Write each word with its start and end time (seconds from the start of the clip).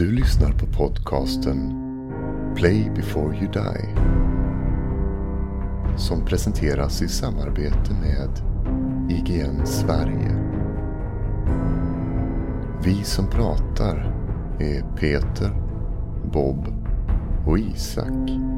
Du 0.00 0.12
lyssnar 0.12 0.52
på 0.52 0.66
podcasten 0.66 1.80
Play 2.56 2.90
before 2.96 3.36
you 3.36 3.52
die. 3.52 3.88
Som 5.96 6.24
presenteras 6.24 7.02
i 7.02 7.08
samarbete 7.08 7.94
med 8.00 8.30
IGN 9.10 9.66
Sverige. 9.66 10.36
Vi 12.84 13.04
som 13.04 13.26
pratar 13.26 13.96
är 14.58 14.96
Peter, 14.96 15.50
Bob 16.32 16.66
och 17.46 17.58
Isak. 17.58 18.49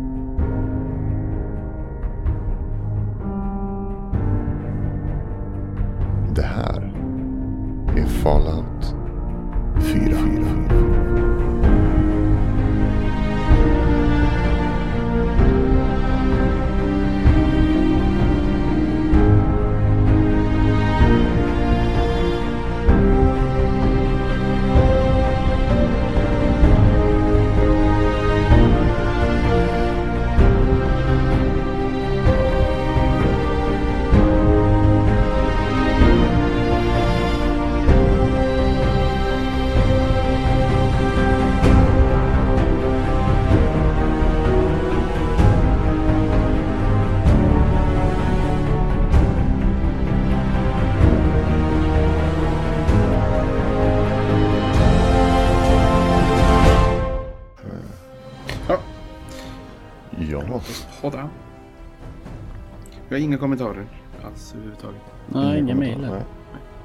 Kommentarer 63.42 63.86
alls 64.24 64.52
överhuvudtaget. 64.54 65.00
Nej, 65.28 65.58
inga 65.58 65.74
mejl. 65.74 66.00
Nej, 66.00 66.22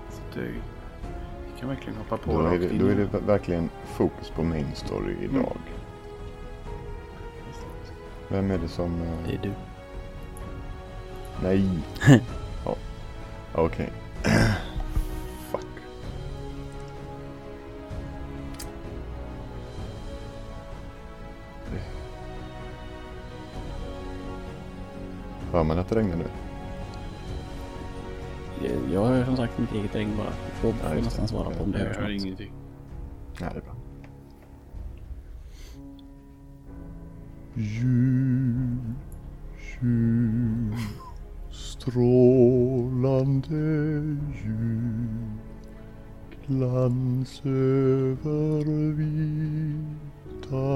Så 0.10 0.40
vi 0.40 1.60
kan 1.60 1.70
verkligen 1.70 1.98
hoppa 1.98 2.18
på 2.18 2.32
Då 2.32 2.40
är, 2.40 2.44
rakt 2.44 2.62
det, 2.62 2.70
in. 2.74 2.80
då 2.80 2.86
är 2.88 2.96
det 2.96 3.08
verkligen 3.28 3.70
fokus 3.86 4.30
på 4.30 4.44
main 4.44 4.68
story 4.74 5.16
idag. 5.22 5.58
Vem 8.30 8.52
är 8.52 8.58
det 8.58 8.68
som... 8.68 9.02
eh, 9.02 9.08
Det 9.28 9.34
är 9.34 9.40
du. 9.44 9.52
Nej. 11.44 11.70
ja. 12.66 12.76
Okej. 13.56 13.90
Fuck. 15.52 15.66
Hör 25.52 25.64
man 25.64 25.80
att 25.80 25.90
det 25.90 25.96
regnar 25.96 26.16
nu? 26.16 26.26
Jag 28.94 29.06
hör 29.06 29.26
som 29.26 29.38
sagt 29.38 29.60
mitt 29.60 29.72
eget 29.72 29.96
regn 29.96 30.18
bara. 30.18 30.32
Får, 30.32 30.70
Ja, 30.70 30.76
får 30.88 30.96
just 30.96 31.06
nästan 31.06 31.28
svara 31.28 31.50
på 31.50 31.64
om 31.64 31.72
det 31.72 31.80
Jag 31.80 31.86
hörs 31.86 31.98
hör 31.98 32.04
något. 32.04 32.12
ingenting. 32.24 32.54
Nej, 33.42 33.50
det 33.54 33.60
är 33.60 33.64
bra. 33.64 33.76
Ljus, 37.56 38.80
ljus, 39.82 40.80
strålande 41.52 43.56
ljus 44.44 45.42
glans 46.48 47.42
över 47.46 48.94
vita 48.94 50.68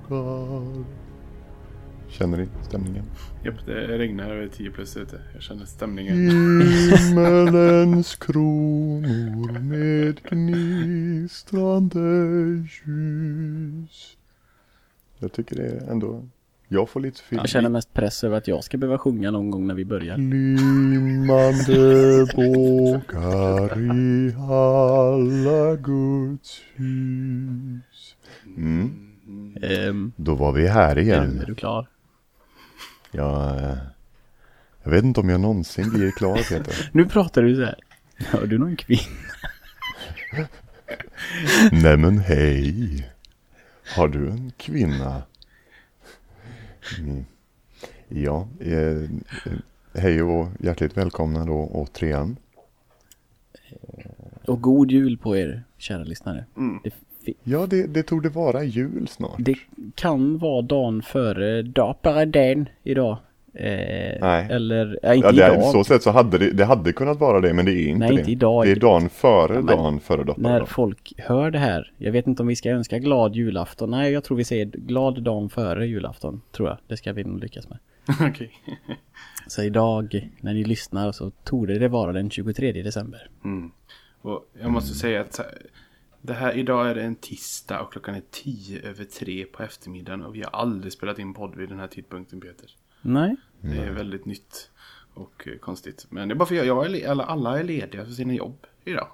skogar 0.00 0.84
Känner 2.20 2.38
ni 2.38 2.48
stämningen? 2.62 3.04
Japp, 3.44 3.66
det 3.66 3.98
regnar 3.98 4.30
över 4.30 4.48
10 4.48 4.70
plus 4.70 4.96
ute. 4.96 5.20
Jag 5.34 5.42
känner 5.42 5.64
stämningen. 5.64 6.16
Himmelens 6.98 8.16
kronor 8.16 9.58
med 9.58 10.22
gnistrande 10.22 12.00
ljus. 12.86 14.16
Jag 15.18 15.32
tycker 15.32 15.56
det 15.56 15.62
är 15.66 15.90
ändå... 15.90 16.24
Jag 16.68 16.88
får 16.88 17.00
lite 17.00 17.20
film. 17.22 17.38
Jag 17.38 17.48
känner 17.48 17.68
mest 17.68 17.92
press 17.94 18.24
över 18.24 18.36
att 18.36 18.48
jag 18.48 18.64
ska 18.64 18.78
behöva 18.78 18.98
sjunga 18.98 19.30
någon 19.30 19.50
gång 19.50 19.66
när 19.66 19.74
vi 19.74 19.84
börjar. 19.84 20.16
Glimmande 20.16 21.76
bågar 22.36 23.80
i 23.80 24.34
alla 24.38 25.76
Guds 25.76 26.60
hus. 26.74 28.16
Mm. 28.56 29.06
Ehm, 29.62 30.12
Då 30.16 30.34
var 30.34 30.52
vi 30.52 30.68
här 30.68 30.90
är, 30.90 30.94
du, 30.94 31.00
är 31.00 31.04
igen. 31.04 31.44
du 31.46 31.54
klar? 31.54 31.86
Jag, 33.10 33.58
eh, 33.58 33.78
jag 34.82 34.90
vet 34.90 35.04
inte 35.04 35.20
om 35.20 35.28
jag 35.28 35.40
någonsin 35.40 35.90
blir 35.90 36.10
klar 36.10 36.36
Peter. 36.36 36.90
Nu 36.92 37.06
pratar 37.06 37.42
du 37.42 37.56
så 37.56 37.64
här. 37.64 37.78
Hör 38.16 38.46
du 38.46 38.58
någon 38.58 38.76
kvinna? 38.76 39.02
Nej 41.72 41.96
men 41.96 42.18
hej. 42.18 43.10
Har 43.96 44.08
du 44.08 44.30
en 44.30 44.52
kvinna? 44.56 45.22
Mm. 46.98 47.24
Ja, 48.08 48.48
eh, 48.60 49.10
hej 49.94 50.22
och 50.22 50.48
hjärtligt 50.60 50.96
välkomna 50.96 51.44
då 51.44 51.70
återigen. 51.72 52.36
Och 54.44 54.60
god 54.60 54.90
jul 54.90 55.18
på 55.18 55.36
er, 55.36 55.62
kära 55.78 56.04
lyssnare. 56.04 56.44
Mm. 56.56 56.80
Det, 56.84 56.94
Ja, 57.44 57.66
det, 57.66 57.86
det 57.86 58.02
tog 58.02 58.22
det 58.22 58.28
vara 58.28 58.64
jul 58.64 59.08
snart. 59.08 59.34
det 59.38 59.54
kan 59.94 60.38
vara 60.38 60.62
dagen 60.62 61.02
före 61.02 61.62
Daparaden 61.62 62.68
idag. 62.82 63.16
Eh, 63.54 64.18
Nej. 64.20 64.46
Eller, 64.50 64.98
ja, 65.02 65.14
inte 65.14 65.26
Ja, 65.28 65.32
det, 65.32 65.42
är- 65.44 65.52
idag. 65.54 65.64
så 65.72 65.84
sätt 65.84 66.02
så 66.02 66.10
hade 66.10 66.38
det, 66.38 66.50
det 66.52 66.64
hade 66.64 66.92
kunnat 66.92 67.20
vara 67.20 67.40
det, 67.40 67.52
men 67.54 67.64
det 67.64 67.72
är 67.72 67.86
inte 67.88 67.98
Nej, 67.98 68.08
det. 68.14 68.20
inte 68.20 68.30
idag. 68.30 68.64
Det 68.66 68.70
är 68.70 68.76
dagen 68.76 69.08
före 69.08 69.54
Ja, 69.54 69.60
dagen 69.62 70.00
före 70.00 70.16
när 70.18 70.24
dopparedagen. 70.24 70.66
folk 70.66 71.12
hör 71.18 71.50
det 71.50 71.58
här. 71.58 71.92
Jag 71.98 72.12
vet 72.12 72.26
inte 72.26 72.42
om 72.42 72.48
vi 72.48 72.56
ska 72.56 72.70
önska 72.70 72.98
glad 72.98 73.34
julafton. 73.36 73.90
Nej, 73.90 74.12
jag 74.12 74.24
tror 74.24 74.36
vi 74.36 74.44
säger 74.44 74.66
glad 74.66 75.22
dagen 75.22 75.48
före 75.50 75.86
julafton. 75.86 76.40
Tror 76.52 76.68
jag. 76.68 76.78
Det 76.86 76.96
ska 76.96 77.12
vi 77.12 77.24
nog 77.24 77.40
lyckas 77.40 77.68
med. 77.68 77.78
Okej. 78.30 78.50
Så 79.46 79.62
idag, 79.62 80.30
när 80.40 80.54
ni 80.54 80.64
lyssnar, 80.64 81.12
så 81.12 81.30
torde 81.44 81.78
det 81.78 81.88
vara 81.88 82.12
den 82.12 82.30
23 82.30 82.72
december. 82.82 83.28
Mm. 83.44 83.70
Och 84.22 84.44
jag 84.62 84.70
måste 84.70 84.94
säga 84.94 85.20
att 85.20 85.40
det 86.22 86.32
här, 86.32 86.52
idag 86.56 86.90
är 86.90 86.94
det 86.94 87.02
en 87.02 87.14
tisdag 87.16 87.80
och 87.80 87.92
klockan 87.92 88.14
är 88.14 88.22
tio 88.30 88.82
över 88.88 89.04
tre 89.04 89.44
på 89.44 89.62
eftermiddagen 89.62 90.22
och 90.24 90.34
vi 90.34 90.42
har 90.42 90.50
aldrig 90.50 90.92
spelat 90.92 91.18
in 91.18 91.34
podd 91.34 91.56
vid 91.56 91.68
den 91.68 91.78
här 91.78 91.86
tidpunkten 91.86 92.40
Peter. 92.40 92.70
Nej, 93.02 93.36
Det 93.60 93.76
är 93.76 93.90
väldigt 93.90 94.24
nytt 94.24 94.70
och 95.14 95.48
eh, 95.48 95.58
konstigt. 95.58 96.06
Men 96.10 96.28
det 96.28 96.32
är 96.32 96.36
bara 96.36 96.46
för 96.46 96.60
att 96.60 96.66
jag 96.66 96.94
är, 96.96 97.08
alla, 97.10 97.24
alla 97.24 97.58
är 97.60 97.64
lediga 97.64 98.04
för 98.04 98.12
sina 98.12 98.34
jobb 98.34 98.66
idag. 98.84 99.08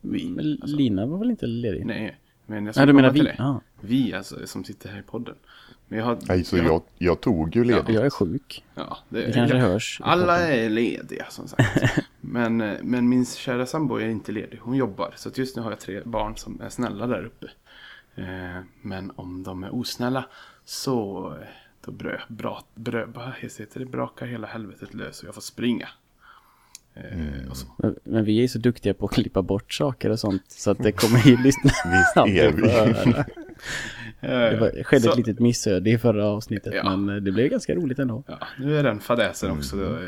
Vi, 0.00 0.28
men 0.30 0.58
alltså. 0.62 0.76
Lina 0.76 1.06
var 1.06 1.18
väl 1.18 1.30
inte 1.30 1.46
ledig? 1.46 1.86
Nej, 1.86 2.18
men 2.46 2.66
jag 2.66 2.76
Nej, 2.76 2.86
du 2.86 2.92
menar 2.92 3.10
vi? 3.10 3.20
det. 3.20 3.36
Ah. 3.38 3.60
Vi 3.80 4.14
alltså 4.14 4.46
som 4.46 4.64
sitter 4.64 4.88
här 4.88 4.98
i 4.98 5.02
podden. 5.02 5.34
Men 5.88 5.98
jag 5.98 6.06
har... 6.06 6.18
Nej, 6.28 6.44
så 6.44 6.56
jag, 6.56 6.82
jag 6.98 7.20
tog 7.20 7.56
ju 7.56 7.64
ledigt. 7.64 7.88
Jag 7.88 8.06
är 8.06 8.10
sjuk. 8.10 8.64
Ja, 8.74 8.98
Det 9.08 9.34
kanske 9.34 9.56
hörs. 9.56 10.00
i 10.00 10.02
Alla 10.02 10.36
podden. 10.38 10.52
är 10.52 10.68
lediga 10.70 11.26
som 11.30 11.48
sagt. 11.48 11.82
men, 12.24 12.60
eh, 12.60 12.78
men 12.82 13.08
min 13.08 13.26
kära 13.26 13.66
sambo 13.66 13.96
är 13.96 14.08
inte 14.08 14.32
ledig. 14.32 14.58
Hon 14.62 14.76
jobbar. 14.76 15.12
Så 15.16 15.28
att 15.28 15.38
just 15.38 15.56
nu 15.56 15.62
har 15.62 15.70
jag 15.70 15.80
tre 15.80 16.02
barn 16.04 16.36
som 16.36 16.60
är 16.60 16.68
snälla 16.68 17.06
där 17.06 17.24
uppe. 17.24 17.46
Eh, 18.14 18.62
men 18.82 19.12
om 19.16 19.42
de 19.42 19.64
är 19.64 19.74
osnälla 19.74 20.24
så 20.64 21.28
eh, 21.40 21.46
då 21.84 21.92
brö, 21.92 22.20
bra, 22.28 22.62
brö, 22.74 23.06
vad 23.06 23.32
heter 23.40 23.80
det, 23.80 23.86
brakar 23.86 24.26
hela 24.26 24.46
helvetet 24.46 24.94
lös 24.94 25.20
och 25.20 25.28
jag 25.28 25.34
får 25.34 25.42
springa. 25.42 25.88
Så. 27.52 27.66
Men, 27.78 27.96
men 28.04 28.24
vi 28.24 28.44
är 28.44 28.48
så 28.48 28.58
duktiga 28.58 28.94
på 28.94 29.06
att 29.06 29.12
klippa 29.12 29.42
bort 29.42 29.72
saker 29.72 30.10
och 30.10 30.18
sånt. 30.18 30.44
Så 30.48 30.70
att 30.70 30.78
det 30.78 30.92
kommer 30.92 31.26
ju 31.26 31.36
lyssna. 31.36 31.70
Visst 31.70 32.16
är 32.16 32.52
vi. 32.52 33.24
Det 34.28 34.56
var, 34.60 34.82
skedde 34.82 35.02
Så- 35.02 35.10
ett 35.10 35.16
litet 35.16 35.38
missöde 35.40 35.90
i 35.90 35.98
förra 35.98 36.26
avsnittet 36.26 36.72
Ja. 36.76 36.96
men 36.96 37.16
eh, 37.16 37.22
det 37.22 37.32
blev 37.32 37.48
ganska 37.48 37.74
roligt 37.74 37.98
ändå. 37.98 38.22
Ja, 38.26 38.38
nu 38.58 38.78
är 38.78 38.82
den 38.82 39.00
fadäsen 39.00 39.50
också 39.50 39.98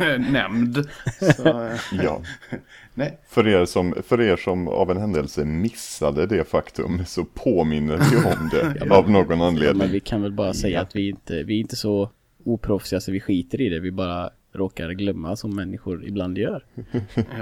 äh, 0.00 0.18
nämnd. 0.32 0.88
Så, 1.36 1.62
eh, 1.66 1.76
Ja. 2.02 2.22
nej, 2.94 3.18
För 3.28 3.48
er, 3.48 3.64
som, 3.64 3.94
för 4.06 4.20
er 4.20 4.36
som 4.36 4.68
av 4.68 4.90
en 4.90 4.96
händelse 4.96 5.44
missade 5.44 6.26
det 6.26 6.44
faktum 6.48 7.04
så 7.06 7.24
påminner 7.24 7.96
vi 8.10 8.16
om 8.16 8.48
det 8.52 8.90
av 8.94 9.10
någon 9.10 9.20
Ja, 9.30 9.36
men 9.36 9.40
anledning. 9.40 9.90
vi 9.90 10.00
kan 10.00 10.22
väl 10.22 10.32
bara 10.32 10.54
säga 10.54 10.74
Ja. 10.78 10.82
att 10.82 10.96
vi 10.96 11.08
inte, 11.08 11.42
vi 11.42 11.54
är 11.56 11.60
inte 11.60 11.76
så 11.76 12.10
oproffsiga 12.44 13.00
så 13.00 13.12
vi 13.12 13.20
skiter 13.20 13.60
i 13.60 13.68
det. 13.68 13.80
Vi 13.80 13.90
bara 13.92 14.30
råkar 14.52 14.90
glömma 14.90 15.36
som 15.36 15.56
människor 15.56 16.04
ibland 16.04 16.38
gör. 16.38 16.64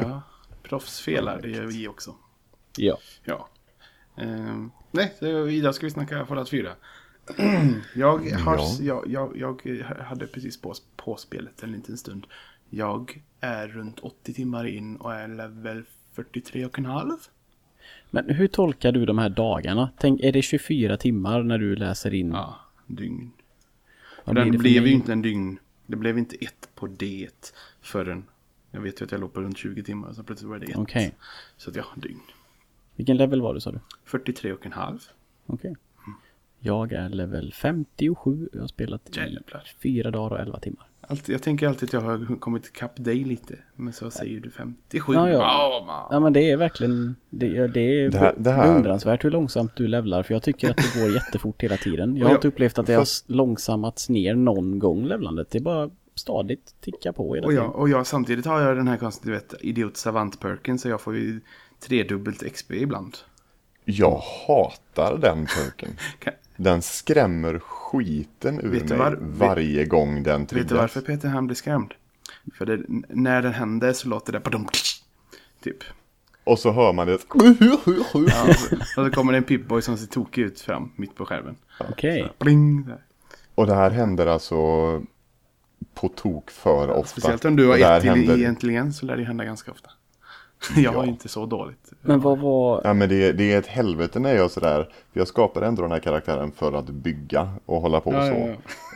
ja. 0.01 0.23
Proffsfelar, 0.63 1.41
det 1.43 1.49
gör 1.51 1.65
vi 1.65 1.89
också. 1.89 2.15
Ja. 2.77 2.99
Ja. 3.25 3.49
Ehm, 4.19 4.71
nej, 4.91 5.15
så 5.19 5.49
idag 5.49 5.75
ska 5.75 5.87
vi 5.87 5.91
snacka 5.91 6.27
Fallout 6.27 6.49
4. 6.49 6.73
jag, 7.95 8.19
har, 8.19 8.57
Ja. 8.57 9.03
jag, 9.07 9.37
jag, 9.37 9.61
jag 9.65 9.85
hade 9.85 10.27
precis 10.27 10.61
på, 10.61 10.75
på 10.97 11.17
spelet 11.17 11.63
en 11.63 11.73
liten 11.73 11.97
stund. 11.99 12.27
Jag 12.71 13.23
är 13.41 13.69
runt 13.69 13.99
80 13.99 14.35
timmar 14.35 14.67
in 14.67 14.97
och 14.97 15.15
är 15.15 15.29
level 15.29 15.85
43 16.13 16.65
och 16.67 16.79
en 16.79 16.85
halv. 16.87 17.17
Men 18.11 18.31
hur 18.31 18.47
tolkar 18.49 18.93
du 18.93 19.07
de 19.07 19.19
här 19.19 19.29
dagarna? 19.29 19.91
Tänk, 19.99 20.21
är 20.21 20.33
det 20.33 20.43
24 20.43 20.97
timmar 20.97 21.43
när 21.43 21.59
du 21.59 21.77
läser 21.77 22.15
in? 22.15 22.31
Ja, 22.31 22.61
dygn. 22.87 23.33
Vad 24.25 24.37
Den 24.37 24.53
det 24.53 24.59
blev 24.59 24.83
mig? 24.83 24.91
ju 24.91 24.97
inte 24.97 25.13
en 25.13 25.23
dygn. 25.23 25.59
Det 25.87 25.97
blev 25.97 26.19
inte 26.19 26.37
ett 26.37 26.69
på 26.75 26.87
D 26.87 27.29
förrän. 27.81 28.25
Jag 28.71 28.81
vet 28.81 29.01
ju 29.01 29.05
att 29.05 29.13
jag 29.13 29.21
låg 29.21 29.33
på 29.33 29.41
runt 29.41 29.59
20 29.59 29.83
timmar 29.83 30.13
så 30.13 30.23
plötsligt 30.23 30.51
var 30.51 30.59
det 30.59 30.67
ett. 30.67 30.77
Okej. 30.77 31.15
Så 31.57 31.71
att 31.71 31.77
ja, 31.77 31.85
dygn. 31.97 32.21
Vilken 33.01 33.17
level 33.17 33.41
var 33.43 33.55
du 33.55 33.61
sa 33.61 33.71
du? 33.71 33.79
43 34.05 34.53
och 34.53 34.67
en 34.67 34.73
halv. 34.73 34.99
Okej. 35.47 35.77
Jag 36.59 36.93
är 36.93 37.09
level 37.09 37.53
57 37.57 38.47
och 38.47 38.57
jag 38.57 38.61
har 38.61 38.67
spelat 38.69 39.17
i 39.17 39.19
Jävlar. 39.21 39.63
fyra 39.83 40.11
dagar 40.11 40.31
och 40.37 40.41
11 40.41 40.59
timmar. 40.59 40.87
Alltid, 41.01 41.35
jag 41.35 41.43
tänker 41.43 41.69
alltid 41.69 41.89
att 41.89 41.93
jag 41.93 42.01
har 42.01 42.37
kommit 42.41 42.67
ikapp 42.67 42.93
dig 43.05 43.25
lite. 43.25 43.55
Men 43.77 43.93
så 43.93 44.11
säger 44.11 44.41
du 44.41 44.51
57. 44.51 45.13
Ja, 45.15 45.31
ja. 45.31 45.83
Man. 45.87 46.09
Ja 46.11 46.21
men 46.21 46.33
det 46.33 46.51
är 46.51 46.57
verkligen 46.57 47.17
Det, 47.31 47.47
ja, 47.47 47.69
det 47.69 47.81
är 47.81 48.11
Det 48.11 48.19
här- 48.19 48.35
det 48.39 48.51
här- 48.51 48.73
beundransvärt 48.73 49.25
hur 49.25 49.31
långsamt 49.31 49.77
du 49.77 49.87
levlar 49.89 50.23
för 50.23 50.35
jag 50.35 50.43
tycker 50.43 50.71
att 50.71 50.77
det 50.77 51.01
går 51.03 51.11
jättefort 51.15 51.63
hela 51.63 51.77
tiden. 51.77 52.17
Jag 52.17 52.27
har 52.29 52.35
inte 52.35 52.49
upplevt 52.49 52.79
att 52.79 52.87
det 52.87 52.95
har 52.95 53.07
långsammats 53.33 54.09
ner 54.09 54.35
någon 54.35 54.79
gång 54.79 55.05
levlandet. 55.05 55.51
Det 55.51 55.59
är 55.59 55.63
bara 55.63 55.91
stadigt 56.15 56.75
ticka 56.81 57.13
på 57.13 57.35
hela 57.35 57.47
Och 57.47 57.51
tiden. 57.53 57.65
jag, 57.65 57.77
och 57.77 57.89
jag 57.89 58.07
samtidigt 58.07 58.47
har 58.47 58.61
jag 58.61 58.77
den 58.77 58.89
här 58.89 58.97
konstiga, 58.97 59.27
du 59.35 59.39
vet, 59.41 59.55
idiot 59.61 59.97
savant 59.97 60.41
perken 60.41 60.79
så 60.79 60.89
jag 60.89 61.01
får 61.01 61.17
ju 61.17 61.41
tredubbelt 61.81 62.53
XP 62.53 62.71
ibland. 62.71 63.17
Jag 63.85 64.23
hatar 64.47 65.19
den 65.19 65.47
perken. 65.47 65.89
Den 66.57 66.83
skrämmer 66.83 67.59
skiten 67.59 68.61
ur 68.61 68.69
Vet 68.69 68.89
mig 68.89 68.99
var- 68.99 69.19
varje 69.21 69.85
gång 69.85 70.23
den 70.23 70.41
vet 70.41 70.49
du 70.49 70.55
triggas. 70.57 70.73
varför 70.73 71.01
Peter 71.01 71.29
han 71.29 71.47
blir 71.47 71.57
skrämd? 71.57 71.95
För 72.55 72.67
det, 72.67 72.81
när 73.09 73.43
den 73.43 73.53
händer 73.53 73.93
så 73.93 74.09
låter 74.09 74.33
det 74.33 74.41
badum, 74.41 74.67
Typ. 75.63 75.77
Och 76.45 76.59
så 76.59 76.73
hör 76.73 76.93
man 76.93 77.07
det. 77.07 77.19
Ja, 78.29 78.49
och 78.97 79.05
så 79.05 79.11
kommer 79.11 79.33
det 79.33 79.39
en 79.39 79.45
Pip-Boy 79.45 79.81
som 79.81 79.97
ser 79.97 80.07
tokig 80.07 80.43
ut 80.43 80.61
fram 80.61 80.93
mitt 80.97 81.15
på 81.15 81.25
skärmen. 81.27 81.57
Okej. 81.91 82.33
Bling! 82.39 82.87
Där. 82.87 83.05
Och 83.55 83.67
det 83.67 83.75
här 83.75 83.91
händer 83.91 84.27
alltså 84.27 84.57
på 85.95 86.09
tok 86.09 86.51
för 86.51 86.91
ofta. 86.91 87.21
Speciellt 87.21 87.45
om 87.45 87.57
du 87.57 87.67
har 87.67 87.79
ett 87.79 88.01
till 88.03 88.11
händer- 88.11 88.37
i 88.39 88.45
intelligens 88.45 88.99
så 88.99 89.07
lär 89.07 89.17
det 89.17 89.25
hända 89.25 89.45
ganska 89.45 89.71
ofta. 89.71 89.91
Jag 90.77 90.93
har 90.93 91.05
Ja. 91.05 91.09
inte 91.11 91.29
så 91.29 91.47
dåligt. 91.47 91.93
Men 92.01 92.21
vad 92.21 92.39
var... 92.39 92.81
Ja 92.85 92.95
men 92.95 93.09
det, 93.09 93.33
det 93.33 93.53
är 93.53 93.59
ett 93.59 93.67
helvete 93.67 94.19
när 94.21 94.35
jag 94.35 94.51
sådär, 94.51 94.89
för 95.13 95.21
jag 95.21 95.29
skapar 95.29 95.63
ändå 95.63 95.83
den 95.83 95.91
här 95.93 95.99
karaktären 96.01 96.53
för 96.53 96.73
att 96.73 96.87
bygga 96.91 97.49
och 97.67 97.81
hålla 97.81 98.01
på 98.01 98.13
Ja, 98.13 98.27
så. 98.27 98.33
ja, 98.35 98.55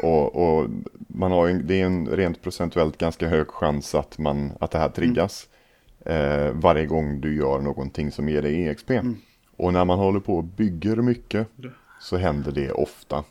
Och, 0.09 0.59
och 0.59 0.67
man 1.09 1.33
har 1.33 1.47
ju, 1.47 1.63
det 1.63 1.81
är 1.81 1.87
en 1.87 2.07
rent 2.09 2.43
procentuellt 2.43 2.99
ganska 2.99 3.29
hög 3.29 3.49
chans 3.49 3.95
att, 3.95 4.19
man, 4.19 4.53
att 4.61 4.71
det 4.71 4.79
här 4.79 4.89
triggas. 4.89 5.49
Eh, 6.07 6.51
varje 6.53 6.87
gång 6.87 7.21
du 7.21 7.37
gör 7.37 7.61
någonting 7.61 8.13
som 8.13 8.29
ger 8.29 8.43
dig 8.43 8.69
EXP. 8.69 8.91
Och 9.57 9.73
när 9.73 9.85
man 9.85 9.99
håller 9.99 10.21
på 10.21 10.37
och 10.37 10.45
bygger 10.45 10.97
mycket 10.97 11.49
så 12.01 12.17
händer 12.17 12.53
det 12.53 12.71
ofta. 12.73 13.25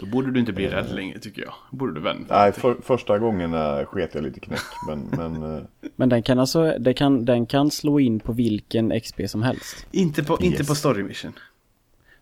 Då 0.00 0.06
borde 0.06 0.30
du 0.30 0.40
inte 0.40 0.52
bli 0.52 0.68
rädd 0.68 0.94
längre 0.94 1.18
tycker 1.18 1.42
jag. 1.42 1.52
Borde 1.70 1.94
du 1.94 2.00
vända. 2.00 2.38
Nej, 2.38 2.52
för, 2.52 2.76
första 2.82 3.18
gången 3.18 3.54
äh, 3.54 3.84
sket 3.84 4.14
jag 4.14 4.24
lite 4.24 4.40
knäck. 4.40 4.60
Men, 4.88 5.00
men 5.32 5.56
eh, 5.56 5.62
Men 5.96 6.08
den 6.08 6.22
kan 6.22 6.38
alltså, 6.38 6.78
det 6.78 6.94
kan, 6.94 7.24
den 7.24 7.46
kan 7.46 7.70
slå 7.70 8.00
in 8.00 8.20
på 8.20 8.32
vilken 8.32 9.00
XP 9.00 9.20
som 9.26 9.42
helst? 9.42 9.86
Inte 9.90 10.24
på, 10.24 10.38
inte 10.40 10.58
Yes. 10.58 10.68
på 10.68 10.74
story 10.74 11.02
mission. 11.02 11.32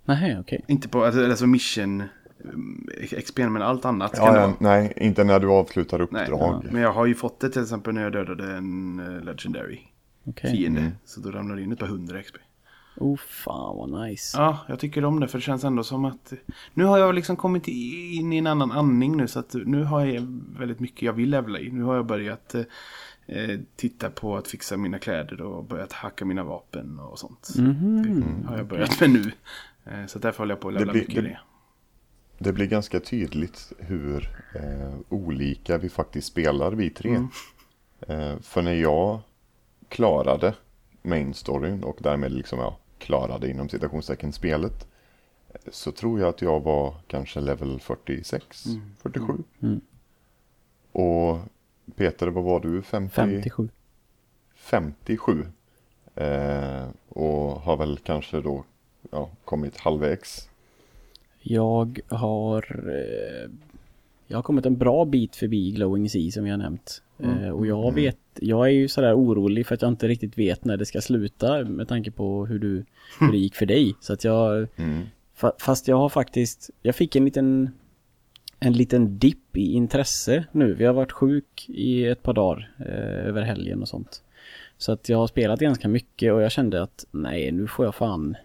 Nej, 0.04 0.36
okej. 0.40 0.64
Inte 0.66 0.88
på 0.88 1.04
alltså, 1.04 1.24
alltså 1.24 1.46
mission 1.46 2.02
XP 3.18 3.38
men 3.38 3.62
allt 3.62 3.84
annat 3.84 4.16
kan 4.16 4.34
ja, 4.34 4.40
ja, 4.40 4.54
nej, 4.60 4.92
inte 4.96 5.24
när 5.24 5.40
du 5.40 5.48
avslutar 5.48 5.98
Nej, 6.10 6.22
uppdrag. 6.22 6.68
men 6.72 6.82
jag 6.82 6.92
har 6.92 7.06
ju 7.06 7.14
fått 7.14 7.40
det 7.40 7.50
till 7.50 7.62
exempel 7.62 7.94
när 7.94 8.02
jag 8.02 8.12
dödade 8.12 8.56
en 8.56 8.98
eh, 9.00 9.24
legendary 9.24 9.80
Okej. 10.24 10.50
fiende. 10.50 10.92
Så 11.04 11.20
då 11.20 11.30
ramlar 11.30 11.56
det 11.56 11.62
in 11.62 11.72
ett 11.72 11.78
par 11.78 11.86
hundra 11.86 12.22
XP. 12.22 12.36
Oh 13.00 13.16
fan 13.16 13.76
vad 13.76 14.02
nice. 14.08 14.38
Ja, 14.38 14.58
jag 14.68 14.78
tycker 14.78 15.04
om 15.04 15.20
det 15.20 15.28
för 15.28 15.38
det 15.38 15.42
känns 15.42 15.64
ändå 15.64 15.84
som 15.84 16.04
att 16.04 16.32
nu 16.74 16.84
har 16.84 16.98
jag 16.98 17.14
liksom 17.14 17.36
kommit 17.36 17.68
in 17.68 18.32
i 18.32 18.36
en 18.36 18.46
annan 18.46 18.72
andning 18.72 19.16
nu 19.16 19.28
så 19.28 19.38
att 19.38 19.54
nu 19.54 19.84
har 19.84 20.04
jag 20.04 20.40
väldigt 20.58 20.80
mycket 20.80 21.02
jag 21.02 21.12
vill 21.12 21.30
levla 21.30 21.58
i. 21.58 21.70
Nu 21.70 21.82
har 21.82 21.94
jag 21.96 22.06
börjat 22.06 22.54
eh, 23.26 23.58
titta 23.76 24.10
på 24.10 24.36
att 24.36 24.48
fixa 24.48 24.76
mina 24.76 24.98
kläder 24.98 25.40
och 25.42 25.64
börjat 25.64 25.92
hacka 25.92 26.24
mina 26.24 26.44
vapen 26.44 26.98
och 26.98 27.18
sånt. 27.18 27.48
Mhm. 27.58 28.40
Det 28.42 28.48
har 28.48 28.56
jag 28.56 28.66
börjat 28.66 29.00
med 29.00 29.10
nu. 29.10 29.32
Eh, 29.84 30.06
så 30.06 30.18
därför 30.18 30.38
håller 30.38 30.54
jag 30.54 30.60
på 30.60 30.68
att 30.68 30.74
levla 30.74 30.92
mycket 30.92 31.16
i 31.16 31.20
det- 31.20 31.38
det. 32.38 32.52
Blir 32.52 32.66
ganska 32.66 33.00
tydligt 33.00 33.72
hur 33.78 34.30
eh, 34.54 34.94
olika 35.08 35.78
vi 35.78 35.88
faktiskt 35.88 36.28
spelar 36.28 36.72
vi 36.72 36.90
tre. 36.90 37.10
Mm. 37.10 37.28
Eh, 38.08 38.40
för 38.40 38.62
när 38.62 38.74
jag 38.74 39.18
klarade 39.88 40.54
main 41.02 41.34
storyn 41.34 41.84
och 41.84 41.96
därmed 42.00 42.32
liksom 42.32 42.58
jag 42.58 42.74
klarade 42.98 43.50
inom 43.50 43.68
citationstecken 43.68 44.32
spelet. 44.32 44.86
Så 45.70 45.92
tror 45.92 46.20
jag 46.20 46.28
att 46.28 46.42
jag 46.42 46.60
var 46.60 46.94
kanske 47.06 47.40
level 47.40 47.80
46, 47.80 48.66
Mm. 48.66 48.80
47. 49.02 49.32
Mm. 49.62 49.80
Och 50.92 51.38
Peter, 51.96 52.26
vad 52.26 52.44
var 52.44 52.60
du? 52.60 52.82
50, 52.82 53.14
57. 53.14 53.68
57. 54.54 55.46
Eh, 56.14 56.86
och 57.08 57.60
har 57.60 57.76
väl 57.76 57.98
kanske 57.98 58.40
då 58.40 58.64
ja, 59.10 59.30
kommit 59.44 59.76
halvvägs. 59.76 60.48
Jag 61.40 62.00
har... 62.08 62.90
Eh, 62.90 63.50
jag 64.26 64.38
har 64.38 64.42
kommit 64.42 64.66
en 64.66 64.76
bra 64.76 65.04
bit 65.04 65.36
förbi 65.36 65.70
Glowing 65.70 66.10
Sea 66.10 66.30
som 66.30 66.46
jag 66.46 66.58
nämnt. 66.58 67.02
Eh, 67.18 67.48
och 67.48 67.66
jag 67.66 67.92
vet, 67.94 68.18
jag 68.40 68.66
är 68.66 68.70
ju 68.72 68.88
sådär 68.88 69.16
orolig 69.16 69.66
för 69.66 69.74
att 69.74 69.82
jag 69.82 69.88
inte 69.90 70.08
riktigt 70.08 70.38
vet 70.38 70.64
när 70.64 70.76
det 70.76 70.86
ska 70.86 71.00
sluta 71.00 71.64
med 71.64 71.88
tanke 71.88 72.10
på 72.10 72.46
hur, 72.46 72.58
du, 72.58 72.84
hur 73.20 73.32
det 73.32 73.38
gick 73.38 73.54
för 73.54 73.66
dig. 73.66 73.94
Så 74.00 74.12
att 74.12 74.24
jag... 74.24 74.68
Mm. 74.76 75.02
Fa- 75.40 75.52
Fast 75.58 75.88
jag 75.88 75.96
har 75.96 76.08
faktiskt, 76.08 76.70
jag 76.82 76.94
fick 76.94 77.16
en 77.16 77.24
liten 77.24 77.70
en 78.60 78.72
liten 78.72 79.18
dipp 79.18 79.56
i 79.56 79.72
intresse 79.72 80.44
nu. 80.52 80.74
Vi 80.74 80.84
har 80.84 80.92
varit 80.94 81.12
sjuk 81.12 81.66
i 81.68 82.04
ett 82.06 82.22
par 82.22 82.32
dagar 82.32 82.70
eh, 82.78 83.26
över 83.28 83.42
helgen 83.42 83.82
och 83.82 83.88
sånt. 83.88 84.22
Så 84.78 84.92
att 84.92 85.08
jag 85.08 85.18
har 85.18 85.26
spelat 85.26 85.60
ganska 85.60 85.88
mycket 85.88 86.32
och 86.32 86.42
jag 86.42 86.52
kände 86.52 86.82
att 86.82 87.06
nej, 87.10 87.52
nu 87.52 87.66
får 87.66 87.84
jag 87.84 87.94
fan 87.94 88.36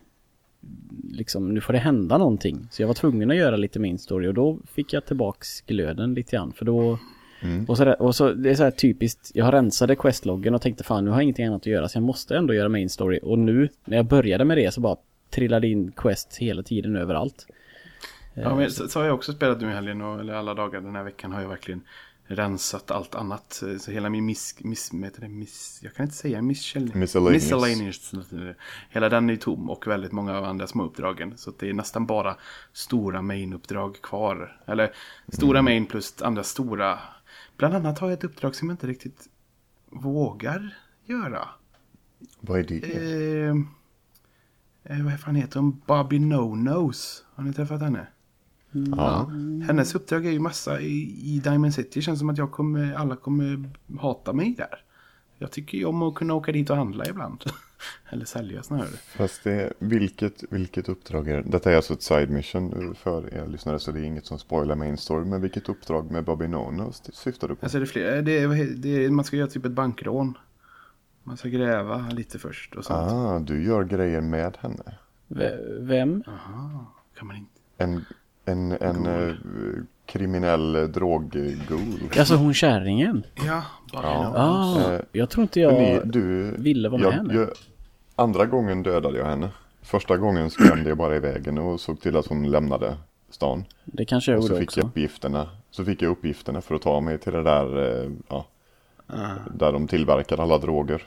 liksom, 1.11 1.53
nu 1.53 1.61
får 1.61 1.73
det 1.73 1.79
hända 1.79 2.17
någonting. 2.17 2.67
Så 2.71 2.81
jag 2.81 2.87
var 2.87 2.93
tvungen 2.93 3.31
att 3.31 3.37
göra 3.37 3.55
lite 3.55 3.79
main 3.79 3.99
story 3.99 4.27
och 4.27 4.33
då 4.33 4.59
fick 4.65 4.93
jag 4.93 5.05
tillbaks 5.05 5.61
glöden 5.61 6.13
lite 6.13 6.31
grann. 6.31 6.53
För 6.53 6.65
då, 6.65 6.99
Mm. 7.43 7.65
och, 7.65 7.77
så 7.77 7.85
där, 7.85 8.01
och 8.01 8.15
så, 8.15 8.33
det 8.33 8.49
är 8.49 8.55
så 8.55 8.63
här 8.63 8.71
typiskt, 8.71 9.31
jag 9.33 9.45
har 9.45 9.51
rensade 9.51 9.95
questloggen 9.95 10.55
och 10.55 10.61
tänkte 10.61 10.83
fan 10.83 11.05
nu 11.05 11.09
har 11.09 11.17
jag 11.17 11.23
ingenting 11.23 11.45
annat 11.45 11.61
att 11.61 11.65
göra 11.65 11.89
så 11.89 11.97
jag 11.97 12.03
måste 12.03 12.37
ändå 12.37 12.53
göra 12.53 12.69
main 12.69 12.89
story. 12.89 13.19
Och 13.23 13.39
nu, 13.39 13.69
när 13.85 13.97
jag 13.97 14.05
började 14.05 14.45
med 14.45 14.57
det 14.57 14.71
så 14.71 14.81
bara 14.81 14.97
trillade 15.29 15.67
in 15.67 15.91
quest 15.91 16.37
hela 16.37 16.63
tiden 16.63 16.95
överallt. 16.95 17.47
Ja, 18.33 18.55
men 18.55 18.71
så, 18.71 18.87
så 18.87 18.99
har 18.99 19.05
jag 19.05 19.15
också 19.15 19.33
spelat 19.33 19.61
nu 19.61 19.69
i 19.69 19.73
helgen 19.73 20.01
och 20.01 20.19
eller 20.19 20.33
alla 20.33 20.53
dagar 20.53 20.81
den 20.81 20.95
här 20.95 21.03
veckan 21.03 21.31
har 21.31 21.41
jag 21.41 21.49
verkligen 21.49 21.81
rensat 22.27 22.91
allt 22.91 23.15
annat. 23.15 23.63
Så 23.79 23.91
hela 23.91 24.09
min 24.09 24.25
miss, 24.25 24.55
miss, 24.59 24.89
det, 24.89 25.27
miss 25.27 25.79
jag 25.83 25.93
kan 25.93 26.03
inte 26.03 26.15
säga 26.15 26.41
misskällning. 26.41 26.99
Miscellaneous. 26.99 27.43
Miscellaneous. 27.43 28.13
Hela 28.89 29.09
den 29.09 29.29
är 29.29 29.35
tom 29.35 29.69
och 29.69 29.87
väldigt 29.87 30.11
många 30.11 30.37
av 30.37 30.43
andra 30.43 30.67
små 30.67 30.83
uppdragen. 30.83 31.33
Så 31.37 31.51
det 31.59 31.69
är 31.69 31.73
nästan 31.73 32.05
bara 32.05 32.35
stora 32.73 33.21
main-uppdrag 33.21 34.01
kvar. 34.01 34.61
Eller 34.65 34.91
stora 35.27 35.61
main 35.61 35.85
plus 35.85 36.21
andra 36.21 36.43
stora. 36.43 36.99
Bland 37.57 37.75
annat 37.75 37.99
har 37.99 38.09
jag 38.09 38.17
ett 38.17 38.23
uppdrag 38.23 38.55
som 38.55 38.69
jag 38.69 38.73
inte 38.73 38.87
riktigt 38.87 39.29
vågar 39.89 40.77
göra. 41.05 41.47
Vad 42.39 42.59
är 42.59 42.63
det? 42.63 42.79
Eh, 42.83 43.55
eh, 44.83 45.05
vad 45.05 45.19
fan 45.19 45.35
heter 45.35 45.59
hon? 45.59 45.81
Bobby 45.85 46.19
No-Nose. 46.19 47.23
Har 47.35 47.43
ni 47.43 47.53
träffat 47.53 47.81
henne? 47.81 48.07
Ja. 48.97 49.25
Hennes 49.67 49.95
uppdrag 49.95 50.25
är 50.25 50.31
ju 50.31 50.39
massa 50.39 50.81
i, 50.81 51.19
i 51.23 51.39
Diamond 51.43 51.73
City. 51.73 51.89
Det 51.93 52.01
känns 52.01 52.19
som 52.19 52.29
att 52.29 52.37
jag 52.37 52.51
kommer, 52.51 52.93
alla 52.93 53.15
kommer 53.15 53.69
hata 53.99 54.33
mig 54.33 54.53
där. 54.57 54.83
Jag 55.37 55.51
tycker 55.51 55.77
ju 55.77 55.85
om 55.85 56.01
att 56.01 56.15
kunna 56.15 56.33
åka 56.33 56.51
dit 56.51 56.69
och 56.69 56.77
handla 56.77 57.05
ibland. 57.05 57.43
Eller 58.09 58.25
sälja 58.25 58.63
snarare. 58.63 58.87
Fast 59.17 59.43
det, 59.43 59.73
vilket, 59.79 60.43
vilket 60.49 60.89
uppdrag 60.89 61.27
är 61.27 61.35
det? 61.37 61.43
Detta 61.49 61.71
är 61.71 61.75
alltså 61.75 61.93
ett 61.93 62.01
side 62.03 62.29
mission 62.29 62.95
för 62.99 63.33
er 63.33 63.47
lyssnare 63.47 63.79
så 63.79 63.91
det 63.91 63.99
är 63.99 64.03
inget 64.03 64.25
som 64.25 64.39
spoilar 64.39 64.75
main 64.75 64.97
story. 64.97 65.25
Men 65.25 65.41
vilket 65.41 65.69
uppdrag 65.69 66.11
med 66.11 66.23
Bobby 66.23 66.47
Nono 66.47 66.91
syftar 67.13 67.47
du 67.47 67.55
på? 67.55 67.65
Alltså 67.65 67.77
är 67.77 67.79
det 67.79 67.87
fler? 67.87 68.21
Det 68.21 68.39
är, 68.39 68.75
det 68.75 69.05
är, 69.05 69.09
man 69.09 69.25
ska 69.25 69.37
göra 69.37 69.47
typ 69.47 69.65
ett 69.65 69.71
bankrån. 69.71 70.37
Man 71.23 71.37
ska 71.37 71.49
gräva 71.49 72.09
lite 72.11 72.39
först 72.39 72.75
och 72.75 72.85
sånt. 72.85 73.11
Ah, 73.11 73.39
du 73.39 73.63
gör 73.63 73.83
grejer 73.83 74.21
med 74.21 74.57
henne. 74.59 74.83
V- 75.27 75.57
Vem? 75.79 76.23
Aha, 76.27 76.93
kan 77.17 77.27
man 77.27 77.35
inte. 77.35 77.51
En, 77.77 78.05
en, 78.45 78.71
en 78.71 79.05
eh, 79.05 79.35
kriminell 80.05 80.75
eh, 80.75 80.81
droggul. 80.83 81.59
Alltså 82.19 82.35
hon 82.35 82.53
kärringen? 82.53 83.23
Ja, 83.35 83.63
Ja. 83.93 84.33
Ah, 84.35 84.91
Eh, 84.93 84.99
jag 85.11 85.29
tror 85.29 85.41
inte 85.41 85.59
jag 85.59 85.73
ni, 85.73 85.99
du, 86.05 86.51
ville 86.57 86.89
vara 86.89 87.01
med 87.01 87.07
jag, 87.07 87.11
henne. 87.11 87.33
jag, 87.33 87.49
andra 88.15 88.45
gången 88.45 88.83
dödade 88.83 89.17
jag 89.17 89.25
henne. 89.25 89.49
Första 89.81 90.17
gången 90.17 90.49
skrämde 90.49 90.89
jag 90.89 90.97
bara 90.97 91.15
i 91.15 91.19
vägen 91.19 91.57
och 91.57 91.79
såg 91.79 92.01
till 92.01 92.17
att 92.17 92.27
hon 92.27 92.51
lämnade 92.51 92.97
stan. 93.29 93.65
Det 93.85 94.05
kanske 94.05 94.31
jag 94.31 94.37
Och 94.39 94.43
så 94.45 94.49
gjorde 94.53 94.59
fick 94.61 94.77
jag 94.77 94.83
också. 94.85 94.87
uppgifterna. 94.89 95.49
Så 95.71 95.85
fick 95.85 96.01
jag 96.01 96.11
uppgifterna 96.11 96.61
för 96.61 96.75
att 96.75 96.81
ta 96.81 97.01
mig 97.01 97.17
till 97.17 97.33
det 97.33 97.43
där, 97.43 98.01
eh, 98.03 98.11
ja, 98.29 98.47
Ah. 99.07 99.35
där 99.53 99.71
de 99.71 99.87
tillverkar 99.87 100.37
alla 100.39 100.57
droger. 100.57 101.03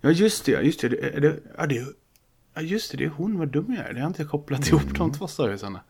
Ja, 0.00 0.10
just 0.10 0.44
det. 0.46 0.52
Just 0.62 0.80
det. 0.80 0.88
det, 0.88 1.16
är 1.16 1.20
det, 1.20 1.40
det 1.68 1.86
ja, 2.54 2.60
just 2.60 2.90
det. 2.90 2.96
Det 2.96 3.04
är 3.04 3.08
hon. 3.08 3.38
Vad 3.38 3.48
dum 3.48 3.74
jag 3.78 3.86
är. 3.88 3.92
Det 3.94 4.00
har 4.00 4.06
inte 4.06 4.24
kopplat 4.24 4.68
ihop 4.68 4.82
Mm. 4.82 4.94
de 4.94 5.12
två 5.12 5.26
storiesarna. 5.26 5.80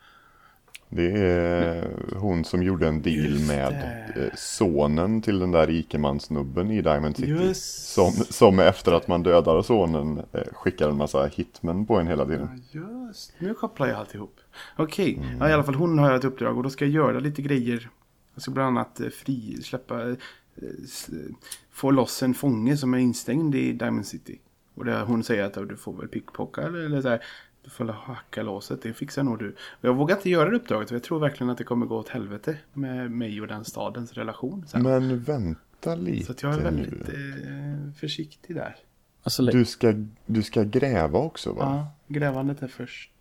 Det 0.94 1.10
är 1.12 1.90
hon 2.16 2.44
som 2.44 2.62
gjorde 2.62 2.88
en 2.88 3.02
deal 3.02 3.38
med 3.48 3.72
eh, 4.16 4.28
sonen 4.36 5.22
till 5.22 5.38
den 5.38 5.50
där 5.50 5.66
rikemansnubben 5.66 6.70
i 6.70 6.82
Diamond 6.82 7.16
City. 7.16 7.28
Just. 7.30 7.88
Som, 7.94 8.12
som 8.12 8.58
efter 8.58 8.92
att 8.92 9.08
man 9.08 9.22
dödar 9.22 9.62
sonen 9.62 10.22
eh, 10.32 10.40
skickar 10.52 10.88
en 10.88 10.96
massa 10.96 11.26
hitmen 11.26 11.86
på 11.86 11.96
en 11.96 12.06
hela 12.06 12.26
tiden. 12.26 12.62
Ja, 12.72 12.80
just. 13.08 13.32
Nu 13.38 13.54
kopplar 13.54 13.86
jag 13.86 13.96
alltihop. 13.96 14.36
Okej. 14.76 15.14
Mm. 15.16 15.38
Ja, 15.40 15.48
i 15.48 15.52
alla 15.52 15.64
fall 15.64 15.74
hon 15.74 15.98
har 15.98 16.14
ett 16.14 16.24
uppdrag 16.24 16.56
och 16.56 16.62
då 16.62 16.70
ska 16.70 16.84
jag 16.84 16.94
göra 16.94 17.18
lite 17.20 17.42
grejer. 17.42 17.88
Jag 18.34 18.42
ska 18.42 18.50
bland 18.50 18.78
annat 18.78 19.00
eh, 19.00 19.08
fri, 19.08 19.62
släppa, 19.62 20.00
s- 20.84 21.10
få 21.72 21.90
loss 21.90 22.22
en 22.22 22.34
fånge 22.34 22.76
som 22.76 22.94
är 22.94 22.98
instängd 22.98 23.54
i 23.54 23.72
Diamond 23.72 24.06
City. 24.06 24.38
Och 24.74 24.84
det, 24.84 25.00
hon 25.00 25.24
säger 25.24 25.44
att 25.44 25.56
"Ja, 25.56 25.62
du 25.64 25.76
får 25.76 25.96
väl 25.96 26.08
pickpocka 26.08 26.60
eller, 26.62 26.78
eller 26.78 27.02
så 27.02 27.08
här. 27.08 27.22
Du 27.62 27.70
får 27.70 27.84
hacka 27.84 28.42
låset, 28.42 28.82
det 28.82 28.92
fixar 28.92 29.22
nog 29.22 29.38
du. 29.38 29.54
Jag 29.80 29.94
vågar 29.94 30.16
inte 30.16 30.30
göra 30.30 30.50
det 30.50 30.56
uppdraget 30.56 30.88
för 30.88 30.96
jag 30.96 31.02
tror 31.02 31.18
verkligen 31.18 31.50
att 31.50 31.58
det 31.58 31.64
kommer 31.64 31.86
gå 31.86 31.96
åt 31.96 32.08
helvete 32.08 32.56
med 32.72 33.10
mig 33.10 33.40
och 33.40 33.46
den 33.46 33.64
stadens 33.64 34.12
relation 34.12 34.64
sen. 34.68 34.82
Men 34.82 35.20
vänta 35.20 35.94
lite 35.94 36.26
så 36.26 36.32
att 36.32 36.42
jag 36.42 36.54
är 36.54 36.60
väldigt 36.60 37.08
eh, 37.08 37.92
försiktig 38.00 38.56
där. 38.56 38.76
Alltså, 39.22 39.42
Du 39.42 39.64
ska, 39.64 39.94
du 40.26 40.42
ska 40.42 40.62
gräva 40.62 41.18
också 41.18 41.52
va? 41.52 41.62
Ja, 41.62 42.14
grävandet 42.14 42.62
är 42.62 42.68
först. 42.68 43.11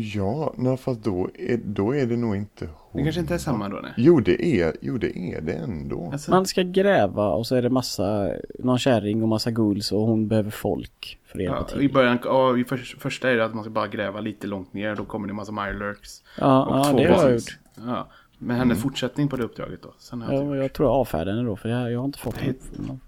Ja, 0.00 0.54
nej, 0.56 0.76
fast 0.76 1.04
då 1.04 1.28
är, 1.34 1.60
då 1.64 1.94
är 1.96 2.06
det 2.06 2.16
nog 2.16 2.36
inte 2.36 2.68
hon. 2.72 2.98
Det 2.98 3.02
kanske 3.02 3.20
inte 3.20 3.34
är 3.34 3.38
samma 3.38 3.68
då 3.68 3.76
nej. 3.82 3.92
Jo, 3.96 4.20
det 4.20 4.60
är, 4.60 4.76
jo, 4.80 4.98
det 4.98 5.18
är 5.18 5.40
det 5.40 5.52
ändå. 5.52 6.08
Alltså, 6.12 6.30
Man 6.30 6.46
ska 6.46 6.62
gräva 6.62 7.28
och 7.28 7.46
så 7.46 7.56
är 7.56 7.62
det 7.62 7.70
massa, 7.70 8.30
någon 8.58 8.78
kärring 8.78 9.22
och 9.22 9.28
massa 9.28 9.50
ghouls 9.50 9.92
och 9.92 10.00
hon 10.00 10.28
behöver 10.28 10.50
folk 10.50 11.18
för 11.26 11.38
att 11.38 11.42
hjälpa 11.44 11.66
Ja, 11.70 11.76
I 11.76 11.78
till. 11.80 11.92
början, 11.92 12.18
ja, 12.24 12.58
i 12.58 12.64
för, 12.64 12.76
första 12.76 13.30
är 13.30 13.36
det 13.36 13.44
att 13.44 13.54
man 13.54 13.64
ska 13.64 13.70
bara 13.70 13.88
gräva 13.88 14.20
lite 14.20 14.46
långt 14.46 14.72
ner. 14.72 14.94
Då 14.96 15.04
kommer 15.04 15.26
det 15.28 15.32
en 15.32 15.36
massa 15.36 15.52
mirelurks. 15.52 16.22
Ja, 16.38 16.64
Och 16.66 16.76
ja 16.78 16.84
två 16.84 16.96
det 16.98 17.08
har 17.14 17.22
jag 17.24 17.32
gjort. 17.32 17.58
Ja. 17.86 18.08
Men 18.38 18.56
hennes 18.56 18.82
fortsättning 18.82 19.28
på 19.28 19.36
det 19.36 19.42
uppdraget 19.44 19.82
då. 19.82 19.94
Sen 19.98 20.22
har 20.22 20.32
jag 20.32 20.42
Ja, 20.42 20.46
gjort. 20.46 20.56
jag 20.56 20.72
tror 20.72 20.88
jag 20.88 20.94
avfärdar 20.96 21.32
henne 21.32 21.44
då 21.48 21.56
för 21.56 21.68
jag, 21.68 21.92
jag 21.92 21.98
har 21.98 22.04
inte 22.06 22.18
fått 22.18 22.34
Det- 22.44 22.78
någon. 22.88 23.00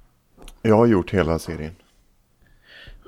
Jag 0.62 0.76
har 0.76 0.86
gjort 0.86 1.10
hela 1.10 1.38
serien. 1.38 1.72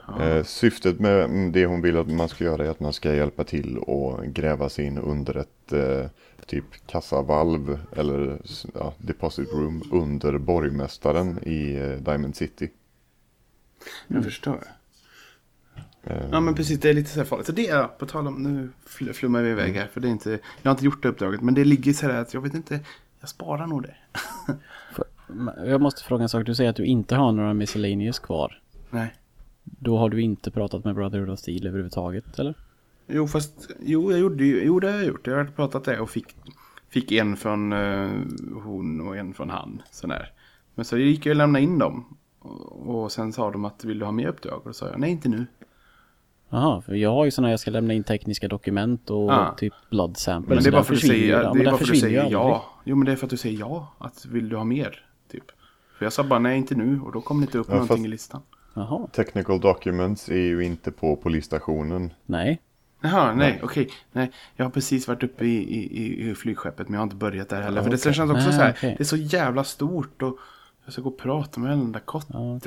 Ja. 0.07 0.23
Eh, 0.23 0.45
syftet 0.45 1.01
med 1.01 1.31
det 1.53 1.67
hon 1.67 1.83
vill 1.83 1.97
att 1.97 2.11
man 2.11 2.29
ska 2.29 2.45
göra 2.45 2.67
är 2.67 2.71
att 2.71 2.81
man 2.81 2.93
ska 2.93 3.15
hjälpa 3.15 3.45
till 3.45 3.79
och 3.79 4.25
gräva 4.27 4.69
sig 4.69 4.85
in 4.85 4.99
under 4.99 5.37
ett 5.37 5.73
eh, 5.73 6.11
typ 6.47 6.65
kassavalv 6.87 7.79
eller 7.97 8.39
ja, 8.75 8.95
deposit 8.99 9.53
room 9.53 9.83
under 9.93 10.39
borgmästaren 10.39 11.39
i 11.43 11.75
eh, 11.75 12.03
Diamond 12.05 12.37
City. 12.37 12.71
Jag 14.09 14.25
förstår. 14.25 14.65
Ja 16.31 16.41
men 16.41 16.55
precis, 16.55 16.81
det 16.81 16.91
är 16.91 16.95
lite 16.95 17.11
så 17.11 17.19
här 17.19 17.25
farligt. 17.27 17.47
Så 17.47 17.53
det 17.53 17.69
är, 17.69 17.85
på 17.85 18.07
tal 18.07 18.27
om, 18.27 18.43
nu 18.43 18.71
fl- 18.89 19.13
flummar 19.13 19.43
vi 19.43 19.51
iväg 19.51 19.75
här. 19.75 19.87
För 19.87 20.01
det 20.01 20.09
är 20.09 20.11
inte, 20.13 20.31
jag 20.63 20.71
har 20.71 20.71
inte 20.71 20.85
gjort 20.85 21.03
det 21.03 21.09
uppdraget. 21.09 21.41
Men 21.41 21.55
det 21.55 21.65
ligger 21.65 21.93
så 21.93 22.07
här 22.07 22.21
att 22.21 22.35
jag 22.35 22.41
vet 22.41 22.55
inte, 22.55 22.81
jag 23.21 23.29
sparar 23.29 23.67
nog 23.67 23.83
det. 23.83 23.95
Jag 25.67 25.81
måste 25.81 26.05
fråga 26.05 26.23
en 26.23 26.29
sak. 26.29 26.47
Du 26.47 26.55
säger 26.55 26.71
att 26.71 26.77
du 26.77 26.85
inte 26.85 27.17
har 27.17 27.33
några 27.33 27.55
miscellaneous 27.55 28.19
kvar. 28.19 28.61
Nej. 28.91 29.15
Då 29.79 29.99
har 29.99 30.09
du 30.09 30.21
inte 30.23 30.51
pratat 30.51 30.85
med 30.85 30.95
Brotherhood 30.95 31.31
of 31.31 31.39
Steel 31.39 31.67
överhuvudtaget, 31.67 32.39
eller? 32.39 32.55
Jo 33.07 33.27
fast, 33.27 33.71
jo 33.81 34.11
jag 34.11 34.21
gjorde 34.21 34.45
ju, 34.45 34.65
jo 34.65 34.81
det 34.81 34.91
har 34.91 34.97
jag 34.99 35.07
gjort. 35.07 35.27
Jag 35.27 35.37
har 35.37 35.45
pratat 35.45 35.85
det 35.85 36.01
och 36.01 36.11
fick, 36.11 36.37
fick 36.89 37.13
en 37.13 37.37
från 37.37 37.73
eh, 37.73 38.11
hon 38.65 39.01
och 39.09 39.17
en 39.17 39.35
från 39.35 39.51
han. 39.51 39.83
Sån 39.91 40.11
där. 40.11 40.33
Men 40.75 40.85
så 40.85 40.97
gick 40.99 41.27
jag 41.27 41.33
och 41.33 41.37
lämnade 41.37 41.63
in 41.65 41.79
dem. 41.79 42.17
Och, 42.39 43.03
och 43.05 43.13
sen 43.13 43.33
sa 43.33 43.51
de 43.51 43.65
att 43.65 43.85
vill 43.85 43.99
du 43.99 44.05
ha 44.05 44.13
mer 44.13 44.27
uppdrag? 44.29 44.59
Och 44.59 44.63
då 44.65 44.73
sa 44.73 44.87
jag 44.89 45.01
nej 45.01 45.11
inte 45.11 45.29
nu. 45.29 45.47
Jaha, 46.49 46.81
för 46.81 46.95
jag 46.95 47.11
har 47.11 47.25
ju 47.25 47.31
sådana 47.31 47.51
jag 47.51 47.61
ska 47.61 47.71
lämna 47.71 47.95
in 47.95 48.05
tekniska 48.05 48.49
dokument 48.49 49.11
och 49.11 49.33
Ah. 49.33 49.55
typ 49.57 49.73
blood 49.91 50.17
samples. 50.17 50.55
Men 50.55 50.63
det 50.65 50.69
är 50.71 50.73
bara 50.73 50.85
för 50.85 50.95
att 50.95 51.01
du 51.01 51.07
säger, 51.09 51.43
ja, 51.43 51.53
det 51.55 51.61
är 51.61 51.65
bara 51.65 51.77
för 51.77 51.85
att 51.85 51.91
du 51.91 51.97
säger 52.01 52.31
ja. 52.31 52.65
Jo 52.85 52.97
men 52.97 53.07
det 53.07 53.13
är 53.13 53.17
för 53.17 53.27
att 53.27 53.31
du 53.31 53.37
säger 53.37 53.59
ja. 53.59 53.95
Att 53.99 54.27
vill 54.27 54.49
du 54.49 54.57
ha 54.57 54.65
mer? 54.65 55.07
Typ. 55.31 55.45
För 55.99 56.05
jag 56.07 56.13
sa 56.13 56.25
bara 56.25 56.39
nej 56.39 56.59
inte 56.59 56.75
nu 56.75 57.01
och 57.01 57.13
då 57.13 57.21
kom 57.21 57.41
det 57.41 57.45
inte 57.45 57.59
upp 57.59 57.67
Ja, 57.69 57.75
någonting 57.75 57.97
fast- 57.97 58.07
i 58.07 58.09
listan. 58.09 58.41
Jaha, 58.75 59.07
Technical 59.13 59.61
documents 59.61 60.29
är 60.29 60.35
ju 60.37 60.65
inte 60.65 60.91
på 60.91 61.17
polisstationen. 61.17 62.13
nej. 62.27 62.61
Jaha, 63.01 63.35
nej, 63.35 63.61
okej. 63.63 63.89
Nej, 64.13 64.31
jag 64.57 64.65
har 64.65 64.71
precis 64.71 65.09
varit 65.09 65.23
uppe 65.23 65.45
i, 65.45 65.57
i, 65.81 66.31
i- 66.31 66.35
flygskeppet 66.35 66.89
men 66.89 66.93
jag 66.95 67.01
har 67.01 67.05
inte 67.05 67.17
börjat 67.17 67.49
där 67.49 67.63
heller. 67.63 67.77
Ja, 67.77 67.83
för 67.83 67.91
det 67.91 68.15
känns 68.15 68.31
också 68.31 68.49
Ah, 68.49 68.53
så 68.53 68.59
här, 68.61 68.71
okej. 68.71 68.95
det 68.99 69.03
är 69.03 69.05
så 69.05 69.17
jävla 69.17 69.65
stort 69.65 70.23
och 70.23 70.37
jag 70.85 70.93
ska 70.93 71.03
gå 71.03 71.09
och 71.09 71.19
prata 71.19 71.61
med 71.61 71.71
den 71.71 71.93
där 71.93 72.01
kotte 72.01 72.37
och 72.37 72.67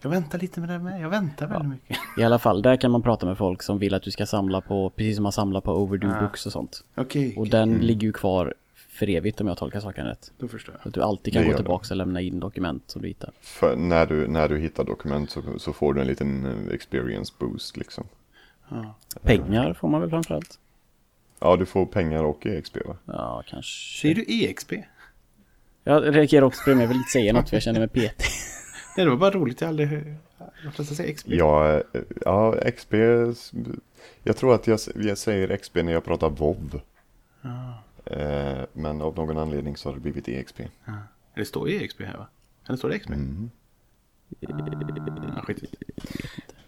jag 0.00 0.10
väntar 0.10 0.38
lite 0.38 0.60
med 0.60 0.68
det 0.68 0.78
med. 0.78 1.00
Jag 1.00 1.08
väntar 1.10 1.46
väldigt 1.46 1.68
mycket. 1.70 1.96
I 2.18 2.22
alla 2.22 2.38
fall, 2.38 2.62
där 2.62 2.76
kan 2.76 2.90
man 2.90 3.02
prata 3.02 3.26
med 3.26 3.38
folk 3.38 3.62
som 3.62 3.78
vill 3.78 3.94
att 3.94 4.02
du 4.02 4.10
ska 4.10 4.26
samla 4.26 4.60
på, 4.60 4.90
precis 4.90 5.16
som 5.16 5.22
man 5.22 5.32
samlar 5.32 5.60
på 5.60 5.72
overdue 5.76 6.16
Ah. 6.16 6.20
books 6.20 6.46
och 6.46 6.52
sånt. 6.52 6.84
Okej, 6.94 7.34
Och 7.36 7.48
den 7.48 7.72
ligger 7.72 8.06
ju 8.06 8.12
kvar 8.12 8.54
för 9.02 9.10
evigt 9.10 9.40
om 9.40 9.46
jag 9.46 9.56
tolkar 9.56 9.80
saken 9.80 10.06
rätt. 10.06 10.32
då 10.38 10.48
förstår 10.48 10.74
jag. 10.78 10.88
Att 10.88 10.94
du 10.94 11.02
alltid 11.02 11.32
kan 11.34 11.42
Det 11.42 11.48
gå 11.48 11.56
tillbaka 11.56 11.86
och 11.90 11.96
lämna 11.96 12.20
in 12.20 12.40
dokument 12.40 12.82
som 12.86 13.02
du 13.02 13.08
hittar. 13.08 13.30
För 13.40 13.76
när 13.76 14.06
du, 14.06 14.28
när 14.28 14.48
du 14.48 14.58
hittar 14.58 14.84
dokument 14.84 15.30
så, 15.30 15.42
så 15.58 15.72
får 15.72 15.94
du 15.94 16.00
en 16.00 16.06
liten 16.06 16.46
eh, 16.46 16.74
experience 16.74 17.32
boost 17.38 17.76
liksom. 17.76 18.04
Ja. 18.68 18.94
Pengar 19.22 19.74
får 19.74 19.88
man 19.88 20.00
väl 20.00 20.10
framförallt? 20.10 20.58
Ja, 21.38 21.56
du 21.56 21.66
får 21.66 21.86
pengar 21.86 22.24
och 22.24 22.46
EXP 22.46 22.76
va? 22.86 22.96
Ja, 23.04 23.42
kanske. 23.46 24.00
Säger 24.00 24.14
du 24.14 24.24
EXP? 24.28 24.72
Jag 25.84 26.16
reagerar 26.16 26.42
också 26.42 26.64
på 26.64 26.70
det, 26.70 26.76
men 26.76 26.82
jag 26.82 26.88
vill 26.88 26.96
inte 26.96 27.10
säga 27.10 27.32
något 27.32 27.48
för 27.48 27.56
jag 27.56 27.62
känner 27.62 27.80
mig 27.80 27.88
petig. 27.88 28.26
Nej, 28.96 29.06
det 29.06 29.10
var 29.10 29.16
bara 29.16 29.30
roligt. 29.30 29.60
Jag 29.60 29.68
aldrig 29.68 29.88
de 30.64 30.72
flesta 30.72 30.94
säger 30.94 31.14
XP. 31.14 31.28
Ja, 31.28 31.76
eh, 31.76 31.82
ja 32.24 32.54
XP. 32.76 32.94
Jag 34.22 34.36
tror 34.36 34.54
att 34.54 34.66
jag, 34.66 34.80
jag 34.94 35.18
säger 35.18 35.56
XP 35.56 35.74
när 35.74 35.92
jag 35.92 36.04
pratar 36.04 36.30
WoW. 36.30 36.80
Ja. 37.42 37.82
Eh, 38.04 38.64
men 38.72 39.02
av 39.02 39.16
någon 39.16 39.38
anledning 39.38 39.76
så 39.76 39.88
har 39.88 39.94
det 39.94 40.00
blivit 40.00 40.28
E 40.28 40.36
EXP. 40.40 40.60
Ja. 40.84 40.92
Det 41.34 41.44
står 41.44 41.68
EXP 41.68 42.00
här 42.00 42.16
va? 42.16 42.26
Eller 42.68 42.76
står 42.78 42.88
det 42.88 42.98
XP? 42.98 43.10
Mm. 43.10 43.50
Ah, 45.36 45.42
skit. 45.42 45.64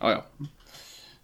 Ja, 0.01 0.11
ja. 0.11 0.25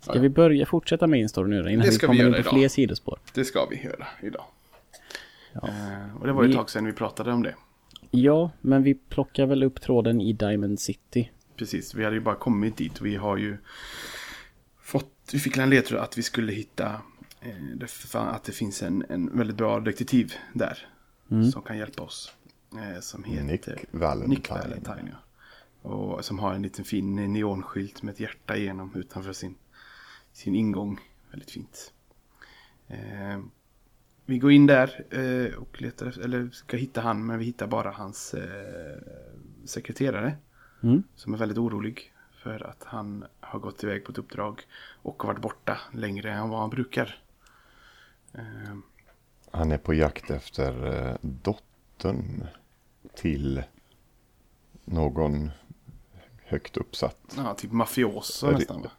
Ska 0.01 0.19
vi 0.19 0.29
börja 0.29 0.67
fortsätta 0.67 1.07
med 1.07 1.21
instoryn 1.21 1.51
nu 1.51 1.63
då, 1.63 1.69
innan 1.69 1.85
Det 1.85 1.91
vi 1.91 1.95
ska 1.97 2.07
vi 2.07 2.09
kommer 2.09 2.21
in 2.21 2.33
göra 2.33 2.43
på 2.43 2.49
idag. 2.49 2.53
fler 2.61 2.69
sidospår? 2.69 3.19
det 3.35 3.41
Det 3.41 3.45
ska 3.45 3.67
vi 3.71 3.83
göra 3.83 4.07
idag. 4.23 4.45
Eh, 5.55 6.17
och 6.21 6.27
det 6.27 6.33
var 6.33 6.43
ju 6.43 6.49
ett 6.49 6.55
Vi- 6.55 6.57
tag 6.59 6.71
sedan 6.71 6.85
vi 6.87 6.93
pratade 6.93 7.33
om 7.33 7.43
det. 7.43 7.55
Ja, 8.11 8.51
men 8.61 8.83
vi 8.83 8.95
plockar 8.95 9.47
väl 9.47 9.63
upp 9.63 9.81
tråden 9.81 10.21
i 10.21 10.33
Diamond 10.33 10.81
City. 10.81 11.31
Precis, 11.57 11.95
vi 11.95 12.05
hade 12.05 12.17
ju 12.17 12.21
bara 12.23 12.35
kommit 12.35 12.77
dit. 12.77 13.01
Vi 13.01 13.17
har 13.17 13.37
ju 13.37 13.57
fått, 14.81 15.13
vi 15.33 15.39
fick 15.39 15.57
en 15.57 15.71
ledtråd 15.71 16.01
att 16.01 16.19
vi 16.19 16.23
skulle 16.23 16.53
hitta 16.53 17.01
att 18.13 18.45
det 18.45 18.53
finns 18.53 18.83
en, 18.83 19.05
en 19.09 19.39
väldigt 19.39 19.57
bra 19.57 19.81
detektiv 19.81 20.33
där. 20.53 20.89
Som 21.53 21.63
kan 21.63 21.79
hjälpa 21.79 22.03
oss. 22.03 22.35
Eh, 22.73 23.01
som 23.01 23.25
heter 23.25 23.73
Nick 23.77 23.85
Valentine. 23.91 24.35
Nick 24.35 24.51
Valentine. 24.51 25.11
Ja. 25.11 25.17
Och 25.91 26.25
som 26.25 26.39
har 26.39 26.55
en 26.55 26.63
liten 26.63 26.85
fin 26.85 27.33
neonskylt 27.33 28.03
med 28.03 28.13
ett 28.13 28.21
hjärta 28.21 28.57
igenom 28.57 28.95
utanför 28.95 29.33
sin, 29.33 29.55
sin 30.33 30.55
ingång. 30.55 31.01
Väldigt 31.31 31.51
fint. 31.51 31.93
Eh, 32.89 33.41
vi 34.25 34.39
går 34.39 34.53
in 34.53 34.67
där 34.67 35.05
eh, 35.11 35.55
och 35.55 35.83
letar 35.83 36.07
efter, 36.07 36.23
eller 36.23 36.51
ska 36.51 36.77
hitta 36.77 37.01
han, 37.01 37.27
men 37.27 37.39
vi 37.39 37.45
hittar 37.45 37.67
bara 37.67 37.91
hans 37.91 38.35
eh, 38.35 39.03
sekreterare. 39.65 40.37
Mm. 40.83 41.03
Som 41.15 41.35
är 41.35 41.39
väldigt 41.39 41.59
orolig 41.59 42.13
för 42.43 42.67
att 42.67 42.85
han 42.85 43.25
har 43.41 43.59
gått 43.59 43.85
iväg 43.85 44.05
på 44.05 44.13
ett 44.13 44.19
uppdrag 44.19 44.63
och 45.03 45.25
varit 45.25 45.41
borta 45.41 45.79
längre 45.93 46.33
än 46.33 46.49
vad 46.49 46.61
han 46.61 46.71
brukar. 46.71 47.23
Eh, 48.35 48.43
Han 49.51 49.73
är 49.73 49.79
på 49.79 49.95
jakt 49.95 50.31
efter 50.31 50.87
eh, 51.09 51.17
dottern 51.21 52.47
till 53.15 53.63
någon 54.85 55.51
högt 56.45 56.77
uppsatt. 56.77 57.35
Ja, 57.37 57.55
typ 57.55 57.73
det- 58.47 58.53
nästan 58.53 58.83
va? 58.83 58.91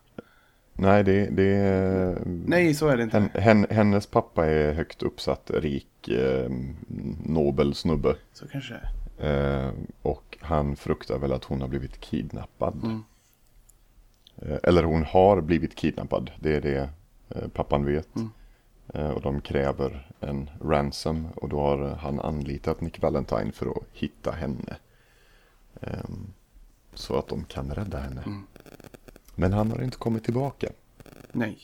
Nej, 0.73 1.03
det, 1.03 1.25
det 1.29 1.43
är... 1.55 2.21
Nej, 2.25 2.73
så 2.73 2.87
är 2.87 2.97
det 2.97 3.03
inte. 3.03 3.17
Hen, 3.17 3.29
hen, 3.33 3.65
hennes 3.69 4.05
pappa 4.07 4.45
är 4.45 4.73
högt 4.73 5.03
uppsatt, 5.03 5.51
rik, 5.53 6.07
eh, 6.07 6.51
nobel 7.25 7.75
snubbe. 7.75 8.15
Så 8.33 8.47
kanske 8.47 8.73
det 8.73 8.79
är. 9.27 9.67
Eh, 9.67 9.73
och 10.01 10.37
han 10.41 10.75
fruktar 10.75 11.17
väl 11.17 11.31
att 11.33 11.43
hon 11.43 11.61
har 11.61 11.67
blivit 11.67 11.99
kidnappad. 11.99 12.83
Mm. 12.83 13.03
Eh, 14.37 14.57
eller 14.63 14.83
hon 14.83 15.03
har 15.03 15.41
blivit 15.41 15.75
kidnappad. 15.75 16.31
Det 16.39 16.55
är 16.55 16.61
det 16.61 16.89
eh, 17.29 17.47
pappan 17.47 17.85
vet. 17.85 18.15
Mm. 18.15 18.29
Eh, 18.93 19.09
och 19.09 19.21
de 19.21 19.41
kräver 19.41 20.11
en 20.19 20.49
ransom. 20.61 21.27
Och 21.35 21.49
då 21.49 21.59
har 21.59 21.95
han 21.95 22.19
anlitat 22.19 22.81
Nick 22.81 23.01
Valentine 23.01 23.51
för 23.51 23.65
att 23.65 23.83
hitta 23.93 24.31
henne. 24.31 24.77
Eh, 25.81 26.09
så 26.93 27.17
att 27.17 27.27
de 27.27 27.43
kan 27.43 27.71
rädda 27.71 27.97
henne. 27.97 28.21
Mm. 28.21 28.47
Men 29.35 29.53
han 29.53 29.71
har 29.71 29.81
inte 29.81 29.97
kommit 29.97 30.23
tillbaka. 30.23 30.67
Nej. 31.31 31.59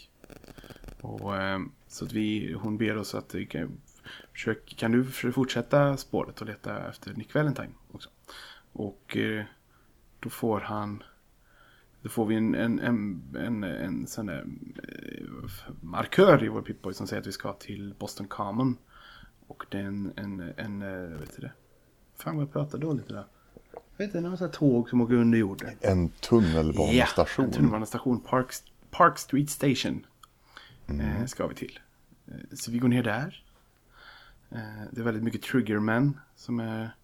Och, 1.01 1.37
ehm, 1.37 1.71
så 1.87 2.05
att 2.05 2.11
vi, 2.11 2.53
hon 2.53 2.77
ber 2.77 2.97
oss 2.97 3.15
att 3.15 3.35
kan, 3.49 3.81
försök, 4.31 4.75
kan 4.77 4.91
du 4.91 5.05
fortsätta 5.31 5.97
spåret 5.97 6.41
och 6.41 6.47
leta 6.47 6.89
efter 6.89 7.13
Nick 7.13 7.33
Valentine 7.33 7.73
också. 7.91 8.09
Och 8.73 9.17
eh, 9.17 9.45
då 10.19 10.29
får 10.29 10.59
han 10.59 11.03
då 12.07 12.11
får 12.11 12.25
vi 12.25 12.35
en, 12.35 12.55
en, 12.55 12.79
en, 12.79 13.21
en, 13.35 13.63
en 13.63 14.07
sån 14.07 14.25
där 14.25 14.45
eh, 14.83 15.73
markör 15.81 16.43
i 16.43 16.47
vår 16.47 16.61
Pip-Boy 16.61 16.91
som 16.91 17.07
säger 17.07 17.21
att 17.21 17.27
vi 17.27 17.31
ska 17.31 17.53
till 17.53 17.93
Boston 17.99 18.27
Common. 18.27 18.77
Och 19.47 19.65
det 19.69 19.77
är 19.77 19.83
en, 19.83 20.13
en, 20.15 20.53
en 20.57 20.81
eh, 20.81 21.19
vet 21.19 21.35
du 21.35 21.41
det? 21.41 21.51
Fan 22.15 22.35
vad 22.35 22.45
jag 22.45 22.53
pratar 22.53 22.77
dåligt 22.77 23.09
idag. 23.09 23.23
Vet 23.97 24.05
inte, 24.05 24.19
det 24.19 24.27
är 24.27 24.29
något 24.29 24.53
tåg 24.53 24.89
som 24.89 25.01
åker 25.01 25.13
under 25.13 25.37
jorden. 25.37 25.69
En 25.81 26.09
tunnelbanestation. 26.09 27.45
Ja, 27.45 27.47
en 27.47 27.51
tunnelbanestation. 27.51 28.19
Park, 28.19 28.53
Park 28.91 29.17
Street 29.17 29.49
Station. 29.49 30.05
Mm. 30.87 31.05
Eh, 31.05 31.25
ska 31.25 31.47
vi 31.47 31.55
till. 31.55 31.79
Eh, 32.27 32.33
så 32.53 32.71
vi 32.71 32.77
går 32.77 32.87
ner 32.87 33.03
där. 33.03 33.43
Eh, 34.51 34.57
det 34.91 35.01
är 35.01 35.05
väldigt 35.05 35.23
mycket 35.23 35.41
Triggermen 35.41 36.19
som 36.35 36.59
är... 36.59 36.95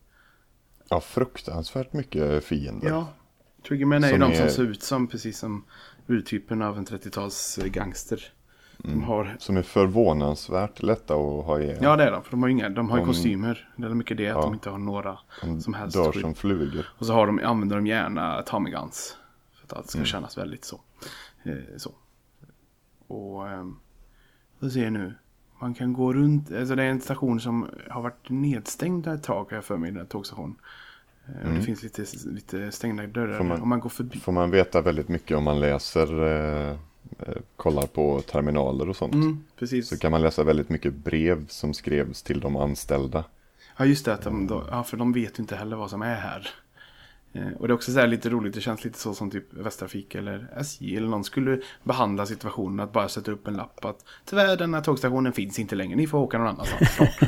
Ja, 0.89 1.01
fruktansvärt 1.01 1.93
mycket 1.93 2.43
fiender. 2.43 2.89
Ja, 2.89 3.13
Triggermen 3.67 4.03
är 4.03 4.11
ju 4.11 4.17
de 4.17 4.35
som 4.35 4.49
ser 4.49 4.63
ut 4.63 4.83
som 4.83 5.07
precis 5.07 5.37
som 5.39 5.63
urtypen 6.07 6.61
av 6.61 6.77
en 6.77 6.85
30-tals 6.85 7.59
gangster. 7.65 8.23
Mm. 8.83 8.99
De 8.99 9.03
har... 9.05 9.35
Som 9.39 9.57
är 9.57 9.61
förvånansvärt 9.61 10.81
lätta 10.83 11.13
att 11.13 11.45
ha 11.45 11.59
ihjäl. 11.59 11.77
Ja, 11.81 11.95
det 11.95 12.03
är 12.03 12.11
de. 12.11 12.23
För 12.23 12.31
de 12.31 12.41
har, 12.41 12.49
inga, 12.49 12.69
de 12.69 12.89
har 12.89 12.97
ju 12.97 13.01
De- 13.03 13.07
kostymer. 13.07 13.69
Det 13.75 13.85
är 13.85 13.89
mycket 13.89 14.17
det 14.17 14.27
att 14.29 14.35
Ja. 14.35 14.41
de 14.41 14.53
inte 14.53 14.69
har 14.69 14.77
några 14.77 15.17
De 15.41 15.61
som 15.61 15.73
helst 15.73 15.95
dör 15.97 16.11
skydd. 16.11 16.21
som 16.21 16.35
flugor. 16.35 16.85
Och 16.97 17.05
så 17.05 17.13
har 17.13 17.27
de, 17.27 17.39
använder 17.43 17.75
de 17.75 17.87
gärna 17.87 18.41
Tommy 18.41 18.69
Guns. 18.71 19.17
För 19.53 19.65
att 19.65 19.73
allt 19.73 19.89
ska 19.89 19.97
Mm. 19.97 20.05
kännas 20.05 20.37
väldigt 20.37 20.65
så. 20.65 20.81
Eh, 21.43 21.53
så. 21.77 21.91
Och 23.07 23.49
ehm, 23.49 23.75
så 24.59 24.69
ser 24.69 24.83
jag 24.83 24.93
nu. 24.93 25.13
Man 25.61 25.73
kan 25.73 25.93
gå 25.93 26.13
runt. 26.13 26.51
Alltså 26.51 26.75
det 26.75 26.83
är 26.83 26.87
en 26.89 27.01
station 27.01 27.39
som 27.39 27.69
har 27.89 28.01
varit 28.01 28.29
nedstängd 28.29 29.07
ett 29.07 29.23
tag 29.23 29.43
har 29.49 29.55
jag 29.57 29.63
för 29.65 29.77
mig. 29.77 29.91
Den 29.91 29.99
här 29.99 30.05
tågstationen. 30.07 30.55
Eh, 31.27 31.47
Och 31.49 31.53
det 31.55 31.61
finns 31.61 31.83
lite, 31.83 32.05
lite 32.25 32.71
stängda 32.71 33.07
dörrar. 33.07 33.25
Mm. 33.25 33.37
Får 33.37 33.43
man- 33.45 33.61
Om 33.61 33.69
man 33.69 33.79
går 33.79 33.89
förbi. 33.89 34.19
Får 34.19 34.31
man 34.31 34.51
veta 34.51 34.81
väldigt 34.81 35.07
mycket 35.09 35.37
om 35.37 35.43
man 35.43 35.59
läser, 35.59 36.23
eh, 36.23 36.69
eh, 37.19 37.35
kollar 37.55 37.85
på 37.87 38.21
terminaler 38.21 38.89
och 38.89 38.95
sånt. 38.95 39.13
Mm, 39.13 39.43
precis. 39.59 39.87
Så 39.89 39.97
kan 39.97 40.11
man 40.11 40.21
läsa 40.21 40.43
väldigt 40.43 40.69
mycket 40.69 40.93
brev 40.95 41.47
som 41.47 41.73
skrevs 41.73 42.23
till 42.23 42.39
de 42.39 42.55
anställda. 42.55 43.23
Ja 43.77 43.85
just 43.85 44.05
det, 44.05 44.13
att 44.13 44.21
de, 44.21 44.47
då, 44.47 44.63
ja, 44.71 44.83
för 44.83 44.97
de 44.97 45.13
vet 45.13 45.39
ju 45.39 45.43
inte 45.43 45.55
heller 45.55 45.75
vad 45.75 45.89
som 45.89 46.01
är 46.01 46.15
här. 46.15 46.49
Eh, 47.33 47.47
och 47.59 47.67
det 47.67 47.71
är 47.71 47.75
också 47.75 47.91
så 47.91 47.99
här 47.99 48.07
lite 48.07 48.29
roligt, 48.29 48.53
det 48.53 48.61
känns 48.61 48.83
lite 48.83 48.99
så 48.99 49.13
som 49.13 49.31
typ 49.31 49.53
Västtrafik 49.53 50.15
eller 50.15 50.47
SJ 50.57 50.97
eller 50.97 51.07
någon 51.07 51.23
skulle 51.23 51.61
behandla 51.83 52.25
situationen 52.25 52.79
att 52.79 52.93
bara 52.93 53.09
sätta 53.09 53.31
upp 53.31 53.47
en 53.47 53.53
lapp 53.53 53.85
att 53.85 54.05
tyvärr 54.25 54.57
den 54.57 54.73
här 54.73 54.81
tågstationen 54.81 55.33
finns 55.33 55.59
inte 55.59 55.75
längre, 55.75 55.95
ni 55.95 56.07
får 56.07 56.17
åka 56.17 56.37
någon 56.37 56.47
annanstans 56.47 56.89
snart. 56.95 57.19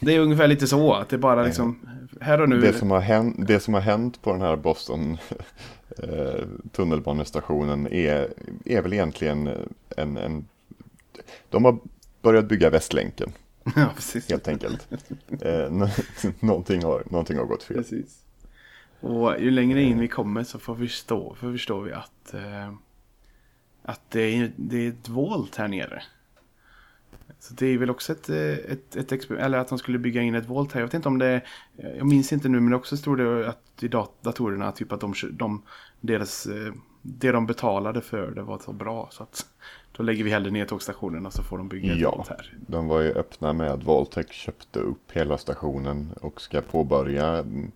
Det 0.00 0.14
är 0.16 0.20
ungefär 0.20 0.48
lite 0.48 0.66
så, 0.66 0.92
att 0.94 1.08
det 1.08 1.18
bara 1.18 1.44
liksom 1.44 1.78
här 2.20 2.40
och 2.40 2.48
nu. 2.48 2.60
Det 2.60 2.72
som, 2.72 2.90
har 2.90 3.00
hänt, 3.00 3.36
det 3.48 3.60
som 3.60 3.74
har 3.74 3.80
hänt 3.80 4.22
på 4.22 4.32
den 4.32 4.40
här 4.40 4.56
Boston 4.56 5.18
eh, 5.98 6.44
tunnelbanestationen 6.72 7.86
är, 7.92 8.28
är 8.64 8.82
väl 8.82 8.92
egentligen 8.92 9.50
en, 9.96 10.16
en... 10.16 10.44
De 11.50 11.64
har 11.64 11.78
börjat 12.22 12.48
bygga 12.48 12.70
Västlänken, 12.70 13.32
ja, 13.76 13.86
precis. 13.96 14.30
helt 14.30 14.48
enkelt. 14.48 14.88
eh, 15.40 15.70
nå- 15.70 15.88
någonting, 16.40 16.82
har, 16.84 17.02
någonting 17.10 17.38
har 17.38 17.44
gått 17.44 17.62
fel. 17.62 17.76
Precis. 17.76 18.23
Och 19.00 19.40
ju 19.40 19.50
längre 19.50 19.82
in 19.82 19.98
vi 19.98 20.08
kommer 20.08 20.42
så 20.44 20.58
får 20.58 20.74
vi 20.74 20.88
förstå, 20.88 21.34
för 21.34 21.52
förstår 21.52 21.82
vi 21.82 21.92
att, 21.92 22.34
eh, 22.34 22.72
att 23.82 24.00
det, 24.10 24.20
är, 24.20 24.52
det 24.56 24.76
är 24.84 24.88
ett 24.88 25.08
volt 25.08 25.56
här 25.56 25.68
nere. 25.68 26.02
Så 27.38 27.54
det 27.54 27.66
är 27.66 27.78
väl 27.78 27.90
också 27.90 28.12
ett, 28.12 28.28
eh, 28.28 28.36
ett, 28.52 28.96
ett 28.96 29.12
exper- 29.12 29.36
eller 29.38 29.58
att 29.58 29.68
de 29.68 29.78
skulle 29.78 29.98
bygga 29.98 30.22
in 30.22 30.34
ett 30.34 30.46
volt 30.48 30.72
här. 30.72 30.80
Jag 30.80 30.86
vet 30.86 30.94
inte 30.94 31.08
om 31.08 31.18
det, 31.18 31.26
är- 31.26 31.42
jag 31.96 32.06
minns 32.06 32.32
inte 32.32 32.48
nu 32.48 32.60
men 32.60 32.70
det 32.70 32.76
också 32.76 32.96
stod 32.96 33.18
det 33.18 33.48
att 33.48 33.82
i 33.82 33.88
dat- 33.88 34.22
datorerna 34.22 34.72
typ 34.72 34.92
att 34.92 35.00
de, 35.00 35.14
de 35.32 35.62
deras, 36.00 36.46
eh, 36.46 36.72
det 37.02 37.32
de 37.32 37.46
betalade 37.46 38.00
för 38.00 38.30
det 38.30 38.42
var 38.42 38.58
så 38.58 38.72
bra 38.72 39.08
så 39.12 39.22
att 39.22 39.46
då 39.96 40.02
lägger 40.02 40.24
vi 40.24 40.30
hellre 40.30 40.50
ner 40.50 40.64
tågstationen 40.66 41.26
och 41.26 41.32
så 41.32 41.42
får 41.42 41.58
de 41.58 41.68
bygga 41.68 41.92
ett 41.92 41.98
Ja. 41.98 42.10
volt 42.16 42.28
här. 42.28 42.54
De 42.66 42.88
var 42.88 43.00
ju 43.00 43.12
öppna 43.12 43.52
med 43.52 43.70
att 43.70 43.84
Voltec 43.84 44.30
köpte 44.32 44.78
upp 44.78 45.12
hela 45.12 45.38
stationen 45.38 46.10
och 46.20 46.40
ska 46.40 46.60
påbörja 46.60 47.26
mm, 47.38 47.64
eh, 47.64 47.70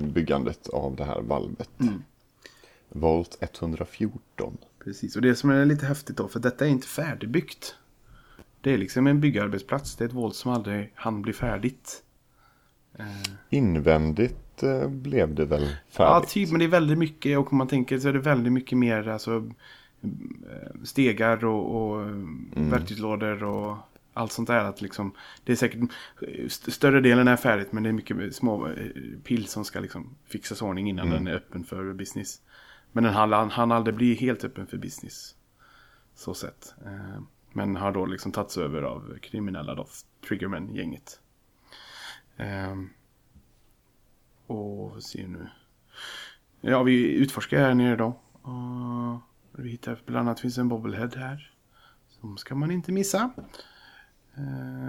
byggandet 0.00 0.68
av 0.68 0.96
det 0.96 1.04
här 1.04 1.20
valvet. 1.20 1.70
Mm. 1.80 2.02
Volt 2.88 3.36
114. 3.40 4.58
Precis, 4.84 5.16
och 5.16 5.22
det 5.22 5.34
som 5.34 5.50
är 5.50 5.64
lite 5.64 5.86
häftigt 5.86 6.16
då, 6.16 6.28
för 6.28 6.40
detta 6.40 6.66
är 6.66 6.70
inte 6.70 6.86
färdigbyggt. 6.86 7.74
Det 8.60 8.74
är 8.74 8.78
liksom 8.78 9.06
en 9.06 9.20
byggarbetsplats, 9.20 9.96
det 9.96 10.04
är 10.04 10.08
ett 10.08 10.14
våld 10.14 10.34
som 10.34 10.52
aldrig 10.52 10.92
hann 10.94 11.22
bli 11.22 11.32
färdigt. 11.32 12.02
Eh, 12.98 13.06
Invändigt 13.50 14.62
eh, 14.62 14.88
blev 14.88 15.34
det 15.34 15.44
väl 15.44 15.62
ja, 15.62 15.68
färdigt. 15.90 16.30
typ, 16.30 16.50
men 16.50 16.58
det 16.58 16.64
är 16.64 16.68
väldigt 16.68 16.98
mycket, 16.98 17.38
och 17.38 17.52
om 17.52 17.58
man 17.58 17.68
tänker 17.68 17.98
så 17.98 18.08
är 18.08 18.12
det 18.12 18.18
väldigt 18.18 18.52
mycket 18.52 18.78
mer 18.78 19.08
alltså, 19.08 19.50
eh, 20.02 20.82
stegar 20.84 21.44
och, 21.44 21.74
och 21.74 22.02
mm. 22.02 22.70
verktygslådor 22.70 23.44
och 23.44 23.76
allt 24.12 24.32
sånt 24.32 24.48
där. 24.48 24.64
Att 24.64 24.80
liksom, 24.80 25.14
det 25.44 25.52
är 25.52 25.56
säkert, 25.56 25.80
st- 26.46 26.70
större 26.70 27.00
delen 27.00 27.28
är 27.28 27.36
färdigt, 27.36 27.72
men 27.72 27.82
det 27.82 27.88
är 27.88 27.92
mycket 27.92 28.34
små 28.36 28.68
eh, 28.68 28.86
pill 29.24 29.46
som 29.46 29.64
ska 29.64 29.80
liksom 29.80 30.14
fixas 30.26 30.62
ordning 30.62 30.88
innan 30.88 31.10
den 31.10 31.26
är 31.26 31.34
öppen 31.34 31.64
för 31.64 31.92
business. 31.92 32.40
Men 32.92 33.04
den 33.04 33.12
hann, 33.14 33.50
hann 33.50 33.72
aldrig 33.72 33.96
bli 33.96 34.14
helt 34.14 34.44
öppen 34.44 34.66
för 34.66 34.76
business. 34.76 35.34
Så 36.14 36.34
sett. 36.34 36.74
Eh, 36.84 37.22
Men 37.52 37.76
har 37.76 37.92
då 37.92 38.06
liksom 38.06 38.32
tagits 38.32 38.58
över 38.58 38.82
av 38.82 39.18
kriminella 39.22 39.74
då, 39.74 39.86
Triggerman-gänget. 40.28 41.20
Ehm, 42.36 42.90
och 44.46 44.90
vad 44.90 45.02
ser 45.02 45.26
nu. 45.28 45.48
Ja, 46.60 46.82
vi 46.82 47.12
utforskar 47.14 47.58
här 47.58 47.74
nere 47.74 47.96
då. 47.96 48.06
Och 48.42 49.20
vi 49.64 49.70
hittar 49.70 50.02
bland 50.06 50.28
annat 50.28 50.40
finns 50.40 50.58
en 50.58 50.68
bobblehead 50.68 51.10
här. 51.16 51.52
Som 52.08 52.36
ska 52.36 52.54
man 52.54 52.70
inte 52.70 52.92
missa. 52.92 53.30
Eh, 54.36 54.88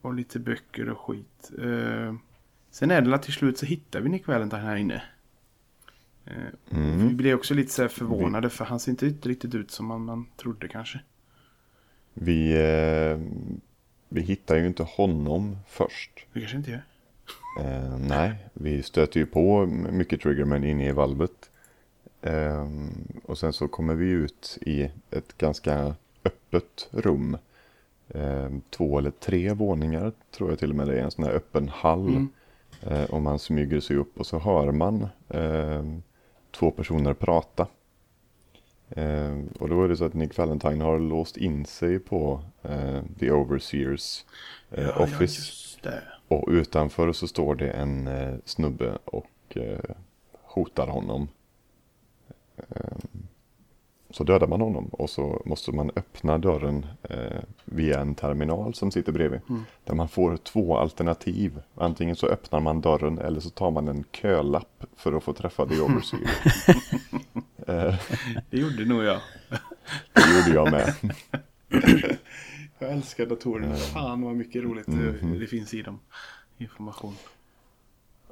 och 0.00 0.14
lite 0.14 0.38
böcker 0.38 0.88
och 0.88 1.00
skit. 1.00 1.50
Eh, 1.58 2.14
sen 2.70 2.90
är 2.90 3.00
det 3.00 3.14
att 3.14 3.22
till 3.22 3.32
slut 3.32 3.58
så 3.58 3.66
hittar 3.66 4.00
vi 4.00 4.08
Nick 4.08 4.26
Valentine 4.26 4.62
här 4.62 4.76
inne. 4.76 5.02
Eh, 6.24 6.32
Mm. 6.70 7.08
Vi 7.08 7.14
blev 7.14 7.34
också 7.38 7.54
lite 7.54 7.72
så 7.72 7.88
förvånade 7.88 8.50
för 8.50 8.64
han 8.64 8.80
ser 8.80 8.90
inte 8.92 9.06
riktigt 9.28 9.54
ut 9.54 9.70
som 9.70 9.86
man, 9.86 10.04
man 10.04 10.26
trodde 10.36 10.68
kanske. 10.68 11.00
Vi, 12.14 12.52
eh, 12.52 13.18
vi 14.08 14.20
hittar 14.20 14.56
ju 14.56 14.66
inte 14.66 14.82
honom 14.82 15.56
först. 15.68 16.10
Det 16.32 16.40
kanske 16.40 16.56
inte 16.56 16.70
gör. 16.70 16.82
Eh, 17.60 17.98
nej, 17.98 18.48
vi 18.54 18.82
stöter 18.82 19.20
ju 19.20 19.26
på 19.26 19.66
mycket 19.66 20.20
Triggerman 20.20 20.64
inne 20.64 20.88
i 20.88 20.92
valvet. 20.92 21.50
Eh, 22.22 22.68
och 23.24 23.38
sen 23.38 23.52
så 23.52 23.68
kommer 23.68 23.94
vi 23.94 24.08
ut 24.08 24.58
i 24.60 24.90
ett 25.10 25.38
ganska 25.38 25.94
öppet 26.24 26.88
rum. 26.90 27.38
Eh, 28.16 28.50
två 28.70 28.98
eller 28.98 29.10
tre 29.10 29.52
våningar 29.52 30.12
tror 30.30 30.50
jag 30.50 30.58
till 30.58 30.70
och 30.70 30.76
med 30.76 30.86
det 30.88 30.98
är 30.98 31.04
en 31.04 31.10
sån 31.10 31.24
här 31.24 31.32
öppen 31.32 31.68
hall. 31.68 32.08
Mm. 32.08 32.28
Eh, 32.82 33.04
och 33.04 33.22
man 33.22 33.38
smyger 33.38 33.80
sig 33.80 33.96
upp 33.96 34.18
och 34.18 34.26
så 34.26 34.38
hör 34.38 34.72
man 34.72 35.06
eh, 35.28 35.84
två 36.50 36.70
personer 36.70 37.14
prata. 37.14 37.66
Eh, 38.88 39.38
och 39.58 39.68
då 39.68 39.84
är 39.84 39.88
det 39.88 39.96
så 39.96 40.04
att 40.04 40.14
Nick 40.14 40.38
Valentine 40.38 40.84
har 40.84 40.98
låst 40.98 41.36
in 41.36 41.64
sig 41.66 41.98
på 41.98 42.42
eh, 42.62 43.00
The 43.18 43.30
Overseers 43.30 44.24
eh, 44.70 44.84
Ja, 44.84 44.92
ja, 44.96 45.02
Office. 45.04 45.78
det. 45.82 46.02
Och 46.28 46.48
utanför 46.48 47.12
så 47.12 47.28
står 47.28 47.54
det 47.54 47.70
en 47.70 48.06
eh, 48.06 48.34
snubbe 48.44 48.98
och 49.04 49.56
hotar 50.42 50.86
honom. 50.86 51.28
Eh, 54.16 54.18
så 54.18 54.24
dödar 54.24 54.46
man 54.46 54.60
honom 54.60 54.88
och 54.92 55.10
så 55.10 55.42
måste 55.44 55.72
man 55.72 55.90
öppna 55.96 56.38
dörren 56.38 56.86
eh, 57.02 57.40
via 57.64 58.00
en 58.00 58.14
terminal 58.14 58.74
som 58.74 58.90
sitter 58.90 59.12
bredvid. 59.12 59.40
Mm. 59.48 59.64
Där 59.84 59.94
man 59.94 60.08
får 60.08 60.36
två 60.36 60.76
alternativ. 60.78 61.60
Antingen 61.74 62.16
så 62.16 62.26
öppnar 62.26 62.60
man 62.60 62.80
dörren 62.80 63.18
eller 63.18 63.40
så 63.40 63.50
tar 63.50 63.70
man 63.70 63.88
en 63.88 64.04
kölapp 64.12 64.84
för 64.96 65.12
att 65.12 65.24
få 65.24 65.32
träffa 65.32 65.66
The 65.66 65.80
Overseer. 65.80 66.30
eh, 67.66 67.94
Det 68.50 68.58
gjorde 68.58 68.84
nog 68.84 69.04
jag. 69.04 69.20
det 70.12 70.36
gjorde 70.38 70.54
jag 70.54 70.70
med. 70.70 70.94
Jag 72.78 72.92
älskar 72.92 73.26
datorerna. 73.26 73.74
Fan 73.76 74.22
vad 74.22 74.36
mycket 74.36 74.62
roligt 74.62 74.86
Mhm. 74.86 75.32
det, 75.32 75.38
det 75.38 75.46
finns 75.46 75.74
i 75.74 75.82
dem. 75.82 75.98
Information. 76.58 77.14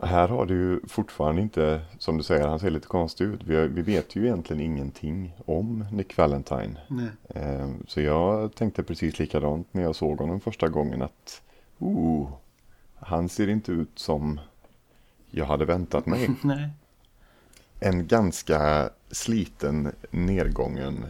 Här 0.03 0.29
har 0.29 0.47
du 0.47 0.55
ju 0.55 0.81
fortfarande 0.89 1.43
inte, 1.43 1.81
som 1.99 2.17
du 2.17 2.23
säger, 2.23 2.47
han 2.47 2.59
ser 2.59 2.71
lite 2.71 2.87
konstig 2.87 3.25
ut. 3.25 3.41
Vi, 3.45 3.69
vi 3.69 3.83
vet 3.83 4.17
ju 4.17 4.25
egentligen 4.25 4.63
ingenting 4.63 5.35
om 5.47 5.85
Nick 5.93 6.17
Valentine. 6.17 6.77
Eh, 7.29 7.71
så 7.87 8.01
jag 8.01 8.55
tänkte 8.55 8.83
precis 8.83 9.19
likadant 9.19 9.75
när 9.75 9.83
jag 9.83 9.97
såg 9.97 10.19
honom 10.19 10.41
första 10.41 10.69
gången 10.69 11.03
att 11.03 11.43
oh, 11.79 12.31
han 12.95 13.29
ser 13.29 13.49
inte 13.49 13.73
ut 13.73 13.99
som 13.99 14.41
jag 15.31 15.45
hade 15.45 15.65
väntat 15.65 16.07
mig. 16.07 16.31
Nej. 16.43 16.71
En 17.81 18.07
ganska 18.07 18.91
sliten, 19.11 19.93
nedgången 20.11 21.05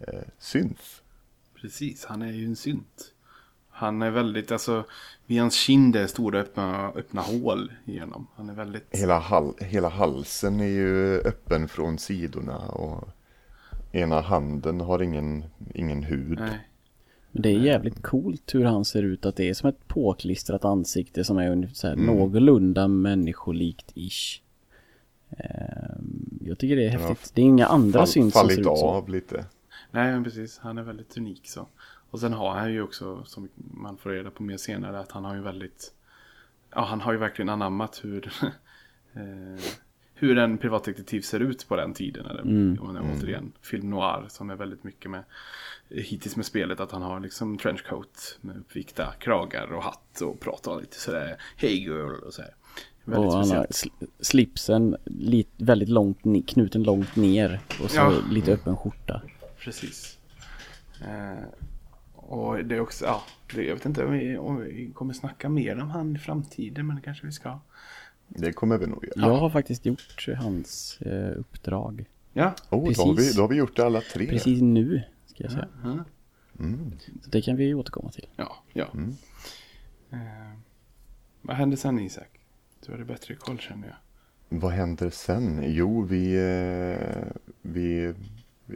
eh, 0.00 0.22
synth. 0.38 0.82
Precis, 1.54 2.04
han 2.04 2.22
är 2.22 2.32
ju 2.32 2.46
en 2.46 2.56
synt. 2.56 3.13
Han 3.76 4.02
är 4.02 4.10
väldigt, 4.10 4.52
alltså, 4.52 4.84
vid 5.26 5.40
hans 5.40 5.54
kind 5.54 5.96
är 5.96 6.06
stora 6.06 6.38
öppna, 6.40 6.88
öppna 6.96 7.20
hål 7.20 7.72
igenom. 7.84 8.26
Han 8.36 8.48
är 8.50 8.54
väldigt... 8.54 8.86
Hela, 8.90 9.18
hal 9.18 9.54
hela 9.60 9.88
halsen 9.88 10.60
är 10.60 10.64
ju 10.68 11.18
öppen 11.20 11.68
från 11.68 11.98
sidorna 11.98 12.58
och 12.58 13.08
ena 13.92 14.20
handen 14.20 14.80
har 14.80 15.02
ingen, 15.02 15.44
ingen 15.74 16.02
hud. 16.02 16.38
Nej. 16.38 16.68
Men 17.32 17.42
det 17.42 17.48
är 17.48 17.58
jävligt 17.58 18.02
coolt 18.02 18.54
hur 18.54 18.64
han 18.64 18.84
ser 18.84 19.02
ut. 19.02 19.26
Att 19.26 19.36
det 19.36 19.48
är 19.48 19.54
som 19.54 19.68
ett 19.68 19.88
påklistrat 19.88 20.64
ansikte 20.64 21.24
som 21.24 21.38
är 21.38 21.68
så 21.74 21.86
här 21.86 21.94
Mm. 21.94 22.06
någorlunda 22.06 22.88
människolikt-ish. 22.88 24.40
Ehm, 25.30 26.38
Jag 26.40 26.58
tycker 26.58 26.76
det 26.76 26.84
är 26.86 26.90
häftigt. 26.90 27.20
Ja, 27.22 27.30
det 27.34 27.40
är 27.42 27.46
inga 27.46 27.66
andra 27.66 27.98
Fall, 27.98 28.08
syns 28.08 28.32
som 28.34 28.40
ser 28.40 28.48
fallit 28.48 28.58
ut 28.58 28.64
så. 28.64 28.86
av 28.86 29.08
lite. 29.08 29.44
Nej, 29.90 30.12
men 30.12 30.24
precis. 30.24 30.58
Han 30.58 30.78
är 30.78 30.82
väldigt 30.82 31.16
unik 31.16 31.48
så. 31.48 31.66
Och 32.14 32.20
sen 32.20 32.32
har 32.32 32.54
han 32.54 32.72
ju 32.72 32.82
också, 32.82 33.24
som 33.24 33.48
man 33.54 33.96
får 33.96 34.10
reda 34.10 34.30
på 34.30 34.42
mer 34.42 34.56
senare, 34.56 34.98
att 35.00 35.12
han 35.12 35.24
har 35.24 35.34
ju 35.34 35.40
väldigt... 35.40 35.92
Ja, 36.74 36.84
han 36.84 37.00
har 37.00 37.12
ju 37.12 37.18
verkligen 37.18 37.48
anammat 37.48 38.00
hur... 38.04 38.32
eh, 39.14 39.62
hur 40.14 40.38
en 40.38 40.58
privatdetektiv 40.58 41.20
ser 41.20 41.40
ut 41.40 41.68
på 41.68 41.76
den 41.76 41.94
tiden. 41.94 42.26
Eller, 42.26 42.42
Mm. 42.42 42.78
man 42.82 42.96
är 42.96 43.02
återigen, 43.18 43.52
film 43.62 43.90
noir 43.90 44.24
som 44.28 44.50
är 44.50 44.54
väldigt 44.56 44.84
mycket 44.84 45.10
med 45.10 45.24
hittills 45.88 46.36
med 46.36 46.46
spelet 46.46 46.80
att 46.80 46.90
han 46.92 47.02
har 47.02 47.20
liksom 47.20 47.58
trenchcoat 47.58 48.38
med 48.40 48.56
uppvikta 48.56 49.12
kragar 49.18 49.72
och 49.72 49.82
hatt 49.82 50.20
och 50.20 50.40
pratar 50.40 50.80
lite 50.80 51.00
sådär 51.00 51.36
Hey 51.56 51.74
girl 51.80 52.14
och 52.26 52.34
så 52.34 52.42
här. 52.42 52.54
Väldigt 53.04 53.26
Och 53.26 53.32
han 53.32 53.50
har 53.50 53.64
speciellt. 53.64 54.00
sl- 54.00 54.06
slipsen 54.20 54.96
lit, 55.04 55.50
väldigt 55.56 55.88
långt, 55.88 56.18
knuten 56.48 56.82
långt 56.82 57.16
ner. 57.16 57.60
Och 57.82 57.90
så 57.90 57.96
Ja. 57.96 58.12
lite 58.30 58.52
öppen 58.52 58.76
skjorta. 58.76 59.22
Precis. 59.58 60.18
Eh, 61.00 61.44
och 62.28 62.64
det 62.64 62.74
är 62.74 62.80
också, 62.80 63.04
ja, 63.04 63.22
det, 63.54 63.62
jag 63.62 63.74
vet 63.74 63.86
inte 63.86 64.04
om 64.04 64.12
vi, 64.12 64.36
om 64.36 64.60
vi 64.60 64.90
kommer 64.94 65.14
snacka 65.14 65.48
mer 65.48 65.78
om 65.82 65.90
han 65.90 66.16
i 66.16 66.18
framtiden, 66.18 66.86
men 66.86 66.96
det 66.96 67.02
kanske 67.02 67.26
vi 67.26 67.32
ska. 67.32 67.58
Det 68.28 68.52
kommer 68.52 68.78
vi 68.78 68.86
nog 68.86 69.04
göra. 69.04 69.26
Jag 69.28 69.36
har 69.36 69.50
faktiskt 69.50 69.86
gjort 69.86 70.28
hans 70.38 71.00
eh, 71.00 71.38
uppdrag. 71.38 72.04
Ja, 72.32 72.54
Oh, 72.70 72.92
då, 72.92 73.02
har 73.02 73.10
vi, 73.10 73.16
precis. 73.16 73.36
då 73.36 73.42
har 73.42 73.48
vi 73.48 73.56
gjort 73.56 73.76
det 73.76 73.84
alla 73.86 74.00
tre. 74.00 74.26
Precis 74.26 74.62
nu, 74.62 75.02
ska 75.26 75.42
jag 75.42 75.52
säga. 75.52 75.68
Mm. 76.58 76.92
Så 77.22 77.30
det 77.30 77.42
kan 77.42 77.56
vi 77.56 77.74
återkomma 77.74 78.10
till. 78.10 78.26
ja. 78.36 78.56
ja. 78.72 78.86
Mm. 78.94 79.16
Eh, 80.10 80.58
vad 81.42 81.56
hände 81.56 81.76
sen 81.76 81.98
Isak? 81.98 82.40
Du 82.86 82.92
hade 82.92 83.04
bättre 83.04 83.34
koll 83.34 83.58
känner 83.58 83.88
jag. 83.88 83.96
Vad 84.58 84.72
händer 84.72 85.10
sen? 85.10 85.60
Jo, 85.66 86.02
vi, 86.02 86.34
eh, 86.34 87.26
vi 87.62 88.14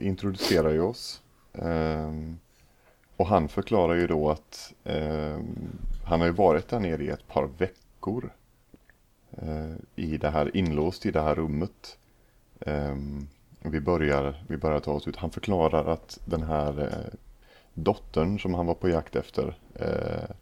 introducerar 0.00 0.72
ju 0.72 0.80
oss. 0.80 1.22
Ehm, 1.52 2.38
och 3.18 3.26
han 3.26 3.48
förklarar 3.48 3.94
ju 3.94 4.06
då 4.06 4.30
att 4.30 4.72
ehm, 4.84 5.78
han 6.04 6.20
har 6.20 6.26
ju 6.26 6.32
varit 6.32 6.68
där 6.68 6.80
nere 6.80 7.04
i 7.04 7.08
ett 7.08 7.28
par 7.28 7.48
veckor. 7.58 8.30
eh, 9.38 9.74
I 9.96 10.16
det 10.16 10.30
här, 10.30 10.56
inlåst 10.56 11.06
i 11.06 11.10
det 11.10 11.22
här 11.22 11.34
rummet. 11.34 11.98
Och 13.64 13.74
vi, 13.74 13.80
börjar, 13.80 14.44
vi 14.48 14.56
börjar 14.56 14.80
ta 14.80 14.92
oss 14.92 15.08
ut. 15.08 15.16
Han 15.16 15.30
förklarar 15.30 15.86
att 15.86 16.18
den 16.24 16.42
här 16.42 16.80
eh, 16.82 17.14
dottern 17.74 18.38
som 18.38 18.54
han 18.54 18.66
var 18.66 18.74
på 18.74 18.88
jakt 18.88 19.16
efter 19.16 19.56
eh, 19.74 20.34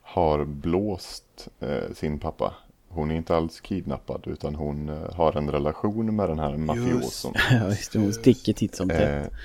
har 0.00 0.44
blåst 0.44 1.48
eh, 1.60 1.92
sin 1.94 2.18
pappa. 2.18 2.54
Hon 2.88 3.10
är 3.10 3.14
inte 3.16 3.36
alls 3.36 3.60
kidnappad 3.60 4.22
utan 4.26 4.54
hon 4.54 4.88
eh, 4.88 5.12
har 5.14 5.36
en 5.36 5.50
relation 5.50 6.16
med 6.16 6.28
den 6.28 6.38
här 6.38 6.56
mafioson. 6.56 7.34
Ja, 7.50 7.68
just 7.68 7.92
det. 7.92 7.98
Hon 7.98 8.12
sticker 8.12 8.52
titt 8.52 8.74
som 8.74 8.88
tätt. 8.88 9.26
Eh, 9.32 9.38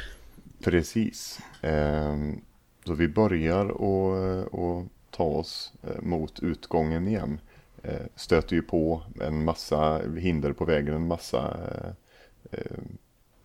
precis. 0.64 1.40
Så 2.86 2.94
vi 2.94 3.08
börjar 3.08 3.66
och, 3.66 4.54
och 4.54 4.86
ta 5.12 5.24
oss 5.24 5.74
eh, 5.84 6.02
mot 6.02 6.40
utgången 6.40 7.08
igen. 7.08 7.40
Eh, 7.84 8.06
stöter 8.16 8.56
ju 8.56 8.62
på 8.62 9.02
en 9.22 9.44
massa 9.44 10.02
hinder 10.18 10.54
på 10.54 10.66
vägen, 10.66 10.96
en 10.96 11.08
massa 11.08 11.58
eh, 12.52 12.78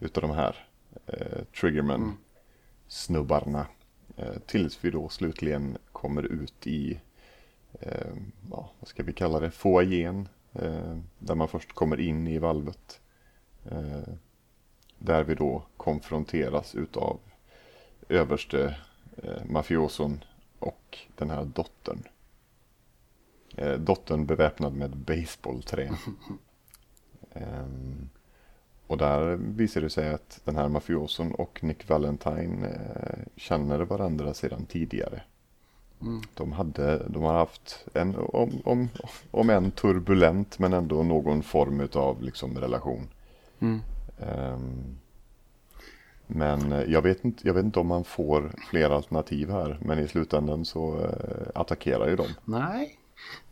utav 0.00 0.22
de 0.22 0.30
här 0.30 0.68
triggerman 1.60 2.02
Mm. 2.02 2.16
snubbarna. 2.88 3.66
Tills 4.46 4.84
vi 4.84 4.90
då 4.90 5.08
slutligen 5.08 5.78
kommer 5.92 6.22
ut 6.22 6.66
i, 6.66 7.00
ja, 8.50 8.70
vad 8.80 8.88
ska 8.88 9.02
vi 9.02 9.12
kalla 9.12 9.40
det, 9.40 9.50
foajén. 9.50 10.28
Där 11.18 11.34
man 11.34 11.48
först 11.48 11.72
kommer 11.72 12.00
in 12.00 12.26
i 12.26 12.38
valvet. 12.38 13.00
Där 14.98 15.24
vi 15.24 15.34
då 15.34 15.62
konfronteras 15.76 16.74
utav 16.74 17.20
överste 18.08 18.76
eh, 19.22 19.44
mafioson 19.44 20.24
och 20.58 20.98
den 21.14 21.30
här 21.30 21.44
dottern. 21.44 22.02
Eh, 23.56 23.72
dottern 23.72 24.26
beväpnad 24.26 24.74
med 24.74 24.96
baseballträ. 24.96 25.90
Ehm, 27.36 28.08
och 28.86 28.98
där 28.98 29.36
visar 29.36 29.80
det 29.80 29.90
sig 29.90 30.14
att 30.14 30.40
den 30.44 30.56
här 30.56 30.68
mafioson 30.68 31.34
och 31.34 31.64
Nick 31.64 31.88
Valentine 31.88 32.66
eh, 32.66 33.18
känner 33.36 33.78
varandra 33.80 34.34
sedan 34.34 34.66
tidigare. 34.66 35.22
Mm. 36.00 36.22
De, 36.34 36.52
hade, 36.52 37.08
de 37.08 37.22
har 37.22 37.34
haft 37.34 37.86
en, 37.94 38.16
om, 38.16 38.62
om, 38.64 38.88
om 39.30 39.50
en 39.50 39.70
turbulent 39.70 40.58
men 40.58 40.72
ändå 40.72 41.02
någon 41.02 41.42
form 41.42 41.88
av 41.94 42.22
liksom 42.22 42.58
relation. 42.58 43.08
Mm. 43.60 43.80
Ehm, 44.20 44.98
men 46.26 46.72
eh, 46.72 46.82
jag 46.92 47.02
vet, 47.02 47.24
inte, 47.24 47.46
jag 47.46 47.54
vet 47.54 47.64
inte 47.64 47.80
om 47.80 47.86
man 47.86 48.04
får 48.04 48.52
fler 48.70 48.90
alternativ 48.90 49.50
här. 49.50 49.78
Men 49.80 49.98
i 49.98 50.08
slutändan 50.08 50.64
så 50.64 51.00
eh, 51.00 51.60
attackerar 51.60 52.08
ju 52.08 52.16
de. 52.16 52.26
Nej. 52.44 52.98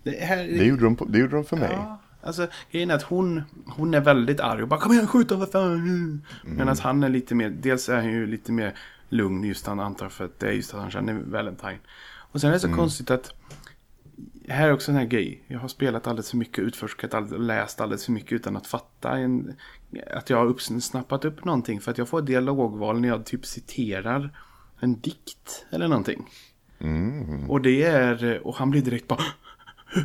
Det, 0.02 0.11
här, 0.11 0.37
Det 0.37 0.64
gjorde 0.64 0.85
de, 0.85 0.96
det 1.08 1.18
gjorde 1.18 1.37
de 1.37 1.44
för 1.44 1.56
mig. 1.56 1.72
Ja, 1.72 2.00
alltså 2.22 2.46
grejen 2.70 2.90
är 2.90 2.94
att 2.94 3.02
hon, 3.02 3.42
hon 3.66 3.94
är 3.94 4.00
väldigt 4.00 4.40
arg 4.40 4.62
och 4.62 4.68
bara 4.68 4.80
kom 4.80 4.92
igen 4.92 5.06
skjut 5.06 5.28
dem 5.28 5.40
för 5.40 5.46
fan. 5.46 5.72
Mm. 5.72 6.22
Medan 6.44 6.76
han 6.80 7.02
är 7.02 7.08
lite 7.08 7.35
mer, 7.35 7.50
dels 7.50 7.88
är 7.88 7.96
han 7.96 8.12
ju 8.12 8.26
lite 8.26 8.52
mer 8.52 8.74
lugn 9.08 9.44
just 9.44 9.66
han 9.66 9.80
antar 9.80 10.08
för 10.08 10.24
att 10.24 10.38
det 10.38 10.46
är 10.48 10.52
just 10.52 10.74
att 10.74 10.80
han 10.80 10.90
känner 10.90 11.14
Valentine. 11.14 11.78
Och 12.32 12.40
sen 12.40 12.50
är 12.50 12.54
det 12.54 12.61
så 12.61 12.74
konstigt 12.74 13.11
att 13.11 13.35
här 14.48 14.68
är 14.68 14.72
också 14.72 14.90
en 14.90 14.96
här 14.96 15.05
grej. 15.05 15.42
Jag 15.46 15.59
har 15.59 15.68
spelat 15.68 16.07
alldeles 16.07 16.31
för 16.31 16.37
mycket, 16.37 16.59
utforskat 16.59 17.14
och 17.14 17.40
läst 17.40 17.81
alldeles 17.81 18.05
för 18.05 18.12
mycket 18.12 18.33
utan 18.33 18.57
att 18.57 18.66
fatta 18.66 19.18
en, 19.18 19.55
att 20.11 20.31
jag 20.31 20.37
har 20.38 20.81
snappat 20.81 21.24
upp 21.24 21.44
någonting. 21.44 21.81
För 21.81 21.90
att 21.90 21.98
jag 21.98 22.09
får 22.09 22.22
dialogval 22.22 23.00
när 23.00 23.09
jag 23.09 23.24
typ 23.26 23.46
citerar 23.46 24.31
en 24.81 25.00
dikt 25.00 25.66
eller 25.70 25.88
någonting. 25.88 26.28
Mm. 26.78 27.50
Och 27.50 27.61
det 27.61 27.83
är, 27.83 28.46
och 28.46 28.55
han 28.57 28.70
blir 28.70 28.83
direkt 28.83 29.09
bara 29.09 29.22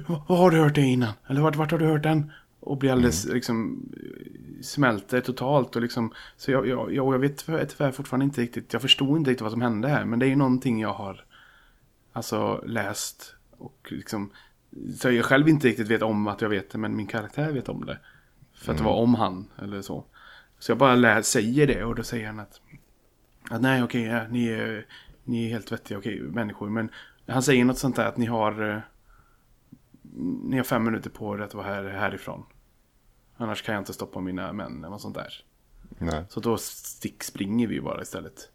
"Vad- 0.08 0.38
har 0.38 0.52
du 0.52 0.58
hört 0.58 0.76
det 0.76 0.82
innan? 0.82 1.13
Eller 1.28 1.41
vart, 1.41 1.56
vart 1.56 1.71
har 1.71 1.80
du 1.80 1.86
hört 1.86 2.04
den? 2.04 2.32
Och 2.60 2.78
blir 2.78 2.91
alldeles 2.91 3.26
liksom 3.26 3.86
smälter 4.62 5.21
totalt 5.21 5.76
och 5.76 5.82
liksom 5.82 6.13
Så 6.38 6.52
jag, 6.52 6.67
jag, 6.67 6.93
jag, 6.93 7.13
jag 7.13 7.19
vet 7.19 7.38
tyvärr 7.45 7.91
fortfarande 7.91 8.23
inte 8.23 8.41
riktigt 8.41 8.73
Jag 8.73 8.82
förstod 8.82 9.17
inte 9.17 9.30
riktigt 9.32 9.41
vad 9.41 9.52
som 9.52 9.62
hände 9.62 9.88
här 9.88 10.06
Men 10.06 10.19
det 10.19 10.26
är 10.26 10.30
ju 10.30 10.36
någonting 10.36 10.80
jag 10.82 10.93
har 10.93 11.26
Alltså 12.13 12.63
läst 12.65 13.36
och 13.58 13.88
liksom 13.91 14.32
Så 14.96 15.12
jag 15.12 15.26
själv 15.26 15.50
inte 15.50 15.67
riktigt 15.67 15.88
vet 15.88 16.02
om 16.02 16.28
att 16.28 16.41
jag 16.41 16.50
vet 16.50 16.70
det 16.70 16.78
Men 16.78 16.96
min 16.96 17.08
karaktär 17.08 17.52
vet 17.52 17.70
om 17.70 17.86
det 17.86 18.00
För 18.54 18.72
att 18.72 18.78
det 18.78 18.84
var 18.84 18.96
om 18.96 19.15
han 19.15 19.48
eller 19.62 19.82
så 19.82 20.06
Så 20.60 20.72
jag 20.72 20.78
bara 20.78 20.96
lär, 20.96 21.22
säger 21.22 21.67
det 21.67 21.84
och 21.84 21.96
då 21.96 22.04
säger 22.04 22.28
han 22.28 22.39
att 22.39 22.62
att 23.50 23.62
nej 23.62 23.84
okej, 23.84 24.02
ja, 24.04 24.28
ni, 24.28 24.48
är, 24.48 24.86
ni 25.24 25.46
är 25.46 25.50
helt 25.50 25.72
vettiga 25.72 25.98
okej, 25.98 26.22
människor. 26.22 26.70
Men 26.70 26.89
han 27.28 27.43
säger 27.43 27.65
något 27.65 27.78
sånt 27.78 27.96
där 27.96 28.06
att 28.06 28.17
ni 28.17 28.26
har, 28.26 28.70
eh, 28.70 28.80
ni 30.43 30.58
har 30.58 30.63
fem 30.63 30.84
minuter 30.84 31.10
på 31.10 31.36
er 31.36 31.39
att 31.39 31.54
vara 31.54 31.67
här, 31.67 31.84
härifrån. 31.84 32.46
Annars 33.38 33.62
kan 33.62 33.76
jag 33.76 33.82
inte 33.82 33.93
stoppa 33.93 34.20
mina 34.20 34.54
män 34.54 34.78
eller 34.78 34.89
något 34.89 35.02
sånt 35.02 35.15
där. 35.15 35.43
Nej. 35.98 36.26
Så 36.30 36.39
då 36.39 36.58
stick 36.58 37.24
springer 37.24 37.67
vi 37.67 37.82
bara 37.82 38.02
istället. 38.02 38.52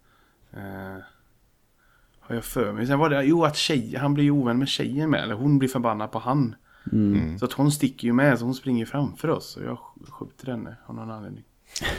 Har 2.33 2.37
jag 2.37 2.43
för 2.45 2.73
mig. 2.73 2.87
Sen 2.87 2.99
var 2.99 3.09
det, 3.09 3.23
jo 3.23 3.43
att 3.43 3.55
tjej, 3.55 3.95
han 3.95 4.13
blir 4.13 4.23
ju 4.23 4.31
ovän 4.31 4.57
med 4.59 4.67
tjejen 4.67 5.09
med. 5.09 5.23
Eller 5.23 5.35
hon 5.35 5.59
blir 5.59 5.69
förbannad 5.69 6.11
på 6.11 6.19
han. 6.19 6.55
Mm. 6.91 7.39
Så 7.39 7.45
att 7.45 7.53
hon 7.53 7.71
sticker 7.71 8.07
ju 8.07 8.13
med, 8.13 8.39
så 8.39 8.45
hon 8.45 8.55
springer 8.55 8.85
framför 8.85 9.27
oss. 9.27 9.57
Och 9.57 9.63
jag 9.63 9.77
sk- 9.77 10.11
skjuter 10.11 10.51
henne 10.51 10.75
av 10.85 10.95
någon 10.95 11.11
anledning. 11.11 11.43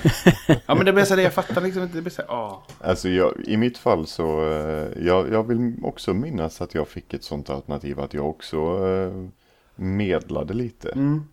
ja 0.67 0.75
men 0.75 0.85
det 0.85 0.93
blir 0.93 1.05
så 1.05 1.15
här, 1.15 1.23
jag 1.23 1.35
fattar 1.35 1.61
liksom 1.61 1.83
inte. 1.83 1.95
Det 1.97 2.03
blir 2.03 2.13
så 2.13 2.23
här, 2.23 2.29
ah. 2.29 2.63
Alltså 2.81 3.09
jag, 3.09 3.33
i 3.47 3.57
mitt 3.57 3.79
fall 3.79 4.07
så, 4.07 4.51
eh, 4.51 5.05
jag, 5.07 5.33
jag 5.33 5.49
vill 5.49 5.75
också 5.83 6.15
minnas 6.15 6.61
att 6.61 6.75
jag 6.75 6.89
fick 6.89 7.15
ett 7.15 7.25
sånt 7.25 7.51
alternativ 7.51 8.01
att 8.01 8.15
jag 8.15 8.29
också 8.29 8.89
eh, 8.89 9.29
medlade 9.77 10.55
lite. 10.55 10.89
Mm. 10.89 11.25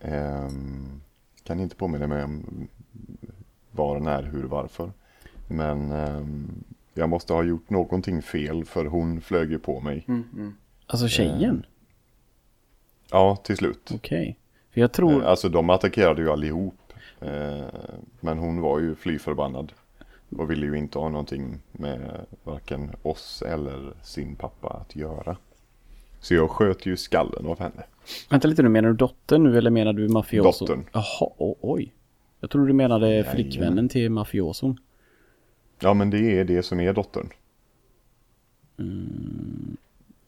Ehm, 0.00 1.00
kan 1.44 1.60
inte 1.60 1.76
påminna 1.76 2.06
mig 2.06 2.24
om 2.24 2.68
var, 3.70 4.00
när, 4.00 4.22
hur, 4.22 4.42
varför. 4.42 4.92
Men 5.48 5.92
ehm, 5.92 6.64
jag 6.94 7.08
måste 7.08 7.32
ha 7.32 7.42
gjort 7.42 7.70
någonting 7.70 8.22
fel 8.22 8.64
för 8.64 8.84
hon 8.84 9.20
flög 9.20 9.50
ju 9.50 9.58
på 9.58 9.80
mig. 9.80 10.04
Mm, 10.08 10.24
mm. 10.34 10.54
Alltså 10.86 11.08
tjejen? 11.08 11.66
Ja, 13.10 13.36
till 13.36 13.56
slut. 13.56 13.90
Okej. 13.94 14.38
För 14.70 14.80
jag 14.80 14.92
tror... 14.92 15.22
Eh, 15.22 15.28
Alltså 15.28 15.48
de 15.48 15.70
attackerade 15.70 16.22
ju 16.22 16.30
allihop. 16.30 16.74
Eh, 17.20 17.64
Men 18.20 18.38
hon 18.38 18.60
var 18.60 18.78
ju 18.80 18.94
fly 18.94 19.18
förbannad. 19.18 19.72
Och 20.36 20.50
ville 20.50 20.66
ju 20.66 20.78
inte 20.78 20.98
ha 20.98 21.08
någonting 21.08 21.58
med 21.72 22.26
varken 22.44 22.90
oss 23.02 23.42
eller 23.42 23.92
sin 24.02 24.36
pappa 24.36 24.68
att 24.68 24.96
göra. 24.96 25.36
Så 26.20 26.34
jag 26.34 26.50
sköt 26.50 26.86
ju 26.86 26.96
skallen 26.96 27.46
av 27.46 27.58
henne. 27.58 27.82
Vänta 28.30 28.48
lite 28.48 28.62
nu, 28.62 28.68
menar 28.68 28.88
du 28.88 28.94
dottern 28.94 29.42
nu 29.42 29.58
eller 29.58 29.70
menar 29.70 29.92
du 29.92 30.08
mafioso? 30.08 30.66
Dottern. 30.66 30.84
Jaha, 30.92 31.30
oj. 31.60 31.94
Jag 32.40 32.50
tror 32.50 32.66
du 32.66 32.72
menade 32.72 33.24
flickvännen 33.24 33.88
till 33.88 34.10
mafioson. 34.10 34.78
Ja 35.80 35.94
men 35.94 36.10
det 36.10 36.38
är 36.38 36.44
det 36.44 36.62
som 36.62 36.80
är 36.80 36.92
dottern. 36.92 37.28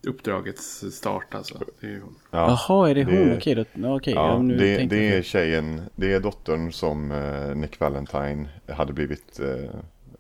Uppdragets 0.07 0.85
start 0.97 1.35
alltså. 1.35 1.59
Det 1.81 1.87
är 1.87 2.01
hon. 2.01 2.15
Ja, 2.31 2.59
Jaha, 2.69 2.91
är 2.91 2.95
det 2.95 3.05
hon? 3.05 3.15
det- 3.15 3.37
Okej, 3.37 3.55
då, 3.55 3.65
ja, 3.75 3.97
okej. 3.97 4.15
ja, 4.15 4.29
ja, 4.33 4.43
nu 4.43 4.57
det, 4.57 4.85
det 4.87 5.15
är 5.17 5.23
tjejen, 5.23 5.81
det 5.97 6.13
är 6.13 6.21
dottern 6.21 6.73
som 6.73 7.13
eh, 7.13 7.57
Nick 7.57 7.81
Valentine 7.81 8.49
hade 8.69 8.93
blivit 8.93 9.41
eh, 9.41 9.71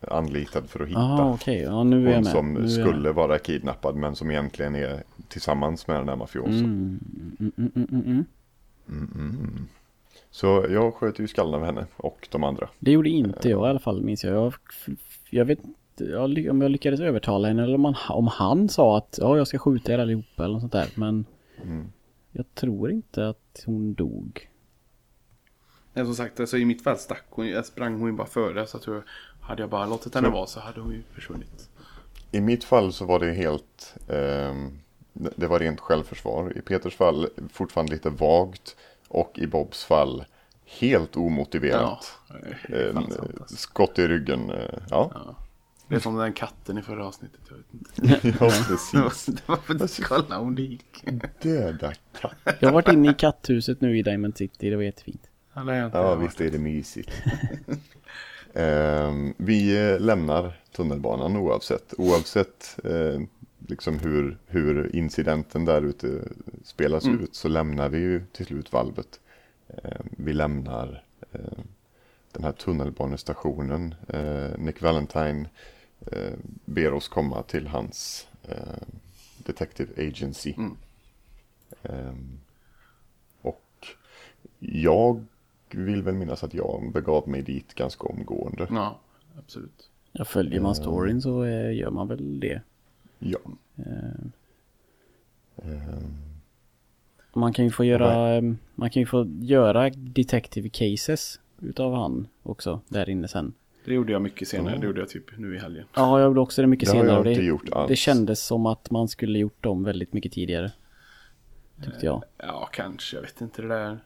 anlitad 0.09 0.71
för 0.71 0.81
att 0.81 0.88
hitta. 0.88 1.01
Jaha, 1.01 1.33
okej. 1.35 1.61
Ja, 1.62 1.85
nu 1.85 2.11
är 2.11 2.14
Hon 2.14 2.25
som 2.25 2.55
nu 2.55 2.61
är 2.61 2.62
jag 2.62 2.71
skulle 2.71 3.12
vara 3.12 3.38
kidnappad 3.38 3.97
men 3.97 4.16
som 4.16 4.31
egentligen 4.31 4.75
är 4.75 5.03
tillsammans 5.29 5.87
med 5.87 5.97
den 5.97 6.07
där 6.07 6.16
mafioson. 6.16 6.53
Mm, 6.53 7.01
mm, 7.40 7.53
mm, 7.57 7.73
mm, 7.77 8.03
mm. 8.07 8.25
Mm. 8.88 9.68
Så 10.31 10.66
jag 10.71 10.95
sköt 10.95 11.18
ju 11.18 11.29
skallen 11.29 11.55
av 11.55 11.64
henne 11.66 11.87
och 11.97 12.29
de 12.31 12.45
andra. 12.45 12.68
Det 12.79 12.90
gjorde 12.90 13.09
inte 13.09 13.49
jag 13.49 13.66
i 13.66 13.71
alla 13.71 13.79
fall, 13.79 14.03
minns 14.03 14.25
jag. 14.25 14.35
Jag, 14.35 14.55
jag 15.35 15.45
vet 15.45 15.59
inte 15.64 16.05
jag 16.05 16.51
om 16.51 16.62
jag 16.62 16.71
lyckades 16.71 17.01
övertala 17.01 17.49
henne 17.49 17.62
eller 17.62 17.75
om 17.75 17.85
han, 17.85 17.95
om 18.16 18.27
han 18.27 18.68
sa 18.68 18.99
att 18.99 19.18
ja, 19.21 19.37
jag 19.37 19.47
ska 19.49 19.59
skjuta 19.59 19.92
er 19.92 19.99
allihopa 19.99 20.45
eller 20.45 20.53
något 20.53 20.61
sånt 20.61 20.73
där. 20.73 20.88
Men 20.95 21.25
Mm. 21.62 21.92
jag 22.33 22.55
tror 22.55 22.90
inte 22.90 23.29
att 23.29 23.62
hon 23.66 23.95
dog. 23.95 24.49
Men 25.92 26.07
som 26.07 26.14
sagt, 26.14 26.40
alltså, 26.40 26.57
i 26.59 26.64
mitt 26.64 26.83
fall 26.83 26.99
stack 26.99 27.25
hon, 27.31 27.47
ju- 27.47 27.62
sprang 27.62 27.99
hon 28.01 28.11
ju 28.11 28.16
bara 28.16 28.27
före. 28.27 28.66
Så 28.66 28.77
att 28.77 28.87
jag, 28.87 29.03
hade 29.40 29.62
jag 29.62 29.71
bara 29.71 29.87
låtit 29.87 30.14
henne 30.14 30.29
vara 30.29 30.47
så 30.47 30.61
hade 30.61 30.81
hon 30.81 30.92
ju 30.92 31.03
försvunnit. 31.14 31.68
I 32.33 32.40
mitt 32.40 32.64
fall 32.64 32.92
så 32.92 33.05
var 33.05 33.18
det 33.21 33.33
helt, 33.33 33.95
det 34.07 35.31
det 35.37 35.47
var 35.47 35.59
rent 35.59 35.81
självförsvar. 35.81 36.53
I 36.59 36.61
Peters 36.61 36.97
fall 36.97 37.29
fortfarande 37.53 37.92
lite 37.92 38.11
vagt 38.11 38.77
och 39.09 39.38
i 39.38 39.47
Bobs 39.47 39.85
fall 39.85 40.25
helt 40.81 41.17
omotiverat. 41.17 42.13
Eh, 42.69 42.93
sant, 42.93 43.19
alltså. 43.41 43.57
skott 43.57 43.99
i 43.99 44.09
ryggen, 44.09 44.51
eh, 44.51 44.79
ja. 44.91 45.11
Ja. 45.15 45.37
Det 45.89 45.95
är 45.95 46.01
som 46.01 46.17
den 46.17 46.33
katten 46.33 46.79
i 46.79 46.83
förra 46.83 47.07
avsnittet. 47.07 47.41
Jag 47.49 47.57
vet 47.57 47.75
inte. 47.75 48.39
ja 48.45 48.51
precis. 48.69 49.27
Det 49.27 49.49
var 49.49 49.57
för 49.57 49.85
att 49.85 50.01
kolla 50.03 50.39
om 50.39 50.55
det 50.55 50.63
gick. 50.63 51.05
Döda 51.43 51.93
katt. 52.21 52.35
Jag 52.61 52.69
har 52.69 52.73
varit 52.73 52.89
inne 52.89 53.11
i 53.11 53.15
katthuset 53.15 53.81
nu 53.81 53.99
i 53.99 54.03
Diamond 54.03 54.37
City, 54.37 54.71
det 54.71 54.77
var 54.77 54.83
jättefint. 54.83 55.23
Ja, 55.55 55.61
det 55.65 55.91
Ja 55.93 56.15
visst 56.15 56.41
är 56.41 56.51
det 56.51 56.59
mysigt. 56.59 57.11
Ehm, 58.55 59.35
vi 59.37 59.91
eh, 59.93 60.01
lämnar 60.01 60.61
tunnelbanan 60.77 61.37
oavsett. 61.37 61.95
Oavsett 61.99 62.79
eh, 62.85 63.21
liksom 63.69 63.99
hur, 63.99 64.39
hur 64.47 64.97
incidenten 64.97 65.65
där 65.65 65.83
ute 65.83 66.23
spelas 66.65 67.05
Mm. 67.05 67.21
ut 67.21 67.35
så 67.35 67.49
lämnar 67.49 67.89
vi 67.89 67.99
ju 67.99 68.25
till 68.33 68.47
slut 68.47 68.73
valvet. 68.73 69.21
Ehm, 69.68 70.09
vi 70.11 70.33
lämnar 70.33 71.05
eh, 71.33 71.59
den 72.33 72.44
här 72.44 72.53
tunnelbanestationen. 72.53 73.94
Eh, 74.09 74.59
Nick 74.59 74.83
Valentine 74.83 75.48
eh, 76.12 76.33
ber 76.64 76.92
oss 76.92 77.09
komma 77.09 77.42
till 77.42 77.66
hans 77.66 78.29
eh, 78.48 78.83
Detective 79.38 80.09
Agency. 80.09 80.55
Mm. 80.57 80.77
Och 83.42 83.87
jag 84.59 85.25
vill 85.70 86.03
väl 86.03 86.14
minnas 86.14 86.44
att 86.44 86.55
jag 86.55 86.92
begav 86.92 87.29
mig 87.29 87.42
dit 87.42 87.75
ganska 87.75 88.07
omgående. 88.07 88.66
Ja, 88.70 88.98
absolut. 89.38 89.90
Ja, 90.12 90.25
följer 90.25 90.61
man 90.61 90.75
storyn 90.75 91.22
så 91.22 91.44
eh, 91.44 91.75
gör 91.77 91.90
man 91.90 92.09
väl 92.09 92.40
det. 92.40 92.62
Ja. 93.18 93.38
Eh, 93.77 94.27
Ehm, 95.57 96.14
Man 97.35 97.53
kan 97.53 97.64
ju 97.64 97.71
få 97.71 97.85
göra, 97.85 98.35
eh, 98.37 98.42
man 98.75 98.90
kan 98.90 99.01
ju 99.03 99.07
få 99.07 99.27
göra 99.40 99.90
detective 99.90 100.68
cases 100.68 101.40
utav 101.61 101.95
han 101.95 102.29
också 102.42 102.81
där 102.88 103.09
inne 103.09 103.29
sen. 103.29 103.55
Det 103.85 103.95
gjorde 103.95 104.12
jag 104.12 104.23
mycket 104.23 104.49
senare. 104.49 104.68
Mm. 104.68 104.81
Det 104.81 104.87
gjorde 104.87 105.01
jag 105.01 105.09
typ 105.09 105.38
nu 105.38 105.57
i 105.57 105.59
helgen. 105.59 105.85
Ja, 105.95 106.18
jag 106.21 106.27
gjorde 106.27 106.40
också 106.40 106.62
det 106.62 106.68
mycket 106.68 106.88
Det 106.90 106.97
har 106.97 107.03
senare. 107.05 107.16
jag 107.16 107.21
och 107.21 107.27
inte 107.27 107.40
det, 107.40 107.47
gjort 107.47 107.68
alls. 107.73 107.88
det 107.88 107.97
kändes 107.97 108.47
som 108.47 108.66
att 108.66 108.90
man 108.90 109.09
skulle 109.09 109.38
gjort 109.38 109.62
dem 109.62 109.85
väldigt 109.85 110.12
mycket 110.12 110.33
tidigare. 110.33 110.73
Tyckte 111.85 112.07
jag. 112.07 112.23
Ja, 112.38 112.68
kanske. 112.73 113.16
Jag 113.16 113.23
vet 113.23 113.40
inte 113.40 113.62
det 113.62 113.68
där. 113.68 113.99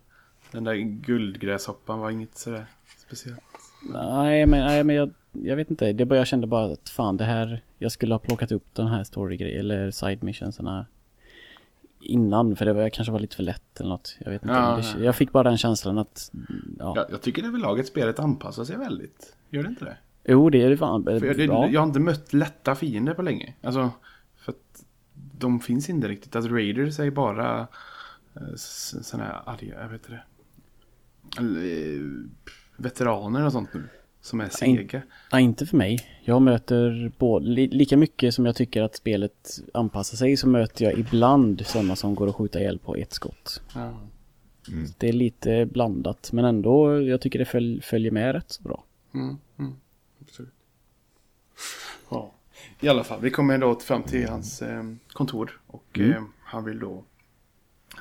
Den 0.52 0.64
där 0.64 0.74
guldgräshoppan 0.74 1.98
var 1.98 2.10
inget 2.10 2.38
sådär 2.38 2.66
speciellt. 3.06 3.40
Nej, 3.92 4.46
men, 4.46 4.60
nej, 4.60 4.84
men 4.84 4.96
jag, 4.96 5.10
jag 5.32 5.56
vet 5.56 5.70
inte. 5.70 5.92
Det 5.92 6.04
bara, 6.04 6.18
jag 6.18 6.26
kände 6.26 6.46
bara 6.46 6.72
att 6.72 6.88
fan 6.88 7.16
det 7.16 7.24
här, 7.24 7.62
jag 7.78 7.92
skulle 7.92 8.14
ha 8.14 8.18
plockat 8.18 8.52
upp 8.52 8.74
den 8.74 8.86
här 8.86 9.04
story 9.04 9.36
eller 9.58 9.90
side 9.90 10.22
missionsarna 10.22 10.86
innan. 12.06 12.56
För 12.56 12.64
det 12.64 12.72
var, 12.72 12.88
kanske 12.88 13.12
var 13.12 13.20
lite 13.20 13.36
för 13.36 13.42
lätt 13.42 13.80
eller 13.80 13.88
något. 13.90 14.16
Jag 14.18 14.30
vet 14.30 14.42
inte. 14.42 14.54
Ja, 14.54 14.80
det, 14.96 15.04
jag 15.04 15.16
fick 15.16 15.32
bara 15.32 15.42
den 15.42 15.58
känslan 15.58 15.98
att, 15.98 16.32
ja. 16.78 16.92
Jag, 16.96 17.06
jag 17.10 17.22
tycker 17.22 17.44
överlag 17.44 17.84
spelet 17.86 18.18
anpassar 18.18 18.64
sig 18.64 18.76
väldigt. 18.76 19.36
Gör 19.50 19.62
det 19.62 19.68
inte 19.68 19.84
det? 19.84 19.96
Jo, 20.24 20.50
det 20.50 20.62
är 20.62 20.70
det 20.70 20.76
fan. 20.76 21.04
För 21.04 21.12
jag, 21.26 21.36
det, 21.36 21.44
ja. 21.44 21.68
jag 21.68 21.80
har 21.80 21.86
inte 21.86 22.00
mött 22.00 22.32
lätta 22.32 22.74
fiender 22.74 23.14
på 23.14 23.22
länge. 23.22 23.54
Alltså, 23.62 23.90
för 24.36 24.52
att 24.52 24.84
de 25.38 25.60
finns 25.60 25.90
inte 25.90 26.08
riktigt. 26.08 26.36
Alltså 26.36 26.50
Raiders 26.52 27.00
är 27.00 27.10
bara 27.10 27.60
eh, 28.34 28.42
s- 28.54 29.06
såna 29.08 29.24
här 29.24 29.42
arga, 29.46 29.80
jag 29.82 29.88
vet 29.88 30.00
inte 30.08 30.12
det. 30.12 30.22
Eh, 31.38 32.02
veteraner 32.76 33.44
och 33.46 33.52
sånt 33.52 33.74
nu. 33.74 33.88
Som 34.26 34.40
är 34.40 34.48
sega. 34.48 35.02
Nej, 35.32 35.44
inte 35.44 35.66
för 35.66 35.76
mig. 35.76 35.98
Jag 36.24 36.42
möter 36.42 37.12
både, 37.18 37.46
li, 37.46 37.68
lika 37.68 37.96
mycket 37.96 38.34
som 38.34 38.46
jag 38.46 38.56
tycker 38.56 38.82
att 38.82 38.96
spelet 38.96 39.60
anpassar 39.74 40.16
sig 40.16 40.36
så 40.36 40.48
möter 40.48 40.84
jag 40.84 40.98
ibland 40.98 41.66
sådana 41.66 41.96
som 41.96 42.14
går 42.14 42.28
att 42.28 42.34
skjuta 42.34 42.60
ihjäl 42.60 42.78
på 42.78 42.96
ett 42.96 43.12
skott. 43.12 43.62
Ja. 43.74 44.00
Det 44.98 45.08
är 45.08 45.12
lite 45.12 45.66
blandat 45.66 46.32
men 46.32 46.44
ändå, 46.44 47.02
jag 47.02 47.20
tycker 47.20 47.38
det 47.38 47.44
följ, 47.44 47.82
följer 47.82 48.10
med 48.10 48.32
rätt 48.32 48.50
så 48.50 48.62
bra. 48.62 48.84
Mm, 49.14 49.36
mm, 49.58 49.72
absolut. 50.20 50.54
Ja. 52.10 52.32
I 52.80 52.88
alla 52.88 53.04
fall, 53.04 53.20
vi 53.20 53.30
kommer 53.30 53.58
då 53.58 53.80
fram 53.80 54.02
till 54.02 54.28
hans 54.28 54.62
eh, 54.62 54.84
kontor. 55.12 55.60
Och 55.66 55.98
eh, 55.98 56.22
han 56.40 56.64
vill 56.64 56.78
då 56.78 57.04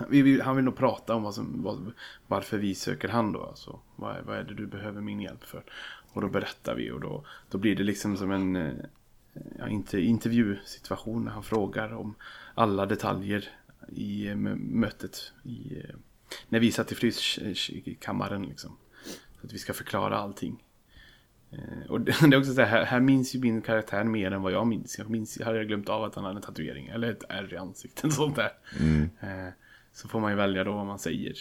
vi 0.10 0.22
vill, 0.22 0.42
han 0.42 0.56
vill 0.56 0.66
nog 0.66 0.76
prata 0.76 1.16
om 1.16 1.24
vad 1.24 1.34
som, 1.34 1.64
vad, 1.64 1.92
varför 2.28 2.58
vi 2.58 2.76
söker 2.76 3.08
han 3.08 3.32
då. 3.32 3.44
Alltså, 3.44 3.80
vad, 3.96 4.16
vad 4.26 4.38
är 4.38 4.44
det 4.44 4.54
du 4.54 4.68
behöver 4.68 5.02
min 5.02 5.22
hjälp 5.22 5.44
för? 5.44 5.64
Och 6.16 6.22
då 6.22 6.28
berättar 6.28 6.76
vi 6.76 6.92
och 6.92 7.00
då, 7.02 7.26
då 7.50 7.58
blir 7.58 7.76
det 7.76 7.84
liksom 7.84 8.18
som 8.18 8.32
en 8.32 8.56
eh, 8.56 8.74
ja, 9.60 9.68
inte, 9.68 10.00
intervjusituation. 10.02 11.26
När 11.26 11.32
han 11.32 11.44
frågar 11.44 11.94
om 11.94 12.16
alla 12.54 12.86
detaljer 12.86 13.50
i 13.96 14.28
eh, 14.28 14.36
mö- 14.36 14.56
mötet. 14.56 15.34
I, 15.44 15.80
eh, 15.80 15.96
när 16.50 16.60
vi 16.60 16.72
satt 16.72 16.92
i 16.92 16.96
fryskammaren 16.96 18.44
liksom. 18.44 18.78
Så 19.40 19.48
att 19.48 19.54
vi 19.54 19.58
ska 19.58 19.74
förklara 19.74 20.18
allting. 20.18 20.64
Och 21.90 22.02
det 22.02 22.12
är 22.12 22.38
också 22.40 22.54
så 22.54 22.62
här, 22.62 22.86
här 22.86 23.00
minns 23.00 23.36
ju 23.36 23.40
min 23.40 23.62
karaktär 23.62 24.04
mer 24.04 24.32
än 24.32 24.42
vad 24.42 24.52
jag 24.52 24.68
minns. 24.68 24.98
Jag 24.98 25.10
minns, 25.10 25.38
jag 25.40 25.46
hade 25.46 25.66
glömt 25.66 25.90
av 25.90 26.04
att 26.04 26.16
han 26.16 26.24
hade 26.24 26.36
en 26.36 26.42
tatuering. 26.42 26.88
Eller 26.88 27.12
ett 27.12 27.24
ärr 27.30 27.54
i 27.54 27.58
ansiktet. 27.58 28.14
Sånt 28.14 28.36
där. 28.36 28.52
Eh, 29.20 29.54
Så 29.94 30.08
får 30.08 30.20
man 30.20 30.32
ju 30.32 30.38
välja 30.38 30.64
då 30.64 30.72
vad 30.74 30.86
man 30.86 31.00
säger. 31.00 31.34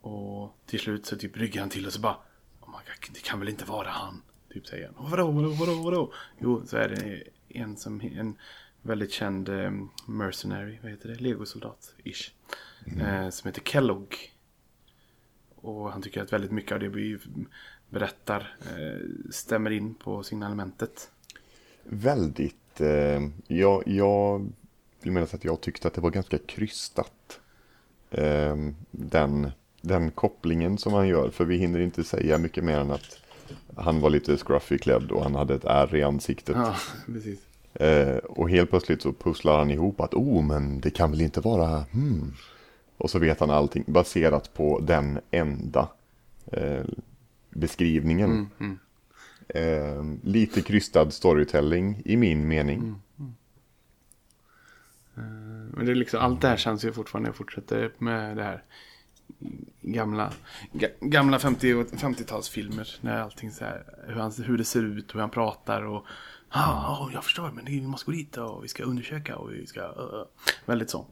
Och 0.00 0.58
till 0.66 0.80
slut 0.80 1.06
så 1.06 1.16
typ 1.16 1.36
ryggar 1.36 1.60
han 1.60 1.70
till 1.70 1.86
och 1.86 1.92
så 1.92 2.00
bara 2.00 2.16
Det 3.14 3.22
kan 3.22 3.38
väl 3.38 3.48
inte 3.48 3.64
vara 3.64 3.88
han? 3.88 4.22
Typ 4.52 4.66
säger 4.66 4.86
han. 4.86 4.94
"Och 4.96 5.10
Vadå, 5.10 5.30
vadå, 5.30 5.48
vadå, 5.48 5.74
vadå? 5.82 6.12
Jo, 6.38 6.62
så 6.66 6.76
är 6.76 6.88
det 6.88 7.22
en 7.58 7.76
som 7.76 8.00
en 8.00 8.36
väldigt 8.82 9.12
känd 9.12 9.48
eh, 9.48 9.70
mercenary, 10.06 10.78
vad 10.82 10.90
heter 10.90 11.08
det? 11.08 11.14
Legosoldat-ish. 11.14 12.30
Eh, 13.00 13.30
som 13.30 13.48
heter 13.48 13.62
Kellogg. 13.62 14.14
Och 15.54 15.92
han 15.92 16.02
tycker 16.02 16.22
att 16.22 16.32
väldigt 16.32 16.50
mycket 16.50 16.72
av 16.72 16.80
det 16.80 16.88
vi, 16.88 17.18
berättar 17.88 18.56
eh, 18.60 19.30
stämmer 19.30 19.70
in 19.70 19.94
på 19.94 20.22
signalementet. 20.22 21.10
Väldigt. 21.84 22.80
Eh, 22.80 23.20
jag, 23.46 23.82
jag 23.88 24.52
vill 25.02 25.12
minnas 25.12 25.34
att 25.34 25.44
jag 25.44 25.60
tyckte 25.60 25.88
att 25.88 25.94
det 25.94 26.00
var 26.00 26.10
ganska 26.10 26.38
krystat. 26.38 27.40
Den, 28.90 29.50
den 29.80 30.10
kopplingen 30.10 30.78
som 30.78 30.92
han 30.92 31.08
gör. 31.08 31.30
För 31.30 31.44
vi 31.44 31.56
hinner 31.56 31.80
inte 31.80 32.04
säga 32.04 32.38
mycket 32.38 32.64
mer 32.64 32.78
än 32.78 32.90
att 32.90 33.20
han 33.76 34.00
var 34.00 34.10
lite 34.10 34.36
scruffy 34.36 34.78
klädd 34.78 35.10
och 35.10 35.22
han 35.22 35.34
hade 35.34 35.54
ett 35.54 35.64
ärr 35.64 35.94
i 35.94 36.02
ansiktet. 36.02 36.56
Ja, 36.56 36.76
precis. 37.06 37.40
Eh, 37.74 38.16
och 38.16 38.50
helt 38.50 38.70
plötsligt 38.70 39.02
så 39.02 39.12
pusslar 39.12 39.58
han 39.58 39.70
ihop 39.70 40.00
att 40.00 40.14
oh 40.14 40.42
men 40.42 40.80
det 40.80 40.90
kan 40.90 41.10
väl 41.10 41.20
inte 41.20 41.40
vara 41.40 41.84
hmm. 41.92 42.32
Och 42.96 43.10
så 43.10 43.18
vet 43.18 43.40
han 43.40 43.50
allting 43.50 43.84
baserat 43.86 44.54
på 44.54 44.80
den 44.80 45.20
enda 45.30 45.88
eh, 46.46 46.84
beskrivningen. 47.50 48.30
Mm, 48.30 48.48
mm. 48.60 48.78
Eh, 49.48 50.28
lite 50.28 50.62
krystad 50.62 51.10
storytelling 51.10 52.02
i 52.04 52.16
min 52.16 52.48
mening. 52.48 52.78
Mm. 52.78 53.34
Eh, 55.16 55.76
Men 55.76 55.86
det 55.86 55.92
är 55.92 55.94
liksom, 55.94 56.20
allt 56.20 56.40
det 56.40 56.48
här 56.48 56.56
känns 56.56 56.84
ju 56.84 56.92
fortfarande, 56.92 57.28
jag 57.28 57.36
fortsätter 57.36 57.92
med 57.98 58.36
det 58.36 58.42
här 58.42 58.62
gamla, 59.80 60.32
gamla 61.00 61.38
50, 61.38 61.74
50-talsfilmer 61.74 62.98
När 63.00 63.20
allting 63.20 63.50
så 63.50 63.64
här, 63.64 63.84
hur, 64.06 64.14
han, 64.14 64.32
hur 64.32 64.58
det 64.58 64.64
ser 64.64 64.82
ut, 64.82 65.14
hur 65.14 65.20
han 65.20 65.30
pratar 65.30 65.82
och 65.82 66.06
ah, 66.48 67.04
oh, 67.06 67.14
jag 67.14 67.24
förstår, 67.24 67.50
men 67.50 67.64
vi 67.64 67.80
måste 67.80 68.06
gå 68.06 68.12
dit 68.12 68.36
och 68.36 68.64
vi 68.64 68.68
ska 68.68 68.82
undersöka 68.82 69.36
och 69.36 69.52
vi 69.52 69.66
ska... 69.66 69.80
Uh, 69.80 70.24
väldigt 70.66 70.90
så. 70.90 71.06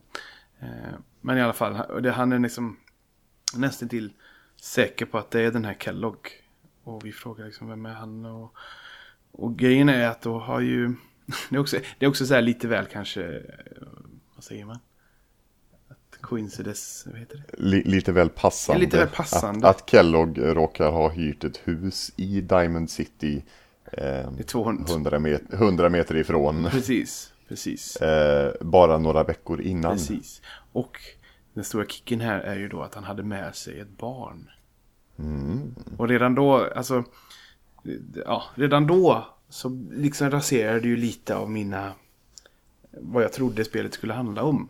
Eh, 0.61 0.95
men 1.21 1.39
i 1.39 1.43
alla 1.43 1.53
fall, 1.53 1.75
han- 1.75 2.03
det, 2.03 2.13
han 2.13 2.33
är 2.33 2.39
liksom 2.39 2.77
nästan 3.55 3.89
till 3.89 4.13
säker 4.61 5.07
på 5.07 5.19
att 5.19 5.31
det 5.31 5.41
är 5.41 5.53
den 5.53 5.65
här 5.65 5.75
Kellogg. 5.75 6.29
Och 6.85 7.07
vi 7.07 7.13
frågar 7.13 7.47
liksom, 7.47 7.69
vem 7.69 7.87
är 7.87 7.95
han? 7.95 8.25
Och, 8.25 8.55
och 9.33 9.59
grejen 9.59 9.89
är 9.89 10.09
att 10.09 10.23
då 10.23 10.39
har 10.39 10.61
ju... 10.61 10.95
Det 11.51 11.57
är 11.57 11.61
också, 11.61 11.77
det 11.99 12.07
är 12.07 12.11
också 12.11 12.27
så 12.27 12.35
här 12.35 12.43
lite 12.43 12.69
väl 12.69 12.87
kanske... 12.87 13.25
Eh, 13.25 13.43
vad 14.35 14.45
säger 14.45 14.65
man? 14.65 14.79
Coincidence, 16.21 17.11
vad 17.11 17.19
heter 17.21 17.37
det? 17.49 17.63
Li- 17.63 17.83
lite 17.85 18.13
väl 18.13 18.29
passande. 18.29 18.81
Lite 18.81 18.97
väl 18.97 19.09
passande. 19.09 19.69
Att, 19.69 19.77
att 19.83 19.91
Kellogg 19.91 20.39
råkar 20.43 20.91
ha 20.91 21.09
hyrt 21.09 21.45
ett 21.45 21.57
hus 21.65 22.13
i 22.17 22.41
Diamond 22.41 22.91
City. 22.91 23.45
Eh, 23.93 24.03
Det 24.03 24.39
är 24.39 24.43
200. 24.43 24.85
100, 24.89 25.19
met- 25.19 25.55
100 25.55 25.89
meter 25.89 26.17
ifrån. 26.17 26.69
Precis, 26.71 27.33
precis. 27.49 27.97
Eh, 28.03 28.53
bara 28.61 28.99
några 28.99 29.25
veckor 29.25 29.61
innan. 29.61 29.93
Precis. 29.93 30.43
Och 30.73 30.99
den 31.55 31.65
stora 31.65 31.87
kicken 31.87 32.21
här 32.21 32.41
är 32.41 32.57
ju 32.57 32.69
då 32.69 32.83
att 32.83 32.95
han 32.95 33.05
hade 33.05 33.23
med 33.23 33.55
sig 33.57 33.81
ett 33.81 33.99
barn. 33.99 34.51
Och 35.97 36.09
redan 36.09 36.35
då, 36.35 36.69
alltså, 36.77 37.05
ja, 38.27 38.43
redan 38.55 38.87
då 38.87 39.27
så 39.49 39.87
liksom 39.93 40.31
raserade 40.31 40.89
ju 40.89 40.97
lite 40.97 41.37
av 41.37 41.51
mina, 41.51 41.93
vad 42.91 43.23
jag 43.25 43.33
trodde 43.33 43.65
spelet 43.65 43.95
skulle 43.95 44.15
handla 44.15 44.43
om. 44.43 44.69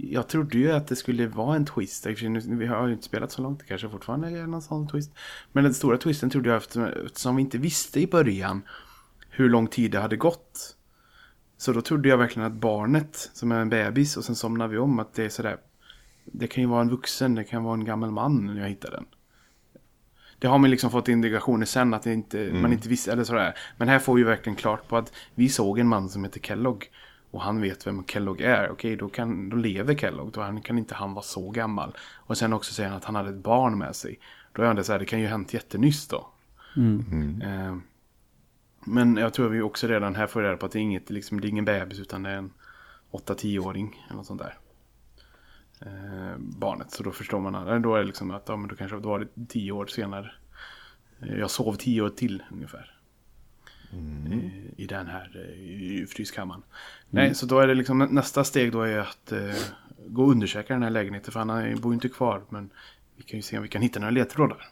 Jag 0.00 0.28
trodde 0.28 0.58
ju 0.58 0.72
att 0.72 0.86
det 0.86 0.96
skulle 0.96 1.26
vara 1.26 1.56
en 1.56 1.66
twist. 1.66 2.06
Vi 2.46 2.66
har 2.66 2.86
ju 2.86 2.92
inte 2.92 3.04
spelat 3.04 3.32
så 3.32 3.42
långt, 3.42 3.60
det 3.60 3.66
kanske 3.66 3.88
fortfarande 3.88 4.28
är 4.28 4.46
någon 4.46 4.62
sån 4.62 4.88
twist. 4.88 5.12
Men 5.52 5.64
den 5.64 5.74
stora 5.74 5.98
twisten 5.98 6.30
trodde 6.30 6.48
jag 6.48 6.56
eftersom, 6.56 7.36
vi 7.36 7.42
inte 7.42 7.58
visste 7.58 8.00
i 8.00 8.06
början 8.06 8.62
hur 9.30 9.48
lång 9.48 9.66
tid 9.66 9.90
det 9.90 10.00
hade 10.00 10.16
gått. 10.16 10.76
Så 11.56 11.72
då 11.72 11.80
trodde 11.80 12.08
jag 12.08 12.18
verkligen 12.18 12.46
att 12.46 12.60
barnet, 12.60 13.30
som 13.32 13.52
är 13.52 13.60
en 13.60 13.68
bebis, 13.68 14.16
och 14.16 14.24
sen 14.24 14.34
somnar 14.34 14.68
vi 14.68 14.78
om 14.78 14.98
att 14.98 15.14
det 15.14 15.24
är 15.24 15.28
sådär. 15.28 15.56
Det 16.24 16.46
kan 16.46 16.62
ju 16.62 16.68
vara 16.68 16.80
en 16.80 16.90
vuxen, 16.90 17.34
det 17.34 17.44
kan 17.44 17.64
vara 17.64 17.74
en 17.74 17.84
gammal 17.84 18.10
man 18.10 18.46
när 18.46 18.60
jag 18.60 18.68
hittar 18.68 18.90
den. 18.90 19.06
Det 20.38 20.46
har 20.46 20.58
man 20.58 20.70
liksom 20.70 20.90
fått 20.90 21.08
indikationer 21.08 21.66
sen 21.66 21.94
att 21.94 22.06
inte, 22.06 22.52
man 22.52 22.72
inte 22.72 22.88
visste, 22.88 23.12
eller 23.12 23.24
sådär. 23.24 23.54
Men 23.76 23.88
här 23.88 23.98
får 23.98 24.14
vi 24.14 24.22
verkligen 24.22 24.56
klart 24.56 24.88
på 24.88 24.96
att 24.96 25.12
vi 25.34 25.48
såg 25.48 25.78
en 25.78 25.88
man 25.88 26.08
som 26.08 26.24
heter 26.24 26.40
Kellogg. 26.40 26.90
Och 27.30 27.42
han 27.42 27.60
vet 27.60 27.86
vem 27.86 28.04
Kellogg 28.04 28.40
är. 28.40 28.70
Okej, 28.70 28.96
då, 28.96 29.08
kan, 29.08 29.48
då 29.48 29.56
lever 29.56 29.94
Kellogg. 29.94 30.32
Då 30.32 30.40
han, 30.40 30.62
kan 30.62 30.78
inte 30.78 30.94
han 30.94 31.14
vara 31.14 31.22
så 31.22 31.50
gammal. 31.50 31.96
Och 32.16 32.38
sen 32.38 32.52
också 32.52 32.74
säger 32.74 32.88
han 32.88 32.98
att 32.98 33.04
han 33.04 33.14
hade 33.14 33.30
ett 33.30 33.42
barn 33.42 33.78
med 33.78 33.96
sig. 33.96 34.20
Då 34.52 34.62
är 34.62 34.66
han 34.66 34.76
det 34.76 34.84
så 34.84 34.92
här, 34.92 34.98
det 34.98 35.04
kan 35.04 35.20
ju 35.20 35.24
ha 35.26 35.30
hänt 35.30 35.54
jättenyss 35.54 36.08
då. 36.08 36.28
Eh, 37.42 37.76
men 38.84 39.16
jag 39.16 39.34
tror 39.34 39.48
vi 39.48 39.60
också 39.60 39.86
redan 39.86 40.14
här 40.14 40.26
får 40.26 40.42
reda 40.42 40.56
på 40.56 40.66
att 40.66 40.72
det 40.72 40.78
är, 40.78 40.80
inget, 40.80 41.10
liksom, 41.10 41.40
det 41.40 41.46
är 41.46 41.50
ingen 41.50 41.64
bebis 41.64 42.00
utan 42.00 42.22
det 42.22 42.30
är 42.30 42.36
en 42.36 42.52
8-10-åring 43.10 44.04
eller 44.06 44.16
något 44.16 44.26
sånt 44.26 44.42
där. 44.42 44.58
Eh, 45.80 46.38
barnet, 46.38 46.90
så 46.90 47.02
då 47.02 47.10
förstår 47.10 47.40
man, 47.40 47.54
eller 47.54 47.78
då 47.78 47.94
är 47.94 47.98
det 47.98 48.04
liksom 48.04 48.30
att 48.30 48.48
ja, 48.48 48.56
men 48.56 48.68
då 48.68 48.76
kanske 48.76 48.96
då 48.96 49.08
var 49.08 49.18
det 49.18 49.46
10 49.48 49.72
år 49.72 49.86
senare. 49.86 50.30
Eh, 51.20 51.38
jag 51.38 51.50
sov 51.50 51.74
10 51.74 52.02
år 52.02 52.10
till 52.10 52.42
ungefär. 52.52 52.97
Eh, 53.92 54.38
I 54.76 54.86
den 54.86 55.06
här 55.06 55.30
eh, 55.36 56.06
fryskammaren. 56.06 56.62
Nej, 57.10 57.34
så 57.34 57.46
då 57.46 57.60
är 57.60 57.66
det 57.66 57.74
liksom 57.74 57.98
nästa 58.10 58.44
steg 58.44 58.72
då 58.72 58.82
är 58.82 58.98
att 58.98 59.32
eh, 59.32 59.54
gå 60.06 60.22
och 60.22 60.30
undersöka 60.30 60.72
den 60.74 60.82
här 60.82 60.90
lägenheten. 60.90 61.32
För 61.32 61.40
han 61.40 61.80
bor 61.80 61.92
ju 61.92 61.94
inte 61.94 62.08
kvar, 62.08 62.42
men 62.48 62.70
vi 63.16 63.22
kan 63.22 63.38
ju 63.38 63.42
se 63.42 63.56
om 63.56 63.62
vi 63.62 63.68
kan 63.68 63.82
hitta 63.82 64.00
några 64.00 64.10
ledtrådar. 64.10 64.68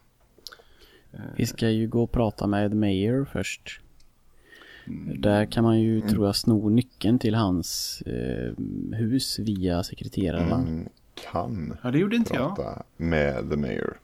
Vi 1.36 1.46
ska 1.46 1.70
ju 1.70 1.88
gå 1.88 2.02
och 2.02 2.12
prata 2.12 2.46
med 2.46 2.74
Mayer 2.76 3.24
först. 3.32 3.80
Där 5.18 5.46
kan 5.46 5.64
man 5.64 5.80
ju, 5.80 6.00
tror 6.00 6.26
jag, 6.26 6.36
sno 6.36 6.68
nyckeln 6.68 7.18
till 7.18 7.34
hans 7.34 8.02
eh, 8.06 8.52
hus 8.96 9.38
via 9.38 9.82
sekreteraren. 9.82 10.48
Man 10.50 10.88
kan 11.32 11.76
Ja, 11.82 11.90
det 11.90 11.98
gjorde 11.98 12.16
inte 12.16 12.34
jag. 12.34 12.56
prata 12.56 12.82
med 12.96 13.50
The 13.50 13.56
Mayor. 13.56 13.96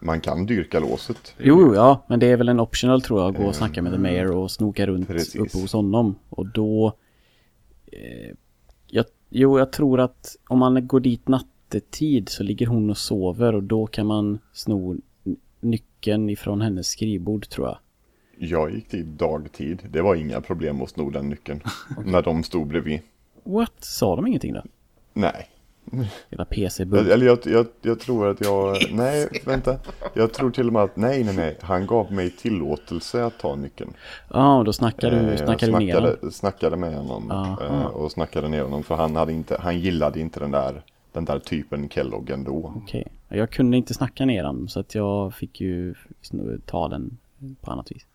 Man 0.00 0.20
kan 0.20 0.46
dyrka 0.46 0.80
låset. 0.80 1.34
Jo, 1.38 1.74
ja, 1.74 2.04
men 2.08 2.20
det 2.20 2.26
är 2.26 2.36
väl 2.36 2.48
en 2.48 2.60
optional 2.60 3.02
tror 3.02 3.20
jag, 3.20 3.34
gå 3.34 3.44
och 3.44 3.54
snacka 3.54 3.82
med 3.82 3.92
The 3.92 3.98
Mayor 3.98 4.36
och 4.36 4.50
snoka 4.50 4.86
runt 4.86 5.08
Precis. 5.08 5.36
uppe 5.36 5.58
hos 5.58 5.72
honom. 5.72 6.14
Och 6.28 6.46
då... 6.46 6.92
Eh, 7.86 8.34
jag, 8.86 9.04
jo, 9.28 9.58
jag 9.58 9.72
tror 9.72 10.00
att 10.00 10.36
om 10.48 10.58
man 10.58 10.86
går 10.86 11.00
dit 11.00 11.28
nattetid 11.28 12.28
så 12.28 12.42
ligger 12.42 12.66
hon 12.66 12.90
och 12.90 12.98
sover 12.98 13.54
och 13.54 13.62
då 13.62 13.86
kan 13.86 14.06
man 14.06 14.38
sno 14.52 14.96
nyckeln 15.60 16.30
ifrån 16.30 16.60
hennes 16.60 16.88
skrivbord 16.88 17.48
tror 17.48 17.66
jag. 17.66 17.78
Jag 18.38 18.74
gick 18.74 18.90
dit 18.90 19.06
dagtid. 19.06 19.82
Det 19.90 20.02
var 20.02 20.14
inga 20.14 20.40
problem 20.40 20.82
att 20.82 20.90
sno 20.90 21.10
den 21.10 21.28
nyckeln. 21.28 21.60
När 22.04 22.22
de 22.22 22.42
stod 22.42 22.66
bredvid. 22.66 23.00
What? 23.44 23.84
Sa 23.84 24.16
de 24.16 24.26
ingenting 24.26 24.52
då? 24.52 24.62
Nej. 25.12 25.48
Hela 26.30 26.44
PC-bull. 26.44 27.10
Eller 27.10 27.26
jag, 27.26 27.38
jag, 27.44 27.66
jag 27.82 28.00
tror 28.00 28.28
att 28.28 28.40
jag... 28.40 28.76
Nej, 28.92 29.28
vänta. 29.46 29.76
Jag 30.14 30.32
tror 30.32 30.50
till 30.50 30.66
och 30.66 30.72
med 30.72 30.82
att 30.82 30.96
nej, 30.96 31.24
nej, 31.24 31.36
nej. 31.36 31.56
Han 31.60 31.86
gav 31.86 32.12
mig 32.12 32.30
tillåtelse 32.30 33.24
att 33.24 33.38
ta 33.38 33.54
nyckeln. 33.56 33.92
Ja, 34.32 34.62
då 34.66 34.72
snackar 34.72 35.12
Eh, 35.12 35.18
du, 35.24 35.30
jag 35.30 35.38
snackar 35.38 35.66
du 35.66 35.72
ner 35.78 35.94
honom. 35.94 36.10
snackade, 36.10 36.32
snackade 36.32 36.76
med 36.76 36.94
honom. 36.96 37.30
Eh, 37.30 37.84
Och 37.86 38.12
snackade 38.12 38.48
ner 38.48 38.62
honom. 38.62 38.82
För 38.82 38.94
han, 38.94 39.16
hade 39.16 39.32
inte, 39.32 39.56
han 39.60 39.78
gillade 39.80 40.20
inte 40.20 40.40
den 40.40 40.50
där, 40.50 40.82
den 41.12 41.24
där 41.24 41.38
typen 41.38 41.88
Kellogg 41.88 42.30
ändå. 42.30 42.72
Okej. 42.76 43.06
Jag 43.28 43.50
kunde 43.50 43.76
inte 43.76 43.94
snacka 43.94 44.24
ner 44.24 44.44
honom 44.44 44.68
så 44.68 44.80
att 44.80 44.94
jag 44.94 45.34
fick 45.34 45.60
ju 45.60 45.94
ta 46.66 46.88
den 46.88 47.18
på 47.60 47.70
annat 47.70 47.92
vis. 47.92 48.06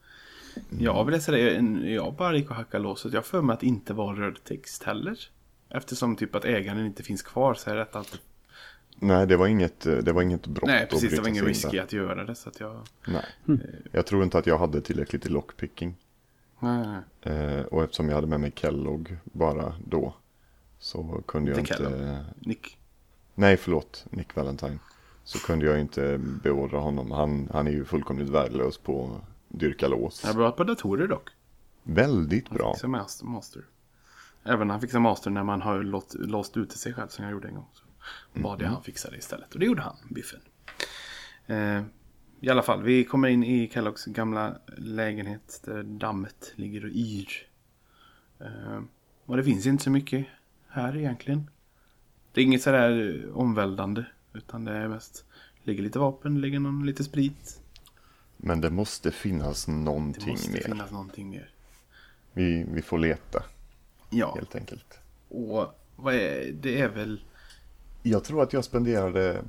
Jag 0.80 1.06
vill 1.06 1.22
säga 1.22 1.38
det, 1.46 1.56
en- 1.56 1.94
jag 1.94 2.14
bara 2.14 2.38
gick 2.38 2.50
och 2.50 2.56
hackade 2.56 2.84
låset. 2.84 3.14
Jag 3.14 3.26
för 3.26 3.42
mig 3.42 3.54
att 3.54 3.60
det 3.60 3.66
inte 3.68 3.94
var 3.94 4.14
röd 4.16 4.36
text 4.44 4.84
heller. 4.84 5.18
Eftersom 5.78 6.16
typ 6.16 6.36
att 6.36 6.46
ägaren 6.46 6.86
inte 6.86 7.04
finns 7.04 7.22
kvar 7.22 7.54
så 7.54 7.70
är 7.70 7.76
det 7.76 7.88
alltid... 7.92 8.20
Nej, 9.00 9.28
det 9.28 9.38
var 9.38 9.48
inget, 9.48 9.80
det 9.80 10.12
var 10.12 10.22
inget 10.22 10.48
brott 10.48 10.68
Nej, 10.68 10.88
precis. 10.88 11.12
Det 11.12 11.22
var 11.22 11.28
ingen 11.28 11.46
risky 11.46 11.78
där. 11.78 11.84
att 11.84 11.94
göra 11.94 12.24
det. 12.24 12.36
Så 12.36 12.50
att 12.50 12.60
jag... 12.60 12.88
Nej. 13.08 13.26
Jag 13.92 14.06
tror 14.06 14.24
inte 14.24 14.38
att 14.38 14.48
jag 14.48 14.58
hade 14.58 14.82
tillräckligt 14.82 15.26
i 15.26 15.30
lockpicking. 15.30 15.96
Nej. 16.60 16.98
Eh, 17.22 17.62
och 17.62 17.84
eftersom 17.84 18.10
jag 18.10 18.16
hade 18.16 18.28
med 18.28 18.40
mig 18.40 18.52
Kellogg 18.56 19.18
bara 19.24 19.76
då. 19.88 20.14
Så 20.80 21.22
kunde 21.26 21.52
jag 21.52 21.60
Inte 21.60 21.74
inte... 21.74 22.26
Nick. 22.40 22.78
Nej, 23.36 23.58
förlåt. 23.58 24.06
Nick 24.10 24.36
Valentine. 24.36 24.80
Så 25.24 25.40
kunde 25.40 25.66
jag 25.66 25.80
inte 25.80 26.18
beordra 26.18 26.80
honom. 26.80 27.12
Han, 27.12 27.50
han 27.54 27.68
är 27.68 27.72
ju 27.72 27.86
fullkomligt 27.86 28.30
värdelös 28.30 28.78
på 28.78 29.06
att 29.06 29.60
dyrka 29.60 29.88
lås. 29.88 30.22
Jag 30.24 30.32
är 30.32 30.36
bra 30.36 30.52
på 30.52 30.64
datorer 30.64 31.08
dock. 31.08 31.30
Väldigt 31.84 32.50
bra. 32.50 32.74
Fixar 32.74 32.88
master, 32.88 33.26
master. 33.26 33.64
Även 34.46 34.70
han 34.70 34.82
fixar 34.82 35.00
master 35.00 35.30
när 35.32 35.44
man 35.44 35.62
har 35.62 35.84
låst, 35.84 36.14
låst 36.20 36.58
ute 36.58 36.78
sig 36.78 36.94
själv 36.94 37.08
som 37.08 37.24
jag 37.24 37.32
gjorde 37.32 37.48
en 37.48 37.56
gång. 37.56 37.68
Så 37.74 37.84
bad 38.40 38.62
jag 38.62 38.68
han 38.68 38.84
fixa 38.84 39.10
det 39.12 39.18
istället. 39.18 39.54
Och 39.54 39.60
det 39.60 39.66
gjorde 39.66 39.82
han, 39.82 39.96
Biffen. 40.10 40.40
Eh, 41.46 41.84
I 42.40 42.50
alla 42.50 42.62
fall, 42.62 42.84
vi 42.84 43.04
kommer 43.04 43.28
in 43.28 43.44
i 43.44 43.70
Kelloggs 43.74 44.06
gamla 44.06 44.58
lägenhet 44.78 45.62
där 45.66 45.84
dammet 45.84 46.54
ligger 46.56 46.84
och 46.86 46.92
yr. 46.94 47.30
Eh, 48.40 48.82
och 49.26 49.38
det 49.38 49.44
finns 49.44 49.66
inte 49.66 49.84
så 49.84 49.90
mycket 49.90 50.26
här 50.68 50.98
egentligen. 50.98 51.50
Det 52.32 52.42
är 52.42 52.46
inget 52.46 52.62
sådär 52.62 53.24
omvälvande. 53.34 54.06
Utan 54.34 54.66
det 54.66 54.72
är 54.72 54.88
mest, 54.88 55.26
ligger 55.64 55.84
lite 55.84 56.00
vapen, 56.00 56.42
ligger 56.42 56.60
någon 56.60 56.86
lite 56.86 57.04
sprit. 57.04 57.62
Men 58.38 58.62
det 58.62 58.70
måste 58.70 59.12
finnas 59.12 59.66
Det 59.66 59.72
någonting 59.72 60.30
måste 60.32 60.52
mer. 60.52 60.60
finnas 60.60 60.92
någonting 60.92 61.30
mer. 61.30 61.50
Vi, 62.34 62.66
vi 62.72 62.82
får 62.82 63.00
leta 63.00 63.44
Ja, 64.18 64.36
helt 64.36 64.56
enkelt. 64.56 65.00
och 65.30 65.80
vad 65.96 66.16
är, 66.16 66.52
det 66.52 66.82
är 66.82 66.90
väl... 66.90 67.22
Jag 68.04 68.24
tror 68.24 68.44
att 68.44 68.54
jag 68.54 68.64
spenderade 68.64 69.42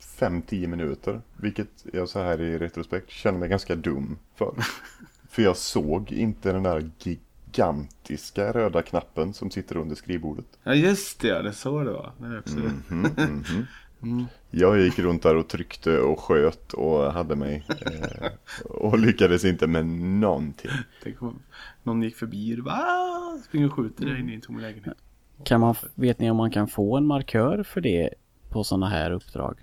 5-10 0.00 0.66
minuter. 0.66 1.20
Vilket 1.36 1.68
jag 1.92 2.08
så 2.08 2.18
här 2.18 2.40
i 2.40 2.58
retrospekt 2.58 3.10
känner 3.10 3.38
mig 3.38 3.48
ganska 3.48 3.76
dum 3.76 4.18
för. 4.34 4.54
för 5.30 5.42
jag 5.42 5.56
såg 5.56 6.12
inte 6.12 6.52
den 6.52 6.62
där 6.62 6.90
gigantiska 6.98 8.52
röda 8.52 8.82
knappen 8.82 9.34
som 9.34 9.50
sitter 9.50 9.76
under 9.76 9.96
skrivbordet. 9.96 10.46
Ja 10.62 10.74
just 10.74 11.20
det, 11.20 11.42
det 11.42 11.48
är 11.48 11.52
så 11.52 11.82
det 11.82 11.92
var. 11.92 12.12
Det 12.18 12.26
är 12.26 12.38
också... 12.38 12.56
Mhm, 12.56 13.66
mhm. 14.00 14.26
Jag 14.50 14.80
gick 14.80 14.98
runt 14.98 15.22
där 15.22 15.36
och 15.36 15.48
tryckte 15.48 15.98
och 15.98 16.20
sköt 16.20 16.72
och 16.72 17.12
hade 17.12 17.36
mig. 17.36 17.66
Eh, 17.68 18.30
och 18.64 18.98
lyckades 18.98 19.44
inte 19.44 19.66
med 19.66 19.86
någonting. 19.86 20.70
Tänk 21.02 21.22
om 21.22 21.38
någon 21.82 22.02
gick 22.02 22.16
förbi 22.16 22.60
och 22.60 22.64
bara 22.64 22.74
"Ah!" 22.74 23.38
springer 23.44 23.66
och 23.66 23.72
skjuter 23.72 24.06
dig 24.06 24.20
in 24.20 24.30
i 24.30 24.34
en 24.34 24.40
tom 24.40 24.58
lägenhet. 24.60 24.96
Kan 25.44 25.60
man, 25.60 25.74
vet 25.94 26.18
ni 26.18 26.30
om 26.30 26.36
man 26.36 26.50
kan 26.50 26.68
få 26.68 26.96
en 26.96 27.06
markör 27.06 27.62
för 27.62 27.80
det 27.80 28.10
på 28.48 28.64
sådana 28.64 28.88
här 28.88 29.10
uppdrag? 29.10 29.58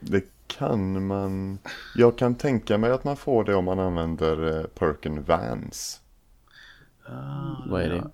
Det 0.00 0.24
kan 0.46 1.06
man. 1.06 1.58
Jag 1.94 2.18
kan 2.18 2.34
tänka 2.34 2.78
mig 2.78 2.90
att 2.90 3.04
man 3.04 3.16
får 3.16 3.44
det 3.44 3.54
om 3.54 3.64
man 3.64 3.78
använder 3.78 4.58
eh, 4.58 4.64
perken 4.66 5.22
Vans. 5.22 6.00
Vad 7.66 7.82
är 7.82 7.88
det? 7.88 8.10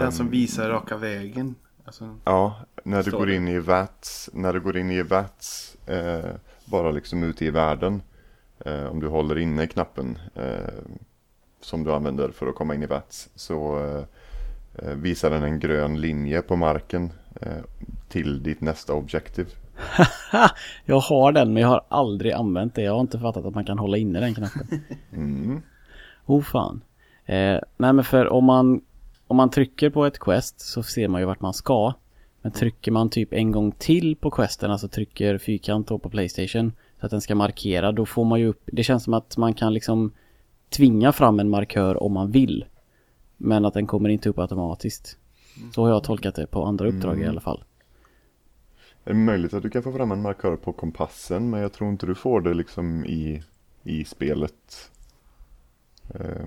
Den 0.00 0.12
som 0.12 0.30
visar 0.30 0.70
raka 0.70 0.96
vägen. 0.96 1.54
Alltså, 1.84 2.16
Ja, 2.24 2.56
när 2.84 3.02
du 3.02 3.10
går 3.10 3.26
det. 3.26 3.34
in 3.34 3.48
i 3.48 3.58
VATS, 3.58 4.30
när 4.32 4.52
du 4.52 4.60
går 4.60 4.76
in 4.76 4.90
i 4.90 5.02
VATS, 5.02 5.76
eh, 5.86 6.30
bara 6.64 6.90
liksom 6.90 7.22
ute 7.22 7.44
i 7.44 7.50
världen. 7.50 8.02
Eh, 8.64 8.84
om 8.86 9.00
du 9.00 9.08
håller 9.08 9.38
inne 9.38 9.66
knappen 9.66 10.18
eh, 10.34 10.74
som 11.60 11.84
du 11.84 11.92
använder 11.92 12.28
för 12.28 12.46
att 12.46 12.54
komma 12.54 12.74
in 12.74 12.82
i 12.82 12.86
VATS 12.86 13.28
så 13.34 13.78
eh, 13.86 14.04
eh, 14.88 14.94
visar 14.94 15.30
den 15.30 15.42
en 15.42 15.58
grön 15.60 16.00
linje 16.00 16.42
på 16.42 16.56
marken 16.56 17.12
eh, 17.40 17.62
till 18.08 18.42
ditt 18.42 18.60
nästa 18.60 18.92
objektiv. 18.94 19.54
Jag 20.84 21.00
har 21.00 21.32
den 21.32 21.52
men 21.52 21.62
jag 21.62 21.68
har 21.68 21.84
aldrig 21.88 22.32
använt 22.32 22.74
det. 22.74 22.82
Jag 22.82 22.92
har 22.92 23.00
inte 23.00 23.18
fattat 23.18 23.44
att 23.44 23.54
man 23.54 23.64
kan 23.64 23.78
hålla 23.78 23.96
inne 23.96 24.20
den 24.20 24.34
knappen. 24.34 24.80
Mm. 25.12 25.62
Oh 26.26 26.42
fan. 26.42 26.80
Eh, 27.26 27.58
nej 27.76 27.92
men 27.92 28.04
för 28.04 28.28
om 28.32 28.44
man, 28.44 28.80
om 29.34 29.36
man 29.36 29.50
trycker 29.50 29.90
på 29.90 30.04
ett 30.04 30.18
quest 30.18 30.60
så 30.60 30.82
ser 30.82 31.08
man 31.08 31.20
ju 31.20 31.26
vart 31.26 31.40
man 31.40 31.54
ska. 31.54 31.92
Men 32.42 32.52
trycker 32.52 32.92
man 32.92 33.10
typ 33.10 33.32
en 33.32 33.52
gång 33.52 33.72
till 33.72 34.16
på 34.16 34.30
questen, 34.30 34.70
alltså 34.70 34.88
trycker 34.88 35.38
fyrkant 35.38 35.86
på 35.88 35.98
Playstation 35.98 36.72
så 37.00 37.06
att 37.06 37.10
den 37.10 37.20
ska 37.20 37.34
markera, 37.34 37.92
då 37.92 38.06
får 38.06 38.24
man 38.24 38.40
ju 38.40 38.46
upp, 38.46 38.62
det 38.66 38.82
känns 38.82 39.04
som 39.04 39.14
att 39.14 39.36
man 39.36 39.54
kan 39.54 39.74
liksom 39.74 40.12
tvinga 40.68 41.12
fram 41.12 41.40
en 41.40 41.50
markör 41.50 42.02
om 42.02 42.12
man 42.12 42.30
vill. 42.30 42.64
Men 43.36 43.64
att 43.64 43.74
den 43.74 43.86
kommer 43.86 44.08
inte 44.08 44.28
upp 44.28 44.38
automatiskt. 44.38 45.18
Så 45.74 45.82
har 45.82 45.88
jag 45.88 46.04
tolkat 46.04 46.34
det 46.34 46.46
på 46.46 46.64
andra 46.64 46.88
uppdrag 46.88 47.20
i 47.20 47.26
alla 47.26 47.40
fall. 47.40 47.64
Det 49.04 49.10
är 49.10 49.14
möjligt 49.14 49.54
att 49.54 49.62
du 49.62 49.70
kan 49.70 49.82
få 49.82 49.92
fram 49.92 50.12
en 50.12 50.22
markör 50.22 50.56
på 50.56 50.72
kompassen 50.72 51.50
men 51.50 51.60
jag 51.60 51.72
tror 51.72 51.90
inte 51.90 52.06
du 52.06 52.14
får 52.14 52.40
det 52.40 52.54
liksom 52.54 53.04
i, 53.04 53.42
i 53.82 54.04
spelet. 54.04 54.90
Eh, 56.14 56.46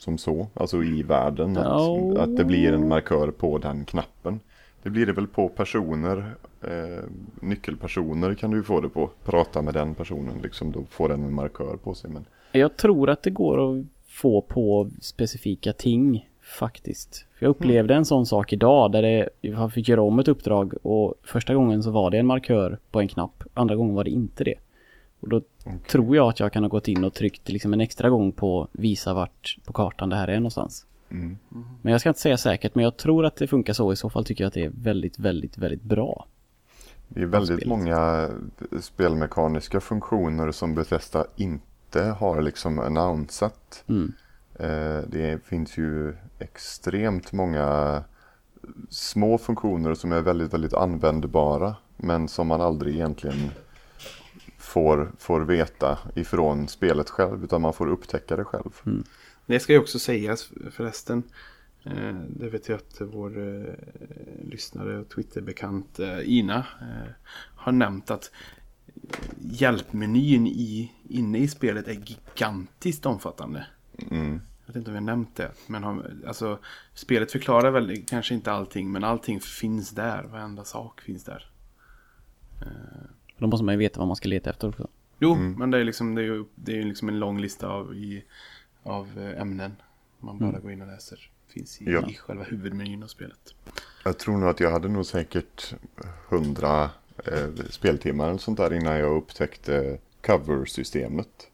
som 0.00 0.18
så, 0.18 0.46
alltså 0.54 0.82
i 0.84 1.02
världen. 1.02 1.56
Att, 1.56 1.64
Ja. 1.66 2.14
att 2.22 2.36
det 2.36 2.44
blir 2.44 2.72
en 2.72 2.88
markör 2.88 3.30
på 3.30 3.58
den 3.58 3.84
knappen. 3.84 4.40
Det 4.82 4.90
blir 4.90 5.06
det 5.06 5.12
väl 5.12 5.26
på 5.26 5.48
personer, 5.48 6.34
eh, 6.62 7.04
nyckelpersoner 7.42 8.34
kan 8.34 8.50
du 8.50 8.62
få 8.62 8.80
det 8.80 8.88
på. 8.88 9.10
Prata 9.24 9.62
med 9.62 9.74
den 9.74 9.94
personen 9.94 10.38
liksom, 10.42 10.72
då 10.72 10.84
får 10.90 11.08
den 11.08 11.22
en 11.24 11.34
markör 11.34 11.76
på 11.76 11.94
sig. 11.94 12.10
Men 12.10 12.24
Jag 12.52 12.76
tror 12.76 13.10
att 13.10 13.22
det 13.22 13.30
går 13.30 13.70
att 13.78 13.84
få 14.06 14.40
på 14.40 14.90
specifika 15.00 15.72
ting 15.72 16.28
faktiskt. 16.58 17.26
För 17.38 17.46
jag 17.46 17.50
upplevde 17.50 17.94
en 17.94 18.04
sån 18.04 18.26
sak 18.26 18.52
idag 18.52 18.92
där 18.92 19.02
det, 19.02 19.28
jag 19.40 19.72
fick 19.72 19.88
göra 19.88 20.02
om 20.02 20.18
ett 20.18 20.28
uppdrag 20.28 20.74
och 20.82 21.14
första 21.22 21.54
gången 21.54 21.82
så 21.82 21.90
var 21.90 22.10
det 22.10 22.18
en 22.18 22.26
markör 22.26 22.78
på 22.90 23.00
en 23.00 23.08
knapp, 23.08 23.42
andra 23.54 23.76
gången 23.76 23.94
var 23.94 24.04
det 24.04 24.10
inte 24.10 24.44
det. 24.44 24.54
Och 25.20 25.28
då 25.28 25.42
tror 25.86 26.16
jag 26.16 26.28
att 26.28 26.40
jag 26.40 26.52
kan 26.52 26.62
ha 26.62 26.68
gått 26.68 26.88
in 26.88 27.04
och 27.04 27.14
tryckt 27.14 27.48
liksom 27.48 27.72
en 27.72 27.80
extra 27.80 28.10
gång 28.10 28.32
på 28.32 28.68
visa 28.72 29.14
vart 29.14 29.56
på 29.64 29.72
kartan 29.72 30.08
det 30.08 30.16
här 30.16 30.28
är 30.28 30.36
någonstans. 30.36 30.86
mm. 31.10 31.38
Men 31.82 31.92
jag 31.92 32.00
ska 32.00 32.08
inte 32.10 32.20
säga 32.20 32.36
säkert 32.36 32.74
men 32.74 32.84
jag 32.84 32.96
tror 32.96 33.24
att 33.26 33.36
det 33.36 33.46
funkar 33.46 33.72
så. 33.72 33.92
I 33.92 33.96
så 33.96 34.10
fall 34.10 34.24
tycker 34.24 34.44
jag 34.44 34.48
att 34.48 34.54
det 34.54 34.64
är 34.64 34.72
väldigt, 34.74 35.18
väldigt, 35.18 35.58
väldigt 35.58 35.82
bra. 35.82 36.26
det 37.08 37.22
är 37.22 37.26
väldigt 37.26 37.60
spelet. 37.60 37.68
många 37.68 38.28
spelmekaniska 38.80 39.80
funktioner 39.80 40.52
som 40.52 40.74
Bethesda 40.74 41.24
inte 41.36 42.02
har 42.02 42.42
liksom 42.42 42.78
annonsat. 42.78 43.84
Mm. 43.88 44.12
Eh, 44.54 45.04
Det 45.08 45.44
finns 45.44 45.78
ju 45.78 46.14
extremt 46.38 47.32
många 47.32 48.02
små 48.90 49.38
funktioner 49.38 49.94
som 49.94 50.12
är 50.12 50.20
väldigt, 50.20 50.54
väldigt 50.54 50.74
användbara. 50.74 51.76
Men 51.96 52.28
som 52.28 52.46
man 52.46 52.60
aldrig 52.60 52.94
egentligen 52.94 53.50
får, 54.70 55.12
får 55.18 55.40
veta 55.40 55.98
ifrån 56.14 56.68
spelet 56.68 57.10
själv. 57.10 57.44
Utan 57.44 57.62
man 57.62 57.72
får 57.72 57.86
upptäcka 57.86 58.36
det 58.36 58.44
själv. 58.44 58.70
Det 59.46 59.60
ska 59.60 59.72
ju 59.72 59.78
också 59.78 59.98
sägas 59.98 60.50
förresten. 60.70 61.22
Eh, 61.84 62.14
det 62.28 62.48
vet 62.48 62.68
jag 62.68 62.76
att 62.76 63.00
vår 63.00 63.38
eh, 63.38 63.74
lyssnare 64.44 64.98
och 64.98 65.08
Twitterbekant 65.08 65.98
eh, 65.98 66.18
Ina 66.24 66.58
eh, 66.58 67.10
har 67.54 67.72
nämnt 67.72 68.10
att 68.10 68.30
hjälpmenyn 69.40 70.46
i, 70.46 70.92
inne 71.08 71.38
i 71.38 71.48
spelet 71.48 71.88
är 71.88 71.92
gigantiskt 71.92 73.06
omfattande. 73.06 73.66
Mm. 74.10 74.40
Jag 74.66 74.66
vet 74.66 74.76
inte 74.76 74.90
om 74.90 74.94
jag 74.94 75.02
har 75.02 75.06
nämnt 75.06 75.36
det. 75.36 75.50
Men 75.66 75.84
har, 75.84 76.12
alltså, 76.26 76.58
spelet 76.94 77.32
förklarar 77.32 77.70
väl 77.70 78.04
kanske 78.06 78.34
inte 78.34 78.52
allting. 78.52 78.92
Men 78.92 79.04
allting 79.04 79.40
finns 79.40 79.90
där. 79.90 80.22
Varenda 80.22 80.64
sak 80.64 81.00
finns 81.00 81.24
där. 81.24 81.50
Då 83.40 83.46
måste 83.46 83.64
man 83.64 83.74
ju 83.74 83.78
veta 83.78 83.98
vad 83.98 84.06
man 84.08 84.16
ska 84.16 84.28
leta 84.28 84.50
efter 84.50 84.68
också. 84.68 84.88
Jo, 85.18 85.34
men 85.34 85.70
det 85.70 85.78
är, 85.78 85.84
liksom, 85.84 86.14
det 86.14 86.22
är 86.22 86.24
ju 86.24 86.44
det 86.54 86.72
är 86.72 86.76
ju 86.76 86.84
liksom 86.84 87.08
en 87.08 87.18
lång 87.18 87.40
lista 87.40 87.68
av, 87.68 87.94
i, 87.94 88.24
av 88.82 89.18
eh, 89.18 89.40
ämnen. 89.40 89.76
Man 90.18 90.38
bara 90.38 90.58
går 90.58 90.72
in 90.72 90.80
och 90.82 90.86
läser. 90.88 91.30
Finns 91.48 91.82
i, 91.82 91.84
Ja. 91.90 92.08
i 92.08 92.14
själva 92.14 92.44
huvudmenyn 92.44 93.02
av 93.02 93.06
spelet. 93.06 93.54
Jag 94.04 94.18
tror 94.18 94.38
nog 94.38 94.48
att 94.48 94.60
jag 94.60 94.70
hade 94.70 94.88
nog 94.88 95.06
säkert 95.06 95.74
hundra 96.28 96.90
eh, 97.26 97.48
speltimmar 97.70 98.28
eller 98.28 98.38
sånt 98.38 98.58
där 98.58 98.72
innan 98.72 98.96
jag 98.98 99.16
upptäckte 99.16 99.98
cover-systemet. 100.26 101.46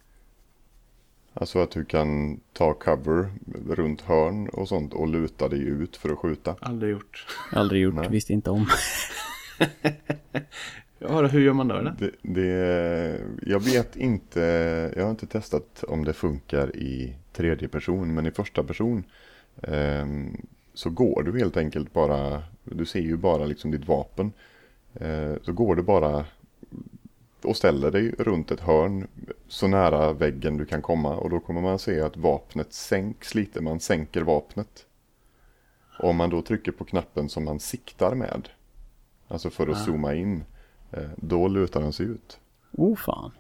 Alltså 1.34 1.58
att 1.58 1.70
du 1.70 1.84
kan 1.84 2.40
ta 2.52 2.74
cover 2.74 3.30
runt 3.68 4.00
hörn 4.00 4.48
och 4.48 4.68
sånt 4.68 4.94
och 4.94 5.08
luta 5.08 5.48
dig 5.48 5.60
ut 5.62 5.96
för 5.96 6.08
att 6.12 6.18
skjuta. 6.18 6.56
Aldrig 6.60 6.92
gjort. 6.92 7.26
Aldrig 7.52 7.82
gjort, 7.82 7.94
Nej. 7.94 8.08
visste 8.08 8.32
inte 8.32 8.50
om. 8.50 8.66
Ja, 11.22 11.26
hur 11.28 11.40
gör 11.40 11.52
man 11.52 11.68
då? 11.68 11.92
Det, 11.98 12.10
det, 12.22 13.20
jag 13.42 13.60
vet 13.60 13.96
inte, 13.96 14.40
jag 14.96 15.02
har 15.02 15.10
inte 15.10 15.26
testat 15.26 15.84
om 15.88 16.04
det 16.04 16.12
funkar 16.12 16.76
i 16.76 17.16
tredje 17.32 17.68
person, 17.68 18.14
men 18.14 18.26
i 18.26 18.30
första 18.30 18.62
person 18.62 19.04
ehm, 19.62 20.36
så 20.74 20.90
går 20.90 21.22
du 21.22 21.38
helt 21.38 21.56
enkelt 21.56 21.92
bara, 21.92 22.42
du 22.64 22.86
ser 22.86 23.00
ju 23.00 23.16
bara 23.16 23.44
liksom 23.44 23.70
ditt 23.70 23.88
vapen. 23.88 24.32
Eh, 24.94 25.34
så 25.42 25.52
går 25.52 25.76
du 25.76 25.82
bara 25.82 26.24
och 27.42 27.56
ställer 27.56 27.90
dig 27.90 28.14
runt 28.18 28.50
ett 28.50 28.60
hörn 28.60 29.06
så 29.48 29.66
nära 29.66 30.12
väggen 30.12 30.56
du 30.56 30.64
kan 30.64 30.82
komma 30.82 31.16
och 31.16 31.30
då 31.30 31.40
kommer 31.40 31.60
man 31.60 31.78
se 31.78 32.00
att 32.00 32.16
vapnet 32.16 32.72
sänks 32.72 33.34
lite, 33.34 33.60
man 33.60 33.80
sänker 33.80 34.22
vapnet. 34.22 34.86
Om 35.98 36.16
man 36.16 36.30
då 36.30 36.42
trycker 36.42 36.72
på 36.72 36.84
knappen 36.84 37.28
som 37.28 37.44
man 37.44 37.60
siktar 37.60 38.14
med, 38.14 38.48
alltså 39.28 39.50
för 39.50 39.68
att 39.68 39.84
zooma 39.84 40.14
in, 40.14 40.36
eh, 40.36 40.44
då 41.16 41.48
lutar 41.48 41.80
den 41.80 41.92
sig 41.92 42.06
ut. 42.06 42.40
Oh 42.72 42.96
fan. 42.96 43.30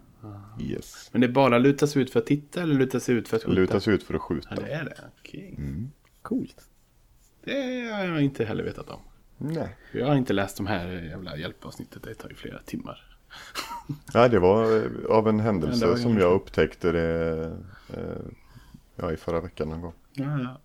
Yes. 0.60 1.08
Men 1.12 1.20
det 1.20 1.26
är 1.26 1.32
bara 1.32 1.58
luta 1.58 1.86
sig 1.86 2.02
ut 2.02 2.10
för 2.10 2.20
att 2.20 2.26
titta 2.26 2.62
eller 2.62 2.74
luta 2.74 3.00
sig 3.00 3.14
ut 3.14 3.28
för 3.28 3.36
att 3.36 3.42
skjuta? 3.42 3.60
Lutar 3.60 3.78
sig 3.78 3.94
ut 3.94 4.02
för 4.02 4.14
att 4.14 4.22
skjuta. 4.22 4.48
Ja, 4.50 4.56
det 4.62 4.72
är 4.72 4.84
det. 4.84 4.96
Okej. 5.18 5.58
Coolt. 6.22 6.68
Det 7.44 7.90
har 7.92 8.04
jag 8.04 8.22
inte 8.22 8.44
heller 8.44 8.64
vetat 8.64 8.88
om. 8.88 9.00
Nej. 9.38 9.76
Jag 9.92 10.06
har 10.06 10.14
inte 10.14 10.32
läst 10.32 10.56
de 10.56 10.66
här 10.66 10.88
jävla 10.88 11.36
hjälpavsnittet. 11.36 12.02
Det 12.02 12.14
tar 12.14 12.28
ju 12.28 12.34
flera 12.34 12.58
timmar. 12.62 13.16
Nej, 14.14 14.30
det 14.30 14.38
var 14.38 14.76
eh, 14.76 15.16
av 15.16 15.28
en 15.28 15.40
händelse 15.40 15.86
Ja, 15.86 15.96
som 15.96 16.18
jag 16.18 16.32
upptäckte 16.32 16.92
det 16.92 17.44
eh, 17.94 18.02
ja, 18.96 19.12
i 19.12 19.16
förra 19.16 19.40
veckan 19.40 19.68
någon 19.68 19.80
gång. 19.80 19.92
Ja, 20.12 20.40
ja. 20.40 20.60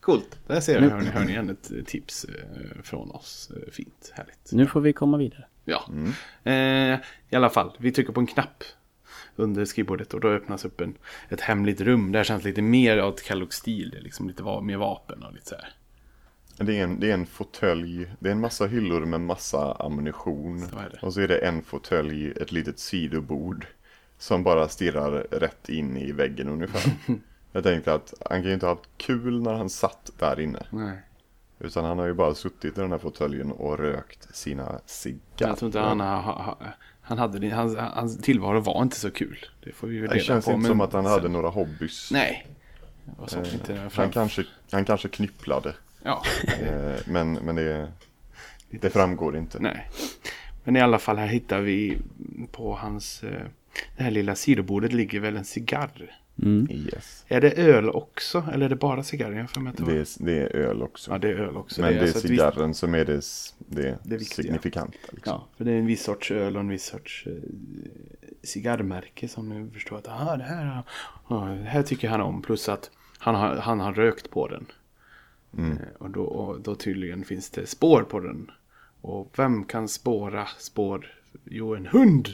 Coolt. 0.00 0.38
Där 0.46 0.60
ser 0.60 0.80
ni, 0.80 0.88
hör 0.88 1.00
ni, 1.00 1.06
hör 1.06 1.24
ni 1.24 1.30
igen 1.30 1.50
ett 1.50 1.72
eh, 1.72 1.84
tips 1.84 2.24
eh, 2.24 2.82
från 2.82 3.10
oss. 3.10 3.50
Eh, 3.56 3.72
Fint, 3.72 4.12
härligt. 4.14 4.52
Nu 4.52 4.66
får 4.66 4.80
vi 4.80 4.92
komma 4.92 5.16
vidare. 5.16 5.46
Ja, 5.68 5.90
eh, 6.44 6.98
i 7.30 7.36
alla 7.36 7.50
fall. 7.50 7.76
Vi 7.78 7.92
trycker 7.92 8.12
på 8.12 8.20
en 8.20 8.26
knapp 8.26 8.64
under 9.36 9.64
skrivbordet 9.64 10.14
och 10.14 10.20
då 10.20 10.28
öppnas 10.28 10.64
upp 10.64 10.80
en, 10.80 10.94
ett 11.28 11.40
hemligt 11.40 11.80
rum. 11.80 12.12
Det 12.12 12.18
här 12.18 12.24
känns 12.24 12.44
lite 12.44 12.62
mer 12.62 13.04
åt 13.04 13.22
Kellogg-stil. 13.22 13.90
Det 13.90 13.96
är 13.98 14.02
liksom 14.02 14.28
lite 14.28 14.42
va- 14.42 14.60
mer 14.60 14.76
vapen 14.76 15.22
och 15.22 15.32
lite 15.32 15.46
så 15.48 15.54
här. 15.54 15.72
Det 16.58 16.78
är, 16.78 16.84
en, 16.84 17.00
det 17.00 17.10
är 17.10 17.14
en 17.14 17.26
fåtölj, 17.26 18.10
det 18.18 18.28
är 18.28 18.32
en 18.32 18.40
massa 18.40 18.66
hyllor 18.66 19.04
med 19.04 19.20
massa 19.20 19.72
ammunition. 19.72 20.68
Så 20.68 20.78
är 20.78 20.90
det. 20.90 21.06
Och 21.06 21.14
så 21.14 21.20
är 21.20 21.28
det 21.28 21.38
en 21.38 21.62
fåtölj, 21.62 22.30
ett 22.30 22.52
litet 22.52 22.78
sidobord. 22.78 23.66
Som 24.18 24.42
bara 24.42 24.68
stirrar 24.68 25.10
rätt 25.30 25.68
in 25.68 25.96
i 25.96 26.12
väggen 26.12 26.48
ungefär. 26.48 26.92
jag 27.52 27.64
tänkte 27.64 27.94
att 27.94 28.14
han 28.30 28.38
kan 28.40 28.48
ju 28.48 28.54
inte 28.54 28.66
ha 28.66 28.74
haft 28.74 28.90
kul 28.96 29.42
när 29.42 29.52
han 29.54 29.70
satt 29.70 30.10
där 30.18 30.40
inne. 30.40 30.66
Nej. 30.70 30.98
Utan 31.58 31.84
han 31.84 31.98
har 31.98 32.06
ju 32.06 32.14
bara 32.14 32.34
suttit 32.34 32.78
i 32.78 32.80
den 32.80 32.90
här 32.90 32.98
fåtöljen 32.98 33.52
och 33.52 33.78
rökt 33.78 34.36
sina 34.36 34.80
cigarrer. 34.86 35.20
Jag 35.38 35.58
tror 35.58 35.68
inte 35.68 35.80
han, 35.80 36.00
ha- 36.00 36.20
ha- 36.20 36.58
han 37.00 37.18
hade 37.18 37.54
hans, 37.54 37.76
hans 37.76 38.18
tillvaro 38.18 38.60
var 38.60 38.82
inte 38.82 38.96
så 38.96 39.10
kul. 39.10 39.38
Det 39.64 39.72
får 39.72 39.86
vi 39.86 39.98
väl 39.98 40.10
Det 40.10 40.20
känns 40.20 40.44
på. 40.44 40.50
inte 40.50 40.60
men 40.62 40.68
som 40.68 40.80
att 40.80 40.92
han 40.92 41.06
hade 41.06 41.28
några 41.28 41.48
hobbys. 41.48 42.08
Nej. 42.12 42.46
Så 43.26 43.38
inte 43.38 43.88
Han 43.94 44.10
kanske, 44.10 44.44
han 44.70 44.84
kanske 44.84 45.08
knypplade. 45.08 45.74
Ja, 46.02 46.22
Eh, 46.62 46.94
Men, 47.06 47.32
men 47.32 47.54
det, 47.56 47.92
det 48.70 48.90
framgår 48.90 49.36
inte. 49.36 49.58
nej. 49.60 49.90
Men 50.64 50.76
i 50.76 50.80
alla 50.80 50.98
fall 50.98 51.16
här 51.18 51.26
hittar 51.26 51.60
vi 51.60 51.98
på 52.52 52.74
hans... 52.74 53.22
eh, 53.22 53.42
Det 53.96 54.02
här 54.02 54.10
lilla 54.10 54.34
sidobordet 54.34 54.92
ligger 54.92 55.20
väl 55.20 55.36
en 55.36 55.44
cigarr. 55.44 56.16
Mm. 56.42 56.66
Yes. 56.70 57.24
Är 57.28 57.40
det 57.40 57.50
öl 57.52 57.88
också? 57.90 58.44
Eller 58.52 58.64
är 58.64 58.68
det 58.68 58.76
bara 58.76 59.02
har 59.02 59.46
för 59.48 59.60
mig 59.60 59.70
att 59.70 59.86
det 59.86 59.92
är, 59.98 60.24
det 60.24 60.32
är 60.42 60.56
öl 60.56 60.82
också. 60.82 61.10
Ja, 61.10 61.18
det 61.18 61.28
är 61.28 61.34
öl 61.34 61.56
också. 61.56 61.80
men 61.80 61.92
det 61.92 61.98
är 61.98 62.02
alltså 62.02 62.18
ett 62.18 62.24
visst- 62.24 62.28
cigarren 62.30 62.74
som 62.74 62.94
är 62.94 63.04
det, 63.04 63.20
det, 63.58 63.98
Det 64.02 64.18
signifikanta. 64.24 64.98
Liksom. 65.12 65.32
Ja, 65.32 65.46
för 65.56 65.64
det 65.64 65.72
är 65.72 65.78
en 65.78 65.86
viss 65.86 66.02
sorts 66.04 66.30
öl 66.30 66.56
och 66.56 66.60
en 66.60 66.68
viss 66.68 66.84
sorts 66.84 67.26
eh, 67.26 67.32
cigarrmärke 68.42 69.28
som 69.28 69.48
nu 69.48 69.70
förstår 69.70 69.98
att 69.98 70.08
aha, 70.08 70.36
det, 70.36 70.44
här, 70.44 70.82
ja, 71.28 71.44
det 71.44 71.64
här 71.68 71.82
tycker 71.82 72.08
han 72.08 72.20
om. 72.20 72.42
Plus 72.42 72.68
att 72.68 72.90
han 73.18 73.34
har, 73.34 73.56
han 73.56 73.80
har 73.80 73.92
rökt 73.92 74.30
på 74.30 74.48
den. 74.48 74.66
Mm. 75.58 75.72
Eh, 75.72 75.78
och, 75.98 76.10
då, 76.10 76.22
och 76.24 76.60
då 76.60 76.74
tydligen 76.74 77.24
finns 77.24 77.50
det 77.50 77.66
spår 77.66 78.02
på 78.02 78.20
den. 78.20 78.50
Och 79.00 79.32
vem 79.36 79.64
kan 79.64 79.88
spåra 79.88 80.46
spår? 80.58 81.12
Jo, 81.44 81.74
en 81.74 81.86
hund! 81.86 82.28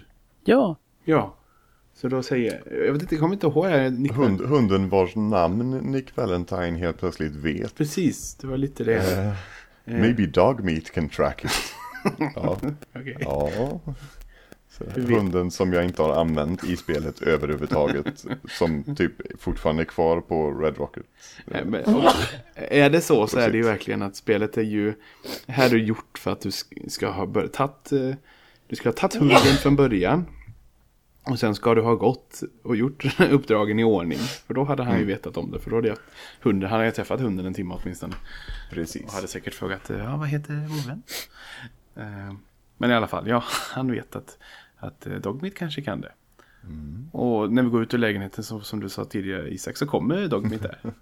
Ja, 0.44 0.76
Ja. 1.04 1.34
Så 1.94 2.08
då 2.08 2.22
säger 2.22 2.62
jag, 2.86 2.92
vet 2.92 3.02
inte, 3.02 3.14
jag 3.14 3.20
kommer 3.20 3.34
inte 3.34 3.46
ihåg. 3.46 3.92
Nick, 3.92 4.12
Hund, 4.12 4.40
hunden 4.40 4.88
vars 4.88 5.16
namn 5.16 5.70
Nick 5.70 6.16
Valentine 6.16 6.76
helt 6.76 6.98
plötsligt 6.98 7.32
vet. 7.32 7.74
Precis, 7.74 8.34
det 8.34 8.46
var 8.46 8.56
lite 8.56 8.84
det. 8.84 9.34
Eh, 9.84 9.94
maybe 9.94 10.26
dog 10.26 10.64
meat 10.64 10.90
can 10.90 11.08
track 11.08 11.44
it. 11.44 11.50
ja. 12.34 12.58
Okej. 12.94 13.16
ja. 13.20 13.80
Så, 14.78 14.84
hunden 15.00 15.50
som 15.50 15.72
jag 15.72 15.84
inte 15.84 16.02
har 16.02 16.20
använt 16.20 16.64
i 16.64 16.76
spelet 16.76 17.22
överhuvudtaget. 17.22 18.24
som 18.48 18.94
typ 18.96 19.40
fortfarande 19.42 19.82
är 19.82 19.84
kvar 19.84 20.20
på 20.20 20.50
Red 20.50 20.78
Rocket. 20.78 21.02
Nej, 21.46 21.64
men, 21.64 21.84
och, 21.84 22.10
är 22.54 22.90
det 22.90 23.00
så 23.00 23.26
så 23.26 23.38
är 23.38 23.50
det 23.50 23.56
ju 23.56 23.62
verkligen 23.62 24.02
att 24.02 24.16
spelet 24.16 24.56
är 24.56 24.62
ju 24.62 24.94
här 25.46 25.74
är 25.74 25.78
gjort 25.78 26.18
för 26.18 26.30
att 26.30 26.40
du 26.40 26.48
sk- 26.48 26.88
ska 26.88 27.08
ha 27.10 27.26
eh, 27.92 28.14
du 28.66 28.76
ska 28.76 28.88
ha 28.88 28.94
tagit 28.94 29.14
hunden 29.14 29.38
från 29.38 29.76
början. 29.76 30.24
Och 31.24 31.38
sen 31.38 31.54
ska 31.54 31.74
du 31.74 31.80
ha 31.82 31.94
gått 31.94 32.42
och 32.62 32.76
gjort 32.76 33.20
uppdragen 33.30 33.78
i 33.78 33.84
ordning. 33.84 34.18
För 34.18 34.54
då 34.54 34.64
hade 34.64 34.82
han 34.84 34.98
ju 34.98 35.04
vetat 35.04 35.36
om 35.36 35.50
det. 35.50 35.58
För 35.58 35.70
då 35.70 35.76
hade 35.76 35.88
jag, 35.88 35.96
hunden, 36.40 36.70
han 36.70 36.76
hade 36.78 36.88
ju 36.88 36.92
träffat 36.92 37.20
hunden 37.20 37.46
en 37.46 37.54
timme 37.54 37.74
åtminstone. 37.82 38.14
Och 38.68 38.74
Precis. 38.74 39.14
hade 39.14 39.28
säkert 39.28 39.54
frågat, 39.54 39.90
ja 39.90 40.16
vad 40.16 40.28
heter 40.28 40.54
vår 40.68 40.88
vän? 40.88 41.02
Eh, 41.96 42.34
Men 42.76 42.90
i 42.90 42.94
alla 42.94 43.06
fall, 43.06 43.28
ja, 43.28 43.44
han 43.70 43.90
vet 43.92 44.16
att, 44.16 44.38
att 44.76 45.06
eh, 45.06 45.12
Dogmeat 45.14 45.54
kanske 45.54 45.82
kan 45.82 46.00
det. 46.00 46.12
Och 47.12 47.52
när 47.52 47.62
vi 47.62 47.68
går 47.68 47.82
ut 47.82 47.94
ur 47.94 47.98
lägenheten, 47.98 48.44
så, 48.44 48.60
som 48.60 48.80
du 48.80 48.88
sa 48.88 49.04
tidigare 49.04 49.48
Isak, 49.54 49.76
så 49.76 49.86
kommer 49.86 50.28
Dogmeat 50.28 50.62
där. 50.62 50.78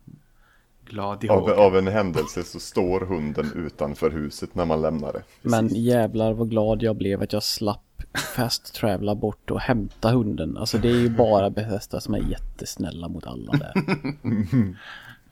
Glad 0.90 1.24
i 1.24 1.28
Av, 1.28 1.50
av 1.50 1.76
en 1.76 1.86
händelse 1.86 2.42
så 2.42 2.60
står 2.60 3.00
hunden 3.00 3.52
utanför 3.56 4.10
huset 4.10 4.54
när 4.54 4.64
man 4.64 4.82
lämnar 4.82 5.12
det. 5.12 5.22
men 5.42 5.68
jävlar 5.68 6.32
vad 6.32 6.50
glad 6.50 6.82
jag 6.82 6.96
blev 6.96 7.22
att 7.22 7.32
jag 7.32 7.42
slapp 7.42 8.02
fast 8.36 8.74
travela 8.74 9.14
bort 9.14 9.50
och 9.50 9.60
hämta 9.60 10.10
hunden. 10.10 10.56
Alltså 10.56 10.78
det 10.78 10.88
är 10.88 11.00
ju 11.00 11.08
bara 11.08 11.50
Bethesda 11.50 12.00
som 12.00 12.14
är 12.14 12.18
jättesnälla 12.18 13.08
mot 13.08 13.26
alla 13.26 13.52
där. 13.52 13.72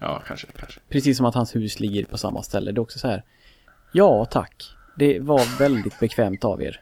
Ja, 0.01 0.23
kanske, 0.27 0.47
kanske. 0.57 0.81
Precis 0.89 1.17
som 1.17 1.27
att 1.27 1.35
hans 1.35 1.57
hus 1.57 1.81
ligger 1.81 2.05
på 2.05 2.19
samma 2.19 2.43
ställe. 2.43 2.73
Det 2.73 2.79
är 2.79 2.83
också 2.83 2.99
så 2.99 3.09
här. 3.09 3.23
Ja, 3.93 4.25
tack. 4.25 4.71
Det 4.97 5.21
var 5.21 5.59
väldigt 5.59 6.01
bekvämt 6.01 6.45
av 6.45 6.63
er. 6.63 6.81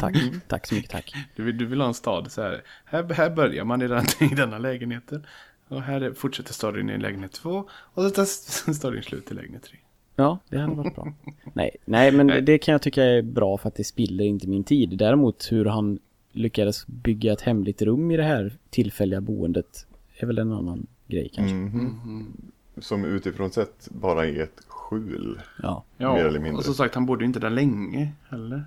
Tack, 0.00 0.14
tack 0.48 0.66
så 0.66 0.74
mycket 0.74 0.90
tack. 0.90 1.14
Du 1.36 1.42
vill, 1.42 1.58
du 1.58 1.66
vill 1.66 1.80
ha 1.80 1.88
en 1.88 1.94
stad 1.94 2.32
så 2.32 2.42
här. 2.42 2.62
Här, 2.84 3.14
här 3.14 3.30
börjar 3.30 3.64
man 3.64 3.82
i, 3.82 3.88
den, 3.88 4.04
i 4.20 4.34
denna 4.34 4.58
lägenheten. 4.58 5.26
Och 5.72 5.82
här 5.82 6.00
är- 6.00 6.12
fortsätter 6.12 6.52
storyn 6.52 6.90
i 6.90 6.98
lägenhet 6.98 7.32
två. 7.32 7.64
Och 7.70 8.02
så 8.02 8.10
tar 8.10 8.24
storyn 8.72 9.02
slut 9.02 9.30
i 9.30 9.34
lägenhet 9.34 9.62
tre. 9.62 9.78
Ja, 10.16 10.38
det 10.48 10.58
hade 10.58 10.74
varit 10.74 10.94
bra. 10.94 11.12
Nej, 11.52 11.76
nej 11.84 12.12
men 12.12 12.26
det 12.44 12.58
kan 12.58 12.72
jag 12.72 12.82
tycka 12.82 13.04
är 13.04 13.22
bra 13.22 13.58
för 13.58 13.68
att 13.68 13.74
det 13.74 13.84
spiller 13.84 14.24
inte 14.24 14.48
min 14.48 14.64
tid. 14.64 14.98
Däremot 14.98 15.48
hur 15.52 15.64
han 15.64 15.98
lyckades 16.32 16.86
bygga 16.86 17.32
ett 17.32 17.40
hemligt 17.40 17.82
rum 17.82 18.10
i 18.10 18.16
det 18.16 18.22
här 18.22 18.52
tillfälliga 18.70 19.20
boendet 19.20 19.86
är 20.16 20.26
väl 20.26 20.38
en 20.38 20.52
annan 20.52 20.86
grej 21.06 21.30
kanske. 21.34 21.54
Mhm. 21.54 22.32
Som 22.78 23.04
utifrån 23.04 23.50
sett 23.50 23.88
bara 23.90 24.26
är 24.26 24.42
ett 24.42 24.60
skjul. 24.68 25.40
Ja. 25.62 25.84
Ja, 25.96 26.14
Mer 26.14 26.24
eller 26.24 26.40
mindre. 26.40 26.58
och 26.58 26.64
som 26.64 26.74
sagt 26.74 26.94
han 26.94 27.06
bodde 27.06 27.24
inte 27.24 27.40
där 27.40 27.50
länge 27.50 28.12
heller. 28.28 28.64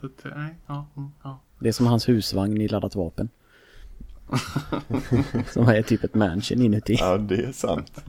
Så 0.00 0.06
att, 0.06 0.24
nej, 0.36 0.54
ja, 0.66 0.86
mm, 0.96 1.10
ja. 1.22 1.38
Det 1.58 1.68
är 1.68 1.72
som 1.72 1.86
hans 1.86 2.08
husvagn 2.08 2.60
i 2.60 2.68
laddat 2.68 2.94
vapen. 2.94 3.28
som 5.52 5.68
är 5.68 5.82
typ 5.82 6.04
ett 6.04 6.14
mansion 6.14 6.62
inuti. 6.62 6.96
Ja, 7.00 7.18
det 7.18 7.34
är 7.34 7.52
sant. 7.52 8.04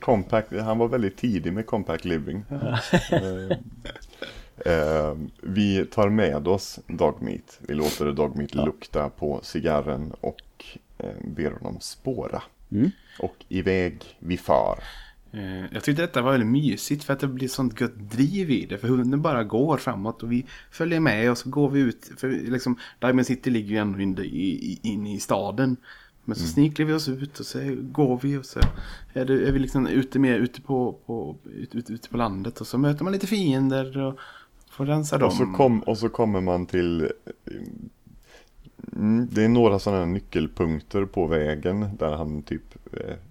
Compact, 0.00 0.52
han 0.52 0.78
var 0.78 0.88
väldigt 0.88 1.16
tidig 1.16 1.52
med 1.52 1.66
compact 1.66 2.04
living. 2.04 2.44
Eh, 3.10 3.50
eh, 4.72 5.16
vi 5.40 5.86
tar 5.86 6.08
med 6.08 6.48
oss 6.48 6.78
Dogmeat. 6.86 7.58
Vi 7.60 7.74
låter 7.74 8.12
Dogmeat 8.12 8.54
lukta 8.54 9.08
på 9.08 9.40
cigarren 9.42 10.12
och 10.20 10.64
eh, 10.98 11.10
ber 11.24 11.50
honom 11.50 11.80
spåra. 11.80 12.42
Mm. 12.70 12.90
Och 13.18 13.36
iväg 13.48 14.16
vi 14.18 14.36
far. 14.36 14.78
Eh, 15.32 15.74
Jag 15.74 15.84
tyckte 15.84 16.02
detta 16.02 16.22
var 16.22 16.30
väldigt 16.30 16.48
mysigt 16.48 17.04
för 17.04 17.12
att 17.12 17.20
det 17.20 17.26
blir 17.26 17.48
sånt 17.48 17.80
gött 17.80 18.10
driv 18.10 18.50
i 18.50 18.66
det. 18.66 18.78
För 18.78 18.88
hunden 18.88 19.22
bara 19.22 19.44
går 19.44 19.76
framåt 19.76 20.22
och 20.22 20.32
vi 20.32 20.46
följer 20.70 21.00
med 21.00 21.30
och 21.30 21.38
så 21.38 21.50
går 21.50 21.70
vi 21.70 21.80
ut. 21.80 22.10
För 22.16 22.28
liksom, 22.28 22.76
Diamond 23.00 23.26
City 23.26 23.50
ligger 23.50 23.70
ju 23.70 23.76
ändå 23.76 24.00
inne 24.00 24.22
i, 24.22 24.72
i, 24.72 24.80
inne 24.82 25.14
i 25.14 25.20
staden. 25.20 25.76
Men 26.24 26.36
så 26.36 26.46
sniklar 26.46 26.86
vi 26.86 26.92
oss 26.92 27.08
ut 27.08 27.40
och 27.40 27.46
så 27.46 27.58
går 27.80 28.18
vi 28.22 28.36
och 28.36 28.46
så 28.46 28.60
är, 29.12 29.24
det, 29.24 29.48
är 29.48 29.52
vi 29.52 29.58
liksom 29.58 29.86
ute 29.86 30.18
mer 30.18 30.38
ute 30.38 30.60
på, 30.60 30.92
på, 31.06 31.36
ut, 31.44 31.74
ut, 31.74 31.90
ute 31.90 32.08
på 32.08 32.16
landet. 32.16 32.60
Och 32.60 32.66
så 32.66 32.78
möter 32.78 33.04
man 33.04 33.12
lite 33.12 33.26
fiender 33.26 33.98
och 33.98 34.18
får 34.70 34.86
rensa 34.86 35.18
dem. 35.18 35.28
Och 35.28 35.34
så, 35.34 35.46
kom, 35.46 35.80
och 35.80 35.98
så 35.98 36.08
kommer 36.08 36.40
man 36.40 36.66
till 36.66 37.08
mm, 38.92 39.28
Det 39.32 39.44
är 39.44 39.48
några 39.48 39.78
sådana 39.78 40.04
nyckelpunkter 40.04 41.04
på 41.04 41.26
vägen 41.26 41.96
där 41.98 42.16
han 42.16 42.42
typ 42.42 42.71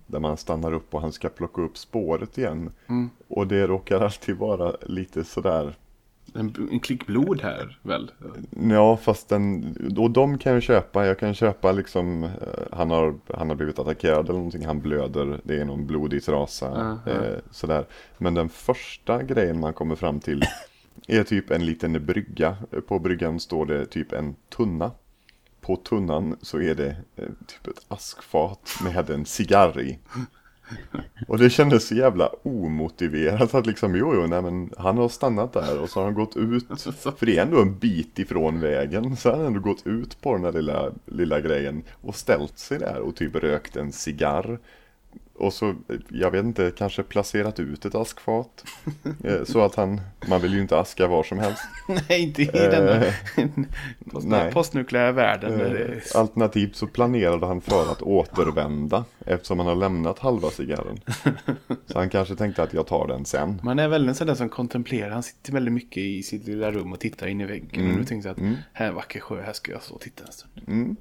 Där 0.08 0.20
man 0.20 0.38
stannar 0.38 0.74
upp 0.74 0.94
och 0.94 1.02
han 1.02 1.12
ska 1.12 1.30
plocka 1.30 1.62
upp 1.62 1.78
spåret 1.78 2.38
igen. 2.38 2.72
Mm. 2.88 3.10
Och 3.28 3.48
det 3.48 3.68
råkar 3.68 4.02
alltid 4.02 4.38
vara 4.38 4.76
lite 4.82 5.24
sådär. 5.24 5.76
En, 6.34 6.70
en 6.72 6.80
klick 6.80 7.06
blod 7.08 7.42
här 7.42 7.80
väl? 7.82 8.12
Ja 8.70 8.98
fast 8.98 9.30
den 9.30 9.76
Och 9.98 10.12
de 10.12 10.38
kan 10.38 10.54
jag 10.54 10.64
köpa, 10.64 11.06
jag 11.06 11.20
kan 11.20 11.34
köpa 11.34 11.72
liksom 11.72 12.24
eh, 12.24 12.30
Han 12.72 12.92
har, 12.92 13.16
han 13.34 13.50
har 13.50 13.56
blivit 13.56 13.80
attackerad 13.80 14.26
eller 14.26 14.34
någonting, 14.34 14.66
han 14.66 14.82
blöder. 14.82 15.40
Det 15.44 15.62
är 15.62 15.66
någon 15.66 15.88
blodig 15.88 16.24
trasa 16.24 16.68
Aha. 16.72 17.12
eh, 17.12 17.38
Sådär. 17.52 17.86
Men 18.18 18.34
den 18.34 18.50
första 18.50 19.24
grejen 19.24 19.60
man 19.60 19.74
kommer 19.74 19.96
fram 19.96 20.20
till 20.20 20.44
Är 21.08 21.24
typ 21.24 21.52
en 21.52 21.66
liten 21.66 22.06
brygga. 22.06 22.58
På 22.88 23.00
bryggan 23.00 23.40
står 23.40 23.66
det 23.66 23.86
typ 23.86 24.14
en 24.14 24.36
tunna 24.50 24.92
På 25.62 25.76
tunnan 25.76 26.38
så 26.42 26.62
är 26.62 26.76
det 26.76 26.96
eh, 27.16 27.26
typ 27.26 27.68
ett 27.68 27.86
askfat 27.88 28.70
med 28.84 29.10
en 29.10 29.26
cigarr 29.26 29.82
i. 29.82 30.00
Och 31.28 31.38
det 31.38 31.50
kändes 31.50 31.88
så 31.88 31.96
jävla 31.96 32.28
omotiverat 32.44 33.54
att 33.54 33.66
liksom, 33.66 33.96
jo 33.96 34.14
jo, 34.16 34.28
nej 34.28 34.42
men 34.42 34.70
han 34.78 34.98
har 34.98 35.10
stannat 35.10 35.54
där 35.54 35.80
och 35.80 35.90
så 35.90 36.00
har 36.00 36.06
han 36.06 36.14
gått 36.14 36.38
ut, 36.38 36.68
för 37.18 37.26
det 37.26 37.38
är 37.38 37.42
ändå 37.42 37.62
en 37.62 37.78
bit 37.78 38.20
ifrån 38.20 38.60
vägen, 38.60 39.18
så 39.18 39.30
har 39.30 39.38
han 39.38 39.46
ändå 39.46 39.60
gått 39.60 39.88
ut 39.88 40.22
på 40.22 40.34
den 40.34 40.42
där 40.42 40.52
lilla, 40.52 40.92
lilla 41.06 41.42
grejen 41.42 41.84
och 42.02 42.16
ställt 42.16 42.60
sig 42.60 42.80
där 42.80 43.00
och 43.00 43.16
typ 43.16 43.36
rökt 43.36 43.76
en 43.76 43.92
cigarr. 43.92 44.60
Och 45.36 45.54
så, 45.54 45.76
jag 46.10 46.32
vet 46.32 46.46
inte, 46.46 46.72
kanske 46.78 47.04
placerat 47.04 47.60
ut 47.60 47.86
ett 47.86 47.96
askfat. 47.96 48.66
Eh, 49.24 49.44
Så 49.44 49.62
att 49.62 49.76
han, 49.76 50.02
man 50.28 50.42
vill 50.42 50.54
ju 50.54 50.62
inte 50.62 50.80
aska 50.80 51.08
var 51.08 51.24
som 51.24 51.40
helst. 51.40 51.64
Nej, 51.88 52.22
inte 52.22 52.42
i 52.42 52.46
denna 52.46 53.04
Eh, 54.34 54.54
postnukleära 54.54 55.12
världen. 55.12 55.62
Eh, 55.76 55.98
Alternativt 56.16 56.76
så 56.76 56.88
planerade 56.88 57.46
han 57.46 57.62
för 57.62 57.92
att 57.92 58.02
återvända 58.02 59.06
eftersom 59.26 59.60
han 59.60 59.68
har 59.68 59.76
lämnat 59.76 60.20
halva 60.20 60.50
cigarren. 60.50 61.00
Så 61.86 62.00
han 62.00 62.10
kanske 62.10 62.36
tänkte 62.36 62.64
att 62.64 62.74
jag 62.74 62.88
tar 62.88 63.08
den 63.08 63.26
sen. 63.26 63.62
Man 63.64 63.80
är 63.80 63.88
väl 63.88 64.08
en 64.08 64.16
sån 64.16 64.28
där 64.28 64.36
som 64.36 64.50
kontemplerar. 64.50 65.10
Han 65.10 65.24
sitter 65.24 65.54
väldigt 65.54 65.74
mycket 65.74 65.98
i 65.98 66.24
sitt 66.24 66.48
lilla 66.48 66.72
rum 66.72 66.94
och 66.94 67.00
tittar 67.00 67.28
in 67.28 67.42
i 67.42 67.46
väggen. 67.46 67.82
Mm. 67.82 67.92
Och 67.92 67.98
nu 68.00 68.06
tänkte 68.06 68.30
jag 68.30 68.38
att 68.38 68.58
här 68.74 68.88
är 68.88 68.92
vacker 68.92 69.20
sjö, 69.20 69.42
här 69.42 69.54
ska 69.54 69.72
jag 69.72 69.82
stå 69.84 69.96
och 69.96 70.02
titta 70.02 70.24
en 70.26 70.32
stund. 70.32 70.52
Mm, 70.68 70.96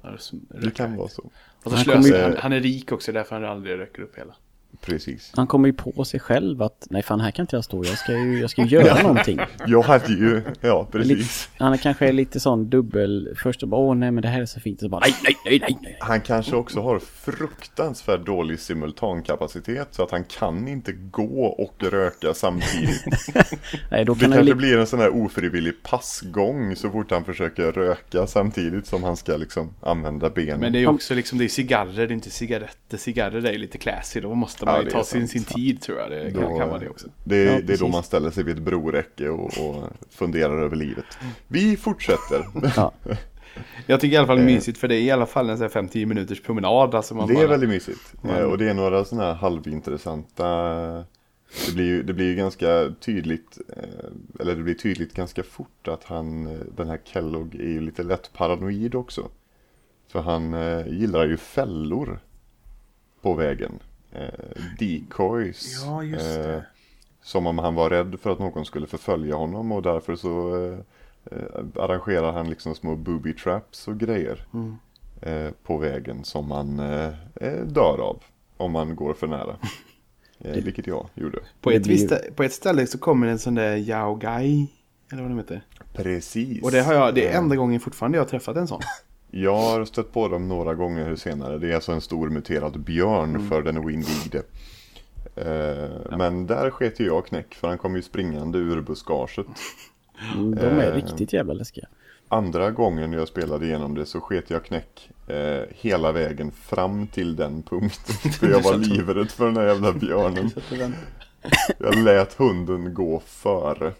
det 0.61 0.71
kan 0.71 0.95
vara 0.95 1.09
så. 1.09 1.31
Han 1.63 1.83
kommer- 1.85 2.23
han, 2.23 2.37
han 2.37 2.53
är 2.53 2.59
rik 2.59 2.91
också 2.91 3.11
därför 3.11 3.35
han 3.35 3.45
aldrig 3.45 3.79
röker 3.79 4.01
upp 4.01 4.17
hela. 4.17 4.35
Precis. 4.81 5.31
Han 5.35 5.47
kommer 5.47 5.67
ju 5.67 5.73
på 5.73 6.05
sig 6.05 6.19
själv 6.19 6.61
att 6.61 6.87
nej 6.89 7.03
fan 7.03 7.19
här 7.21 7.31
kan 7.31 7.43
inte 7.43 7.55
jag 7.55 7.63
stå, 7.63 7.85
jag 7.85 7.97
ska 7.97 8.11
ju, 8.11 8.39
jag 8.39 8.49
ska 8.49 8.61
ju 8.61 8.67
göra 8.67 9.01
någonting. 9.07 9.39
Jag 9.67 9.81
hade 9.81 10.13
ju, 10.13 10.41
ja 10.61 10.87
precis. 10.91 11.49
Han 11.57 11.73
är 11.73 11.77
kanske 11.77 12.11
lite 12.11 12.39
sån 12.39 12.69
dubbel, 12.69 13.35
först 13.37 13.63
bara 13.63 13.81
åh 13.81 13.95
nej 13.95 14.11
men 14.11 14.21
det 14.21 14.27
här 14.27 14.41
är 14.41 14.45
så 14.45 14.59
fint 14.59 14.77
och 14.79 14.83
så 14.85 14.89
bara 14.89 15.01
nej 15.01 15.15
nej 15.23 15.35
nej 15.45 15.59
nej 15.61 15.77
nej. 15.81 15.97
Han 15.99 16.21
kanske 16.21 16.55
också 16.55 16.81
har 16.81 16.99
fruktansvärt 16.99 18.25
dålig 18.25 18.59
simultankapacitet 18.59 19.87
så 19.91 20.03
att 20.03 20.11
han 20.11 20.23
kan 20.23 20.67
inte 20.67 20.91
gå 20.91 21.45
och 21.45 21.83
röka 21.83 22.33
samtidigt. 22.33 23.03
nej 23.91 24.05
då 24.05 24.13
Det 24.13 24.19
kan 24.19 24.31
han 24.31 24.37
kanske 24.37 24.43
li- 24.43 24.53
blir 24.55 24.77
en 24.77 24.87
sån 24.87 24.99
här 24.99 25.09
ofrivillig 25.15 25.73
passgång 25.83 26.75
så 26.75 26.89
fort 26.89 27.11
han 27.11 27.25
försöker 27.25 27.71
röka 27.71 28.27
samtidigt 28.27 28.87
som 28.87 29.03
han 29.03 29.17
ska 29.17 29.37
liksom 29.37 29.73
använda 29.81 30.29
benen. 30.29 30.59
Men 30.59 30.71
det 30.73 30.77
är 30.77 30.81
ju 30.81 30.87
också 30.87 31.13
liksom, 31.13 31.37
det 31.37 31.43
är 31.43 31.49
cigarrer, 31.49 31.93
det 31.93 32.01
är 32.03 32.11
inte 32.11 32.29
cigaretter. 32.29 32.97
Cigarrer 32.97 33.45
är 33.45 33.51
ju 33.51 33.57
lite 33.57 33.77
classy, 33.77 34.19
då 34.21 34.35
måste 34.35 34.65
man 34.65 34.70
Ja, 34.73 34.79
ju 34.79 34.85
det 34.85 34.91
ta 34.91 34.99
är 34.99 35.03
sin, 35.03 35.27
sin 35.27 35.43
tid 35.43 35.81
tror 35.81 35.97
jag. 35.99 36.11
Det 36.11 36.31
kan, 36.31 36.41
Då- 36.41 36.57
kan 36.57 36.69
vara 36.69 36.79
det 36.79 36.89
också. 36.89 37.07
Det, 37.23 37.35
är- 37.35 37.53
Ja, 37.55 37.61
det 37.61 37.73
är 37.73 37.77
då 37.77 37.87
man 37.87 38.03
ställer 38.03 38.31
sig 38.31 38.43
vid 38.43 38.57
ett 38.57 38.63
broräcke 38.63 39.29
och, 39.29 39.45
och 39.69 39.83
funderar 40.09 40.61
över 40.61 40.75
livet. 40.75 41.05
Vi 41.47 41.77
fortsätter. 41.77 42.47
Ja, 42.75 42.91
Jag 43.85 44.01
tycker 44.01 44.13
i 44.13 44.17
alla 44.17 44.27
fall 44.27 44.37
det 44.37 44.43
är 44.43 44.45
mysigt 44.45 44.77
för 44.77 44.87
det 44.87 44.95
är 44.95 45.01
i 45.01 45.11
alla 45.11 45.25
fall 45.25 45.49
en 45.49 45.57
sån 45.57 45.69
här 45.73 45.81
5-10 45.81 46.05
minuters 46.05 46.41
promenad. 46.41 46.95
Alltså 46.95 47.15
man 47.15 47.27
Det 47.27 47.33
är 47.33 47.35
bara, 47.35 47.47
väldigt 47.47 47.69
mysigt. 47.69 48.13
Eh, 48.23 48.37
Och 48.43 48.57
det 48.57 48.69
är 48.69 48.73
några 48.73 49.05
sådana 49.05 49.27
här 49.27 49.33
halvintressanta 49.33 51.05
det 51.67 51.73
blir, 51.73 51.85
ju, 51.85 52.03
det 52.03 52.13
blir 52.13 52.25
ju 52.25 52.35
ganska 52.35 52.91
tydligt, 52.99 53.57
eh, 53.77 53.83
eller 54.39 54.55
det 54.55 54.63
blir 54.63 54.73
tydligt 54.73 55.13
ganska 55.13 55.43
fort 55.43 55.87
att 55.87 56.03
han, 56.03 56.47
eh, 56.47 56.59
den 56.77 56.87
här 56.87 56.99
Kellogg 57.03 57.55
är 57.55 57.67
ju 57.69 57.81
lite 57.81 58.03
lätt 58.03 58.33
paranoid 58.33 58.95
också. 58.95 59.27
För 60.07 60.21
han 60.21 60.53
eh, 60.53 60.87
gillar 60.87 61.25
ju 61.27 61.37
fällor 61.37 62.19
på 63.21 63.33
vägen. 63.33 63.79
Eh, 64.11 64.29
decoys. 64.79 65.81
Ja, 65.85 66.03
just 66.03 66.25
det. 66.25 66.53
Eh, 66.55 66.61
som 67.23 67.47
om 67.47 67.57
han 67.59 67.75
var 67.75 67.89
rädd 67.89 68.15
för 68.21 68.29
att 68.31 68.39
någon 68.39 68.65
skulle 68.65 68.87
förfölja 68.87 69.35
honom 69.35 69.71
och 69.71 69.81
därför 69.81 70.15
så 70.15 70.55
eh, 70.65 70.77
eh, 71.31 71.83
arrangerar 71.83 72.31
han 72.33 72.49
liksom 72.49 72.75
små 72.75 72.95
booby 72.95 73.33
traps 73.33 73.87
och 73.87 73.99
grejer 73.99 74.45
Mm. 74.53 74.77
eh, 75.21 75.51
på 75.63 75.77
vägen 75.77 76.23
som 76.23 76.47
man 76.47 76.79
eh, 76.79 77.11
dör 77.65 77.97
av 78.01 78.23
om 78.57 78.71
man 78.71 78.95
går 78.95 79.13
för 79.13 79.27
nära. 79.27 79.55
Eh, 80.43 80.63
vilket 80.63 80.87
jag 80.87 81.07
gjorde. 81.15 81.39
På 81.61 81.71
ett, 81.71 81.87
visst, 81.87 82.35
på 82.35 82.43
ett 82.43 82.53
ställe 82.53 82.87
så 82.87 82.97
kommer 82.97 83.27
en 83.27 83.39
sån 83.39 83.55
där 83.55 83.75
Yao 83.75 84.15
Gai. 84.15 84.67
Eller 85.11 85.21
vad 85.21 85.31
de 85.31 85.37
heter. 85.37 85.61
Precis. 85.93 86.63
Och 86.63 86.71
det 86.71 86.81
har 86.81 86.93
jag, 86.93 87.15
det 87.15 87.27
är 87.27 87.37
enda 87.37 87.55
gången 87.55 87.79
fortfarande 87.79 88.17
jag 88.17 88.23
har 88.23 88.29
träffat 88.29 88.57
en 88.57 88.67
sån. 88.67 88.81
Jag 89.31 89.57
har 89.57 89.85
stött 89.85 90.13
på 90.13 90.27
dem 90.27 90.47
några 90.47 90.73
gånger 90.75 91.15
senare. 91.15 91.57
Det 91.57 91.71
är 91.71 91.75
alltså 91.75 91.91
en 91.91 92.01
stor 92.01 92.29
muterad 92.29 92.79
björn 92.79 93.29
Mm. 93.35 93.49
för 93.49 93.61
den 93.61 93.77
är 93.77 93.89
invigde. 93.89 94.43
Eh, 95.35 96.17
Men 96.17 96.47
där 96.47 96.69
sket 96.69 96.99
jag 96.99 97.25
knäck 97.25 97.53
för 97.55 97.67
han 97.67 97.77
kom 97.77 97.95
ju 97.95 98.01
springande 98.01 98.57
ur 98.57 98.81
buskaget. 98.81 99.45
Mm, 100.35 100.55
de 100.55 100.61
är 100.65 100.87
Eh. 100.91 100.95
riktigt 100.95 101.33
jävla 101.33 101.53
läskiga. 101.53 101.87
Andra 102.27 102.71
gången 102.71 103.13
jag 103.13 103.27
spelade 103.27 103.65
igenom 103.65 103.95
det 103.95 104.05
så 104.05 104.21
sket 104.21 104.49
jag 104.49 104.65
knäck 104.65 105.09
eh, 105.27 105.61
hela 105.69 106.11
vägen 106.11 106.51
fram 106.51 107.07
till 107.07 107.35
den 107.35 107.63
punkten. 107.63 108.31
För 108.39 108.49
jag 108.49 108.61
var 108.61 108.77
livrädd 108.77 109.31
för 109.31 109.45
den 109.45 109.57
här 109.57 109.65
jävla 109.67 109.93
björnen. 110.03 110.49
Jag 111.77 111.95
lät 111.95 112.33
hunden 112.33 112.93
gå 112.93 113.21
före. 113.25 113.93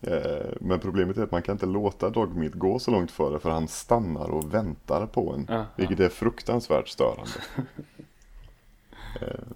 Eh, 0.00 0.50
men 0.60 0.80
problemet 0.80 1.16
är 1.16 1.22
att 1.22 1.30
man 1.30 1.42
kan 1.42 1.52
inte 1.52 1.66
låta 1.66 2.10
Dogmeat 2.10 2.54
gå 2.54 2.78
så 2.78 2.90
långt 2.90 3.10
före 3.10 3.38
för 3.38 3.50
han 3.50 3.68
stannar 3.68 4.30
och 4.30 4.54
väntar 4.54 5.06
på 5.06 5.32
en. 5.32 5.46
Ja, 5.48 5.66
vilket 5.76 6.00
är 6.00 6.08
fruktansvärt 6.08 6.88
störande. 6.88 7.30
Eh, 9.20 9.48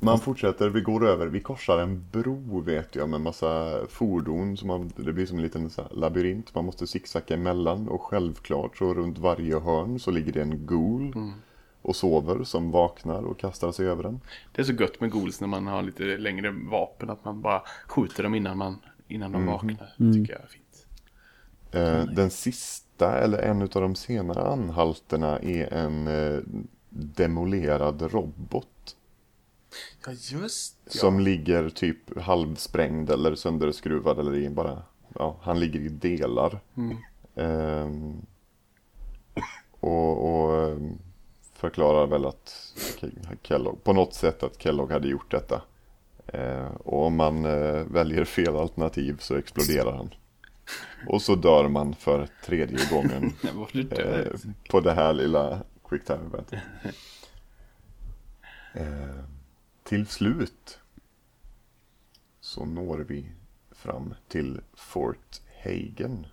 man 0.00 0.18
fortsätter, 0.18 0.68
vi 0.68 0.80
går 0.80 1.06
över, 1.06 1.26
vi 1.26 1.40
korsar 1.40 1.78
en 1.78 2.06
bro 2.12 2.60
vet 2.60 2.94
jag 2.94 3.08
med 3.08 3.20
massa 3.20 3.78
fordon. 3.88 4.56
Som 4.56 4.68
man, 4.68 4.92
det 4.96 5.12
blir 5.12 5.26
som 5.26 5.36
en 5.36 5.42
liten 5.42 5.70
så 5.70 5.82
labyrint 5.90 6.54
man 6.54 6.64
måste 6.64 6.86
zigzacka 6.86 7.34
emellan. 7.34 7.88
Och 7.88 8.02
självklart 8.02 8.76
så 8.76 8.94
runt 8.94 9.18
varje 9.18 9.60
hörn 9.60 9.98
så 9.98 10.10
ligger 10.10 10.32
det 10.32 10.42
en 10.42 10.66
ghoul. 10.66 11.32
Och 11.82 11.96
sover 11.96 12.44
som 12.44 12.70
vaknar 12.70 13.22
och 13.22 13.38
kastar 13.38 13.72
sig 13.72 13.86
över 13.86 14.02
den. 14.02 14.20
Det 14.52 14.62
är 14.62 14.64
så 14.64 14.72
gött 14.72 15.00
med 15.00 15.12
ghouls 15.12 15.40
när 15.40 15.48
man 15.48 15.66
har 15.66 15.82
lite 15.82 16.02
längre 16.02 16.50
vapen. 16.50 17.10
Att 17.10 17.24
man 17.24 17.40
bara 17.40 17.62
skjuter 17.86 18.22
dem 18.22 18.34
innan, 18.34 18.58
man, 18.58 18.76
innan 19.08 19.32
de 19.32 19.46
vaknar. 19.46 19.94
Det 19.96 20.12
tycker 20.12 20.32
jag 20.32 20.42
är 20.42 20.46
fint. 20.46 20.86
Eh, 21.72 22.04
den 22.14 22.30
sista, 22.30 23.18
eller 23.18 23.38
en 23.38 23.62
av 23.62 23.68
de 23.68 23.94
senare 23.94 24.42
anhalterna 24.42 25.38
är 25.38 25.72
en 25.72 26.06
eh, 26.06 26.40
demolerad 26.88 28.02
robot. 28.02 28.96
Ja, 30.06 30.12
just 30.12 30.76
Som 30.86 31.20
ligger 31.20 31.68
typ 31.68 32.18
halvsprängd 32.20 33.10
eller 33.10 33.34
sönderskruvad 33.34 34.18
eller 34.18 34.34
i 34.36 34.50
bara, 34.50 34.82
ja, 35.14 35.36
han 35.42 35.60
ligger 35.60 35.80
i 35.80 35.88
delar. 35.88 36.60
Ehm, 37.34 38.26
och, 39.80 40.28
och 40.44 40.62
ehm, 40.62 40.98
förklarar 41.52 42.06
väl 42.06 42.26
att 42.26 42.72
Ke- 43.00 43.36
Kellogg, 43.42 43.84
på 43.84 43.92
något 43.92 44.14
sätt 44.14 44.42
att 44.42 44.62
Kellogg 44.62 44.92
hade 44.92 45.08
gjort 45.08 45.30
detta. 45.30 45.62
Eh, 46.26 46.67
om 47.08 47.16
man 47.16 47.44
eh, 47.44 47.84
väljer 47.90 48.24
fel 48.24 48.56
alternativ 48.56 49.16
så 49.20 49.36
exploderar 49.36 49.92
han. 49.96 50.10
Och 51.06 51.22
så 51.22 51.34
dör 51.34 51.68
man 51.68 51.94
för 51.94 52.28
tredje 52.44 52.78
gången 52.90 53.32
eh, 53.90 54.32
på 54.70 54.80
det 54.80 54.92
här 54.92 55.12
lilla 55.12 55.60
quicktime 55.88 56.26
eventet. 56.26 56.60
Eh, 58.72 59.24
till 59.84 60.06
slut 60.06 60.78
så 62.40 62.64
når 62.64 62.98
vi 62.98 63.32
fram 63.70 64.14
till 64.28 64.60
Fort 64.74 65.40
Hagen. 65.64 66.26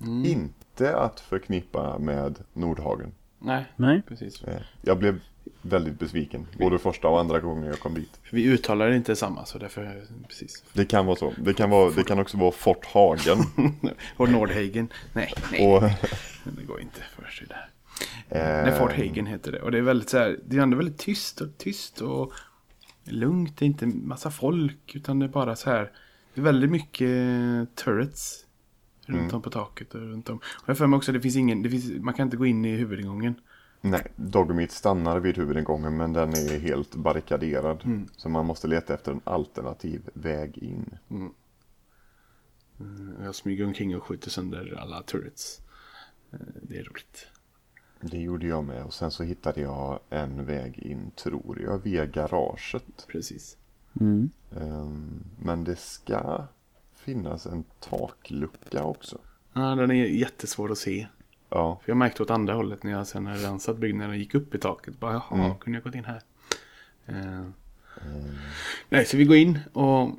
Mm. 0.00 0.24
Inte 0.24 0.96
att 0.96 1.20
förknippa 1.20 1.98
med 1.98 2.38
Nordhagen. 2.52 3.12
Nej, 3.38 3.64
Nej, 3.76 4.02
precis. 4.08 4.42
Eh, 4.42 4.62
Jag 4.82 4.98
blev 4.98 5.20
väldigt 5.62 5.98
besviken, 5.98 6.46
både 6.58 6.78
första 6.78 7.08
och 7.08 7.20
andra 7.20 7.40
gången 7.40 7.64
jag 7.64 7.80
kom 7.80 7.94
dit. 7.94 8.20
Vi 8.30 8.44
uttalar 8.44 8.88
det 8.88 8.96
inte 8.96 9.16
samma, 9.16 9.44
så 9.44 9.58
därför, 9.58 10.02
precis. 10.28 10.64
Det 10.72 10.84
kan 10.84 11.06
vara 11.06 11.16
så. 11.16 11.32
Det 11.44 11.54
kan, 11.54 11.70
vara, 11.70 11.90
det 11.90 12.04
kan 12.04 12.18
också 12.18 12.36
vara 12.36 12.52
Fort 12.52 12.84
Hagen. 12.86 13.38
Och 14.16 14.28
Nordhagen, 14.30 14.88
nej, 15.12 15.32
nej, 15.52 15.66
och, 15.66 15.82
det 16.56 16.62
går 16.64 16.80
inte 16.80 17.00
för 17.16 17.30
sig 17.30 17.46
där. 17.48 17.68
eh, 18.28 18.64
Nej, 18.64 18.78
Fort 18.78 18.92
Hagen 18.92 19.26
heter 19.26 19.52
det. 19.52 19.62
Och 19.62 19.70
det 19.70 19.78
är 19.78 19.82
väldigt 19.82 20.08
så 20.10 20.18
här, 20.18 20.38
det 20.46 20.56
är 20.56 20.60
ändå 20.60 20.76
väldigt 20.76 20.98
tyst 20.98 21.40
och 21.40 21.58
tyst 21.58 22.00
och 22.00 22.32
lugnt. 23.04 23.56
Det 23.58 23.64
är 23.64 23.66
inte 23.66 23.86
massa 23.86 24.30
folk, 24.30 24.94
utan 24.96 25.18
det 25.18 25.26
är 25.26 25.30
bara 25.30 25.56
så 25.56 25.70
här. 25.70 25.90
Det 26.34 26.40
är 26.40 26.44
väldigt 26.44 26.70
mycket 26.70 27.08
turrets. 27.74 28.42
Runt 29.08 29.32
om 29.32 29.42
på 29.42 29.50
taket 29.50 29.94
och 29.94 30.00
runt 30.00 30.28
om. 30.28 30.36
Och 30.36 30.68
jag 30.68 30.78
för 30.78 30.86
mig 30.86 30.96
också, 30.96 31.12
det 31.12 31.20
finns 31.20 31.36
ingen, 31.36 31.62
det 31.62 31.70
finns, 31.70 31.90
man 32.00 32.14
kan 32.14 32.26
inte 32.26 32.36
gå 32.36 32.46
in 32.46 32.64
i 32.64 32.76
huvudingången. 32.76 33.34
Nej, 33.90 34.06
Dogmeat 34.16 34.70
stannar 34.70 35.18
vid 35.20 35.36
huvudingången 35.36 35.96
men 35.96 36.12
den 36.12 36.28
är 36.30 36.58
helt 36.58 36.94
barrikaderad. 36.94 37.84
Mm. 37.84 38.08
Så 38.16 38.28
man 38.28 38.46
måste 38.46 38.68
leta 38.68 38.94
efter 38.94 39.12
en 39.12 39.20
alternativ 39.24 40.08
väg 40.14 40.58
in. 40.58 40.98
Jag 43.22 43.34
smyger 43.34 43.64
omkring 43.66 43.96
och 43.96 44.02
skjuter 44.02 44.30
sönder 44.30 44.78
alla 44.80 45.02
turrets. 45.02 45.60
Eh, 46.32 46.38
Det 46.62 46.78
är 46.78 46.84
roligt. 46.84 47.26
Det 48.00 48.18
gjorde 48.18 48.46
jag 48.46 48.64
med 48.64 48.84
och 48.84 48.94
sen 48.94 49.10
så 49.10 49.22
hittade 49.22 49.60
jag 49.60 50.00
en 50.10 50.44
väg 50.44 50.78
in, 50.78 51.10
tror 51.10 51.60
jag, 51.62 51.78
via 51.78 52.06
garaget. 52.06 53.06
Precis. 53.08 53.56
mm. 54.00 54.30
Ehm, 54.56 55.24
Men 55.38 55.64
det 55.64 55.76
ska 55.76 56.44
finnas 56.94 57.46
en 57.46 57.64
taklucka 57.80 58.84
också. 58.84 59.18
Ja, 59.52 59.60
den 59.74 59.90
är 59.90 59.94
jättesvår 60.04 60.72
att 60.72 60.78
se. 60.78 61.06
Ja, 61.50 61.80
För 61.84 61.90
jag 61.90 61.96
märkte 61.96 62.22
åt 62.22 62.30
andra 62.30 62.54
hållet 62.54 62.82
när 62.82 62.92
jag 62.92 63.06
sen 63.06 63.26
hade 63.26 63.42
rensat 63.42 63.76
byggnaden 63.78 64.10
och 64.10 64.16
gick 64.16 64.34
upp 64.34 64.54
i 64.54 64.58
taket. 64.58 65.00
Bara, 65.00 65.12
jaha, 65.12 65.44
Mm. 65.46 65.58
kunde 65.58 65.76
jag 65.76 65.84
gått 65.84 65.94
in 65.94 66.04
här? 66.04 66.20
Eh, 67.06 67.48
Nej, 68.88 69.04
så 69.06 69.16
vi 69.16 69.24
går 69.24 69.36
in 69.36 69.58
och 69.72 70.10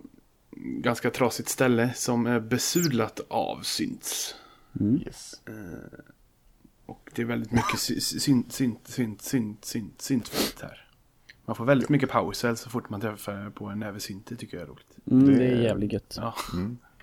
ganska 0.61 1.09
trasigt 1.11 1.49
ställe 1.49 1.93
som 1.95 2.25
är 2.25 2.39
besudlat 2.39 3.19
av 3.29 3.61
synts. 3.61 4.35
yes. 5.05 5.41
Och 6.85 7.09
det 7.15 7.21
är 7.21 7.25
väldigt 7.25 7.51
mycket 7.51 7.79
sy- 7.79 7.99
sy- 7.99 8.19
synt, 8.19 8.53
synt, 8.53 8.87
synt, 8.87 9.21
synt, 9.21 9.65
synt, 9.65 10.01
syntfält 10.01 10.61
här. 10.61 10.87
Man 11.45 11.55
får 11.55 11.65
väldigt 11.65 11.89
mycket 11.89 12.09
powercell 12.09 12.57
så 12.57 12.69
fort 12.69 12.89
man 12.89 13.01
träffar 13.01 13.49
på 13.49 13.65
en 13.65 13.79
näve 13.79 13.99
synt. 13.99 14.27
Det 14.27 14.35
tycker 14.35 14.57
jag 14.57 14.63
är 14.63 14.67
roligt. 14.67 14.97
Mm, 15.11 15.25
Det- 15.27 15.35
det 15.35 15.47
är 15.47 15.61
jävligt 15.61 15.93
gött. 15.93 16.13
Ja, 16.21 16.35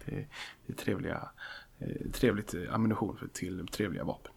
det, 0.06 0.26
det 0.66 0.72
är 0.72 0.76
trevliga, 0.76 1.14
eh, 1.14 1.28
trevligt 2.12 2.54
ammunition 2.70 3.16
för, 3.16 3.28
till 3.28 3.66
trevliga 3.66 4.04
vapen. 4.04 4.32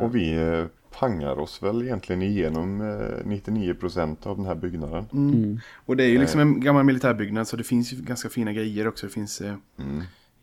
Och 0.00 0.14
vi 0.14 0.32
eh, 0.32 0.66
pangar 0.98 1.38
oss 1.38 1.62
väl 1.62 1.82
egentligen 1.82 2.22
igenom 2.22 2.80
eh, 2.80 3.26
99% 3.26 4.26
av 4.26 4.36
den 4.36 4.46
här 4.46 4.54
byggnaden. 4.54 5.06
Mm. 5.12 5.60
Och 5.74 5.96
det 5.96 6.04
är 6.04 6.08
ju 6.08 6.18
liksom 6.18 6.40
en 6.40 6.60
gammal 6.60 6.84
militärbyggnad 6.84 7.48
så 7.48 7.56
det 7.56 7.64
finns 7.64 7.92
ju 7.92 7.96
ganska 7.96 8.28
fina 8.28 8.52
grejer 8.52 8.88
också. 8.88 9.06
Det 9.06 9.12
finns 9.12 9.40
eh, 9.40 9.56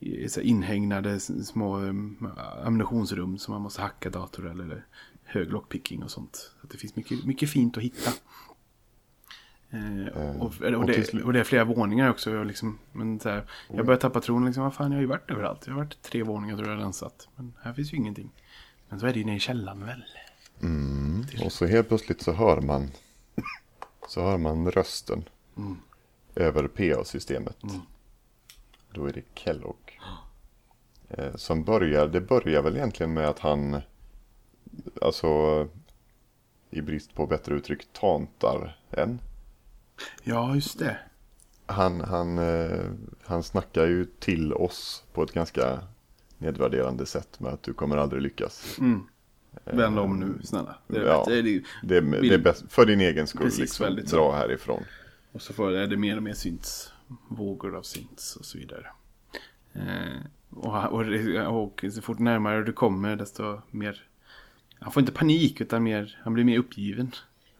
här 0.01 0.41
inhägnade 0.41 1.19
små 1.19 1.85
eh, 1.85 1.93
ammunitionsrum 2.65 3.37
som 3.37 3.53
man 3.53 3.61
måste 3.61 3.81
hacka 3.81 4.09
dator 4.09 4.51
eller 4.51 4.85
hög 5.23 5.51
lockpicking 5.51 6.03
och 6.03 6.11
sånt. 6.11 6.51
Så 6.61 6.67
det 6.67 6.77
finns 6.77 6.95
mycket, 6.95 7.25
mycket 7.25 7.49
fint 7.49 7.77
att 7.77 7.83
hitta. 7.83 8.11
Eh, 9.74 10.07
och, 10.07 10.45
och, 10.45 10.61
och 10.61 10.86
det, 10.86 11.24
och 11.24 11.34
det 11.34 11.39
är 11.39 11.43
flera 11.43 11.63
våningar 11.63 12.09
också. 12.09 12.43
Liksom, 12.43 12.80
men 12.91 13.19
så 13.19 13.30
här, 13.30 13.43
jag 13.67 13.86
börjar 13.86 13.99
tappa 13.99 14.21
tron. 14.21 14.45
Liksom, 14.45 14.63
vad 14.63 14.74
fan, 14.74 14.91
jag 14.91 14.97
har 14.97 15.01
ju 15.01 15.07
varit 15.07 15.32
överallt. 15.32 15.67
Jag 15.67 15.74
har 15.74 15.82
varit 15.82 16.01
tre 16.01 16.24
våningar 16.24 16.57
tror 16.57 16.69
jag 16.69 16.80
rensat. 16.80 17.28
Men 17.36 17.53
här 17.61 17.74
finns 17.74 17.93
ju 17.93 17.97
ingenting. 17.97 18.30
Men 18.89 18.99
så 18.99 19.05
är 19.05 19.13
det 19.13 19.19
ju 19.19 19.26
nere 19.26 19.36
i 19.36 19.39
källaren 19.39 19.86
väl. 19.86 20.03
Mm. 20.61 21.26
Och 21.45 21.51
så 21.51 21.65
helt 21.65 21.88
plötsligt 21.88 22.21
så 22.21 22.32
hör 22.32 22.61
man 22.61 22.91
så 24.07 24.21
hör 24.21 24.38
man 24.38 24.71
rösten 24.71 25.24
över 26.36 26.67
PA-systemet. 26.67 27.57
Då 28.91 29.05
är 29.05 29.13
det 29.13 29.24
Kellogg. 29.34 29.99
Eh, 31.09 31.36
som 31.36 31.63
börjar, 31.63 32.07
det 32.07 32.21
börjar 32.21 32.61
väl 32.61 32.76
egentligen 32.76 33.13
med 33.13 33.30
att 33.30 33.39
han, 33.39 33.82
alltså 35.01 35.67
i 36.69 36.82
brist 36.82 37.13
på 37.13 37.28
bättre 37.28 37.55
uttryck, 37.55 37.88
tantar 37.93 38.78
en. 38.91 39.19
Ja, 40.23 40.55
just 40.55 40.79
det. 40.79 40.97
Han, 41.65 42.01
han, 42.01 42.37
eh, 42.37 42.91
han 43.25 43.43
snackar 43.43 43.85
ju 43.85 44.05
till 44.05 44.53
oss 44.53 45.03
på 45.13 45.23
ett 45.23 45.31
ganska 45.31 45.79
nedvärderande 46.37 47.05
sätt 47.05 47.39
med 47.39 47.53
att 47.53 47.63
du 47.63 47.73
kommer 47.73 47.97
aldrig 47.97 48.21
lyckas. 48.21 48.77
Vänd 49.63 49.99
om 49.99 50.19
nu, 50.19 50.39
snälla. 50.43 50.75
Det 50.87 50.97
är 50.97 51.05
Ja. 51.05 51.23
Det 51.27 51.37
är 51.37 51.43
det. 51.43 51.63
Det, 51.83 52.01
det 52.01 52.33
är 52.33 52.37
bäst 52.37 52.63
för 52.69 52.85
din 52.85 53.01
egen 53.01 53.27
skull. 53.27 53.41
Precis, 53.41 53.59
liksom, 53.59 53.83
väldigt 53.83 54.09
så. 54.09 54.15
dra 54.15 54.35
härifrån. 54.35 54.83
Och 55.31 55.41
så 55.41 55.53
får, 55.53 55.71
är 55.71 55.87
det 55.87 55.97
mer 55.97 56.17
och 56.17 56.23
mer 56.23 56.33
synts. 56.33 56.93
Vågor 57.27 57.75
av 57.75 57.81
synts 57.81 58.35
och 58.35 58.45
så 58.45 58.57
vidare. 58.57 58.87
Eh, 59.73 60.19
och, 60.49 60.93
och, 60.93 61.83
och 61.83 61.83
så 61.93 62.01
fort 62.01 62.19
närmare 62.19 62.63
du 62.63 62.73
kommer 62.73 63.15
desto 63.15 63.61
mer... 63.71 64.07
Han 64.79 64.91
får 64.91 65.01
inte 65.01 65.11
panik 65.11 65.61
utan 65.61 65.83
mer, 65.83 66.19
han 66.23 66.33
blir 66.33 66.43
mer 66.43 66.57
uppgiven. 66.57 67.11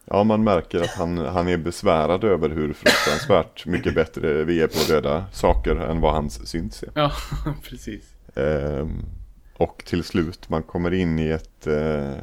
Ja, 0.06 0.24
man 0.24 0.44
märker 0.44 0.82
att 0.82 0.90
han, 0.90 1.18
han 1.18 1.48
är 1.48 1.58
besvärad 1.58 2.24
över 2.24 2.50
hur 2.50 2.74
fruktansvärt 2.74 3.66
mycket 3.66 3.96
bättre 3.96 4.44
vi 4.44 4.62
är 4.62 4.68
på 4.68 4.94
döda 4.94 5.26
saker 5.32 5.76
än 5.76 6.02
vad 6.02 6.14
hans 6.14 6.48
syns 6.48 6.84
är. 6.84 6.90
Ja, 6.96 7.12
precis. 7.70 8.04
Ehm, 8.36 8.92
och 9.58 9.84
till 9.86 10.04
slut, 10.04 10.50
man 10.50 10.64
kommer 10.64 10.94
in 10.94 11.20
i 11.20 11.28
ett 11.28 11.68
eh, 11.68 12.14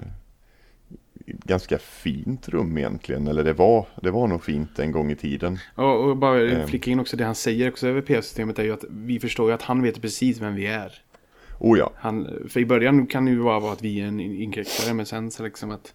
ganska 1.27 1.79
fint 1.79 2.49
rum 2.49 2.79
egentligen. 2.79 3.29
Eller 3.29 3.45
det 3.45 3.53
var, 3.53 3.87
det 4.03 4.11
var 4.11 4.27
nog 4.27 4.45
fint 4.45 4.79
en 4.79 4.93
gång 4.93 5.11
i 5.11 5.17
tiden. 5.17 5.59
Och, 5.75 6.09
och 6.09 6.17
bara 6.17 6.49
Ehm. 6.51 6.69
flicka 6.69 6.91
in 6.91 7.01
också 7.01 7.17
det 7.17 7.25
han 7.25 7.35
säger 7.35 7.69
också 7.69 7.89
över 7.89 8.01
PA-systemet 8.01 8.59
är 8.59 8.63
ju 8.65 8.73
att 8.73 8.85
vi 8.91 9.21
förstår 9.21 9.49
ju 9.49 9.55
att 9.55 9.63
han 9.63 9.83
vet 9.83 10.03
precis 10.03 10.41
vem 10.41 10.55
vi 10.55 10.67
är. 10.67 10.93
Oh 11.59 11.79
ja, 11.79 11.93
Han, 11.97 12.29
för 12.49 12.61
i 12.61 12.67
början 12.67 13.07
kan 13.07 13.25
det 13.25 13.31
ju 13.31 13.43
bara 13.43 13.61
vara 13.61 13.73
att 13.73 13.83
vi 13.83 14.01
är 14.01 14.07
en 14.07 14.21
inkräktare 14.21 14.95
men 14.95 15.07
sen 15.07 15.31
så 15.31 15.43
liksom 15.43 15.71
att 15.71 15.95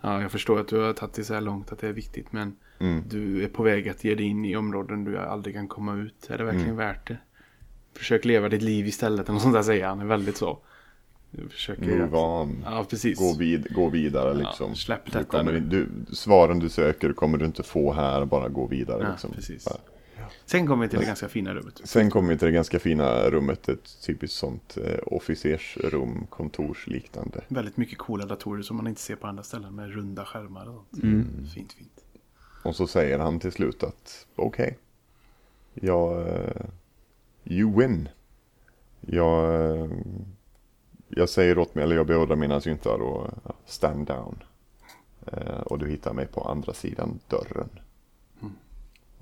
Ja, 0.00 0.22
jag 0.22 0.32
förstår 0.32 0.60
att 0.60 0.68
du 0.68 0.76
har 0.80 0.92
tagit 0.92 1.14
det 1.14 1.24
så 1.24 1.34
här 1.34 1.40
långt 1.40 1.72
att 1.72 1.78
det 1.78 1.88
är 1.88 1.92
viktigt 1.92 2.32
men 2.32 2.56
Mm. 2.78 3.02
du 3.08 3.44
är 3.44 3.48
på 3.48 3.62
väg 3.62 3.88
att 3.88 4.04
ge 4.04 4.14
dig 4.14 4.26
in 4.26 4.44
i 4.44 4.56
områden 4.56 5.04
du 5.04 5.18
aldrig 5.18 5.54
kan 5.54 5.68
komma 5.68 5.94
ut. 5.96 6.30
Är 6.30 6.38
det 6.38 6.44
verkligen 6.44 6.66
Mm. 6.66 6.76
värt 6.76 7.08
det? 7.08 7.16
Försök 7.96 8.24
leva 8.24 8.48
ditt 8.48 8.62
liv 8.62 8.86
istället 8.86 9.20
eller 9.26 9.32
något 9.32 9.42
sånt 9.42 9.54
där 9.54 9.62
säger 9.62 9.86
han. 9.86 10.00
är 10.00 10.04
väldigt 10.04 10.36
så. 10.36 10.58
Du 11.30 11.48
försöker 11.48 11.98
move 11.98 12.16
on. 12.18 12.62
Ja, 12.64 12.86
precis. 12.90 13.18
Gå, 13.18 13.34
vid, 13.38 13.74
gå 13.74 13.88
vidare 13.88 14.34
liksom. 14.34 14.74
släpp 14.74 15.04
Du 15.04 15.10
detta 15.18 15.38
kommer 15.38 15.52
du, 15.60 15.88
svaren 16.12 16.58
du 16.58 16.68
söker 16.68 17.12
kommer 17.12 17.38
du 17.38 17.44
inte 17.44 17.62
få 17.62 17.92
här, 17.92 18.24
bara 18.24 18.48
gå 18.48 18.66
vidare. 18.66 19.02
Ja, 19.02 19.10
liksom. 19.10 19.32
precis. 19.32 19.66
Ja. 19.70 19.76
Sen 20.50 20.66
kommer 20.66 20.84
vi 20.84 20.88
till 20.90 20.98
det 20.98 21.06
ganska 21.06 21.28
fina 21.28 21.54
rummet. 21.54 21.80
Sen 21.84 22.10
kommer 22.10 22.28
vi 22.28 22.38
till 22.38 22.46
det 22.46 22.52
ganska 22.52 22.78
fina 22.78 23.30
rummet, 23.30 23.68
ett 23.68 24.02
typiskt 24.06 24.36
sånt 24.36 24.78
eh, 24.84 24.98
officersrum, 25.06 26.26
kontorsliknande. 26.30 27.40
Väldigt 27.48 27.76
mycket 27.76 27.98
coola 27.98 28.26
datorer 28.26 28.62
som 28.62 28.76
man 28.76 28.86
inte 28.86 29.00
ser 29.00 29.16
på 29.16 29.26
andra 29.26 29.42
ställen 29.42 29.74
med 29.74 29.94
runda 29.94 30.24
skärmar 30.24 30.68
och 30.68 30.84
sånt. 30.90 31.02
Mm. 31.02 31.46
Fint, 31.54 31.72
fint. 31.72 32.04
Och 32.64 32.76
så 32.76 32.86
säger 32.86 33.18
han 33.18 33.40
till 33.40 33.52
slut 33.52 33.82
att 33.82 34.26
okej, 34.36 34.78
jag, 35.74 36.28
eh, 36.28 36.64
you 37.44 37.78
win. 37.78 38.08
Jag, 39.00 39.64
eh, 39.64 39.90
jag 41.08 41.28
säger 41.28 41.58
åt 41.58 41.74
mig, 41.74 41.84
eller 41.84 41.96
jag 41.96 42.06
beordrar 42.06 42.36
mina 42.36 42.60
syntar 42.60 43.02
och 43.02 43.30
ja, 43.44 43.54
stand 43.66 44.06
down. 44.06 44.42
Och 45.64 45.78
du 45.78 45.88
hittar 45.88 46.12
mig 46.12 46.26
på 46.26 46.40
andra 46.40 46.74
sidan 46.74 47.20
dörren. 47.28 47.68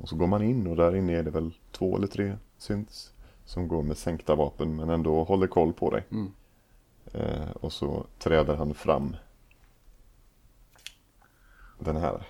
Och 0.02 0.08
så 0.08 0.16
går 0.16 0.26
man 0.26 0.42
in 0.42 0.66
och 0.66 0.76
där 0.76 0.96
inne 0.96 1.12
är 1.12 1.22
det 1.22 1.30
väl 1.30 1.50
två 1.72 1.96
eller 1.96 2.06
tre 2.06 2.36
synts 2.58 3.12
som 3.44 3.68
går 3.68 3.82
med 3.82 3.98
sänkta 3.98 4.34
vapen 4.34 4.76
men 4.76 4.90
ändå 4.90 5.24
håller 5.24 5.46
koll 5.46 5.72
på 5.72 5.90
dig. 5.90 6.04
Mm. 6.10 6.32
Eh, 7.12 7.50
och 7.50 7.72
så 7.72 8.06
träder 8.18 8.56
han 8.56 8.74
fram. 8.74 9.16
Den 11.78 11.96
här 11.96 12.22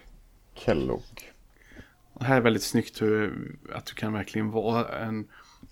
Kellogg. 0.55 1.33
Och 2.13 2.25
här 2.25 2.37
är 2.37 2.41
väldigt 2.41 2.63
snyggt 2.63 3.03
hur, 3.03 3.57
att 3.75 3.87
du 3.87 3.95
kan 3.95 4.13
verkligen 4.13 4.51
vara 4.51 4.99
en... 4.99 5.29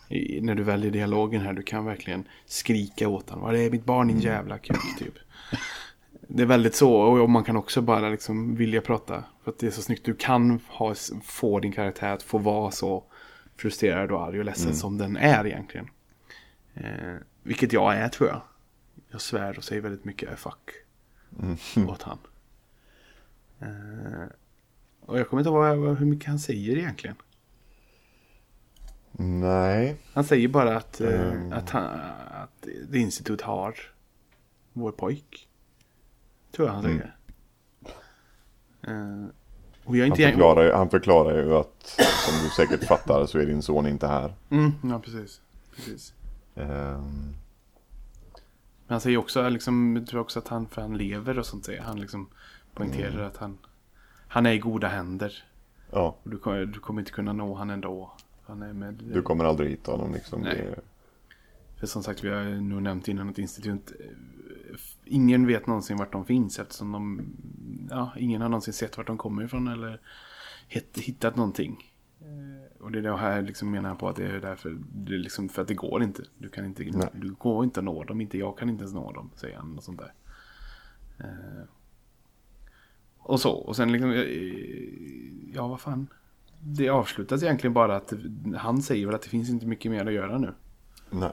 i- 0.09 0.41
När 0.41 0.55
du 0.55 0.63
väljer 0.63 0.91
dialogen 0.91 1.41
här, 1.43 1.53
du 1.53 1.63
kan 1.63 1.85
verkligen 1.85 2.29
skrika 2.47 3.09
åt 3.09 3.31
honom. 3.31 3.45
Vad 3.45 3.57
är 3.57 3.71
mitt 3.71 3.85
barn 3.85 4.09
din 4.09 4.21
jävla 4.21 4.59
kuk, 4.59 4.99
typ. 4.99 5.15
Det 6.29 6.43
är 6.43 6.47
väldigt 6.47 6.75
så, 6.75 6.93
och 6.95 7.31
man 7.31 7.45
kan 7.45 7.57
också 7.57 7.81
bara 7.83 8.09
liksom 8.09 8.55
vilja 8.57 8.81
prata. 8.81 9.25
För 9.45 9.51
att 9.51 9.59
det 9.59 9.67
är 9.67 9.71
så 9.71 9.83
snyggt. 9.83 10.05
Du 10.05 10.15
kan 10.15 10.61
ha, 10.69 10.95
få 11.25 11.61
din 11.61 11.73
karaktär 11.73 12.13
att 12.13 12.23
få 12.23 12.39
vara 12.39 12.71
så 12.71 13.05
frustrerad 13.57 14.11
och 14.13 14.23
arg 14.27 14.39
och 14.39 14.45
ledsen 14.45 14.75
som 14.75 14.99
den 14.99 15.17
är 15.17 15.47
egentligen. 15.47 15.89
Eh, 16.75 17.15
vilket 17.43 17.73
jag 17.73 17.97
är, 17.97 18.09
tror 18.09 18.29
jag. 18.29 18.41
Jag 19.11 19.21
svär 19.21 19.59
och 19.59 19.65
säger 19.65 19.83
väldigt 19.83 20.05
mycket 20.05 20.39
fuck 20.39 20.71
åt 21.89 22.03
han. 22.03 22.19
Eh, 23.61 24.27
och 25.01 25.19
jag 25.19 25.29
kommer 25.29 25.41
inte 25.41 25.51
ihåg 25.51 25.97
hur 25.99 26.07
mycket 26.07 26.29
han 26.29 26.39
säger 26.39 26.77
egentligen. 26.79 27.17
Nej, 29.19 29.97
Han 30.13 30.25
säger 30.25 30.49
bara 30.49 30.77
att, 30.77 31.01
eh, 31.01 31.31
Mm. 31.31 31.53
att, 31.53 31.71
han, 31.71 31.85
att 32.31 32.67
The 32.93 32.99
Institute 32.99 33.45
har 33.45 33.75
vår 34.73 34.93
pojk. 34.93 35.49
Tror 36.57 36.69
jag 36.69 36.75
han 36.75 36.85
Mm. 36.85 36.99
säger. 36.99 37.15
Eh, 38.83 39.25
och 39.85 39.95
vi 39.95 40.01
har 40.01 40.07
han 40.09 40.13
inte... 40.21 40.31
förklarar, 40.31 40.65
ju- 40.65 40.73
han 40.73 40.91
förklarar 40.91 41.37
ju 41.45 41.55
att 41.55 42.01
som 42.27 42.45
du 42.45 42.51
säkert 42.51 42.85
fattar 42.89 43.27
så 43.27 43.39
är 43.39 43.47
din 43.47 43.63
son 43.63 43.87
inte 43.87 44.07
här. 44.07 44.35
Mm, 44.51 44.73
ja, 44.83 44.99
precis. 44.99 45.41
precis. 45.77 46.15
Ehm, 46.55 47.35
Men 48.87 48.95
han 48.95 49.01
säger 49.01 49.17
också, 49.17 49.49
liksom, 49.49 49.97
jag 49.97 50.07
tror 50.07 50.21
också 50.21 50.39
att 50.39 50.49
han, 50.49 50.67
för 50.67 50.83
han 50.83 50.97
lever 50.97 51.39
och 51.39 51.47
sånt 51.47 51.65
säger 51.65 51.83
han 51.83 52.01
liksom 52.01 52.29
poängterar 52.75 53.13
Mm. 53.15 53.27
att 53.27 53.37
han, 53.37 53.59
han 54.29 54.47
är 54.47 54.53
i 54.53 54.59
goda 54.59 54.89
händer. 54.89 55.45
ja, 55.93 56.17
Och 56.23 56.31
du, 56.31 56.39
kommer- 56.39 56.67
du 56.67 56.81
kommer 56.81 57.01
inte 57.01 57.13
kunna 57.13 57.33
nå 57.33 57.55
han 57.55 57.71
ändå. 57.71 58.13
Han 58.47 58.63
är 58.63 58.73
med, 58.73 58.95
du 58.95 59.23
kommer 59.23 59.45
aldrig 59.45 59.71
hitta 59.71 59.93
honom 59.93 60.13
liksom. 60.13 60.41
Nej. 60.41 60.57
Det, 60.57 60.81
För 61.81 61.87
som 61.87 62.03
sagt, 62.03 62.25
vi 62.25 62.29
har 62.29 62.45
nog 62.45 62.83
nämnt 62.83 63.09
innan 63.09 63.29
att 63.31 63.39
institut... 63.39 63.93
Ingen 65.07 65.47
vet 65.47 65.67
någonsin 65.67 65.97
vart 65.97 66.13
de 66.13 66.25
finns 66.25 66.59
eftersom 66.59 66.93
de... 66.93 67.23
Ja, 67.91 68.13
ingen 68.19 68.43
har 68.43 68.49
någonsin 68.49 68.75
sett 68.75 68.97
vart 68.97 69.07
de 69.07 69.19
kommer 69.19 69.45
ifrån 69.45 69.69
eller 69.69 70.01
hit, 70.69 70.99
hittat 70.99 71.37
någonting. 71.37 71.93
Eh, 72.21 72.83
Och 72.85 72.93
det 72.93 72.99
är 72.99 73.03
det 73.03 73.17
här 73.17 73.43
liksom 73.43 73.71
menar 73.71 73.89
jag 73.89 73.99
på 73.99 74.09
att 74.09 74.17
det 74.17 74.27
är 74.27 74.41
därför... 74.41 74.79
Det 74.95 75.15
är 75.15 75.19
liksom 75.19 75.49
för 75.49 75.63
att 75.63 75.69
det 75.69 75.75
går 75.75 76.03
inte. 76.03 76.23
Du 76.39 76.49
kan 76.49 76.65
inte... 76.65 76.83
Nej. 76.85 77.09
Du 77.15 77.33
går 77.33 77.65
inte 77.65 77.81
att 77.81 77.85
nå 77.85 78.05
dem. 78.05 78.21
Inte 78.21 78.39
jag 78.39 78.59
kan 78.59 78.69
inte 78.71 78.83
ens 78.83 78.95
nå 78.95 79.13
dem, 79.13 79.31
säger 79.35 79.57
han 79.57 79.77
och 79.77 79.83
sånt 79.85 79.99
där. 80.01 80.13
Eh, 81.19 81.65
Och 83.19 83.41
så. 83.41 83.53
Och 83.53 83.77
sen 83.77 83.93
liksom... 83.93 84.11
eh, 84.11 84.25
Ja, 85.55 85.69
vad 85.69 85.81
fan. 85.81 86.07
Det 86.61 86.89
avslutas 86.89 87.43
egentligen 87.43 87.75
bara 87.75 87.97
att 87.97 88.13
han 88.57 88.83
säger 88.83 89.07
väl 89.07 89.15
att 89.15 89.23
det 89.23 89.29
finns 89.29 89.51
inte 89.51 89.67
mycket 89.67 89.91
mer 89.91 90.07
att 90.07 90.13
göra 90.13 90.39
nu. 90.39 90.55
nej. 91.11 91.33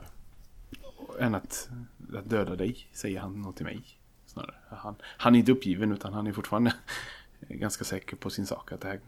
Än 1.19 1.35
att, 1.35 1.69
att 2.17 2.29
döda 2.29 2.55
dig, 2.55 2.77
säger 2.93 3.19
han 3.19 3.41
nog 3.41 3.55
till 3.55 3.65
mig. 3.65 3.81
Snarare. 4.25 4.55
Han, 4.69 4.95
han 5.03 5.35
är 5.35 5.39
inte 5.39 5.51
uppgiven 5.51 5.91
utan 5.91 6.13
han 6.13 6.27
är 6.27 6.31
fortfarande 6.31 6.73
ganska 7.47 7.83
säker 7.83 8.15
på 8.15 8.29
sin 8.29 8.45
sak. 8.45 8.71
Att 8.71 8.81
det 8.81 8.87
här, 8.87 8.99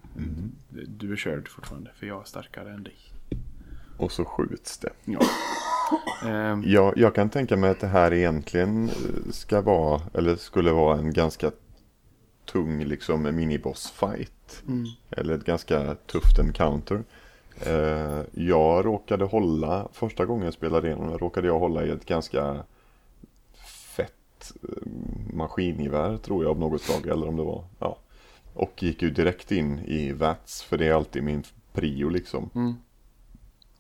Du 0.88 1.12
är 1.12 1.16
körd 1.16 1.48
fortfarande 1.48 1.92
för 1.96 2.08
jag 2.08 2.22
är 2.22 2.26
starkare 2.26 2.74
än 2.74 2.84
dig. 2.84 2.96
Och 3.98 4.12
så 4.12 4.26
skjuts 4.26 4.78
det. 4.78 4.90
Ja. 5.06 5.20
Ehm, 6.26 6.64
Jag, 6.66 6.98
jag 6.98 7.16
kan 7.16 7.30
tänka 7.30 7.58
mig 7.58 7.70
att 7.70 7.80
det 7.80 7.88
här 7.88 8.14
egentligen 8.14 8.90
eh, 8.90 9.32
ska 9.32 9.62
vara, 9.62 10.02
eller 10.14 10.36
skulle 10.36 10.72
vara 10.72 10.98
en 10.98 11.14
ganska 11.14 11.52
tung 12.46 12.84
liksom 12.86 13.28
miniboss-fight. 13.28 14.64
mm. 14.68 14.86
Eller 15.10 15.34
ett 15.34 15.46
ganska 15.46 15.96
tufft 15.96 16.40
encounter. 16.40 17.04
Eh, 17.66 18.22
jag 18.32 18.86
råkade 18.86 19.26
hålla, 19.26 19.88
första 19.94 20.26
gången 20.26 20.46
jag 20.46 20.54
spelade 20.54 20.88
igenom 20.88 21.18
råkade 21.18 21.48
jag 21.48 21.60
hålla 21.60 21.86
i 21.86 21.90
ett 21.90 22.06
ganska 22.06 22.64
maskingevär 25.34 26.18
tror 26.18 26.44
jag 26.44 26.52
av 26.52 26.60
något 26.60 26.82
slag. 26.82 27.08
Eller 27.08 27.28
om 27.28 27.38
det 27.38 27.44
var, 27.44 27.66
ja. 27.80 28.00
Och 28.54 28.84
gick 28.84 29.02
ju 29.02 29.10
direkt 29.10 29.52
in 29.52 29.80
i 29.80 30.12
VATS, 30.12 30.64
för 30.64 30.78
det 30.78 30.88
är 30.88 30.94
alltid 30.94 31.24
min 31.24 31.44
prio 31.74 32.10
liksom. 32.10 32.50
Mm. 32.56 32.74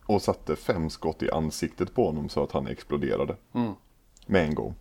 Och 0.06 0.22
satte 0.22 0.56
fem 0.56 0.90
skott 0.90 1.24
i 1.24 1.32
ansiktet 1.32 1.96
på 1.96 2.06
honom 2.06 2.30
så 2.30 2.44
att 2.44 2.52
han 2.52 2.68
exploderade. 2.68 3.36
Mm. 3.54 3.74
Med 4.26 4.46
en 4.46 4.56
gång. 4.56 4.76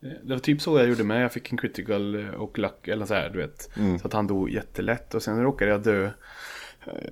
Det 0.00 0.32
var 0.32 0.38
typ 0.38 0.60
så 0.60 0.78
jag 0.78 0.88
gjorde 0.88 1.04
med. 1.04 1.24
Jag 1.24 1.32
fick 1.32 1.52
en 1.52 1.58
critical 1.58 2.14
eh, 2.14 2.30
och 2.30 2.58
luck 2.58 2.88
eller 2.88 3.06
så 3.06 3.14
här, 3.14 3.30
du 3.30 3.38
vet. 3.38 3.70
Så 4.00 4.06
att 4.06 4.12
han 4.12 4.26
dog 4.26 4.50
jättelätt. 4.50 5.14
Och 5.14 5.22
sen 5.22 5.42
råkade 5.42 5.70
jag 5.70 5.82
dö 5.82 6.10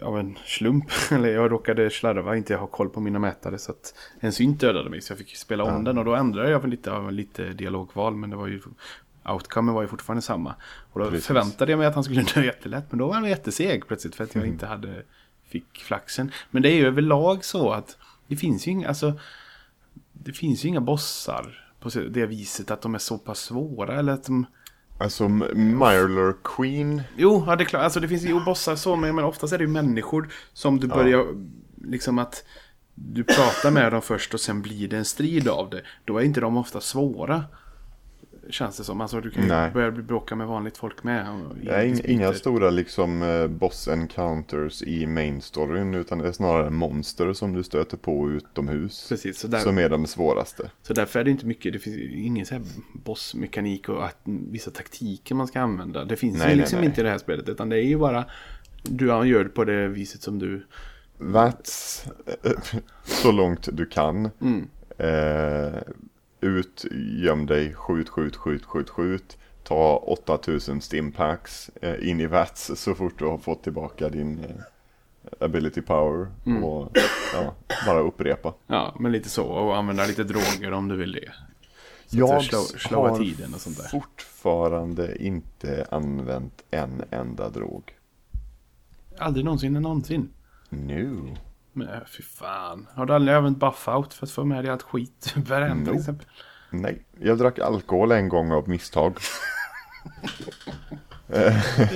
av 0.03 0.19
en 0.19 0.39
slump. 0.45 0.91
Eller 1.11 1.29
jag 1.29 1.53
råkade 1.53 1.91
slarva, 1.91 2.37
inte 2.37 2.57
ha 2.57 2.67
koll 2.67 2.89
på 2.89 3.01
mina 3.01 3.19
mätare. 3.19 3.59
Så 3.59 3.73
att 3.73 3.95
en 4.21 4.33
synt 4.33 4.61
dödade 4.61 4.91
mig. 4.91 5.01
Så 5.01 5.12
jag 5.12 5.19
fick 5.19 5.37
spela 5.37 5.64
om 5.64 5.85
den. 5.85 5.99
Och 5.99 6.05
då 6.05 6.14
ändrade 6.14 6.51
jag 6.51 6.69
lite 6.69 6.93
av 6.93 7.12
lite 7.12 7.53
dialogval. 7.53 8.14
Men 8.14 8.31
det 8.31 8.37
var 8.37 8.47
ju... 8.47 8.61
Outcomen 9.29 9.75
var 9.75 9.83
ju 9.83 9.89
fortfarande 9.89 10.23
samma. 10.23 10.55
Och 10.93 11.01
då 11.01 11.11
Precis. 11.11 11.27
förväntade 11.27 11.73
jag 11.73 11.79
mig 11.79 11.87
att 11.87 11.95
han 11.95 12.05
skulle 12.05 12.23
dö 12.35 12.45
jättelätt. 12.45 12.85
Men 12.91 12.99
då 12.99 13.07
var 13.07 13.14
han 13.14 13.25
jätteseg 13.25 13.87
plötsligt. 13.87 14.14
För 14.14 14.25
att 14.25 14.35
jag 14.35 14.47
inte 14.47 14.67
hade... 14.67 15.03
Fick 15.49 15.83
flaxen. 15.83 16.31
Men 16.51 16.62
det 16.62 16.71
är 16.71 16.75
ju 16.75 16.87
överlag 16.87 17.45
så 17.45 17.71
att... 17.71 17.97
Det 18.27 18.37
finns 18.37 18.67
ju 18.67 18.71
inga... 18.71 18.89
Alltså, 18.89 19.19
det 20.12 20.33
finns 20.33 20.64
ju 20.64 20.69
inga 20.69 20.81
bossar 20.81 21.73
på 21.81 21.89
det 21.89 22.27
viset 22.27 22.71
att 22.71 22.83
de 22.83 22.95
är 22.95 22.99
så 22.99 23.19
pass 23.19 23.39
svåra 23.39 23.99
eller 23.99 24.12
att 24.12 24.25
de... 24.25 24.47
Alltså 24.99 25.24
M- 25.24 25.44
Mirelur 25.55 26.36
Queen. 26.44 27.03
Jo, 27.16 27.44
ja, 27.47 27.57
det 27.57 27.64
är 27.64 27.66
klart. 27.66 27.82
Alltså 27.82 28.01
det 28.01 28.09
finns 28.09 28.22
ju 28.22 28.44
bossar 28.44 28.76
så, 28.76 28.97
men, 28.97 29.18
oftast 29.18 29.53
är 29.53 29.59
det 29.59 29.64
ju 29.64 29.70
människor 29.70 30.28
som 30.53 30.80
du 30.80 30.86
börjar... 30.86 31.26
Liksom 31.88 32.18
att 32.18 32.44
du 32.94 33.24
pratar 33.24 33.70
med 33.70 33.92
dem 33.92 34.03
först 34.03 34.34
och 34.34 34.40
sen 34.40 34.62
blir 34.62 34.88
det 34.88 34.97
en 34.97 35.05
strid 35.05 35.49
av 35.49 35.70
det. 35.70 35.82
Då 36.05 36.18
är 36.18 36.22
inte 36.22 36.40
de 36.40 36.57
ofta 36.57 36.80
svåra. 36.80 37.44
Känns 38.51 38.76
det 38.76 38.84
som. 38.84 39.01
Alltså 39.01 39.20
du 39.20 39.30
kan 39.30 39.42
ju 39.42 39.49
Nej. 39.49 39.70
börja 39.70 39.90
bråka 39.90 40.36
med 40.36 40.47
vanligt 40.47 40.76
folk 40.76 41.03
med. 41.05 41.26
Det 41.62 41.70
är 41.70 42.11
inga 42.11 42.32
stora 42.32 42.70
liksom 42.70 43.22
eh, 43.22 43.47
boss 43.47 43.88
encounters 43.88 44.82
i 44.82 45.07
main 45.07 45.40
storyn 45.40 45.94
utan 45.94 46.18
det 46.18 46.28
är 46.28 46.32
snarare 46.32 46.70
monster 46.70 47.32
som 47.32 47.53
du 47.53 47.62
stöter 47.62 47.97
på 47.97 48.30
utomhus. 48.30 49.07
Precis, 49.09 49.38
så, 49.38 49.49
där, 49.49 49.59
Som 49.59 49.78
är 49.78 49.88
de 49.88 50.07
svåraste. 50.07 50.70
så 50.82 50.94
därför 50.94 51.20
är 51.20 51.24
det 51.24 51.30
inte 51.30 51.47
mycket, 51.47 51.72
det 51.72 51.78
finns 51.78 51.97
ingen 52.12 52.47
så 52.47 52.55
här 52.55 52.62
bossmekanik 52.92 53.88
och 53.88 54.05
att, 54.05 54.20
vissa 54.24 54.70
taktiker 54.70 55.34
man 55.34 55.47
ska 55.47 55.61
använda. 55.61 56.05
Det 56.05 56.16
finns 56.16 56.38
Nej, 56.38 56.42
ju 56.42 56.49
nej, 56.49 56.57
liksom 56.57 56.78
nej. 56.78 56.88
inte 56.88 57.01
i 57.01 57.05
det 57.05 57.11
här 57.11 57.18
spelet, 57.18 57.49
utan 57.49 57.68
det 57.68 57.76
är 57.76 57.86
ju 57.86 57.99
bara 57.99 58.24
du 58.82 59.07
gör 59.07 59.44
det 59.44 59.51
på 59.51 59.64
det 59.64 59.88
viset 59.88 60.22
som 60.22 60.38
du... 60.38 60.66
Vats 61.18 62.07
eh, 62.42 62.53
så 63.05 63.32
långt 63.32 63.68
du 63.72 63.86
kan. 63.86 64.30
Mm. 64.40 64.68
Eh, 64.99 65.80
ut, 66.47 66.84
göm 67.22 67.47
dig, 67.47 67.74
skjut, 67.74 68.09
skjut, 68.09 68.36
skjut, 68.36 68.64
skjut, 68.64 68.90
skjut. 68.90 69.36
Ta 69.62 69.97
8000 69.97 70.80
stimpacks 70.80 71.70
eh, 71.82 72.09
in 72.09 72.20
i 72.20 72.26
Vats 72.26 72.70
så 72.76 72.94
fort 72.94 73.18
du 73.18 73.24
har 73.24 73.38
fått 73.38 73.62
tillbaka 73.62 74.09
din 74.09 74.44
eh, 74.44 75.44
ability 75.44 75.80
power. 75.82 76.26
Mm. 76.47 76.64
Och 76.64 76.97
ja, 77.34 77.55
bara 77.86 78.01
upprepa. 78.01 78.55
Ja, 78.66 78.97
men 79.01 79.12
lite 79.12 79.28
så. 79.28 79.44
Och 79.44 79.76
använda 79.76 80.07
lite 80.07 80.24
droger 80.24 80.72
om 80.72 80.88
du 80.88 80.97
vill 80.97 81.12
det. 81.12 81.32
Så 82.07 82.16
Jag 82.18 82.44
slå, 82.44 83.09
har 83.09 83.18
tiden 83.18 83.55
och 83.55 83.61
sånt 83.61 83.76
där. 83.76 83.88
fortfarande 83.88 85.22
inte 85.22 85.86
använt 85.90 86.62
en 86.70 87.03
enda 87.11 87.49
drog. 87.49 87.92
Aldrig 89.18 89.44
någonsin, 89.44 89.72
någonsin. 89.72 90.28
Nu. 90.68 91.36
Men 91.77 91.89
äh, 91.89 92.05
fy 92.07 92.22
fan. 92.22 92.87
Har 92.95 93.07
du 93.07 93.12
aldrig 93.14 93.37
använt 93.37 93.59
buff-out 93.59 94.14
för 94.14 94.27
att 94.27 94.31
få 94.31 94.45
med 94.45 94.64
dig 94.64 94.72
allt 94.72 94.83
skit? 94.83 95.20
Till 95.35 95.43
Nope. 95.43 95.99
exempel. 95.99 96.27
Nej, 96.70 97.03
jag 97.20 97.39
drack 97.39 97.59
alkohol 97.59 98.12
en 98.12 98.29
gång 98.29 98.53
av 98.53 98.68
misstag. 98.68 99.16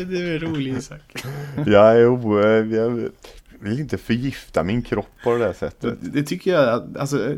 Du 0.06 0.34
är 0.34 0.38
rolig 0.38 0.76
Isak. 0.76 1.24
Jag 1.66 1.96
är 1.96 2.08
o... 2.08 2.40
Jag 2.74 3.08
vill 3.60 3.80
inte 3.80 3.98
förgifta 3.98 4.64
min 4.64 4.82
kropp 4.82 5.08
på 5.24 5.32
det 5.32 5.38
där 5.38 5.52
sättet. 5.52 5.98
Det 6.00 6.22
tycker 6.22 6.52
jag, 6.52 6.96
alltså, 6.98 7.36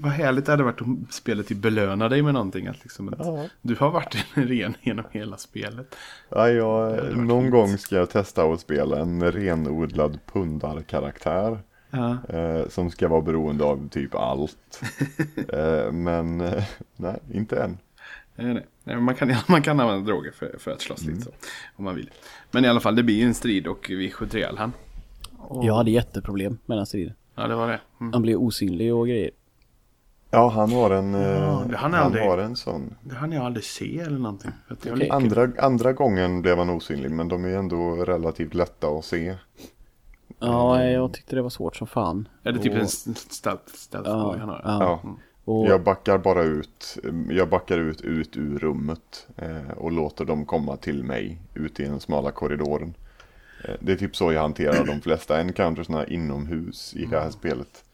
vad 0.00 0.12
härligt 0.12 0.46
det 0.46 0.52
hade 0.52 0.64
varit 0.64 0.80
om 0.80 1.06
spelet 1.10 1.46
typ 1.48 1.58
belönar 1.58 2.08
dig 2.08 2.22
med 2.22 2.34
någonting. 2.34 2.66
Att 2.66 2.82
liksom 2.82 3.08
att 3.08 3.14
Ja. 3.18 3.44
Du 3.62 3.74
har 3.74 3.90
varit 3.90 4.16
ren 4.34 4.74
genom 4.82 5.04
hela 5.10 5.36
spelet. 5.36 5.94
Ja, 6.28 6.48
jag, 6.50 7.16
någon 7.16 7.42
fint. 7.42 7.52
gång 7.52 7.78
ska 7.78 7.96
jag 7.96 8.10
testa 8.10 8.44
att 8.44 8.60
spela 8.60 8.98
en 8.98 9.32
renodlad 9.32 10.18
pundarkaraktär. 10.32 11.58
Ja. 11.90 12.16
Eh, 12.28 12.68
som 12.68 12.90
ska 12.90 13.08
vara 13.08 13.20
beroende 13.22 13.64
av 13.64 13.88
typ 13.88 14.14
allt. 14.14 14.82
eh, 15.52 15.92
men 15.92 16.40
eh, 16.40 16.64
nej, 16.96 17.18
inte 17.32 17.56
än. 17.62 17.78
Nej, 18.36 18.66
nej. 18.84 18.96
Man 18.96 19.14
kan, 19.14 19.34
man 19.48 19.62
kan 19.62 19.80
använda 19.80 20.06
droger 20.12 20.30
för, 20.32 20.56
för 20.58 20.70
att 20.70 20.80
slåss 20.80 21.02
Mm. 21.02 21.14
lite 21.14 21.24
så. 21.24 21.30
Om 21.76 21.84
man 21.84 21.94
vill. 21.94 22.10
Men 22.50 22.64
i 22.64 22.68
alla 22.68 22.80
fall, 22.80 22.94
det 22.96 23.02
blir 23.02 23.16
ju 23.16 23.24
en 23.26 23.34
strid 23.34 23.66
och 23.66 23.86
vi 23.90 24.10
skjuter 24.10 24.38
ihjäl 24.38 24.58
han. 24.58 24.72
Och- 25.48 25.64
Jag 25.64 25.74
hade 25.74 25.90
jätteproblem 25.90 26.58
med 26.66 26.78
den 26.78 26.86
striden. 26.86 27.14
Ja, 27.34 27.46
det 27.46 27.54
var 27.54 27.68
det. 27.68 27.80
Mm. 28.00 28.12
Han 28.12 28.22
blev 28.22 28.36
osynlig 28.38 28.94
och 28.94 29.06
grejer. 29.08 29.30
Ja, 30.30 30.48
han 30.48 30.72
har 30.72 30.90
en, 30.90 31.12
Ja, 31.14 31.62
eh, 31.64 31.70
han 31.74 31.94
aldrig. 31.94 32.24
har 32.24 32.38
en 32.38 32.56
sån. 32.56 32.94
Det 33.02 33.14
hann 33.14 33.32
jag 33.32 33.44
aldrig 33.44 33.64
se 33.64 33.98
eller 33.98 34.18
någonting. 34.18 34.50
Leker- 34.82 35.12
Andra, 35.12 35.48
andra 35.58 35.92
gången 35.92 36.42
blev 36.42 36.58
han 36.58 36.70
osynlig, 36.70 37.10
men 37.10 37.28
de 37.28 37.44
är 37.44 37.48
ändå 37.58 37.94
relativt 38.04 38.54
lätta 38.54 38.88
att 38.88 39.04
se. 39.04 39.34
Ja, 40.38 40.84
jag 40.84 41.12
tyckte 41.12 41.36
det 41.36 41.42
var 41.42 41.50
svårt 41.50 41.76
som 41.76 41.86
fan. 41.86 42.28
Är 42.42 42.52
det 42.52 42.58
typ 42.58 42.72
Och- 42.72 42.78
en 42.78 42.88
stealth, 42.88 43.74
stealth 43.74 44.10
Ja, 44.10 44.36
han 44.38 44.48
har? 44.48 44.60
ja. 44.64 45.00
Ja. 45.04 45.16
Och, 45.44 45.66
Jag 45.66 45.82
backar 45.84 46.18
bara 46.18 46.42
ut, 46.42 46.98
jag 47.30 47.48
backar 47.48 47.78
ut, 47.78 48.00
ut 48.00 48.36
ur 48.36 48.58
rummet 48.58 49.26
eh, 49.36 49.70
och 49.76 49.92
låter 49.92 50.24
dem 50.24 50.44
komma 50.44 50.76
till 50.76 51.04
mig 51.04 51.38
ut 51.54 51.80
i 51.80 51.84
den 51.84 52.00
smala 52.00 52.30
korridoren. 52.30 52.94
Det 53.80 53.92
är 53.92 53.96
typ 53.96 54.16
så 54.16 54.32
jag 54.32 54.42
hanterar 54.42 54.86
de 54.86 55.00
flesta 55.00 55.40
encountersna 55.40 56.06
inomhus 56.06 56.94
i 56.96 57.04
det 57.04 57.16
här 57.16 57.20
mm. 57.20 57.32
spelet. 57.32 57.84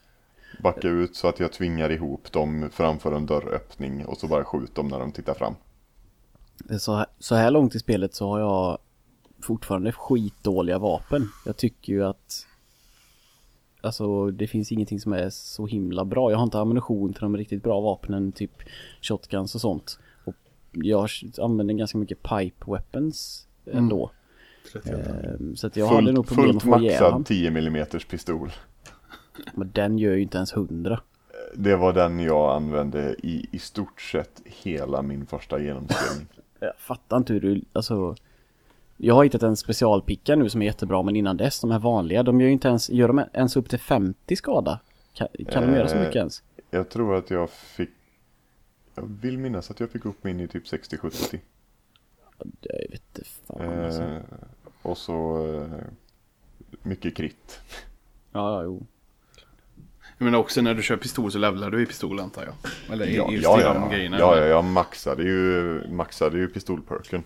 Backa 0.63 0.89
ut 0.89 1.17
så 1.17 1.29
att 1.29 1.41
jag 1.41 1.53
tvingar 1.53 1.93
ihop 1.93 2.33
dem 2.33 2.71
framför 2.73 3.13
en 3.13 3.27
dörröppning 3.27 4.07
och 4.07 4.19
så 4.19 4.29
bara 4.29 4.45
skjut 4.45 4.75
dem 4.75 4.89
när 4.89 4.99
de 4.99 5.13
tittar 5.13 5.35
fram. 5.35 5.55
Så, 6.79 7.07
så 7.19 7.35
här 7.35 7.51
långt 7.51 7.75
i 7.75 7.79
spelet 7.79 8.15
så 8.15 8.29
har 8.29 8.41
jag 8.41 8.79
fortfarande 9.43 9.93
skitdåliga 9.93 10.79
vapen. 10.79 11.29
Jag 11.47 11.57
tycker 11.57 11.93
ju 11.93 12.05
att 12.05 12.45
Alltså 13.81 14.31
det 14.31 14.47
finns 14.47 14.73
ingenting 14.73 15.01
som 15.01 15.13
är 15.13 15.31
så 15.31 15.67
himla 15.67 16.05
bra. 16.05 16.31
Jag 16.31 16.39
har 16.39 16.45
inte 16.45 16.59
ammunition 16.59 17.13
till 17.13 17.23
de 17.23 17.37
riktigt 17.37 17.63
bra 17.63 17.81
vapnen, 17.81 18.33
typ 18.33 18.53
shotguns 19.03 19.55
och 19.55 19.61
sånt. 19.61 19.99
Och 20.25 20.35
jag 20.73 21.09
använder 21.39 21.75
ganska 21.75 21.99
mycket 21.99 22.23
pipe 22.23 22.71
weapons 22.71 23.47
mm. 23.67 23.79
ändå. 23.79 24.07
Mm. 24.07 24.18
30. 24.73 24.91
Ehm, 24.91 25.57
så 25.57 25.67
att 25.67 25.77
jag 25.77 25.89
fullt, 25.89 26.01
hade 26.01 26.13
nog 26.13 26.27
problem 26.27 26.57
att 26.57 26.63
få 26.63 26.69
maxad 26.69 27.27
10 27.27 27.49
mm 27.49 27.87
pistol. 28.11 28.51
Men 29.55 29.71
den 29.75 29.99
gör 29.99 30.15
ju 30.15 30.23
inte 30.23 30.37
ens 30.37 30.53
100. 30.53 31.01
Det 31.55 31.77
var 31.77 31.93
den 31.93 32.21
jag 32.21 32.57
använde 32.57 33.17
i, 33.23 33.47
i 33.53 33.59
stort 33.59 34.01
sett 34.01 34.43
hela 34.45 35.03
min 35.03 35.27
första 35.27 35.61
genomspelning. 35.61 36.27
jag 36.61 36.73
fattar 36.79 37.17
inte 37.17 37.33
hur 37.33 37.41
du, 37.41 37.63
alltså. 37.73 38.17
Jag 39.01 39.15
har 39.15 39.25
hittat 39.25 39.43
en 39.43 39.57
specialpicka 39.57 40.37
nu 40.37 40.49
som 40.49 40.63
är 40.63 40.67
jättebra, 40.67 41.03
men 41.03 41.17
innan 41.17 41.37
dess, 41.37 41.61
de 41.61 41.71
här 41.71 41.79
vanliga, 41.79 42.23
de 42.23 42.41
gör 42.41 42.47
ju 42.47 42.53
inte 42.53 42.69
ens, 42.69 42.91
gör 42.91 43.09
de 43.09 43.25
ens 43.33 43.57
upp 43.57 43.69
till 43.69 43.79
50 43.79 44.37
skada? 44.37 44.81
Kan, 45.13 45.29
kan 45.51 45.67
de 45.67 45.75
göra 45.75 45.89
så 45.89 45.97
mycket 45.97 46.17
eh, 46.17 46.21
ens? 46.21 46.43
Jag 46.71 46.89
tror 46.89 47.17
att 47.17 47.31
jag 47.31 47.51
fick, 47.51 47.91
jag 48.95 49.19
vill 49.21 49.39
minnas 49.39 49.71
att 49.71 49.81
jag 49.81 49.91
fick 49.91 50.07
upp 50.07 50.25
min 50.25 50.41
i 50.41 50.49
typ 50.49 50.65
60-70. 50.65 51.39
Det 52.61 52.87
vete 52.91 53.29
fan 53.47 53.85
alltså. 53.85 54.03
Eh, 54.03 54.21
och 54.83 54.99
så 54.99 55.47
eh, 55.55 55.85
mycket 56.83 57.17
kritt. 57.17 57.61
Ja, 58.33 58.53
ja, 58.53 58.63
jo. 58.63 58.87
Menar 60.19 60.39
också 60.39 60.63
när 60.63 60.75
du 60.75 60.83
kör 60.83 60.97
pistol 60.97 61.33
så 61.33 61.39
levlar 61.39 61.71
du 61.71 61.83
i 61.83 61.87
pistol 61.87 62.21
antar 62.21 62.43
jag. 62.45 62.55
Eller 62.93 63.07
Ja, 63.07 63.31
just 63.33 63.45
ja, 63.45 63.61
i 63.61 63.63
ja, 63.63 63.75
de 63.75 63.83
ja. 63.83 63.89
grejerna. 63.89 64.19
ja, 64.19 64.37
ja, 64.37 64.45
jag 64.45 64.65
maxade 64.65 65.23
ju, 65.23 65.81
maxade 65.91 66.39
ju 66.39 66.49
pistolperken. 66.49 67.23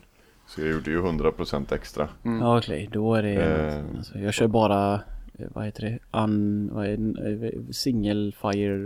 Så 0.47 0.61
jag 0.61 0.71
gjorde 0.71 0.91
ju 0.91 1.01
100% 1.03 1.75
extra. 1.75 2.09
Ja, 2.23 2.59
okej, 2.59 2.89
då 2.93 3.15
är 3.15 3.23
det 3.23 3.33
Eh. 3.35 3.85
alltså, 3.97 4.19
Jag 4.19 4.35
kör 4.35 4.47
bara, 4.49 4.95
eh, 5.39 5.47
vad 5.55 5.65
heter 5.65 5.83
det, 5.83 6.19
Un, 6.19 6.71
vad 6.73 6.87
är 6.87 6.97
det, 6.97 7.49
Eh, 7.49 7.63
single 7.71 8.33
fire 8.33 8.77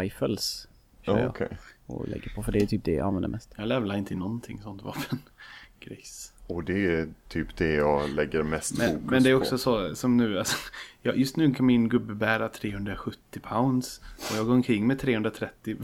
rifles 0.00 0.68
kör 1.02 1.12
Ja, 1.16 1.20
jag 1.20 1.28
okej. 1.30 1.48
och 1.86 2.08
lägger 2.08 2.34
på 2.34 2.42
för 2.42 2.52
det 2.52 2.58
är 2.58 2.66
typ 2.66 2.84
det 2.84 2.92
jag 2.92 3.06
använder 3.06 3.28
mest. 3.28 3.54
Jag 3.56 3.68
levlar 3.68 3.96
inte 3.96 4.14
i 4.14 4.16
någonting 4.16 4.60
sånt 4.62 4.82
vapen. 4.82 5.18
Grejs. 5.80 6.32
Och 6.48 6.64
det 6.64 6.86
är 6.86 7.08
typ 7.28 7.56
det 7.56 7.72
jag 7.74 8.10
lägger 8.10 8.42
mest 8.42 8.78
Men, 8.78 8.88
fokus 8.92 9.10
men 9.10 9.22
det 9.22 9.30
är 9.30 9.34
på. 9.34 9.40
också 9.40 9.58
så 9.58 9.94
som 9.94 10.16
nu. 10.16 10.38
Alltså, 10.38 10.56
ja, 11.02 11.12
just 11.12 11.36
nu 11.36 11.54
kan 11.54 11.66
min 11.66 11.88
gubbe 11.88 12.14
bära 12.14 12.48
370 12.48 13.40
pounds. 13.42 14.00
Och 14.30 14.36
jag 14.36 14.46
går 14.46 14.52
omkring 14.52 14.86
med 14.86 14.98
330 14.98 15.76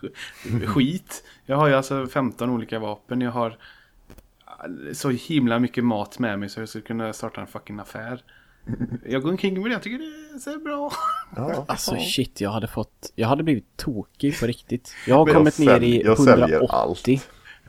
skit. 0.66 1.24
Jag 1.46 1.56
har 1.56 1.68
ju 1.68 1.74
alltså 1.74 2.06
15 2.06 2.50
olika 2.50 2.78
vapen. 2.78 3.20
Jag 3.20 3.30
har 3.30 3.58
så 4.92 5.10
himla 5.10 5.58
mycket 5.58 5.84
mat 5.84 6.18
med 6.18 6.38
mig 6.38 6.48
så 6.48 6.60
jag 6.60 6.68
skulle 6.68 6.82
kunna 6.84 7.12
starta 7.12 7.40
en 7.40 7.46
fucking 7.46 7.78
affär. 7.78 8.22
Jag 9.06 9.22
går 9.22 9.30
omkring 9.30 9.54
med 9.62 9.70
det. 9.70 9.72
Jag 9.72 9.82
tycker 9.82 9.98
det 10.34 10.40
ser 10.40 10.56
bra. 10.56 10.92
Ja. 11.36 11.64
Alltså 11.68 11.96
shit, 11.96 12.40
jag 12.40 12.50
hade 12.50 12.68
fått, 12.68 13.12
jag 13.14 13.28
hade 13.28 13.42
blivit 13.42 13.76
tokig 13.76 14.40
på 14.40 14.46
riktigt. 14.46 14.94
Jag 15.06 15.14
har 15.16 15.24
Men 15.24 15.32
jag 15.34 15.40
kommit 15.40 15.58
ner 15.58 15.66
sälj- 15.80 15.84
i 15.84 16.02
jag 16.02 16.18
säljer 16.18 16.48
180. 16.60 16.68
allt. 16.70 17.08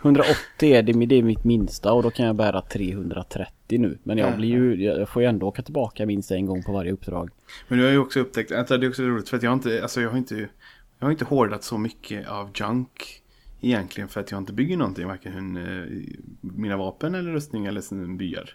180 0.03 0.35
är 0.61 0.83
det, 0.83 0.93
det 1.05 1.15
är 1.15 1.23
mitt 1.23 1.43
minsta 1.43 1.93
och 1.93 2.03
då 2.03 2.09
kan 2.11 2.25
jag 2.25 2.35
bära 2.35 2.61
330 2.61 3.79
nu. 3.79 3.97
Men 4.03 4.17
jag 4.17 4.31
Ja. 4.31 4.35
blir 4.35 4.49
ju, 4.49 4.83
jag 4.83 5.09
får 5.09 5.21
ju 5.21 5.27
ändå 5.27 5.47
åka 5.47 5.61
tillbaka 5.61 6.05
minst 6.05 6.31
en 6.31 6.45
gång 6.45 6.63
på 6.63 6.71
varje 6.71 6.91
uppdrag. 6.91 7.29
Men 7.67 7.77
nu 7.77 7.83
har 7.85 7.91
ju 7.91 7.97
också 7.97 8.19
upptäckt, 8.19 8.49
det 8.49 8.71
är 8.71 8.89
också 8.89 9.03
roligt 9.03 9.29
för 9.29 9.37
att 9.37 9.43
jag 9.43 9.49
har 9.49 9.55
inte, 9.55 9.81
alltså 9.81 10.01
jag 10.01 10.09
har 10.09 10.17
inte, 10.17 10.35
jag 10.99 11.05
har 11.07 11.11
inte 11.11 11.25
hårdat 11.25 11.63
så 11.63 11.77
mycket 11.77 12.27
av 12.27 12.49
junk 12.55 13.19
Egentligen 13.65 14.09
för 14.09 14.19
att 14.19 14.31
jag 14.31 14.37
inte 14.37 14.53
bygger 14.53 14.77
någonting, 14.77 15.07
varken 15.07 15.57
eh, 15.57 16.03
mina 16.41 16.77
vapen 16.77 17.15
eller 17.15 17.31
rustning 17.31 17.65
eller 17.65 18.17
byar. 18.17 18.49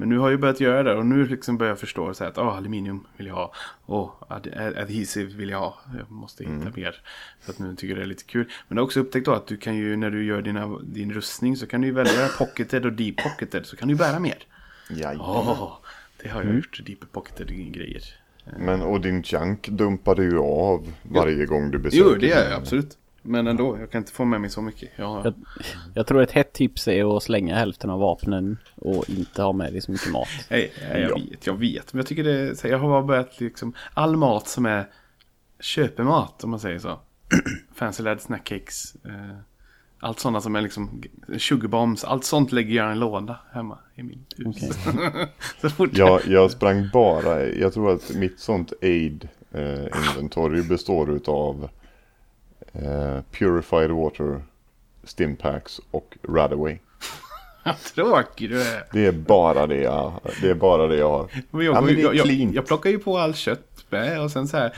Men 0.00 0.08
nu 0.08 0.18
har 0.18 0.30
jag 0.30 0.40
börjat 0.40 0.60
göra 0.60 0.82
det 0.82 0.94
och 0.94 1.06
nu 1.06 1.26
liksom 1.26 1.58
börjar 1.58 1.70
jag 1.70 1.78
förstå 1.78 2.14
så 2.14 2.24
att 2.24 2.38
oh, 2.38 2.56
aluminium 2.56 3.06
vill 3.16 3.26
jag 3.26 3.34
ha. 3.34 3.52
Och 3.86 4.32
ad 4.32 4.48
adhesive 4.76 5.36
vill 5.36 5.48
jag 5.48 5.58
ha. 5.58 5.78
Jag 5.98 6.10
måste 6.10 6.44
hitta 6.44 6.54
mm. 6.54 6.72
mer. 6.76 7.02
För 7.40 7.52
att 7.52 7.58
nu 7.58 7.76
tycker 7.76 7.88
jag 7.88 7.98
det 7.98 8.04
är 8.04 8.06
lite 8.06 8.24
kul. 8.24 8.44
Men 8.68 8.76
jag 8.76 8.82
har 8.82 8.86
också 8.86 9.00
upptäckt 9.00 9.26
då 9.26 9.32
att 9.32 9.46
du 9.46 9.56
kan 9.56 9.76
ju 9.76 9.96
när 9.96 10.10
du 10.10 10.24
gör 10.24 10.42
dina, 10.42 10.78
din 10.82 11.12
rustning 11.12 11.56
så 11.56 11.66
kan 11.66 11.80
du 11.80 11.90
välja 11.90 12.28
pocketed 12.38 12.86
och 12.86 12.92
deep 12.92 13.16
pocketed 13.16 13.66
så 13.66 13.76
kan 13.76 13.88
du 13.88 13.94
bära 13.94 14.18
mer. 14.18 14.38
Ja, 14.90 15.12
oh, 15.12 15.72
det 16.22 16.28
har 16.28 16.40
jag 16.40 16.44
mm. 16.44 16.56
gjort, 16.56 16.80
deep 16.86 17.12
pocketed 17.12 17.72
grejer. 17.72 18.02
Men 18.58 18.82
och 18.82 19.00
din 19.00 19.22
junk 19.22 19.68
dumpar 19.68 20.14
du 20.14 20.24
ju 20.24 20.38
av 20.38 20.92
varje 21.02 21.42
jo. 21.42 21.46
gång 21.46 21.70
du 21.70 21.78
besöker. 21.78 22.10
Jo, 22.10 22.14
det 22.14 22.26
gör 22.26 22.50
jag 22.50 22.52
absolut. 22.52 22.98
Men 23.22 23.46
ändå, 23.46 23.78
jag 23.78 23.90
kan 23.90 23.98
inte 23.98 24.12
få 24.12 24.24
med 24.24 24.40
mig 24.40 24.50
så 24.50 24.62
mycket. 24.62 24.90
Jag, 24.96 25.26
jag, 25.26 25.34
jag 25.94 26.06
tror 26.06 26.22
ett 26.22 26.30
hett 26.30 26.52
tips 26.52 26.88
är 26.88 27.16
att 27.16 27.22
slänga 27.22 27.56
hälften 27.56 27.90
av 27.90 28.00
vapnen 28.00 28.58
och 28.74 29.10
inte 29.10 29.42
ha 29.42 29.52
med 29.52 29.72
dig 29.72 29.80
så 29.80 29.92
mycket 29.92 30.12
mat. 30.12 30.28
Nej, 30.50 30.72
jag 30.92 31.00
ja. 31.00 31.14
vet, 31.14 31.46
jag 31.46 31.58
vet. 31.58 31.92
Men 31.92 31.98
jag 31.98 32.06
tycker 32.06 32.24
det, 32.24 32.64
jag 32.64 32.78
har 32.78 32.88
bara 32.88 33.02
börjat 33.02 33.40
liksom, 33.40 33.72
all 33.94 34.16
mat 34.16 34.48
som 34.48 34.66
är 34.66 34.86
köpemat 35.60 36.44
om 36.44 36.50
man 36.50 36.60
säger 36.60 36.78
så. 36.78 37.00
Fancy 37.74 38.02
Lad 38.02 38.20
snackcakes. 38.20 38.94
Eh, 39.04 39.38
allt 40.00 40.20
sådana 40.20 40.40
som 40.40 40.56
är 40.56 40.60
liksom 40.60 41.02
sugarbombs, 41.38 42.04
allt 42.04 42.24
sånt 42.24 42.52
lägger 42.52 42.76
jag 42.76 42.88
i 42.88 42.92
en 42.92 42.98
låda 42.98 43.40
hemma 43.52 43.78
i 43.94 44.02
min 44.02 44.24
hus. 44.36 44.78
Okay. 45.62 45.88
jag, 45.92 46.26
jag 46.26 46.50
sprang 46.50 46.88
bara, 46.92 47.46
jag 47.46 47.72
tror 47.74 47.94
att 47.94 48.14
mitt 48.14 48.40
sånt 48.40 48.72
aid 48.82 49.28
eh, 49.52 49.84
inventory 50.08 50.62
består 50.62 51.10
utav 51.10 51.68
eh, 52.72 53.20
Purified 53.30 53.90
Water, 53.90 54.42
Stimpaks 55.04 55.80
och 55.90 56.16
Radaway. 56.28 56.78
Tråkig 57.94 58.50
du 58.50 58.62
är. 58.62 58.84
Det 58.92 59.06
är 59.06 59.12
bara 59.12 59.66
det 59.66 59.80
jag, 59.80 60.12
det 60.40 60.50
är 60.50 60.54
bara 60.54 60.86
det 60.86 60.96
jag 60.96 61.10
har. 61.10 61.28
Men 61.50 61.64
jag, 61.64 61.76
ja, 61.76 61.80
men 61.80 62.00
jag, 62.00 62.14
jag, 62.14 62.26
jag, 62.26 62.66
plockar 62.66 62.90
ju 62.90 62.98
på 62.98 63.18
all 63.18 63.34
kött 63.34 63.84
med 63.88 64.20
och 64.20 64.30
sen 64.30 64.48
så 64.48 64.56
här. 64.56 64.76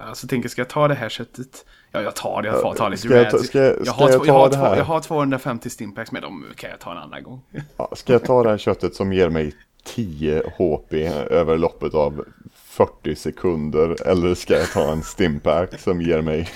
Alltså 0.00 0.26
tänker, 0.26 0.48
ska 0.48 0.60
jag 0.60 0.68
ta 0.68 0.88
det 0.88 0.94
här 0.94 1.08
köttet? 1.08 1.64
Ja, 1.92 2.02
jag 2.02 2.16
tar 2.16 2.42
det. 2.42 2.48
Jag 2.48 2.62
får 2.62 2.74
ta 2.74 2.88
lite 2.88 3.02
ska 3.02 3.16
jag, 3.16 3.30
ta, 3.30 3.38
ska, 3.38 3.58
jag, 3.58 3.76
jag, 3.84 3.92
har, 3.92 4.10
jag, 4.10 4.26
jag, 4.26 4.32
har 4.32 4.48
två, 4.48 4.76
jag 4.76 4.84
har 4.84 5.00
250 5.00 5.70
stimpaks 5.70 6.12
med 6.12 6.22
dem 6.22 6.46
kan 6.56 6.70
jag 6.70 6.80
ta 6.80 6.92
en 6.92 6.98
annan 6.98 7.22
gång. 7.22 7.42
Ja, 7.76 7.88
ska 7.92 8.12
jag 8.12 8.24
ta 8.24 8.42
det 8.42 8.50
här 8.50 8.58
köttet 8.58 8.94
som 8.94 9.12
ger 9.12 9.28
mig 9.28 9.54
10 9.84 10.42
HP 10.56 10.92
över 11.30 11.58
loppet 11.58 11.94
av 11.94 12.24
40 12.70 13.14
sekunder 13.14 14.06
eller 14.06 14.34
ska 14.34 14.54
jag 14.54 14.70
ta 14.72 14.92
en 14.92 15.02
stimpack 15.02 15.80
som 15.80 16.02
ger 16.02 16.22
mig... 16.22 16.48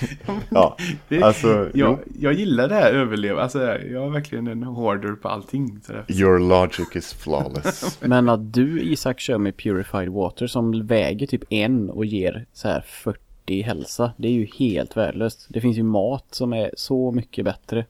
Ja, 0.49 0.77
det, 1.09 1.23
alltså, 1.23 1.69
jag, 1.73 1.99
jag 2.19 2.33
gillar 2.33 2.67
det 2.67 2.75
här 2.75 2.93
överleva. 2.93 3.41
Alltså, 3.41 3.59
jag 3.63 4.05
är 4.05 4.09
verkligen 4.09 4.47
en 4.47 4.63
hoarder 4.63 5.11
på 5.13 5.29
allting. 5.29 5.81
Your 6.07 6.39
logic 6.39 6.95
is 6.95 7.13
flawless. 7.13 7.99
Men 8.05 8.29
att 8.29 8.53
du 8.53 8.81
Isak 8.81 9.19
kör 9.19 9.37
med 9.37 9.57
Purified 9.57 10.09
Water 10.09 10.47
som 10.47 10.87
väger 10.87 11.27
typ 11.27 11.43
en 11.49 11.89
och 11.89 12.05
ger 12.05 12.45
så 12.53 12.67
här 12.67 12.81
40 12.87 13.61
hälsa. 13.61 14.11
Det 14.17 14.27
är 14.27 14.31
ju 14.31 14.47
helt 14.59 14.97
värdelöst. 14.97 15.45
Det 15.49 15.61
finns 15.61 15.77
ju 15.77 15.83
mat 15.83 16.25
som 16.31 16.53
är 16.53 16.71
så 16.77 17.11
mycket 17.11 17.45
bättre. 17.45 17.85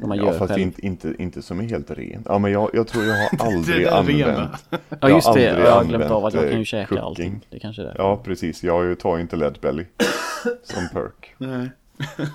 Som 0.00 0.08
man 0.08 0.18
ja, 0.18 0.24
gör 0.24 0.32
fast 0.32 0.52
själv. 0.52 0.62
Inte, 0.62 0.86
inte, 0.86 1.14
inte 1.18 1.42
som 1.42 1.60
är 1.60 1.64
helt 1.64 1.90
ren. 1.90 2.22
Ja, 2.28 2.38
men 2.38 2.52
jag, 2.52 2.70
jag 2.72 2.88
tror 2.88 3.04
jag 3.04 3.14
har 3.14 3.46
aldrig 3.46 3.86
använt. 3.86 4.64
ja, 5.00 5.08
just 5.08 5.34
det. 5.34 5.42
Jag 5.42 5.72
har 5.72 5.84
glömt 5.84 6.10
av 6.10 6.24
att 6.24 6.34
jag 6.34 6.50
kan 6.50 6.58
ju 6.58 6.64
käka 6.64 6.86
cooking. 6.88 7.04
allting. 7.04 7.46
Det 7.50 7.58
kanske 7.58 7.82
är 7.82 7.86
det. 7.86 7.94
Ja, 7.98 8.20
precis. 8.24 8.62
Jag 8.64 8.98
tar 8.98 9.16
ju 9.16 9.22
inte 9.22 9.36
Lead 9.36 9.58
Belly 9.60 9.84
som 10.62 10.88
perk. 10.92 11.34
Nej. 11.38 11.70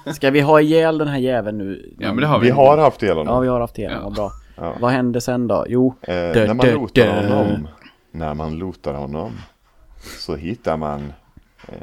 Ska 0.14 0.32
vi 0.32 0.42
ha 0.42 0.62
ihjäl 0.62 0.98
den 0.98 1.08
här 1.08 1.18
jäveln 1.18 1.58
nu? 1.58 1.94
Ja, 2.00 2.08
men 2.08 2.22
det 2.22 2.28
har 2.28 2.40
vi. 2.40 2.46
Vi 2.46 2.52
har 2.52 2.78
haft 2.78 3.04
ihjäl 3.04 3.18
honom. 3.18 3.34
Ja, 3.36 3.40
vi 3.40 3.48
har 3.48 3.60
haft 3.60 3.78
ihjäl 3.78 3.94
honom. 3.94 4.14
Ja. 4.18 4.32
Bra. 4.56 4.66
Ja. 4.66 4.76
Vad 4.80 4.92
händer 4.92 5.20
sen 5.20 5.48
då? 5.48 5.66
Jo. 5.68 5.96
Eh, 6.02 6.14
dö, 6.14 6.48
när 6.48 6.54
man 6.54 6.66
dö, 6.66 6.74
lotar 6.74 7.02
dö. 7.02 7.28
honom. 7.28 7.68
När 8.12 8.34
man 8.34 8.58
lotar 8.58 8.94
honom. 8.94 9.32
Så 10.20 10.36
hittar 10.36 10.78
man 10.78 11.14
eh, 11.68 11.74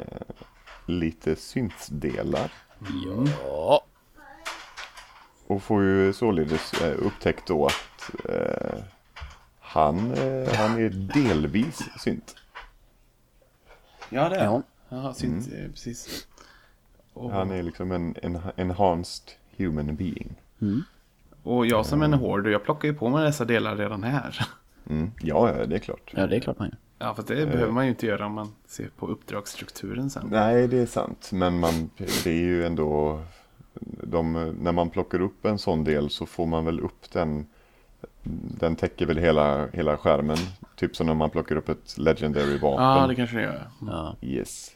lite 0.85 1.35
syntdelar. 1.35 2.51
Ja. 3.05 3.81
Och 5.47 5.63
får 5.63 5.83
ju 5.83 6.13
således 6.13 6.81
eh, 6.81 7.05
upptäckt 7.05 7.47
då 7.47 7.65
att 7.65 8.25
eh, 8.29 8.79
han, 9.59 10.11
eh, 10.11 10.53
han 10.53 10.79
är 10.79 10.89
delvis 10.89 11.89
synt. 11.97 12.35
Ja 14.09 14.29
det 14.29 14.35
är 14.35 14.45
han. 14.45 14.63
Ja, 14.89 15.13
synt, 15.13 15.47
mm. 15.47 15.71
precis. 15.71 16.27
Och... 17.13 17.31
Han 17.31 17.51
är 17.51 17.63
liksom 17.63 17.91
en, 17.91 18.15
en 18.21 18.39
enhanced 18.55 19.31
human 19.57 19.95
being. 19.95 20.35
Mm. 20.61 20.83
Och 21.43 21.65
jag 21.65 21.85
som 21.85 22.01
en 22.01 22.13
hoarder, 22.13 22.51
jag 22.51 22.63
plockar 22.63 22.87
ju 22.87 22.93
på 22.93 23.09
mig 23.09 23.25
dessa 23.25 23.45
delar 23.45 23.75
redan 23.75 24.03
här. 24.03 24.47
Mm. 24.89 25.11
Ja, 25.21 25.65
det 25.67 25.75
är 25.75 25.79
klart. 25.79 26.13
Ja, 26.15 26.27
det 26.27 26.35
är 26.35 26.39
klart 26.39 26.59
man 26.59 26.67
gör. 26.67 26.77
Ja, 26.99 27.13
för 27.13 27.23
det 27.35 27.45
behöver 27.45 27.71
man 27.71 27.83
ju 27.85 27.89
inte 27.89 28.05
göra 28.05 28.25
om 28.25 28.33
man 28.33 28.53
ser 28.65 28.89
på 28.97 29.07
uppdragsstrukturen 29.07 30.09
sen. 30.09 30.27
Nej, 30.31 30.67
det 30.67 30.77
är 30.77 30.85
sant. 30.85 31.29
Men 31.33 31.59
man, 31.59 31.89
det 31.97 32.27
är 32.27 32.33
ju 32.33 32.65
ändå 32.65 33.21
de, 34.03 34.33
när 34.61 34.71
man 34.71 34.89
plockar 34.89 35.21
upp 35.21 35.45
en 35.45 35.57
sån 35.57 35.83
del 35.83 36.09
så 36.09 36.25
får 36.25 36.45
man 36.45 36.65
väl 36.65 36.79
upp 36.79 37.11
den 37.11 37.45
den 38.59 38.75
täcker 38.75 39.05
väl 39.05 39.17
hela, 39.17 39.67
hela 39.67 39.97
skärmen. 39.97 40.37
Typ 40.75 40.95
som 40.95 41.07
när 41.07 41.13
man 41.13 41.29
plockar 41.29 41.55
upp 41.55 41.69
ett 41.69 41.97
legendary 41.97 42.57
vapen. 42.57 42.85
Ja, 42.85 43.07
det 43.07 43.15
kanske 43.15 43.35
det 43.37 43.43
gör. 43.43 43.67
Ja. 43.81 44.15
Yes. 44.21 44.71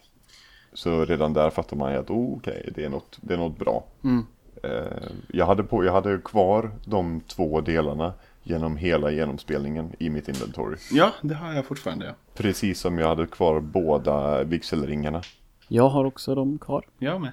Så 0.74 1.06
redan 1.06 1.34
där 1.34 1.49
fattar 1.49 1.78
man 1.78 1.91
ju 1.91 1.97
att 1.97 2.10
oh, 2.10 2.38
okej, 2.38 2.60
okay, 2.60 2.72
det, 2.76 2.86
är 2.86 2.89
något, 2.89 3.18
det 3.22 3.34
är 3.34 3.38
något 3.38 3.58
bra. 3.58 3.84
Mm. 4.04 4.26
Eh, 4.64 5.12
jag, 5.28 5.45
hade 5.45 5.64
på, 5.64 5.86
jag 5.86 5.93
hade 5.93 6.18
kvar 6.18 6.72
de 6.86 7.22
två 7.22 7.62
delarna 7.62 8.14
genom 8.43 8.78
hela 8.78 9.12
genomspelningen 9.12 9.91
i 9.99 10.10
mitt 10.10 10.30
inventory. 10.30 10.78
Ja, 10.91 11.12
det 11.22 11.36
har 11.36 11.54
jag 11.54 11.66
fortfarande. 11.66 12.06
Ja. 12.06 12.14
Precis 12.34 12.80
som 12.80 12.97
jag 12.97 13.08
hade 13.08 13.28
kvar 13.28 13.60
båda 13.60 14.43
vigselringarna. 14.43 15.22
Jag 15.68 15.89
har 15.89 16.06
också 16.06 16.36
dem 16.36 16.60
kvar. 16.60 16.86
Jag 16.97 17.22
med. 17.22 17.32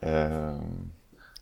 Eh, 0.00 0.60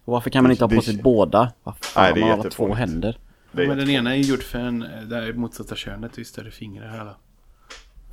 och 0.09 0.13
varför 0.13 0.31
kan 0.31 0.45
man 0.45 0.51
inte 0.51 0.65
ha 0.65 0.69
på 0.69 0.81
sig 0.81 0.97
båda? 1.03 1.53
Varför 1.63 2.01
Nej, 2.01 2.13
det 2.15 2.21
är 2.21 2.29
man 2.29 2.41
har 2.41 2.51
två 2.51 2.75
händer? 2.75 3.19
Ja, 3.53 3.67
men 3.69 3.79
den 3.79 3.91
ena 3.91 4.17
är 4.17 4.21
gjord 4.21 4.43
för 4.43 4.59
en, 4.59 4.79
där 5.05 5.33
motsatta 5.33 5.75
könet, 5.75 6.19
just 6.19 6.31
större 6.31 6.51
fingrar 6.51 6.89
här 6.89 7.15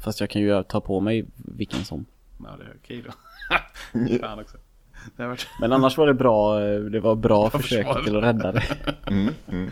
Fast 0.03 0.19
jag 0.19 0.29
kan 0.29 0.41
ju 0.41 0.63
ta 0.63 0.81
på 0.81 0.99
mig 0.99 1.25
vilken 1.35 1.85
som. 1.85 2.05
Ja, 2.43 2.49
det 2.59 2.63
är 2.63 2.73
okej 2.83 3.03
då. 3.05 4.17
Fan 4.19 4.39
också. 4.39 4.57
Varit... 5.15 5.47
Men 5.61 5.73
annars 5.73 5.97
var 5.97 6.07
det 6.07 6.13
bra, 6.13 6.59
det 6.59 6.99
var 6.99 7.15
bra 7.15 7.49
försök 7.49 8.03
till 8.05 8.17
att 8.17 8.23
rädda 8.23 8.51
det. 8.51 8.63
Mm, 9.07 9.33
mm. 9.47 9.69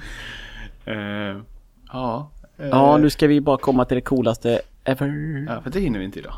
Uh, 0.88 1.44
ja. 1.92 2.32
Uh, 2.60 2.68
ja, 2.68 2.98
nu 2.98 3.10
ska 3.10 3.28
vi 3.28 3.42
bara 3.42 3.58
komma 3.58 3.86
till 3.86 3.96
det 3.96 4.02
coolaste 4.02 4.62
ever. 4.84 5.46
Ja, 5.50 5.62
för 5.62 5.70
det 5.70 5.80
hinner 5.80 6.00
vi 6.00 6.06
inte 6.06 6.20
idag. 6.20 6.36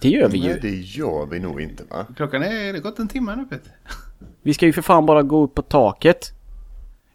Det 0.00 0.08
gör 0.08 0.28
vi 0.28 0.38
ju. 0.38 0.48
Nej, 0.48 0.58
det 0.62 0.76
gör 0.76 1.26
vi 1.26 1.40
nog 1.40 1.60
inte 1.60 1.84
va? 1.84 2.06
Klockan 2.16 2.42
är, 2.42 2.72
det 2.72 2.80
gått 2.80 2.98
en 2.98 3.08
timme 3.08 3.36
nu 3.36 3.44
Peter. 3.44 3.72
Vi 4.46 4.54
ska 4.54 4.66
ju 4.66 4.72
för 4.72 4.82
fan 4.82 5.06
bara 5.06 5.22
gå 5.22 5.42
upp 5.42 5.54
på 5.54 5.62
taket. 5.62 6.32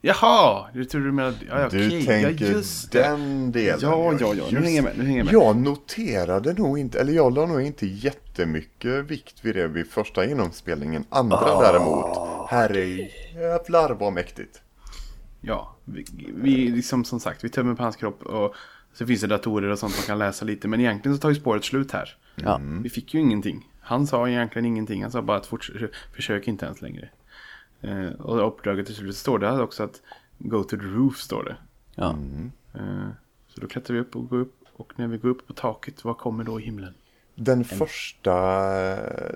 Jaha, 0.02 0.66
du 0.74 0.86
tror 0.86 1.02
du 1.02 1.12
menar... 1.12 1.34
Ja, 1.50 1.70
du 1.70 1.88
okej. 1.88 2.06
tänker 2.06 2.54
ja, 2.54 2.62
den 2.92 3.52
delen. 3.52 3.80
Ja, 3.82 4.14
ja, 4.20 4.34
ja. 4.34 4.44
Nu 4.52 4.60
hänger 4.60 4.76
jag 4.76 4.84
med. 4.84 4.98
Nu 4.98 5.04
hänger 5.04 5.18
jag 5.18 5.26
med. 5.26 5.34
Jag 5.34 5.56
noterade 5.56 6.54
nog 6.54 6.80
inte, 6.80 7.00
eller 7.00 7.14
jag 7.14 7.34
la 7.34 7.46
nog 7.46 7.62
inte 7.62 7.86
jättemycket 7.86 9.06
vikt 9.06 9.36
vid 9.42 9.56
det 9.56 9.68
vid 9.68 9.88
första 9.88 10.26
genomspelningen. 10.26 11.04
Andra 11.10 11.38
oh, 11.38 11.62
däremot, 11.62 12.18
herre 12.50 12.86
jävlar 13.36 13.94
vad 13.94 14.14
mäktigt. 14.14 14.62
Ja, 15.42 15.76
vi, 15.86 16.06
vi 16.36 16.70
liksom 16.70 17.04
som 17.06 17.20
sagt, 17.20 17.44
vi 17.44 17.50
tömmer 17.50 17.76
på 17.76 17.84
hans 17.84 17.96
kropp 17.96 18.24
och 18.24 18.56
så 18.94 19.06
finns 19.06 19.22
det 19.22 19.28
datorer 19.28 19.70
och 19.70 19.80
sånt 19.80 19.94
man 19.98 20.06
kan 20.06 20.20
läsa 20.20 20.46
lite. 20.46 20.68
Men 20.68 20.80
egentligen 20.80 21.18
så 21.18 21.22
tar 21.22 21.30
ju 21.30 21.36
spåret 21.36 21.64
slut 21.64 21.92
här. 21.92 22.18
Ja. 22.36 22.62
Vi 22.84 22.90
fick 22.90 23.14
ju 23.14 23.20
ingenting. 23.20 23.68
Han 23.82 24.08
sa 24.08 24.30
egentligen 24.30 24.66
ingenting. 24.66 25.02
Han 25.02 25.12
sa 25.12 25.22
bara 25.22 25.38
att 25.38 25.48
forts- 25.48 25.90
försök 26.16 26.48
inte 26.48 26.66
ens 26.66 26.82
längre. 26.82 27.10
Eh, 27.82 28.12
och 28.12 28.48
uppdraget 28.48 28.86
till 28.86 28.96
slut 28.96 29.16
står 29.16 29.40
det 29.40 29.62
också 29.62 29.84
att 29.84 30.02
Go 30.38 30.64
to 30.64 30.78
the 30.78 30.86
roof 30.86 31.18
står 31.18 31.44
det. 31.44 31.56
Ja. 31.96 32.10
Mm. 32.10 32.52
Eh, 32.74 33.10
så 33.48 33.62
då 33.62 33.68
klättrar 33.68 33.94
vi 33.94 34.02
upp 34.02 34.16
och 34.16 34.30
går 34.30 34.40
upp. 34.40 34.56
Och 34.74 34.94
när 34.96 35.08
vi 35.08 35.18
går 35.18 35.30
upp 35.30 35.48
på 35.48 35.54
taket, 35.54 36.04
vad 36.04 36.18
kommer 36.18 36.44
då 36.44 36.60
i 36.60 36.64
himlen? 36.64 36.94
Den 37.36 37.60
en... 37.60 37.66
första, 37.66 38.36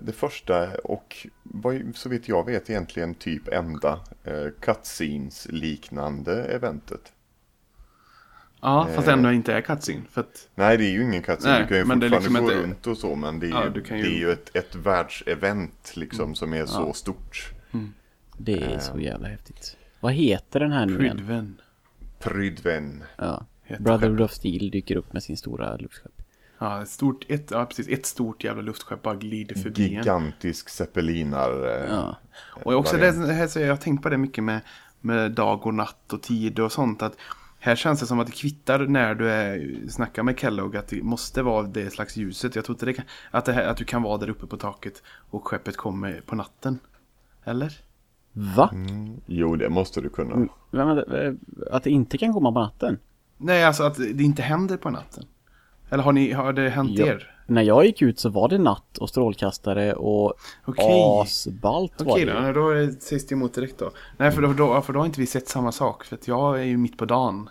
det 0.02 0.14
första 0.16 0.78
och 0.84 1.28
vad, 1.43 1.96
så 1.96 2.10
vitt 2.10 2.28
jag 2.28 2.46
vet 2.46 2.70
egentligen 2.70 3.16
typ 3.16 3.48
enda 3.48 4.00
eh, 4.24 4.48
cutscenes 4.60 5.48
liknande 5.50 6.43
eventet. 6.43 7.12
Ja, 8.62 8.88
fast 8.96 9.08
ändå 9.08 9.32
inte 9.32 9.54
är 9.54 9.62
cutscene. 9.62 10.02
För 10.12 10.22
att... 10.22 10.50
Nej, 10.56 10.78
det 10.78 10.86
är 10.86 10.91
ju 10.91 11.04
ingen 11.04 11.22
cutscene. 11.22 11.54
Nej, 11.54 11.62
du 11.62 11.68
kan 11.68 11.78
ju 11.78 11.84
fortfarande 11.84 12.10
liksom 12.10 12.34
gå 12.34 12.39
inte... 12.39 12.56
runt 12.56 12.88
och 12.88 12.98
så. 12.98 13.16
Men 13.16 13.39
det 13.39 13.48
är 13.48 13.50
ja, 13.50 13.66
ju, 13.66 13.82
ju... 13.82 13.82
Det 13.82 14.08
är 14.08 14.20
ju 14.20 14.32
ett, 14.32 14.56
ett 14.56 14.76
världsevent 14.76 15.91
liksom 15.96 16.24
mm. 16.24 16.36
som 16.36 16.54
är 16.54 16.58
ja. 16.58 16.68
så 16.68 16.93
stort. 16.93 17.52
Mm. 17.72 17.93
Det 18.38 18.64
är 18.64 18.80
så 18.80 19.00
jävla 19.00 19.28
häftigt. 19.28 19.78
Vad 20.00 20.14
heter 20.14 20.60
den 20.60 20.72
här 20.72 20.86
nu 20.86 20.98
Prydven. 20.98 21.30
igen? 21.30 21.62
Prydven. 22.20 23.04
Ja. 23.18 23.46
Brotherhood 23.80 24.22
of 24.22 24.32
Steel 24.32 24.70
dyker 24.72 24.96
upp 24.96 25.14
med 25.14 25.24
sin 25.24 25.38
stora 25.38 25.78
luftskepp. 25.78 26.22
Ja, 26.60 26.82
ett 26.82 26.90
stort, 26.90 27.26
ett, 27.28 27.52
ja, 27.52 27.66
precis, 27.66 27.88
ett 27.88 28.06
stort 28.06 28.44
jävla 28.44 28.62
luftskepp 28.62 29.02
bara 29.02 29.16
glider 29.16 29.56
förbi. 29.56 29.88
Gigantisk 29.88 30.70
zeppelinar. 30.70 31.86
Ja. 31.90 32.18
Och 32.64 32.74
också 32.74 32.98
det 32.98 33.12
här, 33.12 33.48
så 33.48 33.60
jag 33.60 33.70
har 33.70 33.78
tänkt 33.78 34.04
på 34.04 34.10
det 34.10 34.18
mycket 34.18 34.44
med, 34.44 34.62
med 35.02 35.32
dag 35.32 35.66
och 35.66 35.74
natt 35.74 36.14
och 36.14 36.22
tid 36.22 36.60
och 36.60 36.72
sånt. 36.72 37.02
Att 37.02 37.18
här 37.60 37.76
känns 37.76 38.00
det 38.00 38.06
som 38.06 38.20
att 38.20 38.28
det 38.28 38.34
kvittar 38.34 38.80
när 38.80 39.16
du 39.16 39.30
är, 39.30 39.76
snackar 39.90 40.24
med 40.24 40.40
Kellogg 40.40 40.78
att 40.78 40.88
det 40.88 41.04
måste 41.04 41.42
vara 41.42 41.68
det 41.68 41.94
slags 41.94 42.18
ljuset. 42.18 42.56
Jag 42.56 42.66
tror 42.66 42.76
inte 42.76 42.86
det 42.86 42.94
kan, 42.94 43.06
att, 43.32 43.46
det 43.46 43.54
här, 43.54 43.68
att 43.68 43.78
du 43.78 43.86
kan 43.86 44.02
vara 44.04 44.18
där 44.18 44.30
uppe 44.30 44.48
på 44.48 44.58
taket 44.58 45.04
och 45.06 45.48
skeppet 45.48 45.78
kommer 45.78 46.22
på 46.26 46.36
natten. 46.36 46.80
Eller? 47.44 47.85
Va? 48.38 48.70
Jo, 49.26 49.56
det 49.56 49.70
måste 49.70 50.02
du 50.02 50.10
kunna. 50.10 50.36
Men, 50.36 50.50
vänta, 50.96 51.26
eh, 51.26 51.34
Att 51.72 51.84
det 51.84 51.90
inte 51.90 52.18
kan 52.18 52.34
komma 52.34 52.52
på 52.52 52.60
natten? 52.60 52.98
Nej, 53.38 53.64
alltså 53.64 53.84
att 53.84 53.96
det 53.96 54.24
inte 54.24 54.42
händer 54.42 54.78
på 54.78 54.90
natten. 54.90 55.24
Eller 55.90 56.04
har, 56.04 56.12
ni, 56.14 56.32
har 56.32 56.54
det 56.54 56.70
hänt 56.70 56.92
Ja. 56.94 57.06
er? 57.06 57.32
När 57.48 57.62
jag 57.62 57.86
gick 57.86 58.02
ut 58.02 58.20
så 58.20 58.30
var 58.30 58.50
det 58.50 58.58
natt 58.58 58.98
och 58.98 59.10
strålkastare 59.10 59.94
och 59.94 60.34
Okej. 60.66 61.22
asballt 61.22 62.02
var 62.02 62.12
Okej 62.14 62.26
det. 62.26 62.34
då, 62.48 62.52
då 62.62 62.70
är 62.70 62.76
det- 62.76 63.02
sägs 63.02 63.28
det 63.28 63.36
emot 63.36 63.54
direkt 63.54 63.78
då. 63.78 63.92
Nej, 64.18 64.32
för 64.32 64.42
då, 64.42 64.54
då, 64.54 64.82
för 64.82 64.94
då 64.94 65.00
har 65.00 65.06
inte 65.06 65.20
vi 65.20 65.26
sett 65.28 65.48
samma 65.48 65.72
sak. 65.72 66.04
För 66.04 66.16
att 66.16 66.28
jag 66.28 66.60
är 66.60 66.64
ju 66.64 66.78
mitt 66.78 66.98
på 66.98 67.06
dagen. 67.06 67.50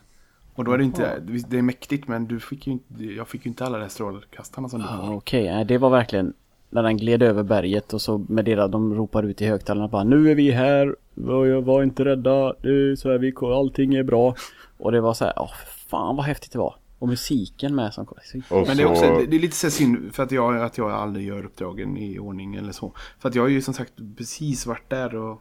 Och 0.54 0.64
då 0.64 0.72
är 0.72 0.78
det 0.78 0.84
inte, 0.84 1.20
det 1.48 1.58
är 1.58 1.62
mäktigt 1.62 2.08
men 2.08 2.26
du 2.26 2.40
fick 2.40 2.66
ju 2.66 2.72
inte, 2.72 3.04
jag 3.04 3.28
fick 3.28 3.44
ju 3.46 3.48
inte 3.48 3.64
alla 3.64 3.76
de 3.78 3.82
här 3.82 3.88
strålkastarna 3.88 4.68
som 4.68 4.80
du 4.80 4.86
får. 4.86 5.14
Okej, 5.14 5.44
nej, 5.54 5.64
det 5.64 5.78
var 5.78 5.90
verkligen 5.90 6.32
när 6.74 6.82
den 6.82 6.96
gled 6.96 7.22
över 7.22 7.42
berget 7.42 7.92
och 7.92 8.00
så 8.00 8.18
med 8.28 8.44
där, 8.44 8.68
de 8.68 8.94
ropar 8.94 9.22
ut 9.22 9.42
i 9.42 9.46
högtalarna 9.46 9.88
bara 9.88 10.04
Nu 10.04 10.30
är 10.30 10.34
vi 10.34 10.50
här, 10.50 10.96
var, 11.14 11.60
var 11.60 11.82
inte 11.82 12.04
rädda, 12.04 12.54
det 12.62 12.68
är 12.68 12.96
så 12.96 13.10
här, 13.10 13.18
vi, 13.18 13.32
allting 13.40 13.94
är 13.94 14.02
bra. 14.02 14.34
Och 14.78 14.92
det 14.92 15.00
var 15.00 15.14
så 15.14 15.24
här, 15.24 15.32
åh 15.36 15.50
fan 15.88 16.16
vad 16.16 16.24
häftigt 16.26 16.52
det 16.52 16.58
var. 16.58 16.74
Och 16.98 17.08
musiken 17.08 17.74
med 17.74 17.94
som 17.94 18.06
kom. 18.06 18.18
Så- 18.22 18.54
Men 18.66 18.76
det 18.76 18.82
är, 18.82 18.86
så- 18.86 18.92
också, 18.92 19.26
det- 19.26 19.36
är 19.36 19.40
lite 19.40 19.56
så 19.56 19.70
synd 19.70 20.14
för 20.14 20.22
att 20.22 20.32
jag, 20.32 20.56
att 20.62 20.78
jag 20.78 20.90
aldrig 20.90 21.26
gör 21.26 21.44
uppdragen 21.44 21.96
i 21.96 22.18
ordning 22.18 22.54
eller 22.54 22.72
så. 22.72 22.92
För 23.18 23.28
att 23.28 23.34
jag 23.34 23.42
har 23.42 23.48
ju 23.48 23.62
som 23.62 23.74
sagt 23.74 23.92
precis 24.16 24.66
varit 24.66 24.90
där 24.90 25.14
och 25.16 25.40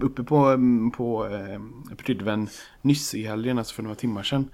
uppe 0.00 0.22
på, 0.22 0.36
mm, 0.36 0.90
på 0.90 1.26
eh, 1.26 1.96
Prydven 1.96 2.48
nyss 2.82 3.14
i 3.14 3.22
helgen, 3.22 3.58
alltså 3.58 3.74
för 3.74 3.82
några 3.82 3.96
timmar 3.96 4.22
sedan. 4.22 4.48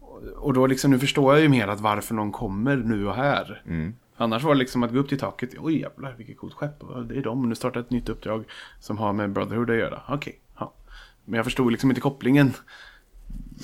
Och- 0.00 0.22
Och 0.46 0.52
då 0.54 0.66
liksom, 0.66 0.90
nu 0.90 0.98
förstår 0.98 1.32
jag 1.34 1.42
ju 1.42 1.48
mer 1.48 1.68
att 1.68 1.80
varför 1.80 2.14
någon 2.14 2.32
kommer 2.32 2.76
nu 2.76 3.06
och 3.08 3.14
här. 3.14 3.62
Annars 4.16 4.42
var 4.42 4.54
det 4.54 4.58
liksom 4.58 4.82
att 4.82 4.92
gå 4.92 4.98
upp 4.98 5.08
till 5.08 5.18
taket, 5.18 5.50
oj 5.58 5.80
jävlar 5.80 6.14
vilket 6.18 6.38
coolt 6.38 6.54
skepp, 6.54 6.80
det 7.08 7.16
är 7.18 7.22
de, 7.22 7.48
nu 7.48 7.54
startar 7.54 7.80
ett 7.80 7.90
nytt 7.90 8.08
uppdrag 8.08 8.44
som 8.80 8.98
har 8.98 9.12
med 9.12 9.32
Brotherhood 9.32 9.70
att 9.70 9.76
göra. 9.76 10.02
Okej, 10.08 10.40
ja. 10.58 10.72
Men 11.24 11.36
jag 11.36 11.44
förstod 11.44 11.72
liksom 11.72 11.90
inte 11.90 12.00
kopplingen. 12.00 12.52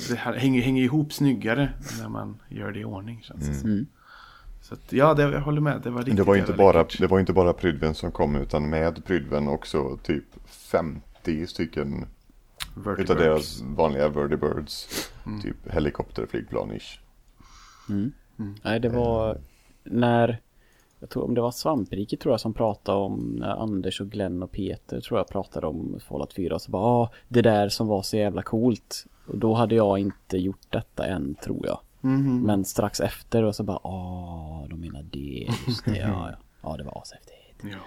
Det 0.08 0.14
här 0.16 0.32
hänger, 0.34 0.62
hänger 0.62 0.82
ihop 0.82 1.12
snyggare 1.12 1.72
när 2.00 2.08
man 2.08 2.40
gör 2.48 2.72
det 2.72 2.80
i 2.80 2.84
ordning 2.84 3.22
känns 3.22 3.48
det 3.48 3.54
som. 3.54 3.70
Mm. 3.70 3.86
Så 4.60 4.74
att, 4.74 4.92
ja, 4.92 5.14
det, 5.14 5.22
jag 5.22 5.40
håller 5.40 5.60
med. 5.60 5.80
Det 5.82 5.90
var 5.90 5.98
riktigt 5.98 6.16
Det 6.16 6.22
var, 6.22 6.36
inte 6.36 6.52
bara, 6.52 6.82
läckert. 6.82 7.00
det 7.00 7.06
var 7.06 7.20
inte 7.20 7.32
bara 7.32 7.52
Prydven 7.52 7.94
som 7.94 8.12
kom 8.12 8.36
utan 8.36 8.70
med 8.70 9.04
Prydven 9.04 9.48
också 9.48 9.96
typ 10.02 10.24
50 10.46 11.46
stycken 11.46 12.06
utav 12.76 12.84
Vertibirds. 12.84 13.18
deras 13.20 13.60
vanliga 13.62 14.08
Vertibirds. 14.08 14.88
Mm. 15.26 15.40
Typ 15.40 15.56
helikopterflygplan-ish. 15.72 16.98
Nej, 18.62 18.80
det 18.80 18.88
var 18.88 19.38
när 19.84 20.40
jag 21.02 21.10
tror 21.10 21.24
om 21.24 21.34
det 21.34 21.40
var 21.40 21.50
Svampriket 21.50 22.20
tror 22.20 22.32
jag 22.32 22.40
som 22.40 22.54
pratade 22.54 22.98
om 22.98 23.36
när 23.38 23.62
Anders 23.62 24.00
och 24.00 24.10
Glenn 24.10 24.42
och 24.42 24.52
Peter 24.52 25.00
tror 25.00 25.20
jag 25.20 25.28
pratade 25.28 25.66
om 25.66 26.00
Fallout 26.08 26.32
4 26.32 26.54
och 26.54 26.62
så 26.62 26.70
bara 26.70 26.82
ah, 26.82 27.10
det 27.28 27.42
där 27.42 27.68
som 27.68 27.86
var 27.86 28.02
så 28.02 28.16
jävla 28.16 28.42
coolt. 28.42 29.06
Och 29.26 29.38
då 29.38 29.54
hade 29.54 29.74
jag 29.74 29.98
inte 29.98 30.38
gjort 30.38 30.66
detta 30.70 31.06
än 31.06 31.34
tror 31.34 31.66
jag. 31.66 31.78
Mhm. 32.00 32.42
Men 32.42 32.64
strax 32.64 33.00
efter 33.00 33.42
och 33.42 33.54
så 33.54 33.62
bara 33.62 33.76
ah, 33.76 34.66
de 34.70 34.80
menar 34.80 35.02
det, 35.02 35.48
just 35.66 35.84
det, 35.84 35.96
ja, 35.96 36.30
ja. 36.30 36.36
ja 36.62 36.76
det 36.76 36.84
var 36.84 37.02
ashäftigt. 37.02 37.62
Ja. 37.62 37.78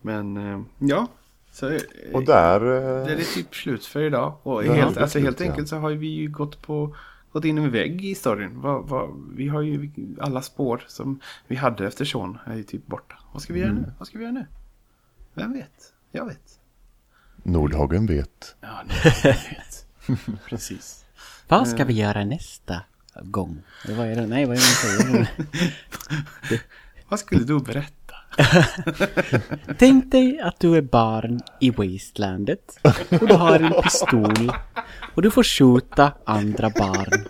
Men, 0.00 0.36
eh, 0.36 0.60
ja. 0.78 1.06
Så, 1.52 1.68
eh, 1.68 1.80
Och 2.14 2.24
där... 2.24 2.60
det 2.60 3.12
är 3.12 3.18
eh, 3.18 3.24
typ 3.34 3.54
slut 3.54 3.84
för 3.84 4.00
idag. 4.00 4.34
Och 4.42 4.64
helt, 4.64 4.96
alltså, 4.96 5.18
helt 5.18 5.40
enkelt 5.40 5.68
så 5.68 5.76
har 5.76 5.90
vi 5.90 6.06
ju 6.06 6.28
gått 6.28 6.62
på 6.62 6.96
gått 7.36 7.44
in 7.44 7.58
i 7.58 7.68
vägg 7.68 8.04
i 8.04 8.14
storyn. 8.14 8.60
Vad, 8.60 8.88
vad, 8.88 9.30
vi 9.34 9.48
har 9.48 9.62
ju 9.62 9.90
alla 10.20 10.42
spår 10.42 10.84
som 10.88 11.20
vi 11.46 11.56
hade 11.56 11.86
efter 11.86 12.04
Sean 12.04 12.38
är 12.46 12.56
ju 12.56 12.62
typ 12.62 12.86
borta. 12.86 13.14
Vad 13.32 13.42
ska 13.42 13.52
vi 13.52 13.60
göra 13.60 13.70
Mm. 13.70 13.82
nu? 13.82 13.92
Vad 13.98 14.08
ska 14.08 14.18
vi 14.18 14.24
göra 14.24 14.32
nu? 14.34 14.46
Vem 15.34 15.52
vet? 15.52 15.92
Jag 16.10 16.26
vet. 16.26 16.60
Nordhagen 17.42 18.06
vet. 18.06 18.56
Ja, 18.60 18.82
jag 19.22 19.32
vet. 19.32 19.86
Precis. 20.48 21.04
Vad 21.48 21.68
ska 21.68 21.84
vi 21.84 21.92
göra 21.92 22.24
nästa 22.24 22.80
gång? 23.22 23.62
Vad 23.88 24.06
är 24.06 24.16
det? 24.16 24.26
Nej, 24.26 24.46
vad 24.46 24.56
är 24.56 24.60
det 24.60 25.06
man 25.06 25.06
säger? 25.06 25.30
Vad 27.08 27.20
skulle 27.20 27.44
du 27.44 27.60
berätta? 27.60 27.95
Tänk 29.78 30.10
dig 30.12 30.40
att 30.40 30.60
du 30.60 30.76
är 30.76 30.82
barn 30.82 31.40
i 31.60 31.70
Wastelandet 31.70 32.78
och 33.20 33.28
du 33.28 33.34
har 33.34 33.60
en 33.60 33.82
pistol 33.82 34.52
och 35.14 35.22
du 35.22 35.30
får 35.30 35.42
skjuta 35.42 36.12
andra 36.24 36.70
barn. 36.70 37.24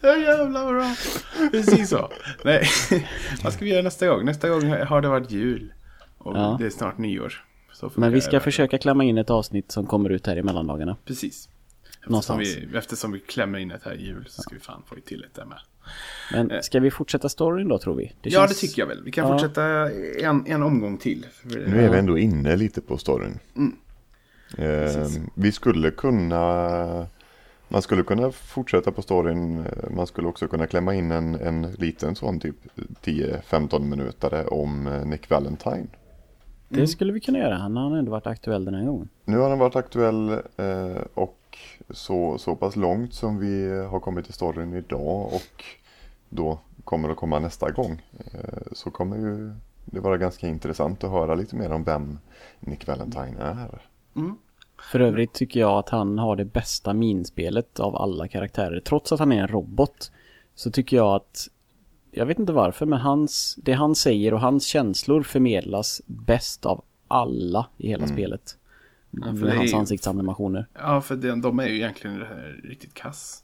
Ja 0.00 0.16
jävlar 0.16 0.72
bra. 0.72 0.94
Precis 1.50 1.88
så. 1.90 2.10
Nej, 2.44 2.64
vad 3.44 3.52
ska 3.52 3.64
vi 3.64 3.70
göra 3.70 3.82
nästa 3.82 4.06
gång? 4.06 4.24
Nästa 4.24 4.48
gång 4.48 4.70
har 4.70 5.00
det 5.00 5.08
varit 5.08 5.30
jul. 5.30 5.72
Och 6.18 6.36
Ja. 6.36 6.56
det 6.60 6.66
är 6.66 6.70
snart 6.70 6.98
nyår. 6.98 7.32
Men 7.94 8.12
vi 8.12 8.20
ska 8.20 8.40
försöka 8.40 8.78
klämma 8.78 9.04
in 9.04 9.18
ett 9.18 9.30
avsnitt 9.30 9.72
som 9.72 9.86
kommer 9.86 10.10
ut 10.10 10.26
här 10.26 10.36
i 10.36 10.42
mellandagarna. 10.42 10.96
Precis. 11.04 11.48
Eftersom 12.10 12.38
vi, 12.38 12.68
eftersom 12.74 13.12
vi 13.12 13.18
klämmer 13.20 13.58
in 13.58 13.70
ett 13.70 13.82
här 13.84 13.92
i 13.94 14.02
jul 14.06 14.24
så 14.28 14.42
ska 14.42 14.54
vi 14.54 14.60
fan 14.60 14.82
få 14.86 14.94
till 15.04 15.24
ett 15.24 15.34
där 15.34 15.44
med. 15.44 15.58
Men 16.32 16.62
ska 16.62 16.80
vi 16.80 16.90
fortsätta 16.90 17.28
storyn 17.28 17.68
då 17.68 17.78
tror 17.78 17.94
vi? 17.94 18.12
Ja, 18.22 18.46
det 18.46 18.54
tycker 18.54 18.82
jag 18.82 18.86
väl. 18.86 19.02
Vi 19.04 19.10
kan 19.10 19.26
Ja. 19.26 19.32
fortsätta 19.32 19.64
en, 20.20 20.46
en 20.46 20.62
omgång 20.62 20.98
till. 20.98 21.26
Nu 21.42 21.84
är 21.84 21.90
vi 21.90 21.98
ändå 21.98 22.18
inne 22.18 22.56
lite 22.56 22.80
på 22.80 22.98
storyn. 22.98 23.38
Mm. 23.56 23.76
Eh, 24.58 25.06
vi 25.34 25.52
skulle 25.52 25.90
kunna... 25.90 27.06
Man 27.68 27.82
skulle 27.82 28.02
kunna 28.02 28.32
fortsätta 28.32 28.92
på 28.92 29.02
storyn. 29.02 29.58
eh, 29.60 29.90
Man 29.90 30.06
skulle 30.06 30.28
också 30.28 30.48
kunna 30.48 30.66
klämma 30.66 30.94
in 30.94 31.10
en, 31.10 31.34
en 31.34 31.62
liten 31.72 32.14
sån 32.16 32.40
typ 32.40 32.56
10-15 33.04 33.80
minutare 33.84 34.46
om 34.46 34.86
eh, 34.86 35.04
Nick 35.06 35.30
Valentine. 35.30 35.86
Det 36.68 36.86
skulle 36.86 37.12
vi 37.12 37.20
kunna 37.20 37.38
göra. 37.38 37.54
Han 37.54 37.76
har 37.76 37.96
ändå 37.98 38.10
varit 38.10 38.26
aktuell 38.26 38.64
den 38.64 38.74
här 38.74 38.84
gången. 38.84 39.08
Nu 39.24 39.38
har 39.38 39.50
den 39.50 39.58
varit 39.58 39.76
aktuell 39.76 40.30
eh, 40.56 41.02
och 41.14 41.38
så, 41.90 42.38
så 42.38 42.56
pass 42.56 42.76
långt 42.76 43.14
som 43.14 43.38
vi 43.38 43.84
har 43.90 44.00
kommit 44.00 44.28
i 44.28 44.32
storyn 44.32 44.74
idag 44.74 45.26
och 45.26 45.64
då 46.28 46.58
kommer 46.84 47.08
att 47.08 47.16
komma 47.16 47.38
nästa 47.38 47.70
gång. 47.70 48.02
Eh, 48.32 48.62
så 48.72 48.90
kommer 48.90 49.16
ju 49.16 49.52
det 49.84 50.00
vara 50.00 50.18
ganska 50.18 50.48
intressant 50.48 51.04
att 51.04 51.10
höra 51.10 51.34
lite 51.34 51.56
mer 51.56 51.72
om 51.72 51.84
vem 51.84 52.18
Nick 52.60 52.86
Valentine 52.86 53.36
är. 53.38 53.82
För 54.90 55.00
övrigt 55.00 55.32
tycker 55.32 55.60
jag 55.60 55.78
att 55.78 55.88
han 55.88 56.18
har 56.18 56.36
det 56.36 56.44
bästa 56.44 56.92
minspelet 56.92 57.80
av 57.80 57.96
alla 57.96 58.28
karaktärer. 58.28 58.80
Trots 58.80 59.12
att 59.12 59.18
han 59.18 59.32
är 59.32 59.40
en 59.40 59.48
robot 59.48 60.12
så 60.54 60.70
tycker 60.70 60.96
jag 60.96 61.14
att 61.14 61.48
jag 62.10 62.26
vet 62.26 62.38
inte 62.38 62.52
varför 62.52 62.86
men 62.86 63.00
hans, 63.00 63.58
det 63.62 63.72
han 63.72 63.94
säger 63.94 64.34
och 64.34 64.40
hans 64.40 64.66
känslor 64.66 65.22
förmedlas 65.22 66.02
bäst 66.06 66.66
av 66.66 66.84
alla 67.08 67.66
i 67.76 67.88
hela 67.88 68.06
spelet. 68.06 68.56
För 69.20 69.32
med 69.32 69.56
hans 69.56 69.72
ju- 69.72 69.76
ansiktsanimationer. 69.76 70.66
Ja, 70.74 71.00
för 71.00 71.16
de, 71.16 71.40
de 71.40 71.58
är 71.58 71.66
ju 71.66 71.76
egentligen 71.76 72.18
det 72.18 72.26
här 72.26 72.60
riktigt 72.64 72.94
kass. 72.94 73.42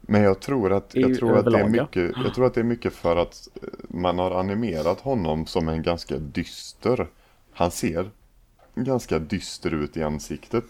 Men 0.00 0.22
jag 0.22 0.40
tror 0.40 0.72
att, 0.72 0.90
jag 0.94 1.18
tror 1.18 1.38
att, 1.38 1.44
det, 1.44 1.56
är 1.58 1.60
ja. 1.60 1.68
mycket, 1.68 2.12
jag 2.24 2.34
tror 2.34 2.46
att 2.46 2.54
det 2.54 2.60
är 2.60 2.64
mycket 2.64 2.92
för 2.92 3.16
att 3.16 3.48
eh, 3.62 3.68
man 3.88 4.18
har 4.18 4.30
animerat 4.30 5.00
honom 5.00 5.46
som 5.46 5.68
en 5.68 5.82
ganska 5.82 6.18
dyster. 6.18 7.06
Han 7.52 7.70
ser 7.70 8.10
ganska 8.74 9.18
dyster 9.18 9.74
ut 9.74 9.96
i 9.96 10.02
ansiktet. 10.02 10.64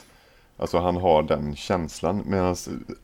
Alltså 0.57 0.79
han 0.79 0.97
har 0.97 1.23
den 1.23 1.57
känslan 1.57 2.23
medan 2.27 2.57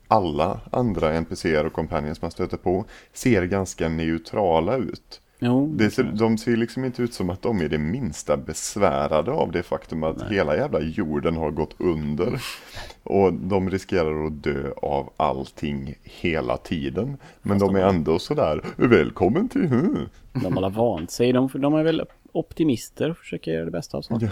alla 0.08 0.60
andra 0.70 1.12
NPCer 1.12 1.66
och 1.66 1.72
companions 1.72 2.22
man 2.22 2.30
stöter 2.30 2.56
på 2.56 2.84
ser 3.12 3.44
ganska 3.44 3.88
neutrala 3.88 4.76
ut. 4.76 5.20
Jo, 5.38 5.66
Det 5.76 5.90
ser, 5.90 6.02
de 6.02 6.38
ser 6.38 6.56
liksom 6.56 6.84
inte 6.84 7.02
ut 7.02 7.14
som 7.14 7.30
att 7.30 7.42
de 7.42 7.60
är 7.60 7.68
det 7.68 7.78
minsta 7.78 8.36
besvärade 8.36 9.30
av 9.30 9.52
det 9.52 9.62
faktum 9.62 10.02
att 10.02 10.22
hela 10.30 10.56
jävla 10.56 10.80
jorden 10.80 11.36
har 11.36 11.50
gått 11.50 11.74
under. 11.78 12.42
Och 13.02 13.32
de 13.32 13.70
riskerar 13.70 14.26
att 14.26 14.42
dö 14.42 14.70
av 14.82 15.12
allting 15.16 15.94
hela 16.02 16.56
tiden. 16.56 17.16
Men 17.42 17.58
de 17.58 17.76
är 17.76 17.80
ändå 17.88 18.18
sådär, 18.18 18.60
välkommen 18.76 19.48
till... 19.48 19.68
hm." 19.68 19.98
de 20.32 20.44
har 20.44 20.56
alla 20.56 20.68
vant 20.68 21.10
sig. 21.10 21.32
De, 21.32 21.48
de 21.54 21.74
är 21.74 21.82
väl 21.82 22.02
optimister 22.32 23.10
och 23.10 23.16
försöker 23.16 23.50
göra 23.52 23.64
det 23.64 23.70
bästa 23.70 23.96
av 23.98 24.02
sånt. 24.02 24.22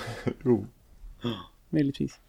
Jo. 0.44 0.66
Möjligtvis. 1.70 2.20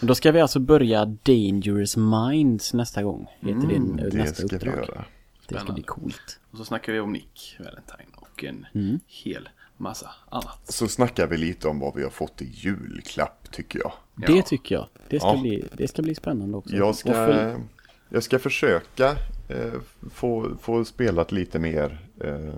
Men 0.00 0.06
då 0.08 0.14
ska 0.14 0.32
vi 0.32 0.40
alltså 0.40 0.60
börja 0.60 1.04
Dangerous 1.04 1.96
Minds 1.96 2.74
nästa 2.74 3.02
gång. 3.02 3.26
Heter 3.40 3.68
det 3.68 3.74
Mm, 3.74 3.96
Det 3.96 4.16
nästa 4.16 4.34
ska 4.34 4.46
vi 4.48 4.56
uppdrag. 4.56 4.74
göra. 4.76 5.04
Det 5.48 5.58
ska 5.58 5.72
bli 5.72 5.82
coolt. 5.82 6.40
Och 6.50 6.58
så 6.58 6.64
snackar 6.64 6.92
vi 6.92 7.00
om 7.00 7.12
Nick 7.12 7.56
Valentine 7.58 8.10
och 8.34 8.44
en 8.44 8.66
Mm. 8.74 9.00
hel 9.06 9.48
massa 9.76 10.10
annat. 10.30 10.60
Så 10.64 10.88
snackar 10.88 11.26
vi 11.26 11.36
lite 11.36 11.68
om 11.68 11.78
vad 11.80 11.94
vi 11.96 12.02
har 12.02 12.10
fått 12.10 12.42
i 12.42 12.44
julklapp 12.44 13.50
tycker 13.52 13.78
jag. 13.78 13.92
Det 14.14 14.42
tycker 14.42 14.74
jag. 14.74 14.86
Det 15.08 15.18
ska, 15.20 15.28
Ja. 15.28 15.40
bli, 15.40 15.64
det 15.72 15.88
ska 15.88 16.02
bli 16.02 16.14
spännande 16.14 16.56
också. 16.56 16.76
Jag 16.76 16.94
ska, 16.94 17.12
för- 17.12 17.60
jag 18.08 18.22
ska 18.22 18.38
försöka 18.38 19.16
eh, 19.48 19.72
få, 20.10 20.56
få 20.60 20.84
spelat 20.84 21.32
lite 21.32 21.58
mer 21.58 22.06
eh, 22.20 22.54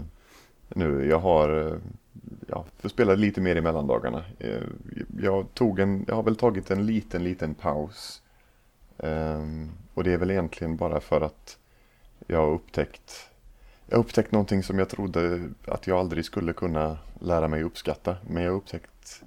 nu. 0.68 1.06
Jag 1.08 1.18
har 1.18 1.66
eh, 1.66 1.76
ja, 2.48 2.64
får 2.78 2.88
spela 2.88 3.14
lite 3.14 3.40
mer 3.40 3.56
i 3.56 3.60
mellandagarna. 3.60 4.24
Eh, 4.38 4.62
jag, 5.20 5.54
tog 5.54 5.78
en, 5.80 6.04
jag 6.08 6.14
har 6.14 6.22
väl 6.22 6.36
tagit 6.36 6.70
en 6.70 6.86
liten, 6.86 7.24
liten 7.24 7.54
paus. 7.54 8.22
Ehm, 8.98 9.70
och 9.94 10.04
det 10.04 10.12
är 10.12 10.18
väl 10.18 10.30
egentligen 10.30 10.76
bara 10.76 11.00
för 11.00 11.20
att 11.20 11.58
jag 12.26 12.38
har 12.38 12.50
upptäckt 12.54 13.25
jag 13.86 13.98
upptäckt 13.98 14.32
någonting 14.32 14.62
som 14.62 14.78
jag 14.78 14.88
trodde 14.88 15.48
att 15.66 15.86
jag 15.86 15.98
aldrig 15.98 16.24
skulle 16.24 16.52
kunna 16.52 16.98
lära 17.20 17.48
mig 17.48 17.62
uppskatta. 17.62 18.16
Men 18.28 18.42
jag 18.42 18.50
har 18.50 18.56
upptäckt, 18.58 19.22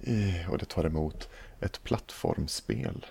eh, 0.00 0.50
och 0.50 0.58
det 0.58 0.64
tar 0.64 0.84
emot, 0.84 1.28
ett 1.60 1.82
plattformsspel. 1.82 3.06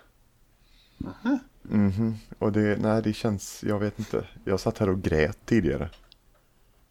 Aha. 1.05 1.39
Mhm. 1.61 2.15
Och 2.39 2.51
det, 2.51 2.81
nej 2.81 3.01
det 3.01 3.13
känns, 3.13 3.63
jag 3.67 3.79
vet 3.79 3.99
inte. 3.99 4.27
Jag 4.45 4.59
satt 4.59 4.77
här 4.77 4.89
och 4.89 5.01
grät 5.01 5.37
tidigare. 5.45 5.89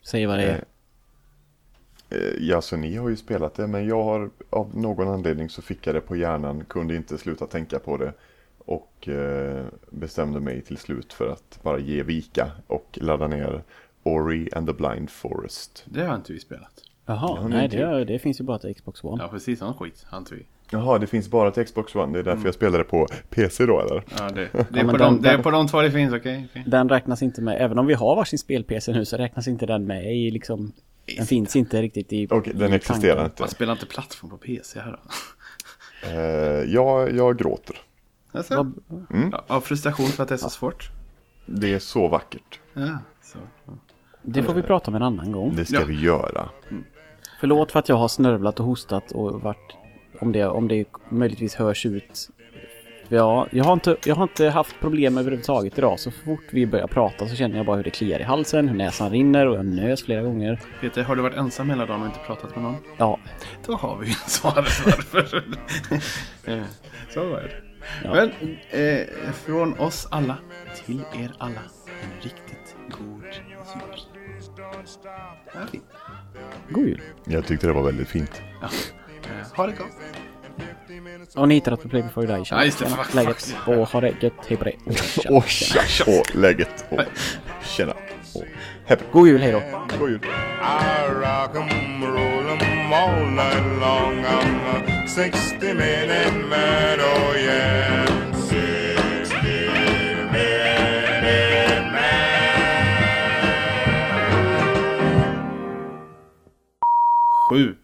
Säg 0.03 0.27
vad 0.27 0.39
det 0.39 0.45
är. 0.45 0.55
Eh, 0.55 0.65
Ja, 2.39 2.61
så 2.63 2.77
ni 2.77 2.97
har 2.97 3.09
ju 3.09 3.17
spelat 3.17 3.55
det, 3.55 3.67
men 3.67 3.87
jag 3.87 4.03
har 4.03 4.31
av 4.51 4.77
någon 4.77 5.09
anledning 5.09 5.51
så 5.51 5.63
fick 5.63 5.87
jag 5.87 5.95
det 5.95 6.01
på 6.01 6.17
hjärnan, 6.17 6.65
kunde 6.65 6.97
inte 6.97 7.19
sluta 7.19 7.47
tänka 7.47 7.79
på 7.79 7.97
det 7.97 8.13
och 8.59 9.09
eh, 9.09 9.67
bestämde 9.91 10.41
mig 10.41 10.63
till 10.63 10.77
slut 10.77 11.13
för 11.13 11.29
att 11.29 11.59
bara 11.63 11.79
ge 11.79 12.03
vika 12.03 12.51
och 12.67 12.99
ladda 13.01 13.27
ner 13.27 13.63
Ori 14.03 14.49
and 14.53 14.67
the 14.67 14.73
Blind 14.73 15.11
Forest. 15.11 15.85
Det 15.87 16.05
har 16.05 16.15
inte 16.17 16.33
vi 16.33 16.41
spelat. 16.41 16.71
Jaha, 17.07 17.39
Ja, 17.43 17.49
nej 17.49 17.69
det- 17.69 17.77
det, 17.87 18.05
det 18.05 18.19
finns 18.19 18.41
ju 18.41 18.45
bara 18.45 18.59
till 18.59 18.75
Xbox 18.75 19.05
One. 19.05 19.23
Ja, 19.23 19.29
precis. 19.29 19.59
Sån 19.59 19.75
skit 19.75 20.05
har 20.09 20.19
inte 20.19 20.35
vi. 20.35 20.47
Jaha, 20.73 20.99
det 20.99 21.07
finns 21.07 21.29
bara 21.29 21.51
till 21.51 21.65
Xbox 21.65 21.95
One, 21.95 22.13
det 22.13 22.19
är 22.19 22.23
därför 22.23 22.45
jag 22.45 22.55
spelade 22.55 22.85
på 22.85 23.07
PC 23.31 23.67
då 23.67 23.81
eller? 23.81 24.05
Ja, 24.19 24.29
det, 24.31 24.35
det, 24.53 24.59
är, 24.81 24.85
men 24.85 24.89
på 24.89 24.97
den- 24.97 25.15
de, 25.17 25.23
det 25.23 25.29
är 25.29 25.33
den- 25.33 25.43
på 25.43 25.51
de 25.51 25.69
två 25.69 25.81
det 25.83 25.91
finns, 25.91 26.13
okej? 26.15 26.49
okej. 26.51 26.65
Den 26.67 26.89
räknas 26.89 27.23
inte 27.23 27.43
med, 27.43 27.57
även 27.63 27.79
om 27.79 27.87
vi 27.87 27.95
har 27.95 28.17
varsin 28.17 28.39
spel-PC 28.39 28.93
nu 28.93 29.05
så 29.05 29.17
räknas 29.17 29.49
inte 29.49 29.67
den 29.67 29.87
med 29.87 30.17
i 30.17 30.31
liksom 30.31 30.73
Den 31.17 31.27
finns 31.27 31.57
inte 31.57 31.83
riktigt 31.83 32.13
i 32.13 32.27
Okej, 32.31 32.53
den 32.57 32.73
i 32.73 32.77
existerar 32.77 33.15
tanken. 33.15 33.25
inte. 33.25 33.43
Man 33.43 33.49
spelar 33.51 33.73
inte 33.73 33.87
plattform 33.87 34.31
på 34.31 34.37
PC 34.37 34.81
här 34.81 34.91
då. 34.93 34.99
Eh, 36.03 36.13
jag, 36.75 37.13
jag 37.17 37.39
gråter. 37.39 37.77
Alltså, 38.33 38.57
Vad- 38.57 38.73
ja, 39.33 39.45
av 39.47 39.61
frustration 39.61 40.07
för 40.07 40.23
att 40.23 40.29
det 40.29 40.35
är 40.35 40.39
så 40.39 40.51
svårt. 40.51 40.91
Det 41.47 41.75
är 41.75 41.79
så 41.79 42.09
vackert. 42.09 42.61
Ja, 42.75 42.99
så. 43.23 43.39
Det 44.23 44.43
får 44.43 44.55
vi 44.55 44.63
prata 44.63 44.91
om 44.91 44.95
en 44.95 45.03
annan 45.03 45.33
gång. 45.33 45.57
Det 45.57 45.65
ska 45.65 45.77
Ja. 45.81 45.85
vi 45.85 46.01
göra. 46.01 46.49
Förlåt 47.41 47.73
för 47.73 47.79
att 47.79 47.89
jag 47.89 47.97
har 47.97 48.09
snörvlat 48.09 48.61
och 48.61 48.67
hostat 48.67 49.13
och 49.13 49.41
varit 49.43 49.77
om 50.21 50.33
det, 50.33 50.47
om 50.47 50.69
det 50.69 50.85
möjligtvis 51.09 51.55
hörs 51.55 51.87
ut. 51.87 52.31
Ja, 53.13 53.47
jag 53.51 53.65
har, 53.65 53.73
inte, 53.73 53.97
jag 54.05 54.15
har 54.15 54.23
inte 54.23 54.49
haft 54.49 54.81
problem 54.81 55.19
överhuvudtaget 55.19 55.79
idag. 55.79 56.01
Så 56.01 56.11
fort 56.11 56.41
vi 56.53 56.67
börjar 56.67 56.87
prata 56.87 57.29
så 57.29 57.37
känner 57.37 57.57
jag 57.57 57.67
bara 57.67 57.77
hur 57.77 57.85
det 57.85 57.91
kliar 57.91 58.21
i 58.21 58.23
halsen, 58.23 58.69
hur 58.69 58.77
näsan 58.77 59.11
rinner 59.11 59.47
och 59.47 59.57
jag 59.57 59.67
nös 59.67 60.05
flera 60.05 60.23
gånger. 60.23 60.61
Peter, 60.81 61.03
har 61.03 61.17
du 61.17 61.23
varit 61.23 61.37
ensam 61.37 61.71
hela 61.71 61.87
dagen 61.87 62.01
och 62.01 62.07
inte 62.07 62.19
pratat 62.27 62.55
med 62.57 62.65
någon? 62.65 62.77
Ja, 62.97 63.19
Då 63.67 63.75
har 63.75 63.97
vi 63.99 64.07
ju 64.07 64.13
svaret 64.13 64.57
varför. 64.87 65.45
Eh, 66.45 66.63
så 67.11 67.21
var 67.29 67.41
det. 67.41 67.51
Ja. 68.05 68.15
Men 68.15 68.31
eh, 68.71 69.07
från 69.33 69.79
oss 69.79 70.09
alla 70.11 70.37
till 70.87 71.01
er 71.15 71.33
alla 71.39 71.61
en 72.03 72.23
riktigt 72.23 72.77
god 72.99 73.25
jul. 73.25 74.01
Ja, 75.55 75.67
fint. 75.73 75.85
god 76.71 76.87
jul. 76.87 77.01
Jag 77.25 77.47
tyckte 77.47 77.67
det 77.67 77.73
var 77.73 77.83
väldigt 77.83 78.09
fint. 78.09 78.43
Ja. 78.63 78.69
Ha 79.57 79.67
det 79.67 79.73
gott. 79.73 79.87
Och 81.37 81.49
ni 81.49 81.55
hittar 81.55 81.73
att 81.73 81.83
på 81.83 81.89
Play 81.89 82.03
Before 82.03 82.27
You 82.27 82.37
Die. 82.39 82.45
Tjena, 82.45 82.61
Ja, 82.61 82.65
just 82.67 82.79
det. 82.79 82.85
tjena, 82.85 83.05
Fuck, 83.05 83.15
läget. 83.15 83.43
fuck. 83.43 83.69
Och 83.69 83.89
ha 83.89 84.01
det 84.01 84.15
gött. 84.23 84.33
Hej 84.49 84.57
på 84.57 84.65
dig. 84.65 84.79
Och 85.29 85.47
tja, 85.49 85.81
åh, 86.07 86.23
läget. 86.35 86.85
Åh, 86.91 87.01
tjena. 87.63 87.95
Åh, 88.35 88.43
hepp. 88.87 89.01
God 89.13 89.29
jul, 89.29 89.41
hej 89.41 89.53
då. 89.53 89.63
God 89.99 90.11
jul. 90.11 90.21
I 90.25 91.09
rock 91.13 91.57
'em, 91.57 92.05
roll 92.05 92.47
'em 92.49 92.93
all 92.93 93.27
night 93.27 93.81
long. 93.81 94.25
I'm 94.25 95.05
a 95.05 95.07
60 95.09 95.75
minute 95.75 96.33
man, 96.51 97.01
oh 97.01 97.37
yeah. 97.37 98.30
Sju. 107.51 107.75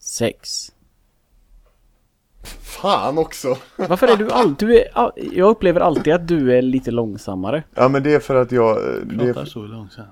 Sex. 0.00 0.72
Fan 2.62 3.18
också. 3.18 3.56
Varför 3.76 4.08
är 4.08 4.16
du 4.16 4.30
alltid... 4.30 4.68
Du 4.68 4.78
är, 4.78 4.84
all- 4.92 5.12
jag 5.32 5.50
upplever 5.50 5.80
alltid 5.80 6.12
att 6.12 6.28
du 6.28 6.56
är 6.58 6.62
lite 6.62 6.90
långsammare. 6.90 7.62
Ja 7.74 7.88
men 7.88 8.02
det 8.02 8.14
är 8.14 8.20
för 8.20 8.34
att 8.34 8.52
jag... 8.52 8.76
Det 9.04 9.16
Pratar 9.24 9.40
är, 9.40 9.44
så 9.44 9.62
långsamt. 9.62 10.08